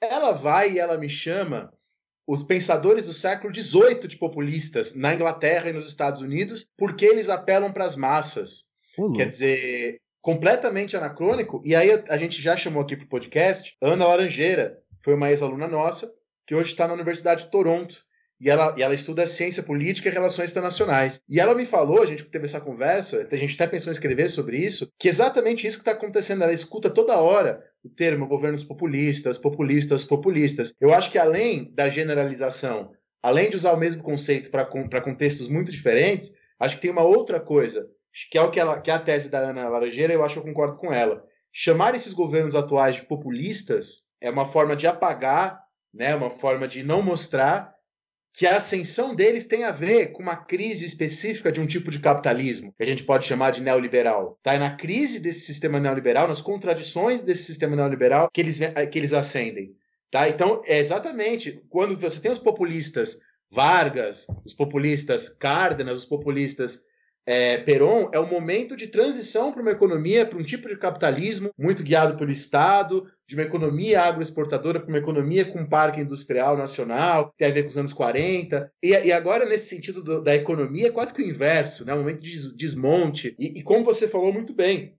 ela 0.00 0.32
vai 0.32 0.72
e 0.72 0.78
ela 0.78 0.98
me 0.98 1.08
chama 1.08 1.72
os 2.26 2.42
pensadores 2.42 3.06
do 3.06 3.12
século 3.12 3.54
XVIII 3.54 4.08
de 4.08 4.16
populistas 4.16 4.94
na 4.94 5.14
Inglaterra 5.14 5.70
e 5.70 5.72
nos 5.72 5.86
Estados 5.86 6.20
Unidos, 6.20 6.66
porque 6.76 7.04
eles 7.04 7.28
apelam 7.28 7.72
para 7.72 7.84
as 7.84 7.96
massas. 7.96 8.68
Quer 9.14 9.28
dizer, 9.28 10.00
completamente 10.22 10.96
anacrônico. 10.96 11.60
E 11.64 11.74
aí 11.74 11.90
a 12.08 12.16
gente 12.16 12.40
já 12.40 12.56
chamou 12.56 12.82
aqui 12.82 12.96
para 12.96 13.04
o 13.04 13.08
podcast 13.08 13.76
Ana 13.80 14.06
Laranjeira, 14.06 14.78
foi 15.02 15.14
uma 15.14 15.28
ex-aluna 15.28 15.68
nossa, 15.68 16.10
que 16.46 16.54
hoje 16.54 16.70
está 16.70 16.88
na 16.88 16.94
Universidade 16.94 17.44
de 17.44 17.50
Toronto. 17.50 18.02
E 18.40 18.50
ela, 18.50 18.74
e 18.76 18.82
ela 18.82 18.94
estuda 18.94 19.26
ciência 19.26 19.62
política 19.62 20.08
e 20.08 20.12
relações 20.12 20.50
internacionais. 20.50 21.20
E 21.28 21.38
ela 21.38 21.54
me 21.54 21.64
falou, 21.64 22.02
a 22.02 22.06
gente 22.06 22.24
teve 22.24 22.46
essa 22.46 22.60
conversa, 22.60 23.26
a 23.30 23.36
gente 23.36 23.54
até 23.54 23.66
pensou 23.66 23.90
em 23.90 23.94
escrever 23.94 24.28
sobre 24.28 24.58
isso, 24.58 24.90
que 24.98 25.08
exatamente 25.08 25.66
isso 25.66 25.78
que 25.78 25.82
está 25.82 25.92
acontecendo. 25.92 26.42
Ela 26.42 26.52
escuta 26.52 26.90
toda 26.90 27.20
hora 27.20 27.62
o 27.84 27.88
termo 27.88 28.26
governos 28.26 28.64
populistas, 28.64 29.36
populistas, 29.36 30.04
populistas. 30.04 30.74
Eu 30.80 30.92
acho 30.92 31.10
que 31.10 31.18
além 31.18 31.70
da 31.74 31.88
generalização, 31.88 32.92
além 33.22 33.50
de 33.50 33.56
usar 33.56 33.72
o 33.72 33.78
mesmo 33.78 34.02
conceito 34.02 34.50
para 34.50 35.00
contextos 35.02 35.48
muito 35.48 35.70
diferentes, 35.70 36.34
acho 36.58 36.76
que 36.76 36.82
tem 36.82 36.90
uma 36.90 37.02
outra 37.02 37.38
coisa 37.38 37.88
que 38.30 38.38
é 38.38 38.40
o 38.40 38.50
que, 38.50 38.60
ela, 38.60 38.80
que 38.80 38.90
é 38.90 38.94
a 38.94 38.98
tese 38.98 39.28
da 39.28 39.40
Ana 39.40 39.68
Laranjeira, 39.68 40.12
eu 40.12 40.22
acho 40.22 40.34
que 40.34 40.40
eu 40.40 40.44
concordo 40.44 40.78
com 40.78 40.92
ela. 40.92 41.24
Chamar 41.52 41.94
esses 41.94 42.12
governos 42.12 42.54
atuais 42.54 42.96
de 42.96 43.02
populistas 43.02 44.04
é 44.20 44.30
uma 44.30 44.44
forma 44.44 44.76
de 44.76 44.86
apagar, 44.86 45.60
né, 45.92 46.14
uma 46.14 46.30
forma 46.30 46.68
de 46.68 46.82
não 46.82 47.02
mostrar 47.02 47.73
que 48.36 48.48
a 48.48 48.56
ascensão 48.56 49.14
deles 49.14 49.46
tem 49.46 49.62
a 49.62 49.70
ver 49.70 50.10
com 50.10 50.20
uma 50.20 50.34
crise 50.34 50.84
específica 50.84 51.52
de 51.52 51.60
um 51.60 51.66
tipo 51.66 51.88
de 51.88 52.00
capitalismo, 52.00 52.74
que 52.76 52.82
a 52.82 52.86
gente 52.86 53.04
pode 53.04 53.26
chamar 53.26 53.52
de 53.52 53.62
neoliberal. 53.62 54.40
Tá? 54.42 54.54
É 54.54 54.58
na 54.58 54.74
crise 54.74 55.20
desse 55.20 55.46
sistema 55.46 55.78
neoliberal, 55.78 56.26
nas 56.26 56.40
contradições 56.40 57.20
desse 57.20 57.44
sistema 57.44 57.76
neoliberal, 57.76 58.28
que 58.32 58.40
eles, 58.40 58.58
que 58.90 58.98
eles 58.98 59.12
ascendem. 59.12 59.76
Tá? 60.10 60.28
Então, 60.28 60.60
é 60.66 60.80
exatamente 60.80 61.62
quando 61.68 61.96
você 61.96 62.20
tem 62.20 62.32
os 62.32 62.40
populistas 62.40 63.20
Vargas, 63.52 64.26
os 64.44 64.52
populistas 64.52 65.28
Cárdenas, 65.28 65.98
os 65.98 66.06
populistas 66.06 66.82
é, 67.26 67.58
Peron 67.58 68.10
é 68.12 68.20
um 68.20 68.28
momento 68.28 68.76
de 68.76 68.86
transição 68.88 69.50
para 69.50 69.62
uma 69.62 69.70
economia, 69.70 70.26
para 70.26 70.38
um 70.38 70.42
tipo 70.42 70.68
de 70.68 70.76
capitalismo 70.76 71.50
muito 71.58 71.82
guiado 71.82 72.18
pelo 72.18 72.30
Estado, 72.30 73.10
de 73.26 73.34
uma 73.34 73.44
economia 73.44 74.02
agroexportadora 74.02 74.78
para 74.78 74.88
uma 74.88 74.98
economia 74.98 75.44
com 75.44 75.60
um 75.60 75.68
parque 75.68 76.00
industrial 76.00 76.56
nacional, 76.56 77.32
tem 77.38 77.48
a 77.48 77.50
ver 77.50 77.62
com 77.62 77.70
os 77.70 77.78
anos 77.78 77.92
40. 77.92 78.70
E, 78.82 78.90
e 78.90 79.12
agora, 79.12 79.46
nesse 79.46 79.74
sentido 79.74 80.02
do, 80.02 80.22
da 80.22 80.34
economia, 80.34 80.88
é 80.88 80.92
quase 80.92 81.14
que 81.14 81.22
o 81.22 81.26
inverso, 81.26 81.86
né? 81.86 81.94
um 81.94 81.98
momento 81.98 82.22
de 82.22 82.56
desmonte. 82.56 83.34
E, 83.38 83.58
e 83.58 83.62
como 83.62 83.84
você 83.84 84.06
falou 84.06 84.32
muito 84.32 84.52
bem, 84.52 84.94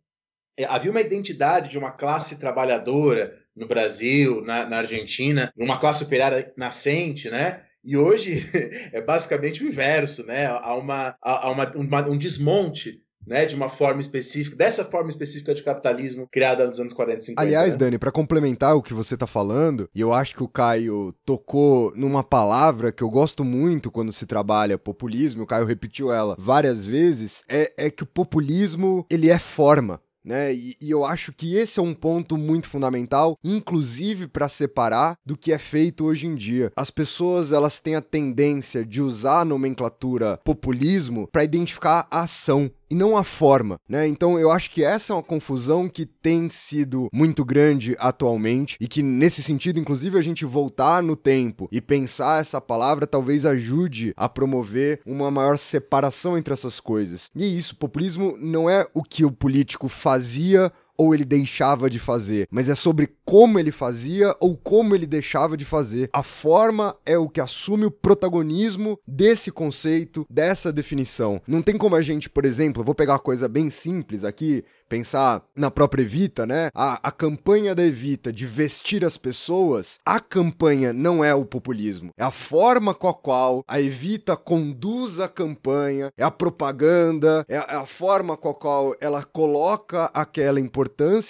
é, 0.58 0.66
havia 0.66 0.90
uma 0.90 1.02
identidade 1.02 1.70
de 1.70 1.78
uma 1.78 1.92
classe 1.92 2.40
trabalhadora 2.40 3.38
no 3.56 3.68
Brasil, 3.68 4.42
na, 4.42 4.66
na 4.66 4.78
Argentina, 4.80 5.54
uma 5.56 5.80
classe 5.80 6.04
operária 6.04 6.52
nascente, 6.58 7.30
né? 7.30 7.65
E 7.86 7.96
hoje 7.96 8.44
é 8.92 9.02
basicamente 9.02 9.64
o 9.64 9.68
inverso, 9.68 10.26
né? 10.26 10.48
Há, 10.48 10.76
uma, 10.76 11.16
há 11.22 11.52
uma, 11.52 11.72
uma, 11.76 12.10
um 12.10 12.18
desmonte 12.18 13.02
né, 13.26 13.46
de 13.46 13.56
uma 13.56 13.70
forma 13.70 14.00
específica, 14.00 14.56
dessa 14.56 14.86
forma 14.86 15.10
específica 15.10 15.54
de 15.54 15.64
capitalismo 15.64 16.28
criada 16.32 16.68
nos 16.68 16.80
anos 16.80 16.94
40 16.94 17.18
e 17.18 17.22
50. 17.22 17.42
Aliás, 17.42 17.72
né? 17.72 17.78
Dani, 17.78 17.98
para 17.98 18.12
complementar 18.12 18.76
o 18.76 18.84
que 18.84 18.94
você 18.94 19.16
está 19.16 19.26
falando, 19.26 19.90
e 19.96 20.02
eu 20.02 20.14
acho 20.14 20.36
que 20.36 20.44
o 20.44 20.48
Caio 20.48 21.14
tocou 21.26 21.92
numa 21.96 22.24
palavra 22.24 22.92
que 22.92 23.04
eu 23.04 23.10
gosto 23.10 23.44
muito 23.44 23.90
quando 23.90 24.12
se 24.12 24.26
trabalha 24.26 24.78
populismo, 24.78 25.44
o 25.44 25.48
Caio 25.48 25.66
repetiu 25.66 26.12
ela 26.12 26.36
várias 26.38 26.86
vezes, 26.86 27.44
é, 27.50 27.74
é 27.78 27.90
que 27.90 28.04
o 28.04 28.08
populismo, 28.08 29.06
ele 29.10 29.30
é 29.30 29.40
forma 29.40 30.00
né? 30.26 30.54
E, 30.54 30.76
e, 30.82 30.92
eu 30.92 31.06
acho 31.06 31.32
que 31.32 31.56
esse 31.56 31.80
é 31.80 31.84
um 31.84 31.94
ponto 31.94 32.38
muito 32.38 32.68
fundamental, 32.68 33.38
inclusive 33.44 34.28
para 34.28 34.50
separar 34.50 35.16
do 35.26 35.38
que 35.38 35.52
é 35.52 35.58
feito 35.58 36.06
hoje 36.06 36.28
em 36.28 36.36
dia. 36.36 36.72
As 36.76 36.90
pessoas 36.90 37.52
elas 37.52 37.80
têm 37.80 37.96
a 37.96 38.02
tendência 38.02 38.86
de 38.86 39.02
usar 39.02 39.42
a 39.42 39.46
nomenclatura 39.46 40.40
populismo 40.44 41.28
para 41.32 41.44
identificar 41.44 42.08
a 42.10 42.22
ação 42.22 42.72
não 42.96 43.18
a 43.18 43.24
forma, 43.24 43.80
né? 43.88 44.08
Então 44.08 44.40
eu 44.40 44.50
acho 44.50 44.72
que 44.72 44.84
essa 44.84 45.14
é 45.14 45.16
uma 45.16 45.22
confusão 45.22 45.88
que 45.88 46.06
tem 46.06 46.50
sido 46.50 47.10
muito 47.14 47.44
grande 47.44 47.96
atualmente 48.00 48.78
e 48.80 48.88
que 48.88 49.04
nesse 49.04 49.44
sentido, 49.44 49.80
inclusive, 49.80 50.18
a 50.18 50.22
gente 50.22 50.46
voltar 50.46 51.04
no 51.04 51.16
tempo 51.16 51.68
e 51.72 51.82
pensar 51.82 52.42
essa 52.42 52.62
palavra 52.62 53.06
talvez 53.06 53.46
ajude 53.46 54.14
a 54.16 54.30
promover 54.30 55.02
uma 55.06 55.30
maior 55.30 55.58
separação 55.58 56.38
entre 56.38 56.54
essas 56.54 56.80
coisas. 56.80 57.30
E 57.36 57.58
isso, 57.58 57.76
populismo 57.76 58.36
não 58.40 58.70
é 58.70 58.88
o 58.94 59.04
que 59.04 59.26
o 59.26 59.32
político 59.32 59.88
fazia 59.88 60.72
ou 60.98 61.14
ele 61.14 61.26
deixava 61.26 61.90
de 61.90 62.00
fazer, 62.00 62.48
mas 62.50 62.70
é 62.70 62.76
sobre 62.76 63.10
como 63.26 63.60
ele 63.60 63.72
fazia 63.72 64.36
ou 64.40 64.56
como 64.56 64.96
ele 64.96 65.06
deixava 65.06 65.58
de 65.58 65.66
fazer. 65.66 66.10
A 66.14 66.24
forma 66.24 66.96
é 67.06 67.18
o 67.18 67.30
que 67.30 67.42
assume 67.42 67.86
o 67.86 67.92
protagonismo 67.92 69.00
desse 69.08 69.52
conceito, 69.52 70.26
dessa 70.30 70.72
definição. 70.72 71.42
Não 71.48 71.62
tem 71.62 71.78
como 71.78 71.96
a 71.96 72.02
gente, 72.02 72.30
por 72.30 72.46
exemplo, 72.46 72.84
vou 72.84 72.96
pegar 72.96 73.14
uma 73.14 73.20
coisa 73.20 73.48
bem 73.48 73.70
simples 73.70 74.24
aqui, 74.24 74.64
pensar 74.88 75.44
na 75.56 75.72
própria 75.72 76.04
Evita, 76.04 76.46
né? 76.46 76.70
A, 76.74 77.00
a 77.08 77.12
campanha 77.12 77.74
da 77.74 77.84
Evita 77.84 78.32
de 78.32 78.46
vestir 78.46 79.04
as 79.04 79.18
pessoas, 79.18 80.00
a 80.06 80.20
campanha 80.20 80.94
não 80.94 81.24
é 81.24 81.34
o 81.34 81.46
populismo, 81.46 82.12
é 82.16 82.24
a 82.24 82.32
forma 82.32 82.94
com 82.94 83.08
a 83.08 83.14
qual 83.14 83.64
a 83.68 83.82
Evita 83.82 84.38
conduz 84.38 85.20
a 85.20 85.28
campanha, 85.28 86.12
é 86.16 86.24
a 86.24 86.30
propaganda, 86.30 87.44
é 87.50 87.58
a, 87.58 87.66
é 87.70 87.76
a 87.76 87.86
forma 87.86 88.38
com 88.38 88.50
a 88.50 88.54
qual 88.54 88.96
ela 89.02 89.24
coloca 89.24 90.06
aquela 90.14 90.60
importância 90.60 90.85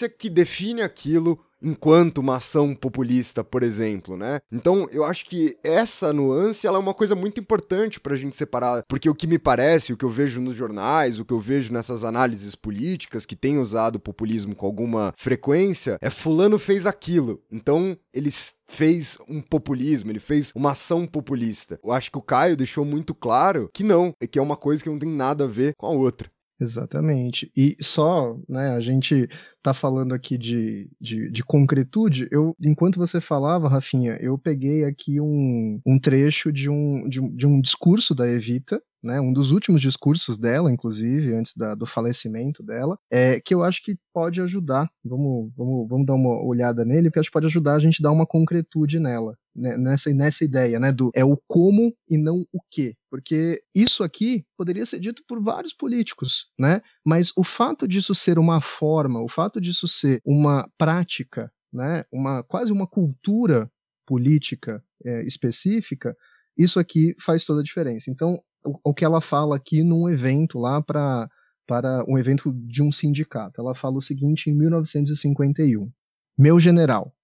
que 0.10 0.30
define 0.30 0.82
aquilo 0.82 1.40
enquanto 1.65 2.19
uma 2.19 2.38
ação 2.38 2.76
populista, 2.76 3.44
por 3.44 3.64
exemplo, 3.64 4.15
né? 4.15 4.40
Então, 4.52 4.88
eu 4.91 5.03
acho 5.03 5.26
que 5.26 5.57
essa 5.64 6.14
nuance 6.14 6.68
ela 6.68 6.77
é 6.77 6.80
uma 6.80 6.94
coisa 6.94 7.15
muito 7.15 7.40
importante 7.40 7.99
para 7.99 8.14
a 8.14 8.18
gente 8.18 8.36
separar, 8.36 8.84
porque 8.88 9.10
o 9.10 9.15
que 9.15 9.26
me 9.26 9.40
parece, 9.40 9.91
o 9.91 9.98
que 9.98 10.06
eu 10.06 10.10
vejo 10.10 10.40
nos 10.40 10.56
jornais, 10.56 11.19
o 11.19 11.26
que 11.26 11.34
eu 11.34 11.40
vejo 11.40 11.73
nessas 11.73 12.03
análises 12.03 12.53
políticas 12.56 13.26
que 13.26 13.36
têm 13.36 13.57
usado 13.57 13.95
o 13.95 13.99
populismo 13.99 14.56
com 14.56 14.65
alguma 14.65 15.14
frequência, 15.18 15.98
é 16.02 16.10
fulano 16.10 16.60
fez 16.60 16.86
aquilo. 16.86 17.41
Então, 17.52 17.98
ele 18.14 18.32
fez 18.68 19.18
um 19.27 19.41
populismo, 19.41 20.11
ele 20.11 20.19
fez 20.19 20.52
uma 20.56 20.72
ação 20.72 21.06
populista. 21.06 21.80
Eu 21.84 21.91
acho 21.91 22.11
que 22.11 22.18
o 22.18 22.22
Caio 22.22 22.57
deixou 22.57 22.86
muito 22.86 23.14
claro 23.14 23.69
que 23.73 23.84
não, 23.84 24.14
é 24.19 24.27
que 24.27 24.38
é 24.38 24.41
uma 24.41 24.56
coisa 24.56 24.84
que 24.84 24.90
não 24.90 24.99
tem 24.99 25.10
nada 25.10 25.45
a 25.45 25.48
ver 25.48 25.73
com 25.77 25.88
a 25.88 25.91
outra. 25.91 26.30
Exatamente. 26.60 27.52
E 27.56 27.76
só, 27.82 28.38
né, 28.48 28.69
a 28.69 28.80
gente 28.80 29.27
tá 29.61 29.73
falando 29.73 30.14
aqui 30.14 30.38
de, 30.38 30.90
de, 31.02 31.30
de, 31.30 31.44
concretude, 31.44 32.27
eu, 32.32 32.56
enquanto 32.61 32.98
você 32.98 33.19
falava, 33.19 33.68
Rafinha, 33.68 34.18
eu 34.22 34.38
peguei 34.38 34.86
aqui 34.86 35.19
um, 35.19 35.82
um 35.86 35.99
trecho 35.99 36.53
de 36.53 36.69
um, 36.69 37.10
de, 37.10 37.19
de 37.36 37.45
um 37.45 37.60
discurso 37.60 38.15
da 38.15 38.27
Evita, 38.27 38.82
né, 39.03 39.19
um 39.19 39.34
dos 39.34 39.52
últimos 39.52 39.82
discursos 39.82 40.38
dela, 40.38 40.72
inclusive, 40.72 41.36
antes 41.36 41.53
da, 41.56 41.76
do 41.76 41.86
falecimento 41.86 42.64
dela, 42.64 42.98
é, 43.11 43.40
que 43.40 43.53
eu 43.53 43.64
acho 43.64 43.84
que 43.84 43.98
pode 44.14 44.41
ajudar. 44.41 44.90
Vamos, 45.03 45.52
vamos, 45.56 45.88
vamos 45.90 46.06
dar 46.06 46.14
uma 46.15 46.41
olhada 46.44 46.86
nele, 46.86 47.10
porque 47.10 47.19
acho 47.19 47.30
que 47.30 47.34
pode 47.34 47.48
ajudar 47.48 47.76
a 47.76 47.80
gente 47.80 48.02
a 48.02 48.03
dar 48.07 48.11
uma 48.11 48.26
concretude 48.26 48.99
nela, 48.99 49.38
nessa, 49.56 50.14
nessa 50.14 50.44
ideia, 50.44 50.80
né, 50.80 50.91
do 50.91 51.11
é 51.15 51.23
o 51.23 51.38
como 51.48 51.95
e 52.10 52.18
não 52.18 52.45
o 52.52 52.60
que. 52.69 52.95
Porque 53.10 53.64
isso 53.73 54.03
aqui 54.03 54.45
poderia 54.57 54.86
ser 54.86 54.99
dito 54.99 55.23
por 55.27 55.41
vários 55.41 55.73
políticos, 55.73 56.48
né? 56.60 56.82
Mas 57.06 57.32
o 57.36 57.44
fato 57.44 57.88
disso 57.88 58.14
ser 58.14 58.38
uma 58.38 58.60
forma, 58.60 59.22
o 59.22 59.30
fato 59.30 59.61
disso 59.61 59.88
ser 59.88 60.22
uma 60.26 60.69
prática, 60.77 61.52
né, 61.72 62.03
uma 62.11 62.44
quase 62.44 62.72
uma 62.72 62.88
cultura 62.88 63.72
política 64.06 64.84
é, 65.03 65.23
específica, 65.23 66.15
isso 66.57 66.80
aqui 66.80 67.15
faz 67.19 67.45
toda 67.45 67.61
a 67.61 67.64
diferença. 67.64 68.10
Então, 68.11 68.40
o, 68.84 68.94
que 68.94 69.06
ela 69.06 69.22
fala 69.22 69.56
aqui 69.56 69.84
num 69.84 70.10
evento 70.10 70.60
lá 70.60 70.82
para 70.82 71.30
para 71.68 72.06
um 72.07 72.15
evento 72.15 72.53
de 72.53 72.84
um 72.84 72.91
sindicato. 72.91 73.60
Ela 73.60 73.73
fala 73.73 73.98
o 73.98 74.02
seguinte 74.02 74.49
em 74.49 74.53
1951: 74.53 75.91
Meu 76.38 76.60
general, 76.60 77.15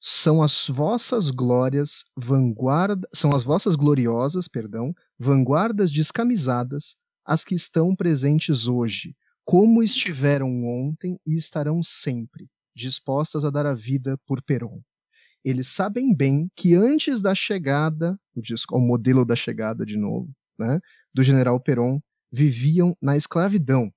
são 0.00 0.42
as 0.42 0.66
vossas 0.66 1.30
glórias 1.30 2.06
vanguarda, 2.16 3.06
são 3.12 3.34
as 3.34 3.44
vossas 3.44 3.76
gloriosas, 3.76 4.48
perdão, 4.48 4.94
vanguardas 5.18 5.90
descamisadas 5.90 6.96
as 7.24 7.44
que 7.44 7.54
estão 7.54 7.94
presentes 7.94 8.66
hoje, 8.66 9.14
como 9.44 9.82
estiveram 9.82 10.48
ontem 10.64 11.18
e 11.26 11.36
estarão 11.36 11.82
sempre, 11.82 12.48
dispostas 12.74 13.44
a 13.44 13.50
dar 13.50 13.66
a 13.66 13.74
vida 13.74 14.18
por 14.26 14.42
Peron. 14.42 14.80
eles 15.44 15.68
sabem 15.68 16.14
bem 16.14 16.50
que 16.56 16.74
antes 16.74 17.20
da 17.20 17.34
chegada, 17.34 18.18
o, 18.34 18.40
o 18.72 18.80
modelo 18.80 19.24
da 19.24 19.36
chegada 19.36 19.84
de 19.84 19.96
novo, 19.96 20.30
né, 20.58 20.80
do 21.12 21.22
general 21.22 21.60
Perón, 21.60 22.00
viviam 22.32 22.96
na 23.00 23.16
escravidão. 23.16 23.92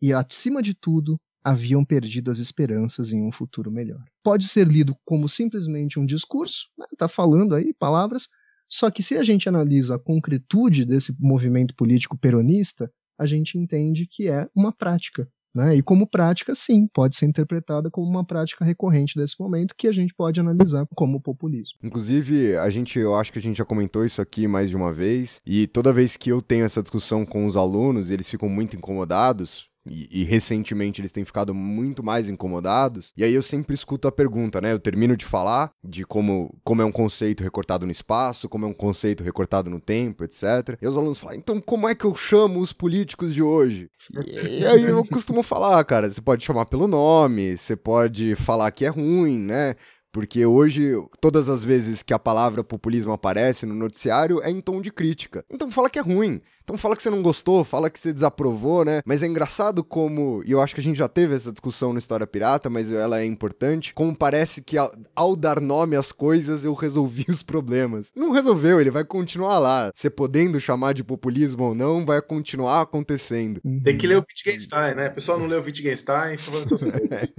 E, 0.00 0.12
acima 0.12 0.62
de 0.62 0.74
tudo, 0.74 1.18
haviam 1.46 1.84
perdido 1.84 2.28
as 2.28 2.40
esperanças 2.40 3.12
em 3.12 3.22
um 3.22 3.30
futuro 3.30 3.70
melhor. 3.70 4.02
Pode 4.24 4.48
ser 4.48 4.66
lido 4.66 4.96
como 5.04 5.28
simplesmente 5.28 5.96
um 5.96 6.04
discurso, 6.04 6.66
está 6.92 7.04
né, 7.04 7.08
falando 7.08 7.54
aí 7.54 7.72
palavras, 7.72 8.28
só 8.68 8.90
que 8.90 9.00
se 9.00 9.16
a 9.16 9.22
gente 9.22 9.48
analisa 9.48 9.94
a 9.94 9.98
concretude 9.98 10.84
desse 10.84 11.14
movimento 11.20 11.72
político 11.76 12.18
peronista, 12.18 12.90
a 13.16 13.26
gente 13.26 13.56
entende 13.56 14.08
que 14.10 14.28
é 14.28 14.48
uma 14.56 14.72
prática. 14.72 15.28
Né? 15.54 15.76
E 15.76 15.82
como 15.82 16.06
prática, 16.06 16.52
sim, 16.52 16.88
pode 16.92 17.16
ser 17.16 17.26
interpretada 17.26 17.90
como 17.92 18.10
uma 18.10 18.26
prática 18.26 18.64
recorrente 18.64 19.16
desse 19.16 19.36
momento 19.38 19.74
que 19.78 19.86
a 19.86 19.92
gente 19.92 20.12
pode 20.14 20.40
analisar 20.40 20.84
como 20.96 21.20
populismo. 21.20 21.78
Inclusive, 21.80 22.56
a 22.56 22.68
gente, 22.68 22.98
eu 22.98 23.14
acho 23.14 23.32
que 23.32 23.38
a 23.38 23.42
gente 23.42 23.56
já 23.56 23.64
comentou 23.64 24.04
isso 24.04 24.20
aqui 24.20 24.48
mais 24.48 24.68
de 24.68 24.76
uma 24.76 24.92
vez, 24.92 25.40
e 25.46 25.68
toda 25.68 25.92
vez 25.92 26.16
que 26.16 26.28
eu 26.28 26.42
tenho 26.42 26.64
essa 26.64 26.82
discussão 26.82 27.24
com 27.24 27.46
os 27.46 27.56
alunos, 27.56 28.10
eles 28.10 28.28
ficam 28.28 28.48
muito 28.48 28.76
incomodados, 28.76 29.70
e, 29.88 30.22
e, 30.22 30.24
recentemente 30.24 31.00
eles 31.00 31.12
têm 31.12 31.24
ficado 31.24 31.54
muito 31.54 32.02
mais 32.02 32.28
incomodados. 32.28 33.12
E 33.16 33.24
aí 33.24 33.34
eu 33.34 33.42
sempre 33.42 33.74
escuto 33.74 34.08
a 34.08 34.12
pergunta, 34.12 34.60
né? 34.60 34.72
Eu 34.72 34.78
termino 34.78 35.16
de 35.16 35.24
falar 35.24 35.70
de 35.84 36.04
como, 36.04 36.54
como 36.64 36.82
é 36.82 36.84
um 36.84 36.92
conceito 36.92 37.42
recortado 37.42 37.86
no 37.86 37.92
espaço, 37.92 38.48
como 38.48 38.64
é 38.64 38.68
um 38.68 38.74
conceito 38.74 39.22
recortado 39.22 39.70
no 39.70 39.80
tempo, 39.80 40.24
etc. 40.24 40.78
E 40.80 40.86
os 40.86 40.96
alunos 40.96 41.18
falam, 41.18 41.36
então 41.36 41.60
como 41.60 41.88
é 41.88 41.94
que 41.94 42.04
eu 42.04 42.14
chamo 42.14 42.60
os 42.60 42.72
políticos 42.72 43.34
de 43.34 43.42
hoje? 43.42 43.88
E, 44.26 44.60
e 44.60 44.66
aí 44.66 44.84
eu 44.84 45.04
costumo 45.04 45.42
falar, 45.42 45.82
cara, 45.84 46.10
você 46.10 46.20
pode 46.20 46.44
chamar 46.44 46.66
pelo 46.66 46.86
nome, 46.86 47.56
você 47.56 47.76
pode 47.76 48.34
falar 48.36 48.70
que 48.70 48.84
é 48.84 48.88
ruim, 48.88 49.38
né? 49.38 49.76
Porque 50.16 50.46
hoje, 50.46 50.94
todas 51.20 51.50
as 51.50 51.62
vezes 51.62 52.02
que 52.02 52.14
a 52.14 52.18
palavra 52.18 52.64
populismo 52.64 53.12
aparece 53.12 53.66
no 53.66 53.74
noticiário, 53.74 54.40
é 54.42 54.50
em 54.50 54.62
tom 54.62 54.80
de 54.80 54.90
crítica. 54.90 55.44
Então 55.50 55.70
fala 55.70 55.90
que 55.90 55.98
é 55.98 56.02
ruim. 56.02 56.40
Então 56.64 56.78
fala 56.78 56.96
que 56.96 57.02
você 57.02 57.10
não 57.10 57.20
gostou, 57.20 57.62
fala 57.64 57.90
que 57.90 58.00
você 58.00 58.14
desaprovou, 58.14 58.82
né? 58.82 59.02
Mas 59.04 59.22
é 59.22 59.26
engraçado 59.26 59.84
como, 59.84 60.42
e 60.46 60.52
eu 60.52 60.62
acho 60.62 60.74
que 60.74 60.80
a 60.80 60.82
gente 60.82 60.96
já 60.96 61.06
teve 61.06 61.34
essa 61.34 61.52
discussão 61.52 61.92
no 61.92 61.98
História 61.98 62.26
Pirata, 62.26 62.70
mas 62.70 62.90
ela 62.90 63.20
é 63.20 63.26
importante, 63.26 63.92
como 63.92 64.16
parece 64.16 64.62
que 64.62 64.78
ao, 64.78 64.90
ao 65.14 65.36
dar 65.36 65.60
nome 65.60 65.96
às 65.96 66.12
coisas 66.12 66.64
eu 66.64 66.72
resolvi 66.72 67.26
os 67.28 67.42
problemas. 67.42 68.10
Não 68.16 68.30
resolveu, 68.30 68.80
ele 68.80 68.90
vai 68.90 69.04
continuar 69.04 69.58
lá. 69.58 69.92
Você 69.94 70.08
podendo 70.08 70.58
chamar 70.58 70.94
de 70.94 71.04
populismo 71.04 71.62
ou 71.62 71.74
não, 71.74 72.06
vai 72.06 72.22
continuar 72.22 72.80
acontecendo. 72.80 73.60
Tem 73.84 73.98
que 73.98 74.06
ler 74.06 74.16
o 74.16 74.24
Wittgenstein, 74.26 74.94
né? 74.94 75.08
O 75.08 75.14
pessoal 75.14 75.38
não 75.38 75.46
lê 75.46 75.56
o 75.56 75.62
Wittgenstein 75.62 76.38
falando 76.38 76.64
essas 76.64 76.82
coisas. 76.90 77.34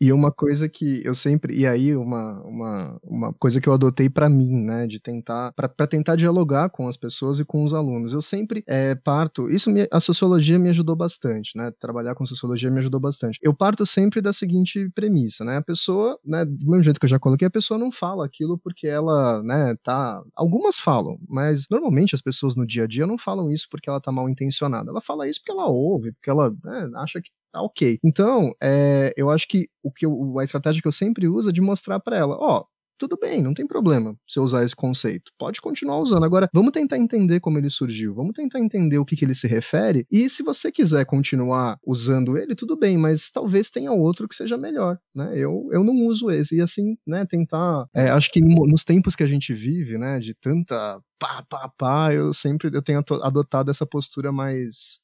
E 0.00 0.12
uma 0.12 0.32
coisa 0.32 0.68
que 0.68 1.02
eu 1.04 1.14
sempre. 1.14 1.56
E 1.56 1.66
aí, 1.66 1.96
uma, 1.96 2.42
uma, 2.42 2.98
uma 3.02 3.34
coisa 3.34 3.60
que 3.60 3.68
eu 3.68 3.72
adotei 3.72 4.08
para 4.10 4.28
mim, 4.28 4.62
né? 4.62 4.86
De 4.86 5.00
tentar. 5.00 5.52
para 5.52 5.86
tentar 5.86 6.16
dialogar 6.16 6.70
com 6.70 6.88
as 6.88 6.96
pessoas 6.96 7.38
e 7.38 7.44
com 7.44 7.64
os 7.64 7.72
alunos. 7.72 8.12
Eu 8.12 8.22
sempre 8.22 8.62
é, 8.66 8.94
parto. 8.94 9.48
Isso 9.50 9.70
me, 9.70 9.86
a 9.90 10.00
sociologia 10.00 10.58
me 10.58 10.68
ajudou 10.70 10.96
bastante, 10.96 11.56
né? 11.56 11.72
Trabalhar 11.80 12.14
com 12.14 12.26
sociologia 12.26 12.70
me 12.70 12.80
ajudou 12.80 13.00
bastante. 13.00 13.38
Eu 13.42 13.54
parto 13.54 13.86
sempre 13.86 14.20
da 14.20 14.32
seguinte 14.32 14.90
premissa, 14.94 15.44
né? 15.44 15.56
A 15.58 15.62
pessoa, 15.62 16.18
né? 16.24 16.44
Do 16.44 16.66
mesmo 16.66 16.82
jeito 16.82 17.00
que 17.00 17.06
eu 17.06 17.10
já 17.10 17.18
coloquei, 17.18 17.46
a 17.46 17.50
pessoa 17.50 17.78
não 17.78 17.92
fala 17.92 18.24
aquilo 18.24 18.58
porque 18.58 18.86
ela, 18.86 19.42
né, 19.42 19.74
tá. 19.82 20.22
Algumas 20.34 20.78
falam, 20.78 21.18
mas 21.28 21.66
normalmente 21.70 22.14
as 22.14 22.20
pessoas 22.22 22.54
no 22.56 22.66
dia 22.66 22.84
a 22.84 22.86
dia 22.86 23.06
não 23.06 23.18
falam 23.18 23.50
isso 23.50 23.66
porque 23.70 23.88
ela 23.88 24.00
tá 24.00 24.12
mal 24.12 24.28
intencionada. 24.28 24.90
Ela 24.90 25.00
fala 25.00 25.28
isso 25.28 25.40
porque 25.40 25.52
ela 25.52 25.66
ouve, 25.66 26.12
porque 26.12 26.30
ela 26.30 26.50
né, 26.64 26.90
acha 26.96 27.20
que 27.20 27.30
tá 27.56 27.62
ok. 27.62 27.98
Então, 28.04 28.54
é, 28.62 29.12
eu 29.16 29.30
acho 29.30 29.48
que 29.48 29.68
o 29.82 29.90
que 29.90 30.04
eu, 30.04 30.38
a 30.38 30.44
estratégia 30.44 30.82
que 30.82 30.88
eu 30.88 30.92
sempre 30.92 31.26
uso 31.26 31.48
é 31.48 31.52
de 31.52 31.60
mostrar 31.60 31.98
para 31.98 32.16
ela, 32.16 32.36
ó, 32.38 32.64
tudo 32.98 33.18
bem, 33.20 33.42
não 33.42 33.52
tem 33.52 33.66
problema 33.66 34.16
se 34.26 34.40
usar 34.40 34.64
esse 34.64 34.74
conceito. 34.74 35.30
Pode 35.38 35.60
continuar 35.60 35.98
usando. 35.98 36.24
Agora, 36.24 36.48
vamos 36.52 36.72
tentar 36.72 36.96
entender 36.96 37.40
como 37.40 37.58
ele 37.58 37.68
surgiu, 37.68 38.14
vamos 38.14 38.32
tentar 38.32 38.58
entender 38.58 38.98
o 38.98 39.04
que, 39.04 39.14
que 39.14 39.24
ele 39.24 39.34
se 39.34 39.46
refere. 39.46 40.06
E 40.10 40.30
se 40.30 40.42
você 40.42 40.72
quiser 40.72 41.04
continuar 41.04 41.78
usando 41.86 42.38
ele, 42.38 42.54
tudo 42.54 42.74
bem, 42.74 42.96
mas 42.96 43.30
talvez 43.30 43.68
tenha 43.68 43.92
outro 43.92 44.26
que 44.26 44.34
seja 44.34 44.56
melhor. 44.56 44.98
Né? 45.14 45.32
Eu, 45.34 45.68
eu 45.72 45.84
não 45.84 46.06
uso 46.06 46.30
esse. 46.30 46.56
E 46.56 46.62
assim, 46.62 46.96
né, 47.06 47.26
tentar. 47.26 47.86
É, 47.94 48.08
acho 48.08 48.30
que 48.30 48.40
nos 48.40 48.82
tempos 48.82 49.14
que 49.14 49.22
a 49.22 49.28
gente 49.28 49.52
vive, 49.52 49.98
né, 49.98 50.18
de 50.18 50.32
tanta 50.34 50.98
pá, 51.18 51.44
pá, 51.48 51.70
pá, 51.76 52.14
eu 52.14 52.32
sempre 52.32 52.70
eu 52.72 52.82
tenho 52.82 53.04
adotado 53.22 53.70
essa 53.70 53.86
postura 53.86 54.32
mais 54.32 55.00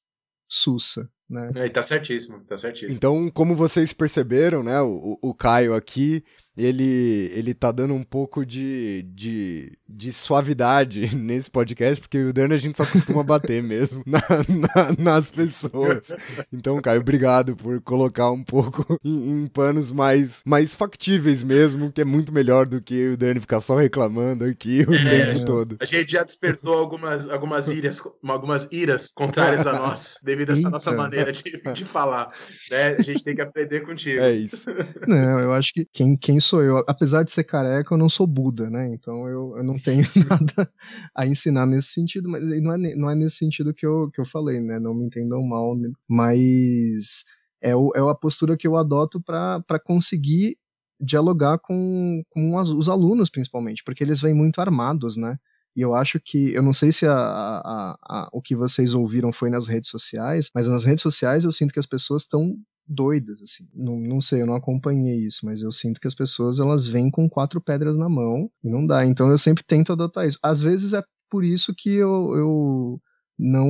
sussa. 0.48 1.08
Né? 1.32 1.50
É, 1.54 1.68
tá 1.70 1.80
certíssimo, 1.80 2.40
tá 2.40 2.58
certíssimo. 2.58 2.92
Então, 2.94 3.30
como 3.30 3.56
vocês 3.56 3.92
perceberam, 3.94 4.62
né, 4.62 4.82
o, 4.82 5.18
o 5.22 5.32
Caio 5.32 5.74
aqui, 5.74 6.22
ele, 6.56 7.30
ele 7.34 7.54
tá 7.54 7.72
dando 7.72 7.94
um 7.94 8.02
pouco 8.02 8.44
de, 8.44 9.02
de, 9.14 9.72
de 9.88 10.12
suavidade 10.12 11.14
nesse 11.16 11.50
podcast, 11.50 12.00
porque 12.00 12.18
o 12.18 12.32
Dano 12.32 12.54
a 12.54 12.58
gente 12.58 12.76
só 12.76 12.84
costuma 12.84 13.22
bater 13.22 13.62
mesmo 13.62 14.02
na, 14.06 14.20
na, 14.48 14.92
nas 14.98 15.30
pessoas. 15.30 16.14
Então, 16.52 16.80
Caio, 16.80 17.00
obrigado 17.00 17.56
por 17.56 17.80
colocar 17.80 18.30
um 18.30 18.42
pouco 18.42 18.84
em, 19.04 19.44
em, 19.44 19.46
panos 19.46 19.90
mais, 19.90 20.42
mais 20.44 20.74
factíveis 20.74 21.42
mesmo, 21.42 21.90
que 21.90 22.00
é 22.00 22.04
muito 22.04 22.32
melhor 22.32 22.66
do 22.66 22.80
que 22.80 23.08
o 23.08 23.16
Dani 23.16 23.40
ficar 23.40 23.60
só 23.60 23.76
reclamando 23.76 24.44
aqui 24.44 24.84
o 24.86 24.94
é, 24.94 25.26
tempo 25.26 25.44
todo. 25.44 25.76
A 25.80 25.84
gente 25.86 26.12
já 26.12 26.22
despertou 26.22 26.74
algumas, 26.74 27.30
algumas, 27.30 27.68
iras, 27.68 28.02
algumas 28.24 28.68
iras 28.70 29.10
contrárias 29.10 29.66
a 29.66 29.72
nós, 29.72 30.18
devido 30.22 30.50
a 30.50 30.52
essa 30.52 30.70
nossa 30.70 30.92
maneira 30.92 31.32
de, 31.32 31.42
de 31.72 31.84
falar. 31.84 32.32
Né? 32.70 32.96
A 32.98 33.02
gente 33.02 33.24
tem 33.24 33.34
que 33.34 33.40
aprender 33.40 33.80
contigo. 33.80 34.20
É 34.20 34.32
isso. 34.32 34.66
Não, 35.06 35.40
eu 35.40 35.52
acho 35.52 35.72
que 35.72 35.86
quem, 35.92 36.16
quem 36.16 36.40
sou 36.42 36.62
eu. 36.62 36.84
Apesar 36.86 37.22
de 37.22 37.32
ser 37.32 37.44
careca, 37.44 37.94
eu 37.94 37.98
não 37.98 38.08
sou 38.08 38.26
Buda, 38.26 38.68
né? 38.68 38.92
Então 38.94 39.26
eu, 39.28 39.56
eu 39.56 39.64
não 39.64 39.78
tenho 39.78 40.04
nada 40.28 40.70
a 41.14 41.26
ensinar 41.26 41.66
nesse 41.66 41.88
sentido, 41.92 42.28
mas 42.28 42.42
não 42.42 42.72
é, 42.74 42.94
não 42.96 43.10
é 43.10 43.14
nesse 43.14 43.36
sentido 43.38 43.72
que 43.72 43.86
eu, 43.86 44.10
que 44.12 44.20
eu 44.20 44.26
falei, 44.26 44.60
né? 44.60 44.78
Não 44.78 44.94
me 44.94 45.06
entendam 45.06 45.42
mal, 45.42 45.76
né? 45.76 45.90
mas 46.08 47.24
é, 47.62 47.74
o, 47.74 47.92
é 47.94 48.00
a 48.00 48.14
postura 48.14 48.56
que 48.56 48.66
eu 48.66 48.76
adoto 48.76 49.22
para 49.22 49.80
conseguir 49.84 50.58
dialogar 51.00 51.58
com, 51.58 52.22
com 52.30 52.58
as, 52.58 52.68
os 52.68 52.88
alunos, 52.88 53.30
principalmente, 53.30 53.82
porque 53.84 54.04
eles 54.04 54.20
vêm 54.20 54.34
muito 54.34 54.60
armados, 54.60 55.16
né? 55.16 55.38
E 55.74 55.80
eu 55.80 55.94
acho 55.94 56.20
que, 56.20 56.52
eu 56.52 56.62
não 56.62 56.72
sei 56.72 56.92
se 56.92 57.06
a, 57.06 57.14
a, 57.14 57.98
a, 58.02 58.28
o 58.32 58.42
que 58.42 58.54
vocês 58.54 58.92
ouviram 58.94 59.32
foi 59.32 59.48
nas 59.48 59.68
redes 59.68 59.90
sociais, 59.90 60.50
mas 60.54 60.68
nas 60.68 60.84
redes 60.84 61.02
sociais 61.02 61.44
eu 61.44 61.52
sinto 61.52 61.72
que 61.72 61.78
as 61.78 61.86
pessoas 61.86 62.22
estão 62.22 62.54
doidas, 62.86 63.40
assim. 63.42 63.66
Não, 63.74 63.98
não 63.98 64.20
sei, 64.20 64.42
eu 64.42 64.46
não 64.46 64.54
acompanhei 64.54 65.16
isso, 65.16 65.46
mas 65.46 65.62
eu 65.62 65.72
sinto 65.72 66.00
que 66.00 66.06
as 66.06 66.14
pessoas 66.14 66.58
elas 66.58 66.86
vêm 66.86 67.10
com 67.10 67.28
quatro 67.28 67.60
pedras 67.60 67.96
na 67.96 68.08
mão 68.08 68.50
e 68.62 68.68
não 68.68 68.86
dá. 68.86 69.06
Então 69.06 69.30
eu 69.30 69.38
sempre 69.38 69.64
tento 69.64 69.92
adotar 69.92 70.26
isso. 70.26 70.38
Às 70.42 70.62
vezes 70.62 70.92
é 70.92 71.02
por 71.30 71.44
isso 71.44 71.74
que 71.74 71.90
eu, 71.94 72.36
eu 72.36 73.02
não 73.38 73.68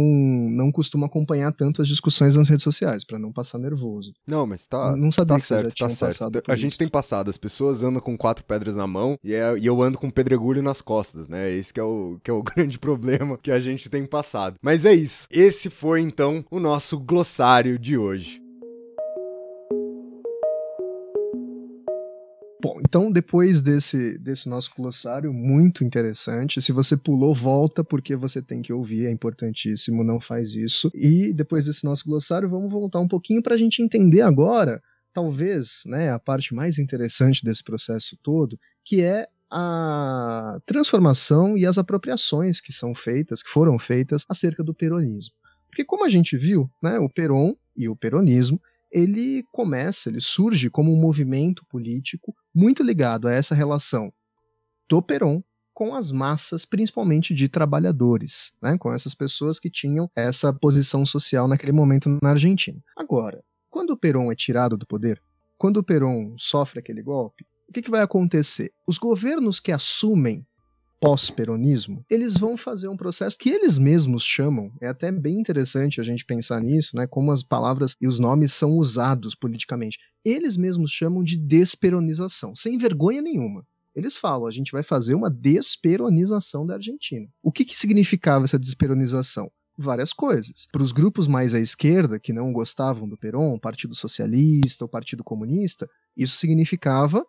não 0.51 0.71
costumo 0.73 1.05
acompanhar 1.05 1.53
tanto 1.53 1.83
as 1.83 1.89
discussões 1.89 2.37
nas 2.37 2.49
redes 2.49 2.63
sociais, 2.63 3.05
para 3.05 3.19
não 3.19 3.33
passar 3.33 3.59
nervoso. 3.59 4.13
Não, 4.27 4.47
mas 4.47 4.67
tá, 4.67 4.97
não 4.97 5.11
sabia 5.11 5.37
tá 5.37 5.41
certo, 5.41 5.75
tá 5.75 5.91
certo. 5.91 6.43
A 6.49 6.57
gente 6.57 6.77
tem 6.77 6.89
passado, 6.89 7.31
as 7.31 7.39
pessoas 7.39 7.83
andam 7.83 8.01
com 8.01 8.17
quatro 8.17 8.45
pedras 8.45 8.77
na 8.77 8.87
mão 8.87 9.19
e, 9.23 9.35
é, 9.35 9.57
e 9.59 9.67
eu 9.67 9.81
ando 9.83 9.99
com 9.99 10.11
pedregulho 10.11 10.63
nas 10.63 10.81
costas, 10.81 11.29
né? 11.29 11.51
Esse 11.51 11.73
que 11.73 11.81
é, 11.81 11.85
o, 11.85 12.19
que 12.23 12.31
é 12.31 12.35
o 12.35 12.43
grande 12.45 12.79
problema 12.79 13.39
que 13.39 13.51
a 13.51 13.61
gente 13.61 13.89
tem 13.89 14.05
passado. 14.07 14.57
Mas 14.61 14.85
é 14.85 14.95
isso. 14.95 15.27
Esse 15.31 15.71
foi 15.71 16.01
então 16.01 16.45
o 16.51 16.61
nosso 16.61 16.99
glossário 16.99 17.79
de 17.79 17.97
hoje. 17.97 18.42
Bom, 22.63 22.79
então 22.79 23.11
depois 23.11 23.61
desse, 23.61 24.17
desse 24.19 24.49
nosso 24.49 24.71
glossário 24.77 25.33
muito 25.33 25.83
interessante, 25.83 26.63
se 26.63 26.71
você 26.71 26.97
pulou, 26.97 27.35
volta 27.35 27.83
porque 27.83 28.15
você 28.15 28.41
tem 28.41 28.63
que 28.63 28.73
ouvir, 28.73 29.07
é 29.07 29.11
importantíssimo, 29.11 30.05
não 30.05 30.21
faz 30.21 30.55
isso. 30.55 30.89
E 30.95 31.33
depois 31.33 31.65
desse 31.65 31.83
nosso 31.83 32.05
glossário, 32.05 32.49
vamos 32.49 32.71
voltar 32.71 33.01
um 33.01 33.09
pouquinho 33.09 33.43
para 33.43 33.57
a 33.57 33.59
gente 33.59 33.83
entender 33.83 34.21
agora, 34.21 34.81
talvez, 35.13 35.83
né, 35.87 36.13
a 36.13 36.21
parte 36.21 36.55
mais 36.55 36.79
interessante 36.79 37.45
desse 37.45 37.65
processo 37.65 38.17
todo, 38.23 38.57
que 38.85 39.03
é 39.03 39.27
a 39.51 40.61
transformação 40.65 41.59
e 41.59 41.67
as 41.67 41.79
apropriações 41.79 42.61
que 42.61 42.73
são 42.73 42.95
feitas, 42.95 43.43
que 43.43 43.51
foram 43.51 43.77
feitas 43.77 44.25
acerca 44.29 44.63
do 44.63 44.73
peronismo. 44.73 45.35
Porque 45.67 45.85
como 45.85 46.05
a 46.05 46.09
gente 46.09 46.37
viu, 46.37 46.71
né, 46.81 46.97
o 47.01 47.09
Peron 47.09 47.57
e 47.77 47.89
o 47.89 47.97
peronismo 47.97 48.61
ele 48.93 49.43
começa, 49.51 50.11
ele 50.11 50.21
surge 50.21 50.71
como 50.71 50.93
um 50.93 51.01
movimento 51.01 51.65
político 51.69 52.33
muito 52.55 52.83
ligado 52.83 53.29
a 53.29 53.33
essa 53.33 53.55
relação 53.55 54.13
do 54.89 55.01
Perón 55.03 55.43
com 55.73 55.95
as 55.95 56.13
massas, 56.13 56.65
principalmente 56.65 57.33
de 57.35 57.49
trabalhadores, 57.49 58.53
né, 58.63 58.77
com 58.77 58.93
essas 58.93 59.15
pessoas 59.15 59.59
que 59.59 59.71
tinham 59.71 60.11
essa 60.15 60.53
posição 60.53 61.05
social 61.07 61.49
naquele 61.49 61.73
momento 61.73 62.19
na 62.23 62.31
Argentina. 62.31 62.79
Agora, 62.97 63.43
quando 63.71 63.91
o 63.91 63.97
Perón 63.97 64.31
é 64.31 64.35
tirado 64.35 64.77
do 64.77 64.87
poder, 64.87 65.21
quando 65.57 65.79
o 65.79 65.83
Perón 65.83 66.35
sofre 66.39 66.79
aquele 66.79 67.03
golpe, 67.03 67.47
o 67.69 67.73
que, 67.73 67.81
que 67.81 67.91
vai 67.91 68.03
acontecer? 68.03 68.71
Os 68.87 68.99
governos 68.99 69.59
que 69.59 69.73
assumem 69.73 70.47
pós-peronismo, 71.03 72.07
eles 72.09 72.39
vão 72.39 72.57
fazer 72.57 72.87
um 72.87 72.97
processo 72.97 73.37
que 73.37 73.51
eles 73.51 73.77
mesmos 73.77 74.23
chamam, 74.23 74.71
é 74.81 74.87
até 74.87 75.11
bem 75.11 75.41
interessante 75.41 76.01
a 76.01 76.05
gente 76.05 76.25
pensar 76.25 76.61
nisso, 76.61 76.95
né, 76.95 77.09
como 77.09 77.33
as 77.33 77.43
palavras 77.43 77.97
e 78.01 78.07
os 78.07 78.21
nomes 78.21 78.53
são 78.53 78.79
usados 78.79 79.35
politicamente. 79.35 79.99
Eles 80.25 80.57
mesmos 80.57 80.93
chamam 80.93 81.25
de 81.25 81.37
desperonização, 81.37 82.55
sem 82.55 82.79
vergonha 82.79 83.21
nenhuma. 83.21 83.67
Eles 83.97 84.17
falam, 84.17 84.47
a 84.47 84.53
gente 84.53 84.71
vai 84.71 84.85
fazer 84.85 85.17
uma 85.17 85.29
desperonização 85.29 86.65
da 86.65 86.75
Argentina. 86.75 87.27
O 87.43 87.51
que, 87.51 87.65
que 87.65 87.77
significava 87.77 88.45
essa 88.45 88.59
desperonização? 88.59 89.51
várias 89.77 90.13
coisas. 90.13 90.69
Para 90.71 90.83
os 90.83 90.93
grupos 90.93 91.27
mais 91.27 91.55
à 91.55 91.59
esquerda, 91.59 92.21
que 92.21 92.33
não 92.33 92.53
gostavam 92.53 93.09
do 93.09 93.17
Perón, 93.17 93.55
o 93.55 93.61
Partido 93.61 93.95
Socialista, 93.95 94.85
o 94.85 94.89
Partido 94.89 95.25
Comunista, 95.25 95.89
isso 96.15 96.37
significava 96.37 97.27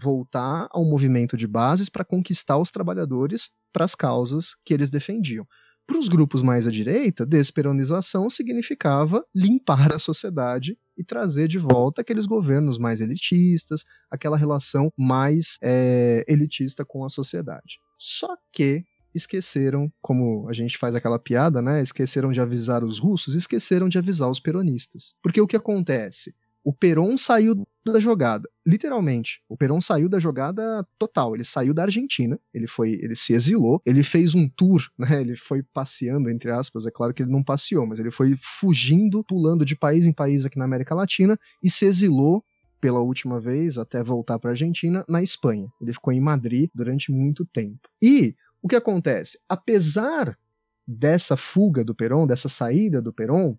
voltar 0.00 0.68
ao 0.70 0.84
movimento 0.84 1.36
de 1.36 1.46
bases 1.46 1.88
para 1.88 2.04
conquistar 2.04 2.58
os 2.58 2.70
trabalhadores 2.70 3.50
para 3.72 3.84
as 3.84 3.94
causas 3.94 4.56
que 4.64 4.72
eles 4.72 4.90
defendiam. 4.90 5.46
Para 5.86 5.98
os 5.98 6.08
grupos 6.08 6.40
mais 6.40 6.66
à 6.66 6.70
direita, 6.70 7.26
desperonização 7.26 8.30
significava 8.30 9.24
limpar 9.34 9.92
a 9.92 9.98
sociedade 9.98 10.78
e 10.96 11.02
trazer 11.02 11.48
de 11.48 11.58
volta 11.58 12.00
aqueles 12.00 12.26
governos 12.26 12.78
mais 12.78 13.00
elitistas, 13.00 13.84
aquela 14.10 14.36
relação 14.36 14.92
mais 14.96 15.58
é, 15.62 16.24
elitista 16.28 16.84
com 16.84 17.04
a 17.04 17.08
sociedade. 17.08 17.78
Só 17.98 18.36
que 18.52 18.84
esqueceram, 19.12 19.92
como 20.00 20.48
a 20.48 20.52
gente 20.52 20.78
faz 20.78 20.94
aquela 20.94 21.18
piada, 21.18 21.60
né? 21.60 21.82
Esqueceram 21.82 22.30
de 22.30 22.40
avisar 22.40 22.84
os 22.84 22.98
russos, 22.98 23.34
esqueceram 23.34 23.88
de 23.88 23.98
avisar 23.98 24.30
os 24.30 24.38
peronistas. 24.38 25.14
Porque 25.20 25.40
o 25.40 25.46
que 25.46 25.56
acontece? 25.56 26.34
O 26.62 26.72
Peron 26.72 27.16
saiu 27.16 27.66
da 27.84 27.98
jogada, 27.98 28.48
literalmente. 28.66 29.40
O 29.48 29.56
Peron 29.56 29.80
saiu 29.80 30.08
da 30.08 30.18
jogada 30.18 30.86
total. 30.98 31.34
Ele 31.34 31.44
saiu 31.44 31.72
da 31.72 31.84
Argentina, 31.84 32.38
ele 32.52 32.66
foi, 32.66 32.92
ele 32.92 33.16
se 33.16 33.32
exilou, 33.32 33.80
ele 33.86 34.02
fez 34.02 34.34
um 34.34 34.48
tour, 34.48 34.82
né? 34.98 35.20
Ele 35.20 35.36
foi 35.36 35.62
passeando 35.62 36.28
entre 36.28 36.50
aspas. 36.50 36.86
É 36.86 36.90
claro 36.90 37.14
que 37.14 37.22
ele 37.22 37.32
não 37.32 37.42
passeou, 37.42 37.86
mas 37.86 37.98
ele 37.98 38.10
foi 38.10 38.38
fugindo, 38.42 39.24
pulando 39.24 39.64
de 39.64 39.74
país 39.74 40.06
em 40.06 40.12
país 40.12 40.44
aqui 40.44 40.58
na 40.58 40.66
América 40.66 40.94
Latina 40.94 41.38
e 41.62 41.70
se 41.70 41.86
exilou 41.86 42.44
pela 42.80 43.00
última 43.00 43.38
vez 43.38 43.76
até 43.76 44.02
voltar 44.02 44.38
para 44.38 44.50
a 44.50 44.52
Argentina 44.52 45.04
na 45.08 45.22
Espanha. 45.22 45.68
Ele 45.80 45.92
ficou 45.92 46.12
em 46.12 46.20
Madrid 46.20 46.70
durante 46.74 47.12
muito 47.12 47.44
tempo. 47.44 47.88
E 48.00 48.34
o 48.62 48.68
que 48.68 48.76
acontece? 48.76 49.38
Apesar 49.48 50.36
dessa 50.86 51.36
fuga 51.36 51.84
do 51.84 51.94
Perón, 51.94 52.26
dessa 52.26 52.48
saída 52.48 53.00
do 53.00 53.12
Perón, 53.12 53.56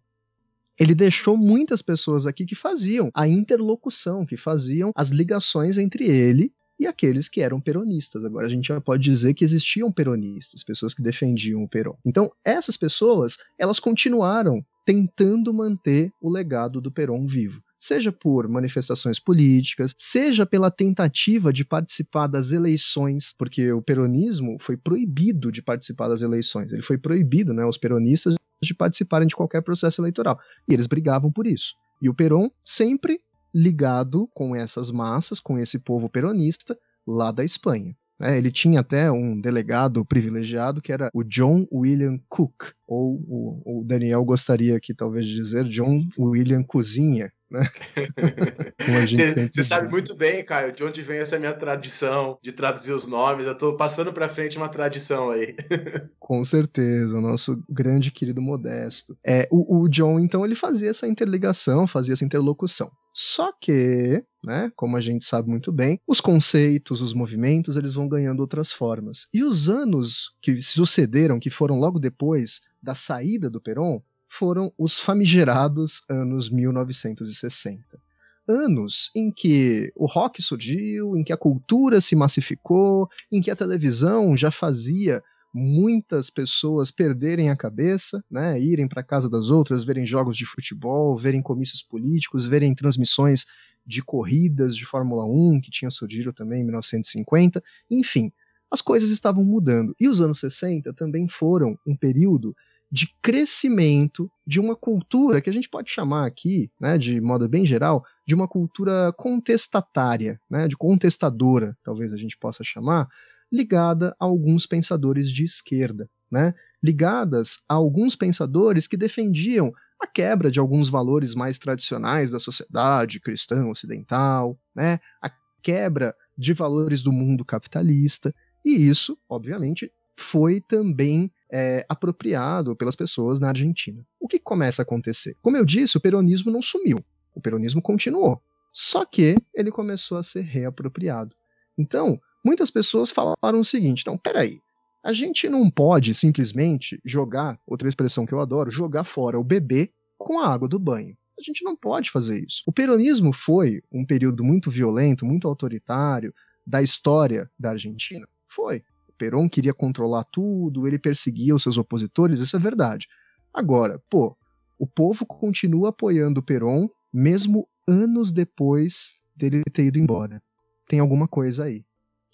ele 0.81 0.95
deixou 0.95 1.37
muitas 1.37 1.79
pessoas 1.79 2.25
aqui 2.25 2.43
que 2.43 2.55
faziam 2.55 3.11
a 3.13 3.27
interlocução, 3.27 4.25
que 4.25 4.35
faziam 4.35 4.91
as 4.95 5.09
ligações 5.09 5.77
entre 5.77 6.05
ele 6.05 6.51
e 6.79 6.87
aqueles 6.87 7.29
que 7.29 7.39
eram 7.39 7.61
peronistas. 7.61 8.25
Agora 8.25 8.47
a 8.47 8.49
gente 8.49 8.69
já 8.69 8.81
pode 8.81 9.03
dizer 9.03 9.35
que 9.35 9.43
existiam 9.43 9.91
peronistas, 9.91 10.63
pessoas 10.63 10.95
que 10.95 11.03
defendiam 11.03 11.61
o 11.63 11.69
Perón. 11.69 11.93
Então, 12.03 12.31
essas 12.43 12.75
pessoas, 12.77 13.37
elas 13.59 13.79
continuaram 13.79 14.65
tentando 14.83 15.53
manter 15.53 16.11
o 16.19 16.31
legado 16.31 16.81
do 16.81 16.91
Perón 16.91 17.27
vivo 17.27 17.61
seja 17.81 18.11
por 18.11 18.47
manifestações 18.47 19.19
políticas, 19.19 19.95
seja 19.97 20.45
pela 20.45 20.69
tentativa 20.69 21.51
de 21.51 21.65
participar 21.65 22.27
das 22.27 22.51
eleições, 22.51 23.33
porque 23.35 23.73
o 23.73 23.81
peronismo 23.81 24.57
foi 24.61 24.77
proibido 24.77 25.51
de 25.51 25.63
participar 25.63 26.07
das 26.07 26.21
eleições. 26.21 26.71
Ele 26.71 26.83
foi 26.83 26.99
proibido, 26.99 27.53
né, 27.53 27.65
os 27.65 27.77
peronistas 27.77 28.35
de 28.63 28.75
participarem 28.75 29.27
de 29.27 29.35
qualquer 29.35 29.61
processo 29.61 29.99
eleitoral. 29.99 30.39
E 30.69 30.73
eles 30.73 30.85
brigavam 30.85 31.31
por 31.31 31.47
isso. 31.47 31.73
E 31.99 32.07
o 32.07 32.13
Peron 32.13 32.51
sempre 32.63 33.19
ligado 33.53 34.29
com 34.33 34.55
essas 34.55 34.91
massas, 34.91 35.39
com 35.39 35.57
esse 35.57 35.79
povo 35.79 36.07
peronista 36.07 36.77
lá 37.05 37.31
da 37.31 37.43
Espanha. 37.43 37.95
É, 38.21 38.37
ele 38.37 38.51
tinha 38.51 38.81
até 38.81 39.11
um 39.11 39.41
delegado 39.41 40.05
privilegiado 40.05 40.79
que 40.79 40.91
era 40.91 41.09
o 41.11 41.23
John 41.23 41.65
William 41.73 42.19
Cook, 42.29 42.71
ou 42.91 43.23
o, 43.25 43.79
o 43.79 43.83
Daniel 43.85 44.21
gostaria 44.25 44.75
aqui 44.75 44.93
talvez 44.93 45.25
de 45.25 45.33
dizer 45.33 45.63
John 45.69 46.01
William 46.19 46.61
Cozinha, 46.61 47.31
né? 47.49 47.69
Você 49.51 49.63
sabe 49.63 49.89
muito 49.89 50.13
bem, 50.13 50.43
Caio, 50.43 50.73
de 50.73 50.83
onde 50.83 51.01
vem 51.01 51.19
essa 51.19 51.39
minha 51.39 51.53
tradição 51.53 52.37
de 52.41 52.51
traduzir 52.51 52.91
os 52.91 53.07
nomes. 53.07 53.45
Eu 53.45 53.57
tô 53.57 53.77
passando 53.77 54.11
para 54.11 54.27
frente 54.27 54.57
uma 54.57 54.67
tradição 54.67 55.29
aí. 55.29 55.55
Com 56.19 56.43
certeza, 56.43 57.17
o 57.17 57.21
nosso 57.21 57.63
grande 57.69 58.11
querido 58.11 58.41
Modesto. 58.41 59.17
É, 59.25 59.47
o, 59.49 59.83
o 59.83 59.89
John, 59.89 60.19
então, 60.19 60.45
ele 60.45 60.55
fazia 60.55 60.89
essa 60.89 61.07
interligação, 61.07 61.87
fazia 61.87 62.13
essa 62.13 62.25
interlocução. 62.25 62.91
Só 63.13 63.51
que, 63.59 64.23
né, 64.43 64.71
como 64.75 64.95
a 64.95 65.01
gente 65.01 65.25
sabe 65.25 65.49
muito 65.49 65.71
bem, 65.71 65.99
os 66.07 66.21
conceitos, 66.21 67.01
os 67.01 67.13
movimentos, 67.13 67.75
eles 67.75 67.93
vão 67.93 68.07
ganhando 68.07 68.39
outras 68.39 68.71
formas. 68.71 69.27
E 69.33 69.43
os 69.43 69.69
anos 69.69 70.33
que 70.41 70.61
sucederam, 70.61 71.39
que 71.39 71.49
foram 71.49 71.79
logo 71.79 71.99
depois 71.99 72.61
da 72.81 72.95
saída 72.95 73.49
do 73.49 73.61
Perón, 73.61 74.01
foram 74.27 74.71
os 74.77 74.99
famigerados 74.99 76.03
anos 76.09 76.49
1960. 76.49 77.99
Anos 78.47 79.11
em 79.15 79.31
que 79.31 79.91
o 79.95 80.05
rock 80.05 80.41
surgiu, 80.41 81.15
em 81.15 81.23
que 81.23 81.33
a 81.33 81.37
cultura 81.37 81.99
se 82.01 82.15
massificou, 82.15 83.09
em 83.31 83.41
que 83.41 83.51
a 83.51 83.55
televisão 83.55 84.35
já 84.35 84.49
fazia 84.49 85.21
muitas 85.53 86.29
pessoas 86.29 86.89
perderem 86.89 87.49
a 87.49 87.55
cabeça, 87.55 88.23
né, 88.31 88.59
irem 88.59 88.87
para 88.87 89.03
casa 89.03 89.29
das 89.29 89.49
outras, 89.49 89.83
verem 89.83 90.05
jogos 90.05 90.37
de 90.37 90.45
futebol, 90.45 91.17
verem 91.17 91.41
comícios 91.41 91.83
políticos, 91.83 92.45
verem 92.45 92.73
transmissões 92.73 93.45
de 93.85 94.01
corridas 94.01 94.75
de 94.75 94.85
Fórmula 94.85 95.25
1 95.25 95.59
que 95.61 95.71
tinha 95.71 95.91
surgido 95.91 96.31
também 96.31 96.61
em 96.61 96.63
1950, 96.63 97.61
enfim, 97.89 98.31
as 98.69 98.81
coisas 98.81 99.09
estavam 99.09 99.43
mudando. 99.43 99.93
E 99.99 100.07
os 100.07 100.21
anos 100.21 100.39
60 100.39 100.93
também 100.93 101.27
foram 101.27 101.77
um 101.85 101.95
período 101.95 102.55
de 102.91 103.07
crescimento 103.21 104.29
de 104.45 104.59
uma 104.59 104.75
cultura 104.75 105.39
que 105.39 105.49
a 105.49 105.53
gente 105.53 105.69
pode 105.69 105.89
chamar 105.89 106.25
aqui, 106.25 106.69
né, 106.79 106.97
de 106.97 107.21
modo 107.21 107.47
bem 107.47 107.65
geral, 107.65 108.03
de 108.27 108.35
uma 108.35 108.47
cultura 108.47 109.13
contestatária, 109.13 110.39
né, 110.49 110.67
de 110.67 110.75
contestadora, 110.75 111.77
talvez 111.83 112.11
a 112.11 112.17
gente 112.17 112.37
possa 112.37 112.63
chamar, 112.63 113.07
ligada 113.51 114.15
a 114.19 114.25
alguns 114.25 114.65
pensadores 114.65 115.29
de 115.29 115.43
esquerda, 115.43 116.09
né? 116.31 116.53
ligadas 116.81 117.59
a 117.67 117.75
alguns 117.75 118.15
pensadores 118.15 118.87
que 118.87 118.95
defendiam 118.95 119.71
a 120.01 120.07
quebra 120.07 120.49
de 120.49 120.59
alguns 120.59 120.89
valores 120.89 121.35
mais 121.35 121.59
tradicionais 121.59 122.31
da 122.31 122.39
sociedade 122.39 123.19
cristã 123.19 123.67
ocidental, 123.67 124.57
né? 124.73 124.99
a 125.21 125.29
quebra 125.61 126.15
de 126.37 126.53
valores 126.53 127.03
do 127.03 127.11
mundo 127.11 127.45
capitalista, 127.45 128.33
e 128.65 128.87
isso, 128.87 129.17
obviamente, 129.29 129.91
foi 130.17 130.61
também 130.61 131.31
é, 131.51 131.85
apropriado 131.89 132.75
pelas 132.75 132.95
pessoas 132.95 133.39
na 133.39 133.49
Argentina. 133.49 134.05
O 134.19 134.27
que 134.27 134.39
começa 134.39 134.81
a 134.81 134.83
acontecer? 134.83 135.35
Como 135.41 135.57
eu 135.57 135.65
disse, 135.65 135.97
o 135.97 136.01
peronismo 136.01 136.49
não 136.51 136.61
sumiu, 136.61 137.03
o 137.35 137.41
peronismo 137.41 137.81
continuou, 137.81 138.41
só 138.71 139.03
que 139.03 139.35
ele 139.53 139.69
começou 139.69 140.17
a 140.17 140.23
ser 140.23 140.41
reapropriado. 140.41 141.35
Então, 141.77 142.19
muitas 142.43 142.69
pessoas 142.69 143.11
falaram 143.11 143.59
o 143.59 143.65
seguinte: 143.65 144.05
não, 144.07 144.17
peraí. 144.17 144.59
A 145.03 145.13
gente 145.13 145.49
não 145.49 145.69
pode 145.69 146.13
simplesmente 146.13 147.01
jogar, 147.03 147.59
outra 147.65 147.89
expressão 147.89 148.23
que 148.23 148.33
eu 148.33 148.39
adoro, 148.39 148.69
jogar 148.69 149.03
fora 149.03 149.39
o 149.39 149.43
bebê 149.43 149.91
com 150.15 150.39
a 150.39 150.47
água 150.47 150.67
do 150.67 150.77
banho. 150.77 151.17
A 151.39 151.41
gente 151.43 151.63
não 151.63 151.75
pode 151.75 152.11
fazer 152.11 152.45
isso. 152.45 152.61
O 152.67 152.71
peronismo 152.71 153.33
foi 153.33 153.81
um 153.91 154.05
período 154.05 154.43
muito 154.43 154.69
violento, 154.69 155.25
muito 155.25 155.47
autoritário 155.47 156.31
da 156.65 156.83
história 156.83 157.49
da 157.57 157.71
Argentina. 157.71 158.27
Foi. 158.47 158.83
O 159.21 159.23
Perón 159.23 159.47
queria 159.47 159.71
controlar 159.71 160.23
tudo, 160.23 160.87
ele 160.87 160.97
perseguia 160.97 161.53
os 161.53 161.61
seus 161.61 161.77
opositores, 161.77 162.39
isso 162.39 162.55
é 162.55 162.59
verdade. 162.59 163.07
Agora, 163.53 164.01
pô, 164.09 164.35
o 164.79 164.87
povo 164.87 165.27
continua 165.27 165.89
apoiando 165.89 166.39
o 166.39 166.43
Perón 166.43 166.89
mesmo 167.13 167.69
anos 167.87 168.31
depois 168.31 169.21
dele 169.35 169.61
ter 169.71 169.83
ido 169.83 169.99
embora. 169.99 170.41
Tem 170.87 170.99
alguma 170.99 171.27
coisa 171.27 171.65
aí. 171.65 171.85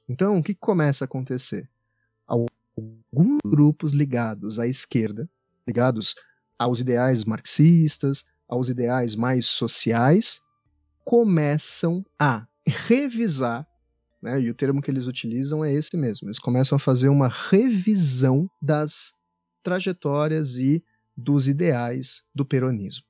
Então, 0.07 0.37
o 0.37 0.43
que 0.43 0.55
começa 0.55 1.03
a 1.03 1.07
acontecer? 1.07 1.69
Alguns 2.25 3.41
grupos 3.45 3.91
ligados 3.91 4.57
à 4.57 4.65
esquerda, 4.65 5.29
ligados 5.67 6.15
aos 6.57 6.79
ideais 6.79 7.25
marxistas, 7.25 8.25
aos 8.47 8.69
ideais 8.69 9.13
mais 9.13 9.45
sociais, 9.45 10.39
começam 11.03 12.05
a 12.17 12.47
revisar, 12.65 13.67
né, 14.27 14.41
e 14.41 14.49
o 14.49 14.53
termo 14.53 14.81
que 14.81 14.91
eles 14.91 15.07
utilizam 15.07 15.63
é 15.63 15.73
esse 15.73 15.95
mesmo, 15.95 16.27
eles 16.27 16.39
começam 16.39 16.75
a 16.75 16.79
fazer 16.79 17.07
uma 17.07 17.29
revisão 17.29 18.49
das 18.61 19.13
trajetórias 19.63 20.57
e 20.57 20.83
dos 21.15 21.47
ideais 21.47 22.23
do 22.35 22.45
peronismo. 22.45 23.05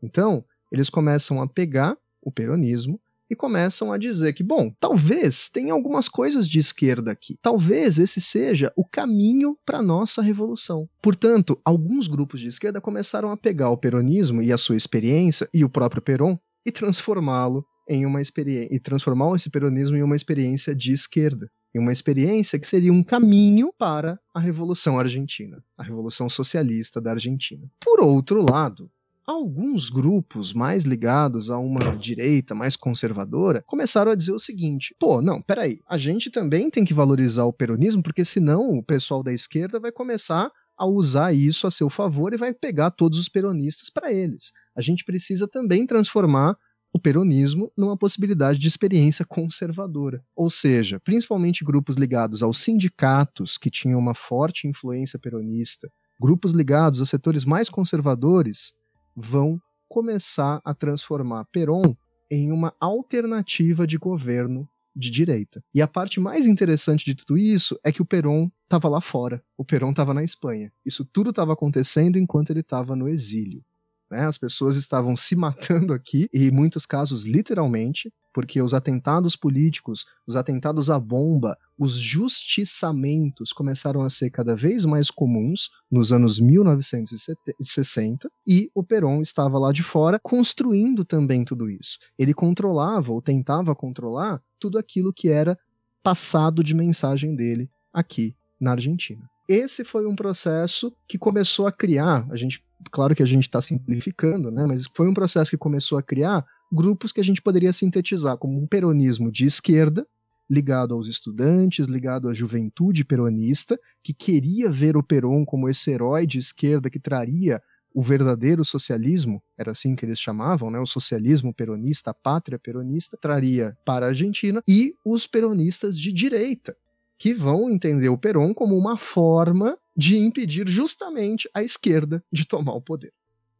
Então, 0.00 0.44
eles 0.70 0.88
começam 0.88 1.42
a 1.42 1.48
pegar 1.48 1.96
o 2.22 2.30
peronismo 2.30 3.00
e 3.28 3.34
começam 3.34 3.92
a 3.92 3.98
dizer 3.98 4.34
que, 4.34 4.42
bom, 4.42 4.70
talvez 4.78 5.48
tenha 5.48 5.72
algumas 5.72 6.08
coisas 6.08 6.48
de 6.48 6.58
esquerda 6.58 7.10
aqui. 7.10 7.38
Talvez 7.40 7.98
esse 7.98 8.20
seja 8.20 8.72
o 8.76 8.84
caminho 8.84 9.56
para 9.64 9.82
nossa 9.82 10.22
revolução. 10.22 10.88
Portanto, 11.00 11.58
alguns 11.64 12.08
grupos 12.08 12.40
de 12.40 12.48
esquerda 12.48 12.80
começaram 12.80 13.30
a 13.30 13.36
pegar 13.36 13.70
o 13.70 13.76
peronismo 13.76 14.42
e 14.42 14.52
a 14.52 14.58
sua 14.58 14.76
experiência 14.76 15.48
e 15.52 15.64
o 15.64 15.68
próprio 15.68 16.02
Peron 16.02 16.38
e 16.64 16.70
transformá-lo 16.70 17.66
em 17.92 18.06
uma 18.06 18.20
experiência 18.20 18.74
e 18.74 18.80
transformar 18.80 19.34
esse 19.34 19.50
peronismo 19.50 19.96
em 19.96 20.02
uma 20.02 20.16
experiência 20.16 20.74
de 20.74 20.92
esquerda. 20.92 21.50
em 21.74 21.78
uma 21.78 21.92
experiência 21.92 22.58
que 22.58 22.66
seria 22.66 22.92
um 22.92 23.02
caminho 23.02 23.72
para 23.78 24.18
a 24.34 24.38
Revolução 24.38 24.98
Argentina, 24.98 25.64
a 25.76 25.82
Revolução 25.82 26.28
Socialista 26.28 27.00
da 27.00 27.12
Argentina. 27.12 27.66
Por 27.80 27.98
outro 28.00 28.42
lado, 28.42 28.90
alguns 29.26 29.88
grupos 29.88 30.52
mais 30.52 30.84
ligados 30.84 31.48
a 31.48 31.58
uma 31.58 31.96
direita 31.96 32.54
mais 32.54 32.76
conservadora 32.76 33.62
começaram 33.66 34.12
a 34.12 34.14
dizer 34.14 34.32
o 34.32 34.38
seguinte: 34.38 34.94
pô, 34.98 35.22
não, 35.22 35.40
peraí, 35.40 35.80
a 35.88 35.96
gente 35.96 36.30
também 36.30 36.68
tem 36.68 36.84
que 36.84 36.92
valorizar 36.92 37.44
o 37.44 37.52
peronismo, 37.52 38.02
porque 38.02 38.24
senão 38.24 38.76
o 38.76 38.82
pessoal 38.82 39.22
da 39.22 39.32
esquerda 39.32 39.80
vai 39.80 39.92
começar 39.92 40.50
a 40.76 40.86
usar 40.86 41.32
isso 41.32 41.66
a 41.66 41.70
seu 41.70 41.88
favor 41.88 42.34
e 42.34 42.38
vai 42.38 42.52
pegar 42.52 42.90
todos 42.90 43.18
os 43.18 43.28
peronistas 43.28 43.88
para 43.88 44.12
eles. 44.12 44.52
A 44.76 44.82
gente 44.82 45.04
precisa 45.04 45.46
também 45.46 45.86
transformar 45.86 46.56
o 46.92 46.98
peronismo 46.98 47.72
numa 47.76 47.96
possibilidade 47.96 48.58
de 48.58 48.68
experiência 48.68 49.24
conservadora. 49.24 50.22
Ou 50.36 50.50
seja, 50.50 51.00
principalmente 51.00 51.64
grupos 51.64 51.96
ligados 51.96 52.42
aos 52.42 52.58
sindicatos, 52.58 53.56
que 53.56 53.70
tinham 53.70 53.98
uma 53.98 54.14
forte 54.14 54.68
influência 54.68 55.18
peronista, 55.18 55.90
grupos 56.20 56.52
ligados 56.52 57.00
a 57.00 57.06
setores 57.06 57.44
mais 57.44 57.70
conservadores, 57.70 58.74
vão 59.16 59.58
começar 59.88 60.60
a 60.64 60.74
transformar 60.74 61.46
Perón 61.46 61.94
em 62.30 62.52
uma 62.52 62.74
alternativa 62.80 63.86
de 63.86 63.98
governo 63.98 64.68
de 64.94 65.10
direita. 65.10 65.64
E 65.74 65.80
a 65.80 65.88
parte 65.88 66.20
mais 66.20 66.46
interessante 66.46 67.04
de 67.04 67.14
tudo 67.14 67.38
isso 67.38 67.78
é 67.82 67.90
que 67.90 68.02
o 68.02 68.04
Perón 68.04 68.50
estava 68.64 68.88
lá 68.88 69.00
fora. 69.00 69.42
O 69.56 69.64
Perón 69.64 69.90
estava 69.90 70.12
na 70.12 70.22
Espanha. 70.22 70.70
Isso 70.84 71.04
tudo 71.04 71.30
estava 71.30 71.54
acontecendo 71.54 72.18
enquanto 72.18 72.50
ele 72.50 72.60
estava 72.60 72.94
no 72.94 73.08
exílio. 73.08 73.64
Né? 74.12 74.26
As 74.26 74.36
pessoas 74.36 74.76
estavam 74.76 75.16
se 75.16 75.34
matando 75.34 75.94
aqui, 75.94 76.28
e 76.34 76.48
em 76.48 76.50
muitos 76.50 76.84
casos 76.84 77.24
literalmente, 77.24 78.12
porque 78.30 78.60
os 78.60 78.74
atentados 78.74 79.34
políticos, 79.34 80.04
os 80.26 80.36
atentados 80.36 80.90
à 80.90 81.00
bomba, 81.00 81.56
os 81.78 81.94
justiçamentos 81.94 83.54
começaram 83.54 84.02
a 84.02 84.10
ser 84.10 84.28
cada 84.28 84.54
vez 84.54 84.84
mais 84.84 85.10
comuns 85.10 85.70
nos 85.90 86.12
anos 86.12 86.38
1960 86.38 88.30
e 88.46 88.70
o 88.74 88.84
Perón 88.84 89.22
estava 89.22 89.58
lá 89.58 89.72
de 89.72 89.82
fora 89.82 90.20
construindo 90.22 91.06
também 91.06 91.42
tudo 91.42 91.70
isso. 91.70 91.98
Ele 92.18 92.34
controlava 92.34 93.12
ou 93.12 93.22
tentava 93.22 93.74
controlar 93.74 94.42
tudo 94.60 94.76
aquilo 94.78 95.10
que 95.10 95.28
era 95.28 95.58
passado 96.02 96.62
de 96.62 96.74
mensagem 96.74 97.34
dele 97.34 97.70
aqui 97.92 98.34
na 98.60 98.72
Argentina. 98.72 99.26
Esse 99.48 99.84
foi 99.84 100.06
um 100.06 100.14
processo 100.14 100.94
que 101.08 101.18
começou 101.18 101.66
a 101.66 101.72
criar, 101.72 102.26
a 102.30 102.36
gente 102.36 102.62
claro 102.90 103.14
que 103.14 103.22
a 103.22 103.26
gente 103.26 103.44
está 103.44 103.60
simplificando, 103.60 104.50
né, 104.50 104.64
mas 104.66 104.84
foi 104.94 105.08
um 105.08 105.14
processo 105.14 105.50
que 105.50 105.56
começou 105.56 105.98
a 105.98 106.02
criar 106.02 106.44
grupos 106.72 107.12
que 107.12 107.20
a 107.20 107.24
gente 107.24 107.42
poderia 107.42 107.72
sintetizar 107.72 108.36
como 108.38 108.58
um 108.58 108.66
peronismo 108.66 109.30
de 109.30 109.44
esquerda, 109.44 110.06
ligado 110.50 110.94
aos 110.94 111.06
estudantes, 111.06 111.86
ligado 111.86 112.28
à 112.28 112.34
juventude 112.34 113.04
peronista, 113.04 113.78
que 114.02 114.12
queria 114.12 114.70
ver 114.70 114.96
o 114.96 115.02
Perón 115.02 115.44
como 115.44 115.68
esse 115.68 115.90
herói 115.90 116.26
de 116.26 116.38
esquerda 116.38 116.90
que 116.90 116.98
traria 116.98 117.62
o 117.94 118.02
verdadeiro 118.02 118.64
socialismo, 118.64 119.42
era 119.56 119.72
assim 119.72 119.94
que 119.94 120.04
eles 120.04 120.18
chamavam, 120.18 120.70
né, 120.70 120.78
o 120.78 120.86
socialismo 120.86 121.52
peronista, 121.54 122.10
a 122.10 122.14
pátria 122.14 122.58
peronista, 122.58 123.18
traria 123.20 123.76
para 123.84 124.06
a 124.06 124.08
Argentina, 124.08 124.62
e 124.66 124.94
os 125.04 125.26
peronistas 125.26 125.98
de 125.98 126.12
direita, 126.12 126.74
que 127.22 127.32
vão 127.32 127.70
entender 127.70 128.08
o 128.08 128.18
Perón 128.18 128.52
como 128.52 128.76
uma 128.76 128.98
forma 128.98 129.78
de 129.96 130.18
impedir 130.18 130.68
justamente 130.68 131.48
a 131.54 131.62
esquerda 131.62 132.20
de 132.32 132.44
tomar 132.44 132.72
o 132.72 132.80
poder. 132.80 133.12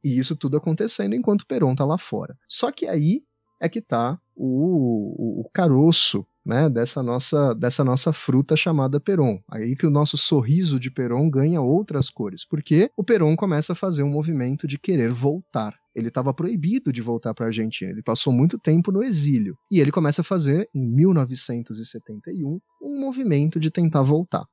E 0.02 0.18
isso 0.18 0.34
tudo 0.34 0.56
acontecendo 0.56 1.14
enquanto 1.14 1.46
Perón 1.46 1.70
está 1.70 1.84
lá 1.84 1.96
fora. 1.96 2.36
Só 2.48 2.72
que 2.72 2.88
aí 2.88 3.22
é 3.60 3.68
que 3.68 3.78
está 3.78 4.18
o, 4.34 5.14
o, 5.16 5.40
o, 5.42 5.50
caroço 5.54 6.26
né, 6.44 6.68
dessa, 6.68 7.04
nossa, 7.04 7.54
dessa 7.54 7.84
nossa 7.84 8.12
fruta 8.12 8.56
chamada 8.56 8.98
Perón. 8.98 9.38
Aí 9.48 9.76
que 9.76 9.86
o 9.86 9.90
nosso 9.90 10.18
sorriso 10.18 10.80
de 10.80 10.90
Perón 10.90 11.30
ganha 11.30 11.60
outras 11.60 12.10
cores, 12.10 12.44
porque 12.44 12.90
o 12.96 13.04
Perón 13.04 13.36
começa 13.36 13.74
a 13.74 13.76
fazer 13.76 14.02
um 14.02 14.10
movimento 14.10 14.66
de 14.66 14.76
querer 14.76 15.12
voltar. 15.12 15.78
Ele 15.94 16.08
estava 16.08 16.32
proibido 16.32 16.92
de 16.92 17.02
voltar 17.02 17.34
para 17.34 17.46
a 17.46 17.48
Argentina, 17.48 17.90
ele 17.90 18.02
passou 18.02 18.32
muito 18.32 18.58
tempo 18.58 18.90
no 18.90 19.02
exílio. 19.02 19.56
E 19.70 19.80
ele 19.80 19.92
começa 19.92 20.22
a 20.22 20.24
fazer, 20.24 20.68
em 20.74 20.86
1971, 20.86 22.60
um 22.80 23.00
movimento 23.00 23.60
de 23.60 23.70
tentar 23.70 24.02
voltar. 24.02 24.44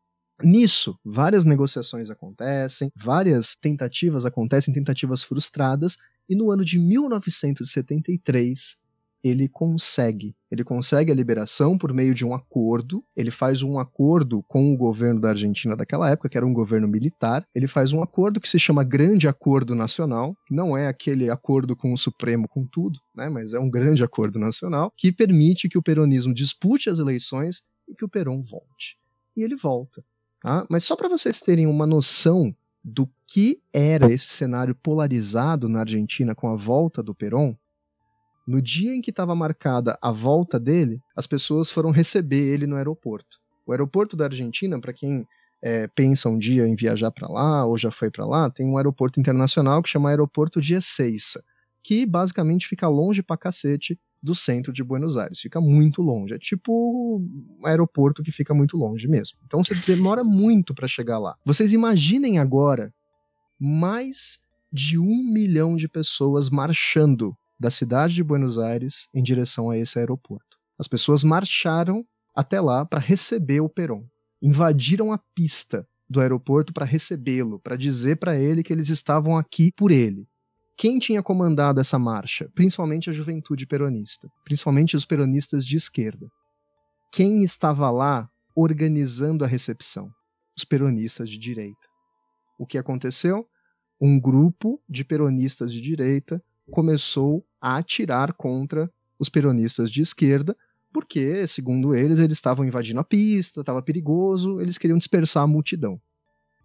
Nisso, 0.41 0.97
várias 1.03 1.43
negociações 1.43 2.09
acontecem, 2.09 2.91
várias 2.95 3.55
tentativas 3.55 4.25
acontecem, 4.25 4.73
tentativas 4.73 5.21
frustradas, 5.21 5.97
e 6.29 6.35
no 6.35 6.51
ano 6.51 6.63
de 6.63 6.79
1973 6.79 8.77
ele 9.23 9.47
consegue. 9.47 10.35
Ele 10.49 10.63
consegue 10.63 11.11
a 11.11 11.15
liberação 11.15 11.77
por 11.77 11.93
meio 11.93 12.13
de 12.13 12.25
um 12.25 12.33
acordo. 12.33 13.03
Ele 13.15 13.29
faz 13.29 13.61
um 13.61 13.77
acordo 13.77 14.43
com 14.47 14.73
o 14.73 14.77
governo 14.77 15.19
da 15.19 15.29
Argentina 15.29 15.75
daquela 15.75 16.09
época, 16.09 16.29
que 16.29 16.37
era 16.37 16.45
um 16.45 16.53
governo 16.53 16.87
militar. 16.87 17.45
Ele 17.53 17.67
faz 17.67 17.93
um 17.93 18.01
acordo 18.01 18.39
que 18.39 18.49
se 18.49 18.57
chama 18.57 18.83
Grande 18.83 19.27
Acordo 19.27 19.75
Nacional. 19.75 20.35
Não 20.49 20.77
é 20.77 20.87
aquele 20.87 21.29
acordo 21.29 21.75
com 21.75 21.93
o 21.93 21.97
Supremo 21.97 22.47
com 22.47 22.65
tudo, 22.65 22.99
né? 23.15 23.29
mas 23.29 23.53
é 23.53 23.59
um 23.59 23.69
grande 23.69 24.03
acordo 24.03 24.39
nacional 24.39 24.91
que 24.97 25.11
permite 25.11 25.69
que 25.69 25.77
o 25.77 25.83
peronismo 25.83 26.33
dispute 26.33 26.89
as 26.89 26.99
eleições 26.99 27.63
e 27.87 27.95
que 27.95 28.05
o 28.05 28.09
Perón 28.09 28.41
volte. 28.41 28.97
E 29.35 29.43
ele 29.43 29.55
volta. 29.55 30.03
Tá? 30.41 30.65
Mas 30.69 30.83
só 30.83 30.95
para 30.95 31.09
vocês 31.09 31.39
terem 31.39 31.67
uma 31.67 31.85
noção 31.85 32.55
do 32.83 33.09
que 33.27 33.59
era 33.73 34.11
esse 34.11 34.29
cenário 34.29 34.73
polarizado 34.73 35.67
na 35.67 35.81
Argentina 35.81 36.33
com 36.33 36.47
a 36.47 36.55
volta 36.55 37.03
do 37.03 37.13
Perón, 37.13 37.55
no 38.49 38.63
dia 38.63 38.95
em 38.95 38.99
que 38.99 39.11
estava 39.11 39.35
marcada 39.35 39.95
a 40.01 40.11
volta 40.11 40.59
dele, 40.59 40.99
as 41.15 41.27
pessoas 41.27 41.69
foram 41.69 41.91
receber 41.91 42.51
ele 42.51 42.65
no 42.65 42.77
aeroporto. 42.77 43.37
O 43.63 43.71
aeroporto 43.71 44.17
da 44.17 44.25
Argentina, 44.25 44.81
para 44.81 44.91
quem 44.91 45.27
é, 45.61 45.85
pensa 45.85 46.27
um 46.29 46.37
dia 46.37 46.67
em 46.67 46.75
viajar 46.75 47.11
para 47.11 47.27
lá 47.29 47.63
ou 47.63 47.77
já 47.77 47.91
foi 47.91 48.09
para 48.09 48.25
lá, 48.25 48.49
tem 48.49 48.67
um 48.67 48.77
aeroporto 48.77 49.19
internacional 49.19 49.83
que 49.83 49.89
chama 49.89 50.09
Aeroporto 50.09 50.59
de 50.59 50.73
Ezeiza, 50.73 51.43
que 51.83 52.07
basicamente 52.07 52.67
fica 52.67 52.87
longe 52.87 53.21
pra 53.21 53.37
cacete 53.37 53.99
do 54.19 54.33
centro 54.33 54.73
de 54.73 54.83
Buenos 54.83 55.15
Aires. 55.15 55.39
Fica 55.39 55.61
muito 55.61 56.01
longe. 56.01 56.33
É 56.33 56.39
tipo 56.39 57.21
um 57.61 57.67
aeroporto 57.67 58.23
que 58.23 58.31
fica 58.31 58.55
muito 58.55 58.75
longe 58.75 59.07
mesmo. 59.07 59.37
Então 59.45 59.63
você 59.63 59.75
demora 59.75 60.23
muito 60.25 60.73
para 60.73 60.87
chegar 60.87 61.19
lá. 61.19 61.35
Vocês 61.45 61.71
imaginem 61.71 62.39
agora 62.39 62.91
mais 63.59 64.39
de 64.73 64.97
um 64.97 65.23
milhão 65.31 65.75
de 65.75 65.87
pessoas 65.87 66.49
marchando 66.49 67.37
da 67.59 67.69
cidade 67.69 68.15
de 68.15 68.23
Buenos 68.23 68.57
Aires 68.57 69.09
em 69.13 69.21
direção 69.21 69.69
a 69.69 69.77
esse 69.77 69.99
aeroporto. 69.99 70.57
As 70.79 70.87
pessoas 70.87 71.23
marcharam 71.23 72.05
até 72.33 72.61
lá 72.61 72.85
para 72.85 72.99
receber 72.99 73.59
o 73.59 73.69
Perón. 73.69 74.05
Invadiram 74.41 75.11
a 75.11 75.19
pista 75.35 75.85
do 76.09 76.21
aeroporto 76.21 76.73
para 76.73 76.85
recebê-lo, 76.85 77.59
para 77.59 77.75
dizer 77.75 78.17
para 78.17 78.37
ele 78.37 78.63
que 78.63 78.71
eles 78.71 78.89
estavam 78.89 79.37
aqui 79.37 79.71
por 79.71 79.91
ele. 79.91 80.25
Quem 80.77 80.97
tinha 80.97 81.21
comandado 81.21 81.81
essa 81.81 81.99
marcha? 81.99 82.49
Principalmente 82.55 83.09
a 83.09 83.13
juventude 83.13 83.67
peronista, 83.67 84.29
principalmente 84.45 84.95
os 84.95 85.05
peronistas 85.05 85.65
de 85.65 85.75
esquerda. 85.75 86.25
Quem 87.11 87.43
estava 87.43 87.91
lá 87.91 88.29
organizando 88.55 89.43
a 89.43 89.47
recepção? 89.47 90.09
Os 90.57 90.63
peronistas 90.63 91.29
de 91.29 91.37
direita. 91.37 91.77
O 92.57 92.65
que 92.65 92.77
aconteceu? 92.77 93.45
Um 94.01 94.17
grupo 94.17 94.81
de 94.87 95.03
peronistas 95.03 95.73
de 95.73 95.81
direita 95.81 96.41
começou 96.69 97.43
a 97.61 97.77
atirar 97.77 98.33
contra 98.33 98.91
os 99.17 99.29
peronistas 99.29 99.91
de 99.91 100.01
esquerda, 100.01 100.55
porque, 100.91 101.45
segundo 101.45 101.93
eles, 101.93 102.19
eles 102.19 102.37
estavam 102.37 102.65
invadindo 102.65 102.99
a 102.99 103.03
pista, 103.03 103.61
estava 103.61 103.81
perigoso, 103.81 104.59
eles 104.59 104.77
queriam 104.77 104.97
dispersar 104.97 105.43
a 105.43 105.47
multidão. 105.47 105.99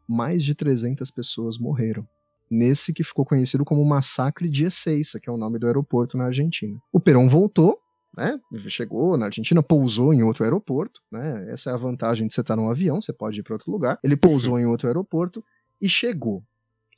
Mais 0.08 0.44
de 0.44 0.54
300 0.54 1.10
pessoas 1.10 1.58
morreram 1.58 2.06
nesse 2.50 2.92
que 2.92 3.02
ficou 3.02 3.24
conhecido 3.24 3.64
como 3.64 3.84
Massacre 3.84 4.48
de 4.48 4.64
Ezeiza, 4.64 5.18
que 5.18 5.28
é 5.28 5.32
o 5.32 5.36
nome 5.36 5.58
do 5.58 5.66
aeroporto 5.66 6.16
na 6.16 6.26
Argentina. 6.26 6.78
O 6.92 7.00
Perón 7.00 7.28
voltou, 7.28 7.78
né? 8.16 8.38
Chegou 8.68 9.16
na 9.16 9.26
Argentina, 9.26 9.62
pousou 9.62 10.14
em 10.14 10.22
outro 10.22 10.44
aeroporto, 10.44 11.00
né? 11.10 11.46
Essa 11.50 11.70
é 11.70 11.74
a 11.74 11.76
vantagem 11.76 12.28
de 12.28 12.34
você 12.34 12.42
estar 12.42 12.56
num 12.56 12.70
avião, 12.70 13.00
você 13.00 13.12
pode 13.12 13.40
ir 13.40 13.42
para 13.42 13.54
outro 13.54 13.70
lugar. 13.72 13.98
Ele 14.02 14.16
pousou 14.16 14.58
em 14.58 14.66
outro 14.66 14.86
aeroporto 14.86 15.44
e 15.80 15.88
chegou. 15.88 16.42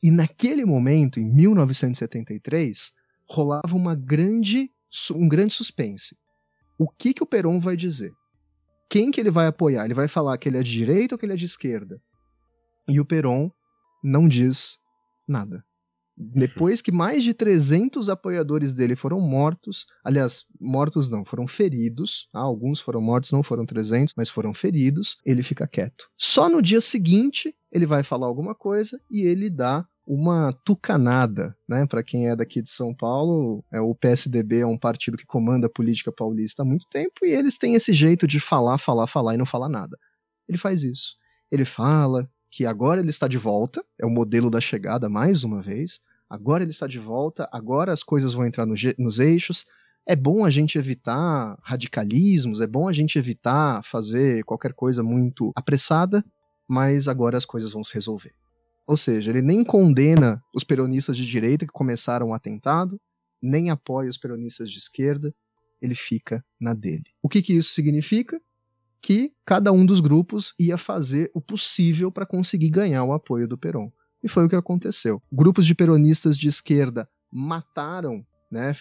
E 0.07 0.11
naquele 0.13 0.65
momento, 0.65 1.19
em 1.19 1.25
1973, 1.25 2.93
rolava 3.29 3.75
uma 3.75 3.97
grande, 3.97 4.71
um 5.13 5.29
grande 5.29 5.53
suspense. 5.53 6.17
O 6.79 6.89
que 6.89 7.13
que 7.13 7.25
o 7.25 7.27
Perón 7.27 7.59
vai 7.59 7.77
dizer? 7.77 8.13
Quem 8.89 9.11
que 9.11 9.19
ele 9.19 9.33
vai 9.33 9.49
apoiar? 9.49 9.85
Ele 9.85 9.95
vai 9.95 10.07
falar 10.07 10.39
que 10.39 10.49
ele 10.49 10.59
é 10.59 10.63
de 10.63 10.71
direita 10.71 11.17
ou 11.17 11.19
que 11.19 11.27
ele 11.27 11.33
é 11.33 11.37
de 11.37 11.45
esquerda? 11.45 12.01
E 12.87 13.01
o 13.01 13.05
Perón 13.05 13.51
não 14.01 14.29
diz 14.29 14.79
nada. 15.27 15.65
Depois 16.17 16.81
que 16.81 16.93
mais 16.93 17.25
de 17.25 17.35
300 17.35 18.09
apoiadores 18.09 18.73
dele 18.73 18.95
foram 18.95 19.21
mortos, 19.21 19.87
aliás, 20.05 20.45
mortos 20.61 21.09
não, 21.09 21.25
foram 21.25 21.49
feridos, 21.49 22.29
ah, 22.33 22.43
alguns 22.43 22.79
foram 22.81 23.01
mortos, 23.01 23.33
não 23.33 23.43
foram 23.43 23.67
300, 23.67 24.15
mas 24.17 24.31
foram 24.31 24.55
feridos, 24.55 25.17
ele 25.27 25.43
fica 25.43 25.67
quieto. 25.67 26.09
Só 26.17 26.49
no 26.49 26.63
dia 26.63 26.81
seguinte, 26.81 27.53
ele 27.73 27.87
vai 27.87 28.05
falar 28.05 28.29
alguma 28.29 28.55
coisa 28.55 29.01
e 29.11 29.27
ele 29.27 29.51
dá 29.51 29.85
uma 30.07 30.53
tucanada, 30.65 31.57
né? 31.69 31.85
Para 31.85 32.03
quem 32.03 32.29
é 32.29 32.37
daqui 32.37 32.63
de 32.63 32.71
São 32.71 32.95
Paulo, 32.95 33.65
é, 33.73 33.81
o 33.81 33.95
PSDB 33.95 34.61
é 34.61 34.67
um 34.67 34.79
partido 34.79 35.17
que 35.17 35.27
comanda 35.27 35.67
a 35.67 35.71
política 35.71 36.13
paulista 36.13 36.63
há 36.63 36.65
muito 36.65 36.87
tempo 36.89 37.25
e 37.25 37.31
eles 37.31 37.59
têm 37.59 37.75
esse 37.75 37.93
jeito 37.93 38.27
de 38.27 38.39
falar, 38.39 38.79
falar, 38.79 39.09
falar 39.09 39.35
e 39.35 39.39
não 39.39 39.45
falar 39.45 39.69
nada. 39.69 39.99
Ele 40.49 40.57
faz 40.57 40.85
isso. 40.85 41.17
Ele 41.51 41.65
fala 41.65 42.31
que 42.51 42.65
agora 42.65 43.01
ele 43.01 43.11
está 43.11 43.27
de 43.27 43.37
volta, 43.37 43.85
é 44.01 44.07
o 44.07 44.11
modelo 44.11 44.49
da 44.49 44.61
chegada 44.61 45.09
mais 45.09 45.43
uma 45.43 45.61
vez. 45.61 46.01
Agora 46.31 46.63
ele 46.63 46.71
está 46.71 46.87
de 46.87 46.99
volta, 46.99 47.49
agora 47.53 47.93
as 47.93 48.03
coisas 48.03 48.33
vão 48.33 48.47
entrar 48.47 48.65
no, 48.65 48.75
nos 48.99 49.19
eixos. 49.19 49.67
É 50.07 50.15
bom 50.15 50.45
a 50.45 50.51
gente 50.51 50.79
evitar 50.79 51.59
radicalismos, 51.63 52.61
é 52.61 52.67
bom 52.67 52.89
a 52.89 52.93
gente 52.93 53.19
evitar 53.19 53.83
fazer 53.85 54.45
qualquer 54.45 54.73
coisa 54.73 55.03
muito 55.03 55.51
apressada, 55.57 56.25
mas 56.69 57.09
agora 57.09 57.37
as 57.37 57.45
coisas 57.45 57.73
vão 57.73 57.83
se 57.83 57.93
resolver. 57.93 58.33
Ou 58.87 58.97
seja, 58.97 59.31
ele 59.31 59.43
nem 59.43 59.65
condena 59.65 60.43
os 60.55 60.63
peronistas 60.63 61.17
de 61.17 61.27
direita 61.27 61.67
que 61.67 61.73
começaram 61.73 62.29
o 62.29 62.35
atentado, 62.35 63.01
nem 63.43 63.71
apoia 63.71 64.09
os 64.09 64.17
peronistas 64.17 64.71
de 64.71 64.79
esquerda, 64.79 65.35
ele 65.81 65.95
fica 65.95 66.45
na 66.61 66.73
dele. 66.73 67.05
O 67.23 67.29
que, 67.29 67.43
que 67.43 67.55
isso 67.55 67.75
significa? 67.75 68.41
Que 69.03 69.33
cada 69.45 69.73
um 69.73 69.85
dos 69.85 70.01
grupos 70.01 70.55
ia 70.59 70.79
fazer 70.79 71.31
o 71.35 71.41
possível 71.41 72.11
para 72.11 72.27
conseguir 72.27 72.71
ganhar 72.71 73.05
o 73.05 73.13
apoio 73.13 73.47
do 73.47 73.59
Peron. 73.59 73.93
E 74.23 74.29
foi 74.29 74.47
o 74.47 74.49
que 74.49 74.57
aconteceu. 74.57 75.23
Grupos 75.31 75.67
de 75.67 75.75
peronistas 75.75 76.39
de 76.39 76.49
esquerda 76.49 77.09
mataram, 77.31 78.25
né, 78.51 78.73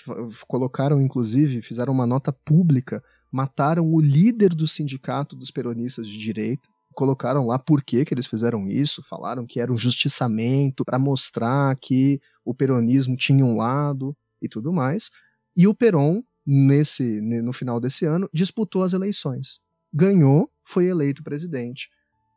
colocaram 0.47 1.01
inclusive, 1.01 1.61
fizeram 1.61 1.93
uma 1.93 2.07
nota 2.07 2.31
pública, 2.31 3.03
mataram 3.31 3.93
o 3.93 3.99
líder 3.99 4.55
do 4.55 4.67
sindicato 4.67 5.35
dos 5.35 5.51
peronistas 5.51 6.07
de 6.07 6.17
direita, 6.17 6.69
colocaram 6.95 7.45
lá 7.45 7.59
por 7.59 7.83
que, 7.83 8.03
que 8.05 8.13
eles 8.13 8.25
fizeram 8.25 8.67
isso, 8.67 9.03
falaram 9.07 9.45
que 9.45 9.59
era 9.59 9.71
um 9.71 9.77
justiçamento 9.77 10.83
para 10.83 10.97
mostrar 10.97 11.75
que 11.75 12.19
o 12.43 12.53
peronismo 12.53 13.15
tinha 13.15 13.45
um 13.45 13.57
lado 13.57 14.15
e 14.41 14.49
tudo 14.49 14.71
mais. 14.73 15.11
E 15.55 15.67
o 15.67 15.75
Peron, 15.75 16.23
nesse, 16.45 17.21
no 17.21 17.53
final 17.53 17.79
desse 17.79 18.05
ano, 18.05 18.29
disputou 18.33 18.81
as 18.83 18.93
eleições. 18.93 19.59
Ganhou, 19.93 20.49
foi 20.65 20.85
eleito 20.85 21.23
presidente. 21.23 21.89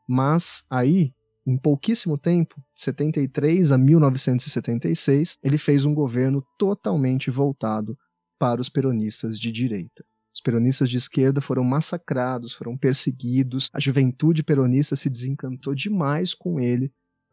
Mas 0.08 0.62
aí, 0.68 1.12
em 1.46 1.56
pouquíssimo 1.56 2.18
tempo, 2.18 2.62
73 2.74 3.72
a 3.72 3.78
1976, 3.78 5.38
ele 5.42 5.58
fez 5.58 5.84
um 5.84 5.94
governo 5.94 6.44
totalmente 6.58 7.30
voltado 7.30 7.96
para 8.38 8.60
os 8.60 8.68
peronistas 8.68 9.38
de 9.38 9.50
direita. 9.50 10.04
Os 10.38 10.40
peronistas 10.40 10.88
de 10.88 10.96
esquerda 10.96 11.40
foram 11.40 11.64
massacrados, 11.64 12.52
foram 12.52 12.76
perseguidos, 12.76 13.68
a 13.72 13.80
juventude 13.80 14.44
peronista 14.44 14.94
se 14.94 15.10
desencantou 15.10 15.74
demais 15.74 16.32
com 16.32 16.60
ele 16.60 16.92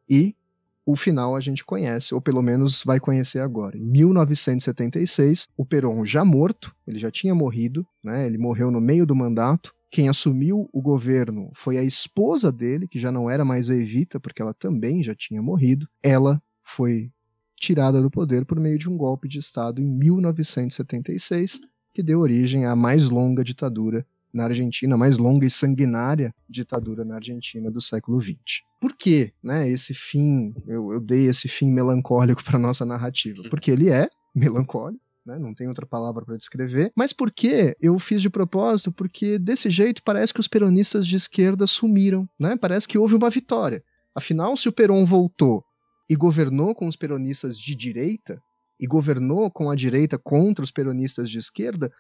e 0.09 0.35
o 0.83 0.95
final 0.95 1.35
a 1.35 1.39
gente 1.39 1.63
conhece, 1.63 2.15
ou 2.15 2.21
pelo 2.21 2.41
menos 2.41 2.83
vai 2.83 2.99
conhecer 2.99 3.41
agora. 3.41 3.77
Em 3.77 3.85
1976, 3.85 5.47
o 5.55 5.63
Perón 5.63 6.03
já 6.03 6.25
morto, 6.25 6.75
ele 6.87 6.97
já 6.97 7.11
tinha 7.11 7.35
morrido, 7.35 7.85
né? 8.03 8.25
ele 8.25 8.39
morreu 8.39 8.71
no 8.71 8.81
meio 8.81 9.05
do 9.05 9.15
mandato. 9.15 9.71
Quem 9.91 10.09
assumiu 10.09 10.67
o 10.73 10.81
governo 10.81 11.51
foi 11.53 11.77
a 11.77 11.83
esposa 11.83 12.51
dele, 12.51 12.87
que 12.87 12.97
já 12.97 13.11
não 13.11 13.29
era 13.29 13.45
mais 13.45 13.69
a 13.69 13.75
Evita, 13.75 14.19
porque 14.19 14.41
ela 14.41 14.53
também 14.55 15.03
já 15.03 15.13
tinha 15.13 15.43
morrido. 15.43 15.87
Ela 16.01 16.41
foi 16.63 17.11
tirada 17.55 18.01
do 18.01 18.09
poder 18.09 18.45
por 18.45 18.59
meio 18.59 18.79
de 18.79 18.89
um 18.89 18.97
golpe 18.97 19.27
de 19.27 19.37
Estado 19.37 19.79
em 19.79 19.85
1976 19.85 21.61
que 21.95 22.03
deu 22.03 22.19
origem 22.19 22.65
à 22.65 22.75
mais 22.75 23.09
longa 23.09 23.41
ditadura 23.41 24.05
na 24.33 24.43
Argentina, 24.43 24.95
a 24.95 24.97
mais 24.97 25.17
longa 25.17 25.45
e 25.45 25.49
sanguinária 25.49 26.35
ditadura 26.47 27.05
na 27.05 27.15
Argentina 27.15 27.71
do 27.71 27.81
século 27.81 28.19
XX. 28.21 28.63
Por 28.81 28.93
que 28.97 29.31
né, 29.41 29.69
esse 29.69 29.93
fim, 29.93 30.53
eu, 30.67 30.91
eu 30.91 30.99
dei 30.99 31.27
esse 31.27 31.47
fim 31.47 31.71
melancólico 31.71 32.43
para 32.43 32.59
nossa 32.59 32.85
narrativa? 32.85 33.43
Porque 33.49 33.71
ele 33.71 33.89
é 33.89 34.09
melancólico, 34.35 35.01
né, 35.25 35.39
não 35.39 35.53
tem 35.53 35.69
outra 35.69 35.85
palavra 35.85 36.25
para 36.25 36.35
descrever. 36.35 36.91
Mas 36.93 37.13
por 37.13 37.31
que 37.31 37.77
eu 37.79 37.97
fiz 37.97 38.21
de 38.21 38.29
propósito? 38.29 38.91
Porque 38.91 39.39
desse 39.39 39.69
jeito 39.69 40.03
parece 40.03 40.33
que 40.33 40.41
os 40.41 40.49
peronistas 40.49 41.07
de 41.07 41.15
esquerda 41.15 41.65
sumiram, 41.65 42.27
né? 42.37 42.57
Parece 42.57 42.89
que 42.89 42.97
houve 42.97 43.15
uma 43.15 43.29
vitória. 43.29 43.81
Afinal, 44.13 44.57
se 44.57 44.67
o 44.67 44.73
Perón 44.73 45.05
voltou 45.05 45.63
e 46.09 46.15
governou 46.15 46.75
com 46.75 46.87
os 46.87 46.97
peronistas 46.97 47.57
de 47.57 47.73
direita, 47.73 48.41
e 48.79 48.87
governou 48.87 49.49
com 49.49 49.69
a 49.69 49.75
direita 49.75 50.17
contra 50.17 50.63
os 50.63 50.71
peronistas 50.71 51.29
de 51.29 51.39
esquerda, 51.39 51.91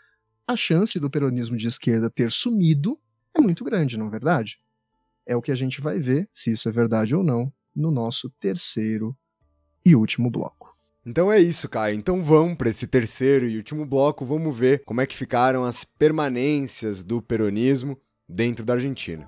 a 0.47 0.55
chance 0.55 0.99
do 0.99 1.09
peronismo 1.09 1.57
de 1.57 1.67
esquerda 1.67 2.09
ter 2.09 2.31
sumido 2.31 2.99
é 3.33 3.41
muito 3.41 3.63
grande, 3.63 3.97
não 3.97 4.07
é 4.07 4.09
verdade? 4.09 4.59
É 5.25 5.35
o 5.35 5.41
que 5.41 5.51
a 5.51 5.55
gente 5.55 5.81
vai 5.81 5.99
ver, 5.99 6.29
se 6.31 6.51
isso 6.51 6.69
é 6.69 6.71
verdade 6.71 7.15
ou 7.15 7.23
não, 7.23 7.51
no 7.75 7.91
nosso 7.91 8.29
terceiro 8.39 9.15
e 9.85 9.95
último 9.95 10.29
bloco. 10.29 10.75
Então 11.05 11.31
é 11.31 11.39
isso, 11.39 11.69
Caio. 11.69 11.95
Então 11.95 12.23
vamos 12.23 12.55
para 12.55 12.69
esse 12.69 12.87
terceiro 12.87 13.45
e 13.45 13.57
último 13.57 13.85
bloco, 13.85 14.25
vamos 14.25 14.57
ver 14.57 14.83
como 14.85 15.01
é 15.01 15.05
que 15.05 15.15
ficaram 15.15 15.63
as 15.63 15.83
permanências 15.83 17.03
do 17.03 17.21
peronismo 17.21 17.99
dentro 18.27 18.65
da 18.65 18.73
Argentina. 18.73 19.27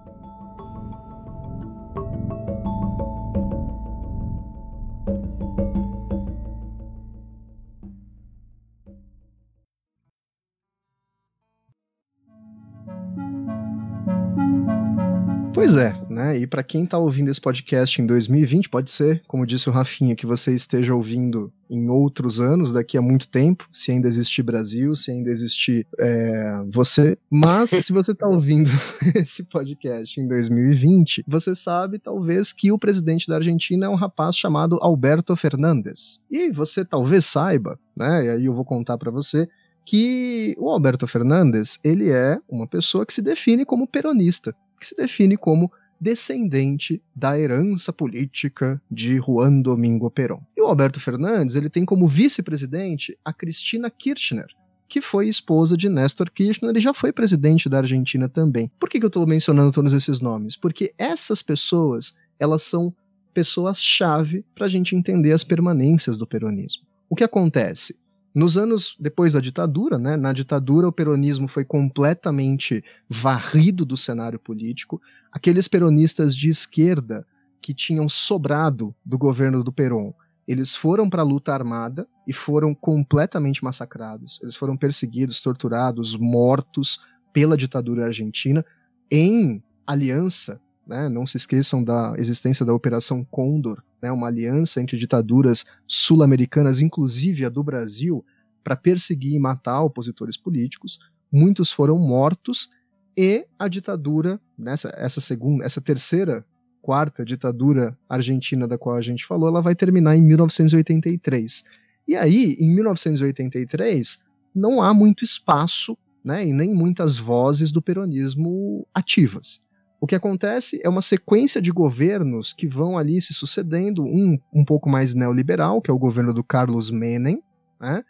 E 16.37 16.47
para 16.47 16.63
quem 16.63 16.83
está 16.83 16.97
ouvindo 16.97 17.29
esse 17.29 17.41
podcast 17.41 18.01
em 18.01 18.05
2020, 18.05 18.69
pode 18.69 18.91
ser, 18.91 19.21
como 19.27 19.45
disse 19.45 19.69
o 19.69 19.71
Rafinha, 19.71 20.15
que 20.15 20.25
você 20.25 20.53
esteja 20.53 20.93
ouvindo 20.93 21.51
em 21.69 21.89
outros 21.89 22.39
anos, 22.39 22.71
daqui 22.71 22.97
a 22.97 23.01
muito 23.01 23.27
tempo, 23.27 23.67
se 23.71 23.91
ainda 23.91 24.07
existir 24.07 24.43
Brasil, 24.43 24.95
se 24.95 25.11
ainda 25.11 25.29
existir 25.29 25.85
é, 25.99 26.63
você. 26.69 27.17
Mas 27.29 27.71
se 27.71 27.91
você 27.91 28.11
está 28.11 28.27
ouvindo 28.27 28.69
esse 29.15 29.43
podcast 29.43 30.19
em 30.19 30.27
2020, 30.27 31.23
você 31.27 31.53
sabe 31.55 31.99
talvez 31.99 32.53
que 32.53 32.71
o 32.71 32.79
presidente 32.79 33.27
da 33.27 33.35
Argentina 33.35 33.87
é 33.87 33.89
um 33.89 33.95
rapaz 33.95 34.37
chamado 34.37 34.77
Alberto 34.81 35.35
Fernandes. 35.35 36.21
E 36.29 36.51
você 36.51 36.85
talvez 36.85 37.25
saiba, 37.25 37.79
né? 37.95 38.25
E 38.25 38.29
aí 38.29 38.45
eu 38.45 38.53
vou 38.53 38.63
contar 38.63 38.97
para 38.97 39.11
você 39.11 39.47
que 39.85 40.55
o 40.59 40.69
Alberto 40.69 41.07
Fernandes 41.07 41.79
ele 41.83 42.11
é 42.11 42.37
uma 42.47 42.67
pessoa 42.67 43.05
que 43.05 43.13
se 43.13 43.21
define 43.21 43.65
como 43.65 43.87
peronista 43.87 44.53
que 44.79 44.87
se 44.87 44.95
define 44.95 45.37
como 45.37 45.71
descendente 45.99 47.01
da 47.15 47.39
herança 47.39 47.91
política 47.91 48.81
de 48.89 49.17
Juan 49.17 49.61
Domingo 49.61 50.09
Perón. 50.09 50.41
E 50.55 50.61
o 50.61 50.65
Alberto 50.65 50.99
Fernandes 50.99 51.55
ele 51.55 51.69
tem 51.69 51.85
como 51.85 52.07
vice-presidente 52.07 53.17
a 53.23 53.33
Cristina 53.33 53.89
Kirchner, 53.89 54.47
que 54.87 55.01
foi 55.01 55.27
esposa 55.27 55.75
de 55.75 55.89
Néstor 55.89 56.31
Kirchner, 56.31 56.71
ele 56.71 56.79
já 56.79 56.93
foi 56.93 57.11
presidente 57.11 57.67
da 57.67 57.79
Argentina 57.79 58.29
também. 58.29 58.71
Por 58.79 58.89
que, 58.89 58.99
que 58.99 59.05
eu 59.05 59.09
estou 59.09 59.27
mencionando 59.27 59.71
todos 59.71 59.93
esses 59.93 60.19
nomes? 60.19 60.55
Porque 60.55 60.93
essas 60.97 61.41
pessoas, 61.41 62.15
elas 62.39 62.63
são 62.63 62.93
pessoas-chave 63.33 64.45
para 64.55 64.65
a 64.65 64.69
gente 64.69 64.95
entender 64.95 65.31
as 65.31 65.43
permanências 65.43 66.17
do 66.17 66.25
peronismo. 66.25 66.83
O 67.09 67.15
que 67.15 67.23
acontece? 67.23 67.97
Nos 68.37 68.55
anos 68.55 68.95
depois 68.99 69.33
da 69.33 69.39
ditadura, 69.39 69.97
né, 69.97 70.15
na 70.15 70.31
ditadura 70.31 70.87
o 70.87 70.91
peronismo 70.91 71.47
foi 71.47 71.65
completamente 71.65 72.83
varrido 73.09 73.83
do 73.83 73.97
cenário 73.97 74.37
político. 74.37 75.01
Aqueles 75.31 75.67
peronistas 75.67 76.35
de 76.35 76.47
esquerda 76.47 77.25
que 77.59 77.73
tinham 77.73 78.07
sobrado 78.07 78.93
do 79.03 79.17
governo 79.17 79.63
do 79.63 79.73
Perón, 79.73 80.13
eles 80.47 80.75
foram 80.75 81.09
para 81.09 81.23
a 81.23 81.25
luta 81.25 81.51
armada 81.51 82.07
e 82.27 82.31
foram 82.31 82.75
completamente 82.75 83.63
massacrados. 83.63 84.39
Eles 84.43 84.55
foram 84.55 84.77
perseguidos, 84.77 85.41
torturados, 85.41 86.15
mortos 86.15 86.99
pela 87.33 87.57
ditadura 87.57 88.05
argentina 88.05 88.63
em 89.09 89.63
aliança 89.87 90.61
né? 90.87 91.09
Não 91.09 91.25
se 91.25 91.37
esqueçam 91.37 91.83
da 91.83 92.13
existência 92.17 92.65
da 92.65 92.73
Operação 92.73 93.23
Condor, 93.23 93.83
né? 94.01 94.11
uma 94.11 94.27
aliança 94.27 94.81
entre 94.81 94.97
ditaduras 94.97 95.65
sul-americanas, 95.85 96.79
inclusive 96.79 97.45
a 97.45 97.49
do 97.49 97.63
Brasil, 97.63 98.25
para 98.63 98.75
perseguir 98.75 99.33
e 99.33 99.39
matar 99.39 99.81
opositores 99.81 100.37
políticos. 100.37 100.99
Muitos 101.31 101.71
foram 101.71 101.97
mortos 101.97 102.69
e 103.17 103.45
a 103.57 103.67
ditadura, 103.67 104.39
nessa 104.57 104.93
essa 104.95 105.19
segunda, 105.19 105.65
essa 105.65 105.81
terceira, 105.81 106.45
quarta 106.81 107.25
ditadura 107.25 107.97
argentina 108.07 108.67
da 108.67 108.77
qual 108.77 108.95
a 108.95 109.01
gente 109.01 109.25
falou, 109.25 109.49
ela 109.49 109.61
vai 109.61 109.75
terminar 109.75 110.15
em 110.15 110.21
1983. 110.21 111.63
E 112.07 112.15
aí, 112.15 112.55
em 112.59 112.73
1983, 112.73 114.23
não 114.55 114.81
há 114.81 114.93
muito 114.93 115.25
espaço, 115.25 115.97
né, 116.23 116.45
e 116.45 116.53
nem 116.53 116.73
muitas 116.73 117.17
vozes 117.17 117.71
do 117.71 117.81
peronismo 117.81 118.87
ativas. 118.93 119.66
O 119.99 120.05
que 120.05 120.15
acontece 120.15 120.79
é 120.83 120.89
uma 120.89 121.01
sequência 121.01 121.61
de 121.61 121.71
governos 121.71 122.53
que 122.53 122.67
vão 122.67 122.97
ali 122.97 123.19
se 123.19 123.33
sucedendo, 123.33 124.03
um 124.03 124.37
um 124.53 124.63
pouco 124.63 124.89
mais 124.89 125.13
neoliberal, 125.13 125.81
que 125.81 125.89
é 125.89 125.93
o 125.93 125.99
governo 125.99 126.33
do 126.33 126.43
Carlos 126.43 126.91
Menem, 126.91 127.41
né? 127.79 128.03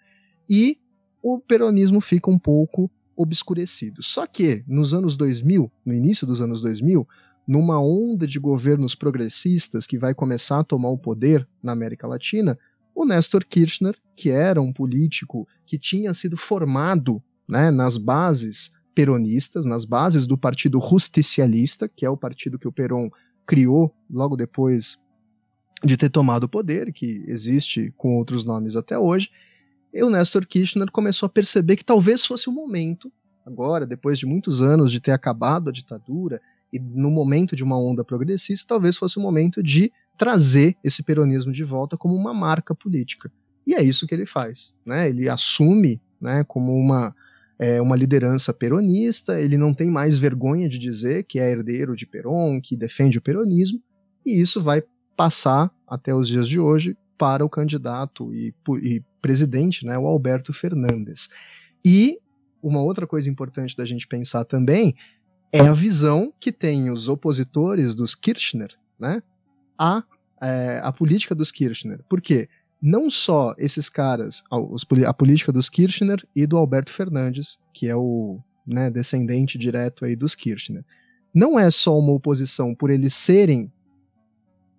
e 0.50 0.78
o 1.24 1.40
peronismo 1.40 2.02
fica 2.02 2.30
um 2.30 2.40
pouco 2.40 2.92
obscurecido. 3.16 4.04
Só 4.04 4.28
que 4.28 4.64
nos 4.68 4.94
anos 4.94 5.16
2000, 5.16 5.72
no 5.86 5.94
início 5.94 6.28
dos 6.28 6.42
anos 6.42 6.62
2000, 6.62 7.08
numa 7.48 7.82
onda 7.82 8.28
de 8.28 8.40
governos 8.40 8.94
progressistas 8.94 9.88
que 9.88 9.98
vai 9.98 10.14
começar 10.14 10.60
a 10.60 10.64
tomar 10.64 10.90
o 10.90 10.98
poder 10.98 11.48
na 11.64 11.72
América 11.72 12.06
Latina, 12.06 12.60
o 12.94 13.06
Néstor 13.06 13.46
Kirchner, 13.46 13.96
que 14.16 14.30
era 14.30 14.62
um 14.62 14.74
político 14.74 15.48
que 15.66 15.78
tinha 15.78 16.14
sido 16.14 16.36
formado 16.36 17.22
né, 17.48 17.72
nas 17.72 17.98
bases 17.98 18.74
peronistas, 18.98 19.64
nas 19.64 19.86
bases 19.86 20.26
do 20.26 20.36
Partido 20.36 20.82
Justicialista, 20.82 21.88
que 21.88 22.04
é 22.04 22.10
o 22.10 22.18
partido 22.18 22.58
que 22.58 22.68
o 22.68 22.72
Perón 22.72 23.12
criou 23.46 23.94
logo 24.10 24.36
depois 24.36 24.98
de 25.84 25.96
ter 25.96 26.10
tomado 26.10 26.46
o 26.46 26.50
poder, 26.50 26.92
que 26.92 27.24
existe 27.28 27.94
com 27.96 28.18
outros 28.18 28.44
nomes 28.44 28.76
até 28.76 28.98
hoje, 28.98 29.30
e 29.94 30.02
o 30.02 30.10
Néstor 30.10 30.48
Kirchner 30.48 30.90
começou 30.92 31.28
a 31.28 31.30
perceber 31.30 31.76
que 31.76 31.86
talvez 31.86 32.26
fosse 32.26 32.50
o 32.50 32.52
momento, 32.52 33.12
agora, 33.46 33.86
depois 33.86 34.18
de 34.18 34.26
muitos 34.26 34.64
anos 34.64 34.92
de 34.92 35.00
ter 35.00 35.12
acabado 35.12 35.70
a 35.70 35.72
ditadura, 35.72 36.42
e 36.74 36.80
no 36.80 37.12
momento 37.12 37.56
de 37.56 37.64
uma 37.64 37.80
onda 37.80 38.04
progressista, 38.04 38.70
talvez 38.70 38.98
fosse 38.98 39.20
o 39.20 39.22
momento 39.22 39.62
de 39.62 39.92
trazer 40.18 40.76
esse 40.84 41.04
peronismo 41.04 41.54
de 41.54 41.64
volta 41.64 41.96
como 41.96 42.16
uma 42.16 42.34
marca 42.34 42.74
política. 42.74 43.32
E 43.64 43.76
é 43.76 43.84
isso 43.84 44.08
que 44.08 44.16
ele 44.16 44.26
faz. 44.26 44.76
Né? 44.84 45.08
Ele 45.08 45.30
assume 45.30 46.02
né, 46.20 46.44
como 46.46 46.74
uma, 46.74 47.16
é, 47.60 47.82
uma 47.82 47.96
liderança 47.96 48.54
peronista, 48.54 49.40
ele 49.40 49.58
não 49.58 49.74
tem 49.74 49.90
mais 49.90 50.20
vergonha 50.20 50.70
de 50.70 50.78
dizer 50.78 51.24
que 51.24 51.40
é 51.40 51.50
herdeiro 51.50 51.96
de 51.96 52.06
Perón, 52.06 52.62
que 52.62 52.78
defende 52.78 53.18
o 53.18 53.22
peronismo, 53.22 53.82
e 54.26 54.40
isso 54.40 54.62
vai 54.62 54.84
passar 55.16 55.72
até 55.88 56.14
os 56.14 56.28
dias 56.28 56.48
de 56.48 56.60
hoje 56.60 56.96
para 57.18 57.44
o 57.44 57.50
candidato 57.50 58.34
e, 58.34 58.54
e 58.84 59.02
presidente, 59.22 59.86
né, 59.86 59.98
o 59.98 60.06
Alberto 60.06 60.54
Fernandes. 60.54 61.30
E 61.84 62.20
uma 62.62 62.82
outra 62.82 63.08
coisa 63.08 63.30
importante 63.30 63.76
da 63.76 63.86
gente 63.86 64.08
pensar 64.08 64.46
também 64.46 64.96
é 65.52 65.62
a 65.62 65.74
visão 65.74 66.32
que 66.40 66.52
tem 66.52 66.92
os 66.92 67.08
opositores 67.08 67.96
dos 67.96 68.14
Kirchner, 68.14 68.70
né, 69.00 69.24
a, 69.78 70.04
é, 70.42 70.80
a 70.84 70.92
política 70.92 71.34
dos 71.34 71.52
Kirchner. 71.52 72.04
Por 72.08 72.22
quê? 72.22 72.48
Não 72.82 73.10
só 73.10 73.56
esses 73.58 73.90
caras, 73.90 74.44
a, 74.52 75.14
política 75.14 75.52
dos 75.52 75.70
Kirchner 75.70 76.26
e 76.36 76.46
do 76.46 76.58
Alberto 76.58 76.92
Fernandes, 76.92 77.60
que 77.74 77.88
é 77.88 77.96
o 77.96 78.40
né, 78.66 78.90
descendente 78.90 79.58
direto 79.58 80.06
aí 80.06 80.16
dos 80.16 80.36
Kirchner. 80.36 80.84
Não 81.34 81.60
é 81.60 81.70
só 81.72 81.98
uma 81.98 82.14
oposição 82.14 82.76
por 82.76 82.90
eles 82.90 83.14
serem 83.14 83.72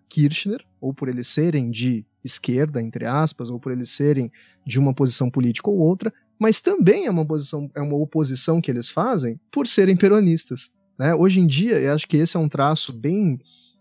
Kirchner, 0.08 0.64
ou 0.80 0.94
por 0.94 1.08
eles 1.08 1.28
serem 1.28 1.70
de 1.70 2.04
esquerda, 2.24 2.80
entre 2.80 3.04
aspas, 3.04 3.48
ou 3.48 3.58
por 3.58 3.72
eles 3.72 3.90
serem 3.90 4.30
de 4.66 4.78
uma 4.78 4.94
posição 4.94 5.30
política 5.30 5.70
ou 5.70 5.78
outra, 5.78 6.12
mas 6.38 6.60
também 6.60 7.06
é 7.06 7.10
uma, 7.10 7.26
posição, 7.26 7.70
é 7.74 7.80
uma 7.80 7.96
oposição 7.96 8.60
que 8.60 8.70
eles 8.70 8.90
fazem 8.90 9.40
por 9.50 9.66
serem 9.66 9.96
peronistas. 9.96 10.70
Né? 10.98 11.14
Hoje 11.14 11.40
em 11.40 11.46
dia, 11.46 11.80
eu 11.80 11.92
acho 11.92 12.06
que 12.06 12.16
esse 12.16 12.36
é 12.36 12.40
um 12.40 12.48
traço 12.48 12.92
bem 12.92 13.40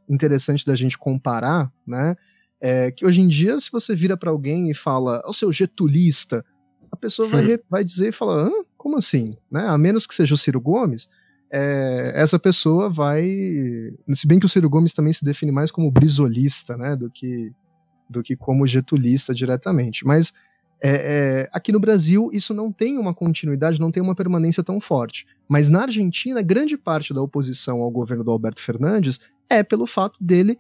interessante 0.10 0.66
da 0.66 0.76
gente 0.76 0.98
comparar, 0.98 1.72
né? 1.86 2.16
É 2.60 2.92
que 2.92 3.06
hoje 3.06 3.22
em 3.22 3.28
dia, 3.28 3.60
se 3.60 3.72
você 3.72 3.96
vira 3.96 4.18
para 4.18 4.32
alguém 4.32 4.72
e 4.72 4.74
fala, 4.74 5.22
o 5.26 5.34
seu 5.34 5.52
getulista, 5.52 6.44
a 6.92 6.96
pessoa 6.96 7.28
vai, 7.28 7.56
hum. 7.56 7.60
vai 7.70 7.84
dizer 7.84 8.10
e 8.10 8.12
fala, 8.12 8.50
como 8.78 8.98
assim? 8.98 9.30
Né? 9.52 9.68
A 9.68 9.78
menos 9.78 10.08
que 10.08 10.16
seja 10.16 10.34
o 10.34 10.38
Ciro 10.38 10.60
Gomes, 10.60 11.10
é, 11.52 12.12
essa 12.16 12.38
pessoa 12.38 12.90
vai. 12.90 13.26
Se 14.14 14.28
bem 14.28 14.40
que 14.40 14.46
o 14.46 14.50
Ciro 14.50 14.70
Gomes 14.70 14.94
também 14.94 15.14
se 15.14 15.24
define 15.24 15.52
mais 15.52 15.72
como 15.72 15.92
brisolista, 15.92 16.76
né? 16.76 16.96
Do 16.96 17.10
que, 17.10 17.52
do 18.10 18.22
que 18.22 18.36
como 18.36 18.68
getulista 18.68 19.34
diretamente. 19.34 20.06
Mas 20.06 20.34
é, 20.82 20.90
é, 20.90 21.50
aqui 21.52 21.72
no 21.72 21.80
Brasil, 21.80 22.30
isso 22.34 22.54
não 22.54 22.72
tem 22.72 22.98
uma 22.98 23.14
continuidade, 23.14 23.80
não 23.80 23.92
tem 23.92 24.04
uma 24.04 24.16
permanência 24.16 24.64
tão 24.64 24.80
forte. 24.80 25.26
Mas 25.48 25.70
na 25.70 25.84
Argentina, 25.84 26.42
grande 26.42 26.78
parte 26.78 27.14
da 27.14 27.22
oposição 27.22 27.82
ao 27.82 27.90
governo 27.90 28.24
do 28.24 28.32
Alberto 28.32 28.62
Fernandes 28.62 29.20
é 29.50 29.64
pelo 29.64 29.88
fato 29.88 30.22
dele 30.24 30.58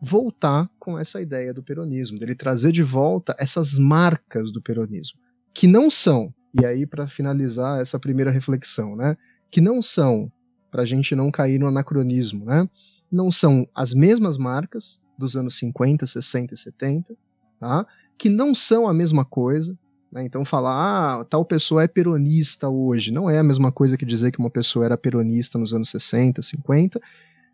voltar 0.00 0.70
com 0.78 0.98
essa 0.98 1.20
ideia 1.20 1.52
do 1.52 1.62
peronismo, 1.62 2.18
dele 2.18 2.34
trazer 2.34 2.72
de 2.72 2.82
volta 2.82 3.34
essas 3.38 3.74
marcas 3.74 4.52
do 4.52 4.60
peronismo, 4.60 5.18
que 5.54 5.66
não 5.66 5.90
são, 5.90 6.32
e 6.54 6.64
aí 6.66 6.86
para 6.86 7.06
finalizar 7.06 7.80
essa 7.80 7.98
primeira 7.98 8.30
reflexão, 8.30 8.94
né, 8.94 9.16
que 9.50 9.60
não 9.60 9.80
são, 9.80 10.30
para 10.70 10.82
a 10.82 10.86
gente 10.86 11.14
não 11.14 11.30
cair 11.30 11.58
no 11.58 11.66
anacronismo, 11.66 12.44
né, 12.44 12.68
não 13.10 13.30
são 13.30 13.66
as 13.74 13.94
mesmas 13.94 14.36
marcas 14.36 15.00
dos 15.18 15.36
anos 15.36 15.56
50, 15.56 16.06
60 16.06 16.54
e 16.54 16.56
70, 16.56 17.16
tá? 17.58 17.86
que 18.18 18.28
não 18.28 18.54
são 18.54 18.88
a 18.88 18.94
mesma 18.94 19.24
coisa. 19.24 19.76
Né? 20.10 20.24
Então, 20.24 20.44
falar, 20.44 21.20
ah, 21.20 21.24
tal 21.24 21.44
pessoa 21.44 21.82
é 21.82 21.88
peronista 21.88 22.68
hoje, 22.68 23.12
não 23.12 23.28
é 23.28 23.38
a 23.38 23.42
mesma 23.42 23.72
coisa 23.72 23.96
que 23.96 24.04
dizer 24.04 24.30
que 24.30 24.38
uma 24.38 24.50
pessoa 24.50 24.84
era 24.84 24.96
peronista 24.96 25.58
nos 25.58 25.74
anos 25.74 25.88
60, 25.90 26.42
50, 26.42 27.00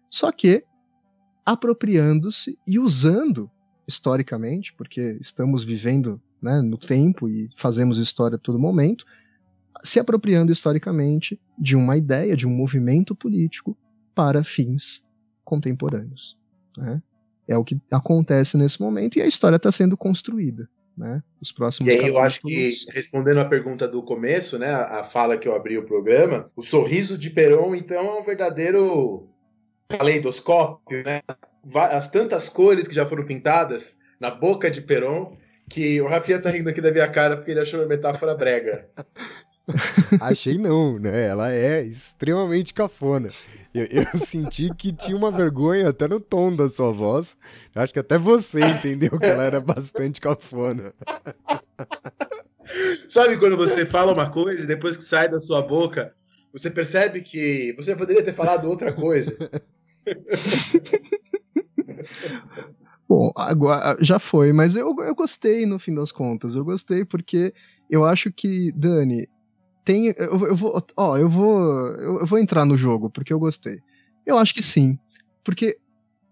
só 0.09 0.31
que 0.31 0.65
apropriando-se 1.45 2.59
e 2.67 2.79
usando 2.79 3.51
historicamente, 3.87 4.73
porque 4.75 5.17
estamos 5.21 5.65
vivendo 5.65 6.21
né, 6.41 6.61
no 6.61 6.79
tempo 6.79 7.29
e 7.29 7.49
fazemos 7.57 7.99
história 7.99 8.37
a 8.37 8.39
todo 8.39 8.59
momento, 8.59 9.05
se 9.85 9.99
apropriando 9.99 10.53
historicamente 10.53 11.41
de 11.59 11.77
uma 11.77 11.97
ideia, 11.97 12.37
de 12.37 12.47
um 12.47 12.51
movimento 12.51 13.15
político 13.15 13.77
para 14.15 14.45
fins 14.45 15.03
contemporâneos. 15.45 16.37
Né? 16.77 17.03
É 17.49 17.57
o 17.57 17.65
que 17.65 17.81
acontece 17.91 18.57
nesse 18.57 18.81
momento 18.81 19.17
e 19.17 19.23
a 19.23 19.27
história 19.27 19.57
está 19.57 19.71
sendo 19.73 19.97
construída. 19.97 20.69
Né? 20.97 21.23
Os 21.41 21.51
próximos 21.51 21.93
e 21.93 21.99
aí 21.99 22.09
eu 22.09 22.19
acho 22.19 22.41
que, 22.41 22.71
respondendo 22.91 23.41
a 23.41 23.47
pergunta 23.47 23.89
do 23.89 24.03
começo, 24.03 24.59
né, 24.59 24.71
a 24.71 25.03
fala 25.03 25.39
que 25.39 25.49
eu 25.49 25.55
abri 25.55 25.79
o 25.79 25.87
programa, 25.87 26.51
o 26.55 26.63
sorriso 26.63 27.17
de 27.17 27.31
Peron, 27.31 27.75
então, 27.75 28.07
é 28.07 28.21
um 28.21 28.23
verdadeiro 28.23 29.32
caleidoscópio, 29.97 31.05
né? 31.05 31.23
As 31.75 32.11
tantas 32.11 32.49
cores 32.49 32.89
que 32.89 32.95
já 32.95 33.07
foram 33.07 33.25
pintadas 33.25 33.97
na 34.21 34.31
boca 34.31 34.71
de 34.71 34.81
Peron, 34.81 35.37
que 35.69 36.01
o 36.01 36.09
Rafinha 36.09 36.41
tá 36.41 36.51
rindo 36.51 36.69
aqui 36.69 36.81
da 36.81 36.93
minha 36.93 37.09
cara 37.09 37.37
porque 37.37 37.51
ele 37.51 37.61
achou 37.61 37.83
a 37.83 37.87
metáfora 37.87 38.35
brega. 38.35 38.89
Achei 40.21 40.59
não, 40.59 40.99
né? 40.99 41.29
Ela 41.29 41.53
é 41.53 41.83
extremamente 41.83 42.75
cafona. 42.75 43.31
Eu, 43.73 43.87
eu, 43.87 44.07
senti 44.19 44.75
que 44.75 44.93
tinha 44.93 45.17
uma 45.17 45.31
vergonha 45.31 45.89
até 45.89 46.09
no 46.09 46.21
tom 46.21 46.55
da 46.55 46.69
sua 46.69 46.93
voz. 46.93 47.37
Acho 47.75 47.93
que 47.93 47.99
até 47.99 48.19
você 48.19 48.61
entendeu 48.61 49.19
que 49.19 49.25
ela 49.25 49.45
era 49.45 49.61
bastante 49.61 50.21
cafona. 50.21 50.93
Sabe 53.09 53.37
quando 53.37 53.57
você 53.57 53.85
fala 53.85 54.13
uma 54.13 54.31
coisa 54.31 54.65
e 54.65 54.67
depois 54.67 54.97
que 54.97 55.05
sai 55.05 55.29
da 55.29 55.41
sua 55.41 55.63
boca, 55.63 56.15
você 56.53 56.71
percebe 56.71 57.23
que 57.23 57.75
você 57.77 57.97
poderia 57.97 58.23
ter 58.23 58.35
falado 58.35 58.69
outra 58.69 58.93
coisa? 58.93 59.51
Bom, 63.09 63.31
agora 63.37 63.97
já 64.01 64.19
foi, 64.19 64.53
mas 64.53 64.75
eu, 64.75 64.95
eu 65.01 65.15
gostei 65.15 65.67
no 65.67 65.79
fim 65.79 65.95
das 65.95 66.11
contas. 66.11 66.55
Eu 66.55 66.65
gostei 66.65 67.05
porque 67.05 67.53
eu 67.91 68.05
acho 68.05 68.33
que, 68.33 68.73
Dani, 68.73 69.29
tem. 69.85 70.15
Eu, 70.17 70.47
eu 70.47 70.57
vou. 70.57 70.83
Ó, 70.97 71.19
eu 71.19 71.29
vou. 71.29 71.89
Eu, 71.89 72.27
vou 72.27 72.39
entrar 72.39 72.65
no 72.65 72.77
jogo, 72.77 73.11
porque 73.11 73.33
eu 73.33 73.39
gostei. 73.39 73.81
Eu 74.25 74.39
acho 74.39 74.55
que 74.55 74.63
sim. 74.63 74.99
Porque 75.45 75.79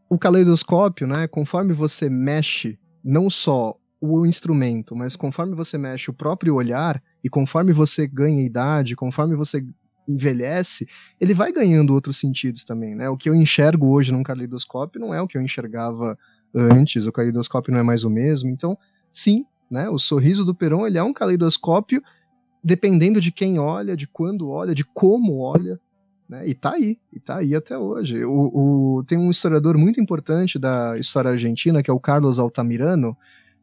o 0.08 0.18
caleidoscópio, 0.18 1.06
né? 1.06 1.28
Conforme 1.28 1.72
você 1.72 2.08
mexe, 2.08 2.78
não 3.04 3.28
só 3.28 3.76
o 4.00 4.24
instrumento, 4.24 4.96
mas 4.96 5.14
conforme 5.14 5.54
você 5.54 5.76
mexe 5.76 6.10
o 6.10 6.14
próprio 6.14 6.54
olhar, 6.54 7.02
e 7.22 7.28
conforme 7.28 7.72
você 7.72 8.06
ganha 8.06 8.42
idade, 8.42 8.96
conforme 8.96 9.36
você 9.36 9.64
envelhece, 10.08 10.88
ele 11.20 11.34
vai 11.34 11.52
ganhando 11.52 11.94
outros 11.94 12.18
sentidos 12.18 12.64
também, 12.64 12.94
né? 12.94 13.08
O 13.08 13.16
que 13.16 13.28
eu 13.28 13.34
enxergo 13.34 13.88
hoje 13.88 14.12
num 14.12 14.22
caleidoscópio 14.22 15.00
não 15.00 15.14
é 15.14 15.20
o 15.20 15.26
que 15.26 15.38
eu 15.38 15.42
enxergava 15.42 16.18
antes, 16.54 17.06
o 17.06 17.12
caleidoscópio 17.12 17.72
não 17.72 17.80
é 17.80 17.82
mais 17.82 18.04
o 18.04 18.10
mesmo. 18.10 18.50
Então, 18.50 18.76
sim, 19.12 19.44
né? 19.70 19.88
O 19.88 19.98
sorriso 19.98 20.44
do 20.44 20.54
Peron, 20.54 20.86
ele 20.86 20.98
é 20.98 21.02
um 21.02 21.12
caleidoscópio 21.12 22.02
dependendo 22.62 23.20
de 23.20 23.32
quem 23.32 23.58
olha, 23.58 23.96
de 23.96 24.06
quando 24.06 24.50
olha, 24.50 24.74
de 24.74 24.84
como 24.84 25.38
olha, 25.38 25.80
né? 26.28 26.46
E 26.46 26.54
tá 26.54 26.74
aí, 26.74 26.98
e 27.12 27.18
tá 27.18 27.38
aí 27.38 27.54
até 27.54 27.76
hoje. 27.76 28.24
O, 28.24 28.98
o, 28.98 29.04
tem 29.04 29.18
um 29.18 29.30
historiador 29.30 29.76
muito 29.76 30.00
importante 30.00 30.58
da 30.58 30.96
história 30.98 31.30
argentina, 31.30 31.82
que 31.82 31.90
é 31.90 31.94
o 31.94 31.98
Carlos 31.98 32.38
Altamirano, 32.38 33.16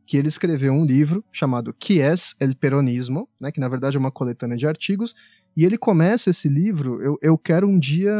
que 0.05 0.17
ele 0.17 0.29
escreveu 0.29 0.73
um 0.73 0.85
livro 0.85 1.23
chamado 1.31 1.73
Que 1.73 1.99
es 2.01 2.35
el 2.39 2.55
peronismo, 2.55 3.27
né? 3.39 3.51
Que 3.51 3.59
na 3.59 3.67
verdade 3.67 3.97
é 3.97 3.99
uma 3.99 4.11
coletânea 4.11 4.57
de 4.57 4.67
artigos, 4.67 5.15
e 5.57 5.65
ele 5.65 5.75
começa 5.75 6.29
esse 6.29 6.47
livro, 6.47 7.01
eu, 7.01 7.17
eu 7.19 7.35
quero 7.35 7.67
um 7.67 7.79
dia 7.79 8.13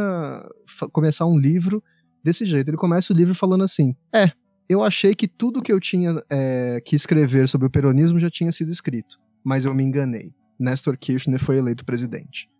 começar 0.90 1.24
um 1.24 1.38
livro 1.38 1.80
desse 2.22 2.44
jeito. 2.44 2.68
Ele 2.68 2.76
começa 2.76 3.12
o 3.12 3.16
livro 3.16 3.32
falando 3.32 3.62
assim: 3.62 3.94
É, 4.12 4.32
eu 4.68 4.82
achei 4.82 5.14
que 5.14 5.28
tudo 5.28 5.62
que 5.62 5.72
eu 5.72 5.78
tinha 5.78 6.20
é, 6.28 6.82
que 6.84 6.96
escrever 6.96 7.46
sobre 7.46 7.68
o 7.68 7.70
peronismo 7.70 8.18
já 8.18 8.28
tinha 8.28 8.50
sido 8.50 8.72
escrito, 8.72 9.20
mas 9.44 9.64
eu 9.64 9.72
me 9.72 9.84
enganei. 9.84 10.32
Nestor 10.58 10.98
Kirchner 10.98 11.38
foi 11.38 11.58
eleito 11.58 11.84
presidente. 11.84 12.50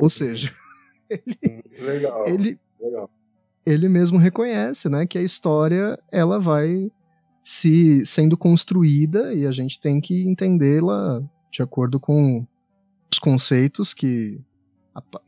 Ou 0.00 0.10
seja, 0.10 0.52
ele, 1.08 1.62
legal, 1.80 2.26
ele, 2.26 2.58
legal. 2.80 3.08
ele 3.64 3.88
mesmo 3.88 4.18
reconhece, 4.18 4.88
né, 4.88 5.06
que 5.06 5.16
a 5.16 5.22
história 5.22 5.96
ela 6.10 6.40
vai 6.40 6.90
se 7.40 8.04
sendo 8.04 8.36
construída 8.36 9.32
e 9.32 9.46
a 9.46 9.52
gente 9.52 9.80
tem 9.80 10.00
que 10.00 10.24
entendê-la 10.24 11.22
de 11.52 11.62
acordo 11.62 12.00
com 12.00 12.44
os 13.14 13.18
conceitos 13.18 13.94
que, 13.94 14.40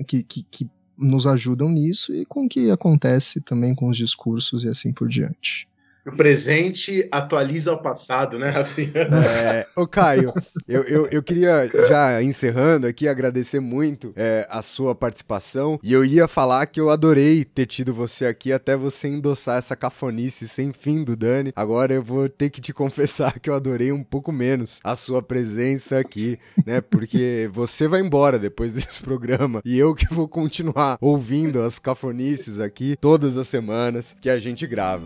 que, 0.07 0.23
que, 0.23 0.43
que 0.43 0.71
nos 0.99 1.27
ajudam 1.27 1.69
nisso 1.69 2.15
e 2.15 2.25
com 2.25 2.47
o 2.47 2.49
que 2.49 2.71
acontece 2.71 3.41
também 3.41 3.75
com 3.75 3.89
os 3.89 3.97
discursos 3.97 4.65
e 4.65 4.69
assim 4.69 4.93
por 4.93 5.09
diante. 5.09 5.69
O 6.07 6.13
presente 6.17 7.09
atualiza 7.11 7.73
o 7.73 7.83
passado, 7.83 8.39
né, 8.39 8.49
Rafinha? 8.51 8.93
É, 8.95 9.67
ô 9.75 9.89
Caio, 9.89 10.33
eu, 10.69 10.83
eu, 10.85 11.09
eu 11.09 11.23
queria, 11.23 11.69
já 11.89 12.23
encerrando 12.23 12.87
aqui, 12.87 13.09
agradecer 13.09 13.59
muito 13.59 14.13
é, 14.15 14.47
a 14.49 14.63
sua 14.63 14.95
participação. 14.95 15.81
E 15.83 15.93
eu 15.93 16.05
ia 16.05 16.29
falar 16.29 16.67
que 16.67 16.81
eu 16.81 16.91
adorei 16.91 17.45
ter 17.45 17.67
tido 17.67 17.93
você 17.93 18.25
aqui 18.27 18.53
até 18.53 18.77
você 18.77 19.09
endossar 19.09 19.59
essa 19.59 19.75
cafonice 19.75 20.47
sem 20.47 20.73
fim 20.73 21.03
do 21.03 21.17
Dani. 21.17 21.53
Agora 21.57 21.93
eu 21.93 22.03
vou 22.03 22.29
ter 22.29 22.51
que 22.51 22.61
te 22.61 22.73
confessar 22.73 23.41
que 23.41 23.51
eu 23.51 23.55
adorei 23.55 23.91
um 23.91 24.05
pouco 24.05 24.31
menos 24.31 24.79
a 24.85 24.95
sua 24.95 25.21
presença 25.21 25.99
aqui, 25.99 26.39
né? 26.65 26.81
Porque 26.81 27.51
você 27.53 27.89
vai 27.89 28.01
embora 28.01 28.39
depois 28.39 28.73
desse 28.73 29.03
programa 29.03 29.61
e 29.65 29.77
eu 29.77 29.93
que 29.93 30.07
vou 30.13 30.29
continuar 30.29 30.99
ouvindo 31.01 31.61
as 31.63 31.81
cafonices 31.81 32.61
aqui 32.61 32.97
todas 33.01 33.37
as 33.37 33.49
semanas 33.49 34.15
que 34.21 34.31
a 34.31 34.39
gente 34.39 34.67
grava. 34.69 35.05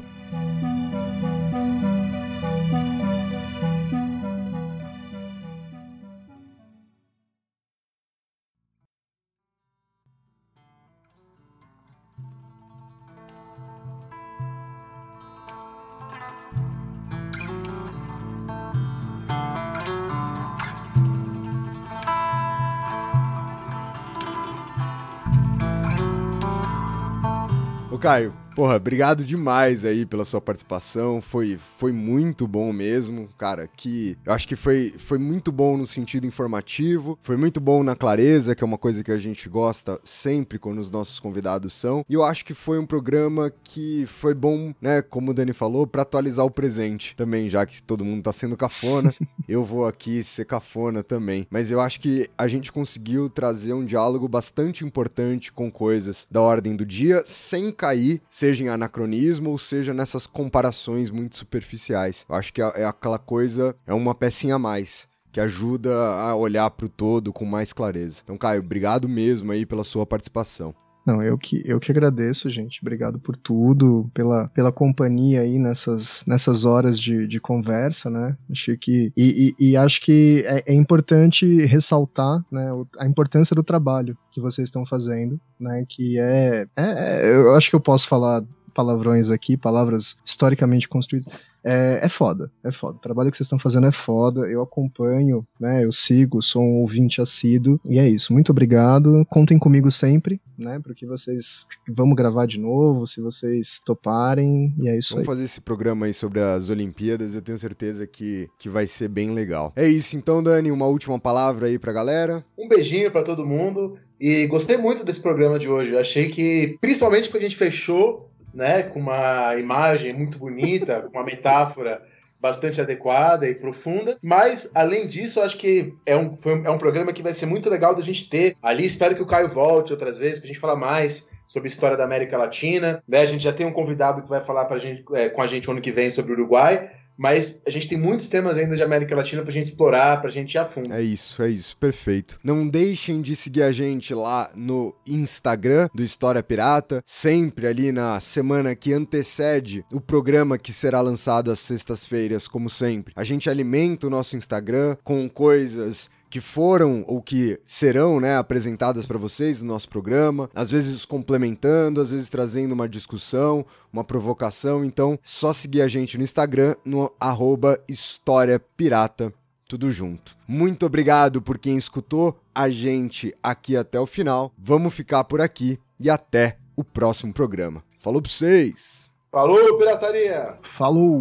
Caio, 28.00 28.32
porra, 28.60 28.76
obrigado 28.76 29.24
demais 29.24 29.86
aí 29.86 30.04
pela 30.04 30.22
sua 30.22 30.38
participação. 30.38 31.22
Foi, 31.22 31.58
foi 31.78 31.92
muito 31.92 32.46
bom 32.46 32.74
mesmo, 32.74 33.26
cara. 33.38 33.66
Que 33.74 34.18
eu 34.22 34.34
acho 34.34 34.46
que 34.46 34.54
foi, 34.54 34.92
foi 34.98 35.16
muito 35.16 35.50
bom 35.50 35.78
no 35.78 35.86
sentido 35.86 36.26
informativo, 36.26 37.18
foi 37.22 37.38
muito 37.38 37.58
bom 37.58 37.82
na 37.82 37.96
clareza, 37.96 38.54
que 38.54 38.62
é 38.62 38.66
uma 38.66 38.76
coisa 38.76 39.02
que 39.02 39.10
a 39.10 39.16
gente 39.16 39.48
gosta 39.48 39.98
sempre 40.04 40.58
quando 40.58 40.78
os 40.78 40.90
nossos 40.90 41.18
convidados 41.18 41.72
são. 41.72 42.04
E 42.06 42.12
eu 42.12 42.22
acho 42.22 42.44
que 42.44 42.52
foi 42.52 42.78
um 42.78 42.84
programa 42.84 43.50
que 43.64 44.04
foi 44.04 44.34
bom, 44.34 44.74
né, 44.78 45.00
como 45.00 45.30
o 45.30 45.34
Dani 45.34 45.54
falou, 45.54 45.86
para 45.86 46.02
atualizar 46.02 46.44
o 46.44 46.50
presente 46.50 47.16
também, 47.16 47.48
já 47.48 47.64
que 47.64 47.82
todo 47.82 48.04
mundo 48.04 48.24
tá 48.24 48.32
sendo 48.34 48.58
cafona. 48.58 49.14
eu 49.48 49.64
vou 49.64 49.86
aqui 49.86 50.22
ser 50.22 50.44
cafona 50.44 51.02
também. 51.02 51.46
Mas 51.48 51.70
eu 51.70 51.80
acho 51.80 51.98
que 51.98 52.28
a 52.36 52.46
gente 52.46 52.70
conseguiu 52.70 53.30
trazer 53.30 53.72
um 53.72 53.86
diálogo 53.86 54.28
bastante 54.28 54.84
importante 54.84 55.50
com 55.50 55.70
coisas 55.70 56.26
da 56.30 56.42
ordem 56.42 56.76
do 56.76 56.84
dia, 56.84 57.22
sem 57.24 57.72
cair, 57.72 58.20
seja 58.50 58.64
em 58.64 58.68
anacronismo 58.68 59.50
ou 59.50 59.58
seja 59.58 59.94
nessas 59.94 60.26
comparações 60.26 61.08
muito 61.08 61.36
superficiais. 61.36 62.26
Eu 62.28 62.34
acho 62.34 62.52
que 62.52 62.60
é, 62.60 62.72
é 62.76 62.84
aquela 62.84 63.18
coisa, 63.18 63.76
é 63.86 63.94
uma 63.94 64.14
pecinha 64.14 64.56
a 64.56 64.58
mais. 64.58 65.08
Que 65.32 65.40
ajuda 65.40 65.94
a 65.94 66.34
olhar 66.34 66.68
para 66.72 66.86
o 66.86 66.88
todo 66.88 67.32
com 67.32 67.44
mais 67.44 67.72
clareza. 67.72 68.20
Então, 68.24 68.36
Caio, 68.36 68.60
obrigado 68.60 69.08
mesmo 69.08 69.52
aí 69.52 69.64
pela 69.64 69.84
sua 69.84 70.04
participação. 70.04 70.74
Não, 71.10 71.20
eu 71.20 71.36
que, 71.36 71.60
eu 71.64 71.80
que 71.80 71.90
agradeço, 71.90 72.48
gente. 72.48 72.80
Obrigado 72.80 73.18
por 73.18 73.36
tudo, 73.36 74.08
pela, 74.14 74.46
pela 74.48 74.70
companhia 74.70 75.40
aí 75.40 75.58
nessas, 75.58 76.22
nessas 76.24 76.64
horas 76.64 77.00
de, 77.00 77.26
de 77.26 77.40
conversa, 77.40 78.08
né? 78.08 78.36
Acho 78.48 78.76
que. 78.76 79.12
E, 79.16 79.54
e, 79.58 79.70
e 79.70 79.76
acho 79.76 80.00
que 80.00 80.44
é, 80.46 80.62
é, 80.66 80.72
importante 80.72 81.66
ressaltar 81.66 82.44
né, 82.50 82.70
a 82.98 83.06
importância 83.06 83.56
do 83.56 83.64
trabalho 83.64 84.16
que 84.30 84.40
vocês 84.40 84.68
estão 84.68 84.86
fazendo, 84.86 85.40
né? 85.58 85.84
Que 85.88 86.16
é, 86.20 86.68
é. 86.76 87.34
Eu 87.34 87.56
acho 87.56 87.68
que 87.68 87.74
eu 87.74 87.80
posso 87.80 88.06
falar 88.06 88.44
palavrões 88.72 89.32
aqui, 89.32 89.56
palavras 89.56 90.16
historicamente 90.24 90.88
construídas. 90.88 91.32
É, 91.64 92.00
é 92.02 92.08
foda, 92.08 92.50
é 92.64 92.72
foda. 92.72 92.96
O 92.96 93.00
trabalho 93.00 93.30
que 93.30 93.36
vocês 93.36 93.46
estão 93.46 93.58
fazendo 93.58 93.86
é 93.86 93.92
foda. 93.92 94.40
Eu 94.48 94.62
acompanho, 94.62 95.44
né? 95.58 95.84
Eu 95.84 95.92
sigo, 95.92 96.42
sou 96.42 96.62
um 96.62 96.80
ouvinte 96.80 97.20
assíduo. 97.20 97.80
E 97.84 97.98
é 97.98 98.08
isso. 98.08 98.32
Muito 98.32 98.50
obrigado. 98.50 99.24
Contem 99.28 99.58
comigo 99.58 99.90
sempre, 99.90 100.40
né? 100.56 100.80
Porque 100.82 101.06
vocês 101.06 101.66
vamos 101.88 102.16
gravar 102.16 102.46
de 102.46 102.58
novo, 102.58 103.06
se 103.06 103.20
vocês 103.20 103.80
toparem. 103.84 104.74
E 104.78 104.88
é 104.88 104.98
isso 104.98 105.14
vamos 105.14 105.28
aí. 105.28 105.34
fazer 105.34 105.44
esse 105.44 105.60
programa 105.60 106.06
aí 106.06 106.14
sobre 106.14 106.40
as 106.40 106.68
Olimpíadas. 106.68 107.34
Eu 107.34 107.42
tenho 107.42 107.58
certeza 107.58 108.06
que, 108.06 108.48
que 108.58 108.68
vai 108.68 108.86
ser 108.86 109.08
bem 109.08 109.30
legal. 109.32 109.72
É 109.76 109.88
isso, 109.88 110.16
então, 110.16 110.42
Dani. 110.42 110.70
Uma 110.70 110.86
última 110.86 111.18
palavra 111.18 111.66
aí 111.66 111.78
pra 111.78 111.92
galera. 111.92 112.44
Um 112.58 112.68
beijinho 112.68 113.10
para 113.10 113.22
todo 113.22 113.46
mundo. 113.46 113.98
E 114.20 114.46
gostei 114.46 114.76
muito 114.76 115.02
desse 115.02 115.20
programa 115.20 115.58
de 115.58 115.66
hoje. 115.66 115.96
Achei 115.96 116.28
que, 116.28 116.76
principalmente 116.80 117.28
porque 117.28 117.44
a 117.44 117.48
gente 117.48 117.56
fechou 117.56 118.29
né, 118.52 118.82
com 118.82 118.98
uma 118.98 119.56
imagem 119.56 120.12
muito 120.12 120.38
bonita, 120.38 121.02
com 121.02 121.18
uma 121.18 121.24
metáfora 121.24 122.02
bastante 122.40 122.80
adequada 122.80 123.46
e 123.48 123.54
profunda. 123.54 124.16
Mas, 124.22 124.70
além 124.74 125.06
disso, 125.06 125.40
acho 125.40 125.58
que 125.58 125.94
é 126.06 126.16
um, 126.16 126.38
um, 126.44 126.64
é 126.64 126.70
um 126.70 126.78
programa 126.78 127.12
que 127.12 127.22
vai 127.22 127.34
ser 127.34 127.46
muito 127.46 127.68
legal 127.68 127.94
da 127.94 128.02
gente 128.02 128.28
ter 128.30 128.56
ali. 128.62 128.84
Espero 128.84 129.14
que 129.14 129.22
o 129.22 129.26
Caio 129.26 129.48
volte 129.48 129.92
outras 129.92 130.16
vezes, 130.16 130.38
para 130.38 130.46
a 130.46 130.52
gente 130.52 130.60
falar 130.60 130.76
mais 130.76 131.28
sobre 131.46 131.68
a 131.68 131.72
história 131.72 131.96
da 131.96 132.04
América 132.04 132.38
Latina. 132.38 133.02
Né? 133.06 133.20
A 133.20 133.26
gente 133.26 133.44
já 133.44 133.52
tem 133.52 133.66
um 133.66 133.72
convidado 133.72 134.22
que 134.22 134.28
vai 134.28 134.40
falar 134.40 134.64
pra 134.64 134.78
gente, 134.78 135.04
é, 135.14 135.28
com 135.28 135.42
a 135.42 135.46
gente 135.46 135.70
ano 135.70 135.80
que 135.80 135.92
vem 135.92 136.10
sobre 136.10 136.32
o 136.32 136.34
Uruguai 136.34 136.90
mas 137.20 137.60
a 137.66 137.70
gente 137.70 137.86
tem 137.86 137.98
muitos 137.98 138.28
temas 138.28 138.56
ainda 138.56 138.74
de 138.74 138.82
América 138.82 139.14
Latina 139.14 139.42
pra 139.42 139.52
gente 139.52 139.66
explorar, 139.66 140.22
pra 140.22 140.30
gente 140.30 140.54
ir 140.54 140.58
a 140.58 140.64
fundo. 140.64 140.90
É 140.94 141.02
isso, 141.02 141.42
é 141.42 141.50
isso, 141.50 141.76
perfeito. 141.76 142.40
Não 142.42 142.66
deixem 142.66 143.20
de 143.20 143.36
seguir 143.36 143.62
a 143.62 143.70
gente 143.70 144.14
lá 144.14 144.50
no 144.54 144.94
Instagram 145.06 145.90
do 145.94 146.02
História 146.02 146.42
Pirata, 146.42 147.04
sempre 147.04 147.66
ali 147.66 147.92
na 147.92 148.18
semana 148.20 148.74
que 148.74 148.94
antecede 148.94 149.84
o 149.92 150.00
programa 150.00 150.56
que 150.56 150.72
será 150.72 151.02
lançado 151.02 151.50
às 151.50 151.60
sextas-feiras, 151.60 152.48
como 152.48 152.70
sempre. 152.70 153.12
A 153.14 153.22
gente 153.22 153.50
alimenta 153.50 154.06
o 154.06 154.10
nosso 154.10 154.34
Instagram 154.34 154.96
com 155.04 155.28
coisas 155.28 156.08
que 156.30 156.40
foram 156.40 157.04
ou 157.06 157.20
que 157.20 157.60
serão 157.66 158.20
né, 158.20 158.36
apresentadas 158.36 159.04
para 159.04 159.18
vocês 159.18 159.60
no 159.60 159.68
nosso 159.68 159.88
programa, 159.88 160.48
às 160.54 160.70
vezes 160.70 161.04
complementando, 161.04 162.00
às 162.00 162.12
vezes 162.12 162.28
trazendo 162.28 162.72
uma 162.72 162.88
discussão, 162.88 163.66
uma 163.92 164.04
provocação. 164.04 164.84
Então, 164.84 165.18
só 165.22 165.52
seguir 165.52 165.82
a 165.82 165.88
gente 165.88 166.16
no 166.16 166.24
Instagram, 166.24 166.76
no 166.84 167.12
arroba 167.18 167.78
História 167.88 168.60
Pirata, 168.76 169.32
tudo 169.68 169.90
junto. 169.90 170.36
Muito 170.46 170.86
obrigado 170.86 171.42
por 171.42 171.58
quem 171.58 171.76
escutou 171.76 172.38
a 172.54 172.70
gente 172.70 173.34
aqui 173.42 173.76
até 173.76 173.98
o 173.98 174.06
final. 174.06 174.52
Vamos 174.56 174.94
ficar 174.94 175.24
por 175.24 175.40
aqui 175.40 175.78
e 175.98 176.08
até 176.08 176.56
o 176.76 176.84
próximo 176.84 177.32
programa. 177.32 177.82
Falou 178.00 178.22
pra 178.22 178.30
vocês! 178.30 179.10
Falou, 179.30 179.78
pirataria! 179.78 180.58
Falou! 180.62 181.20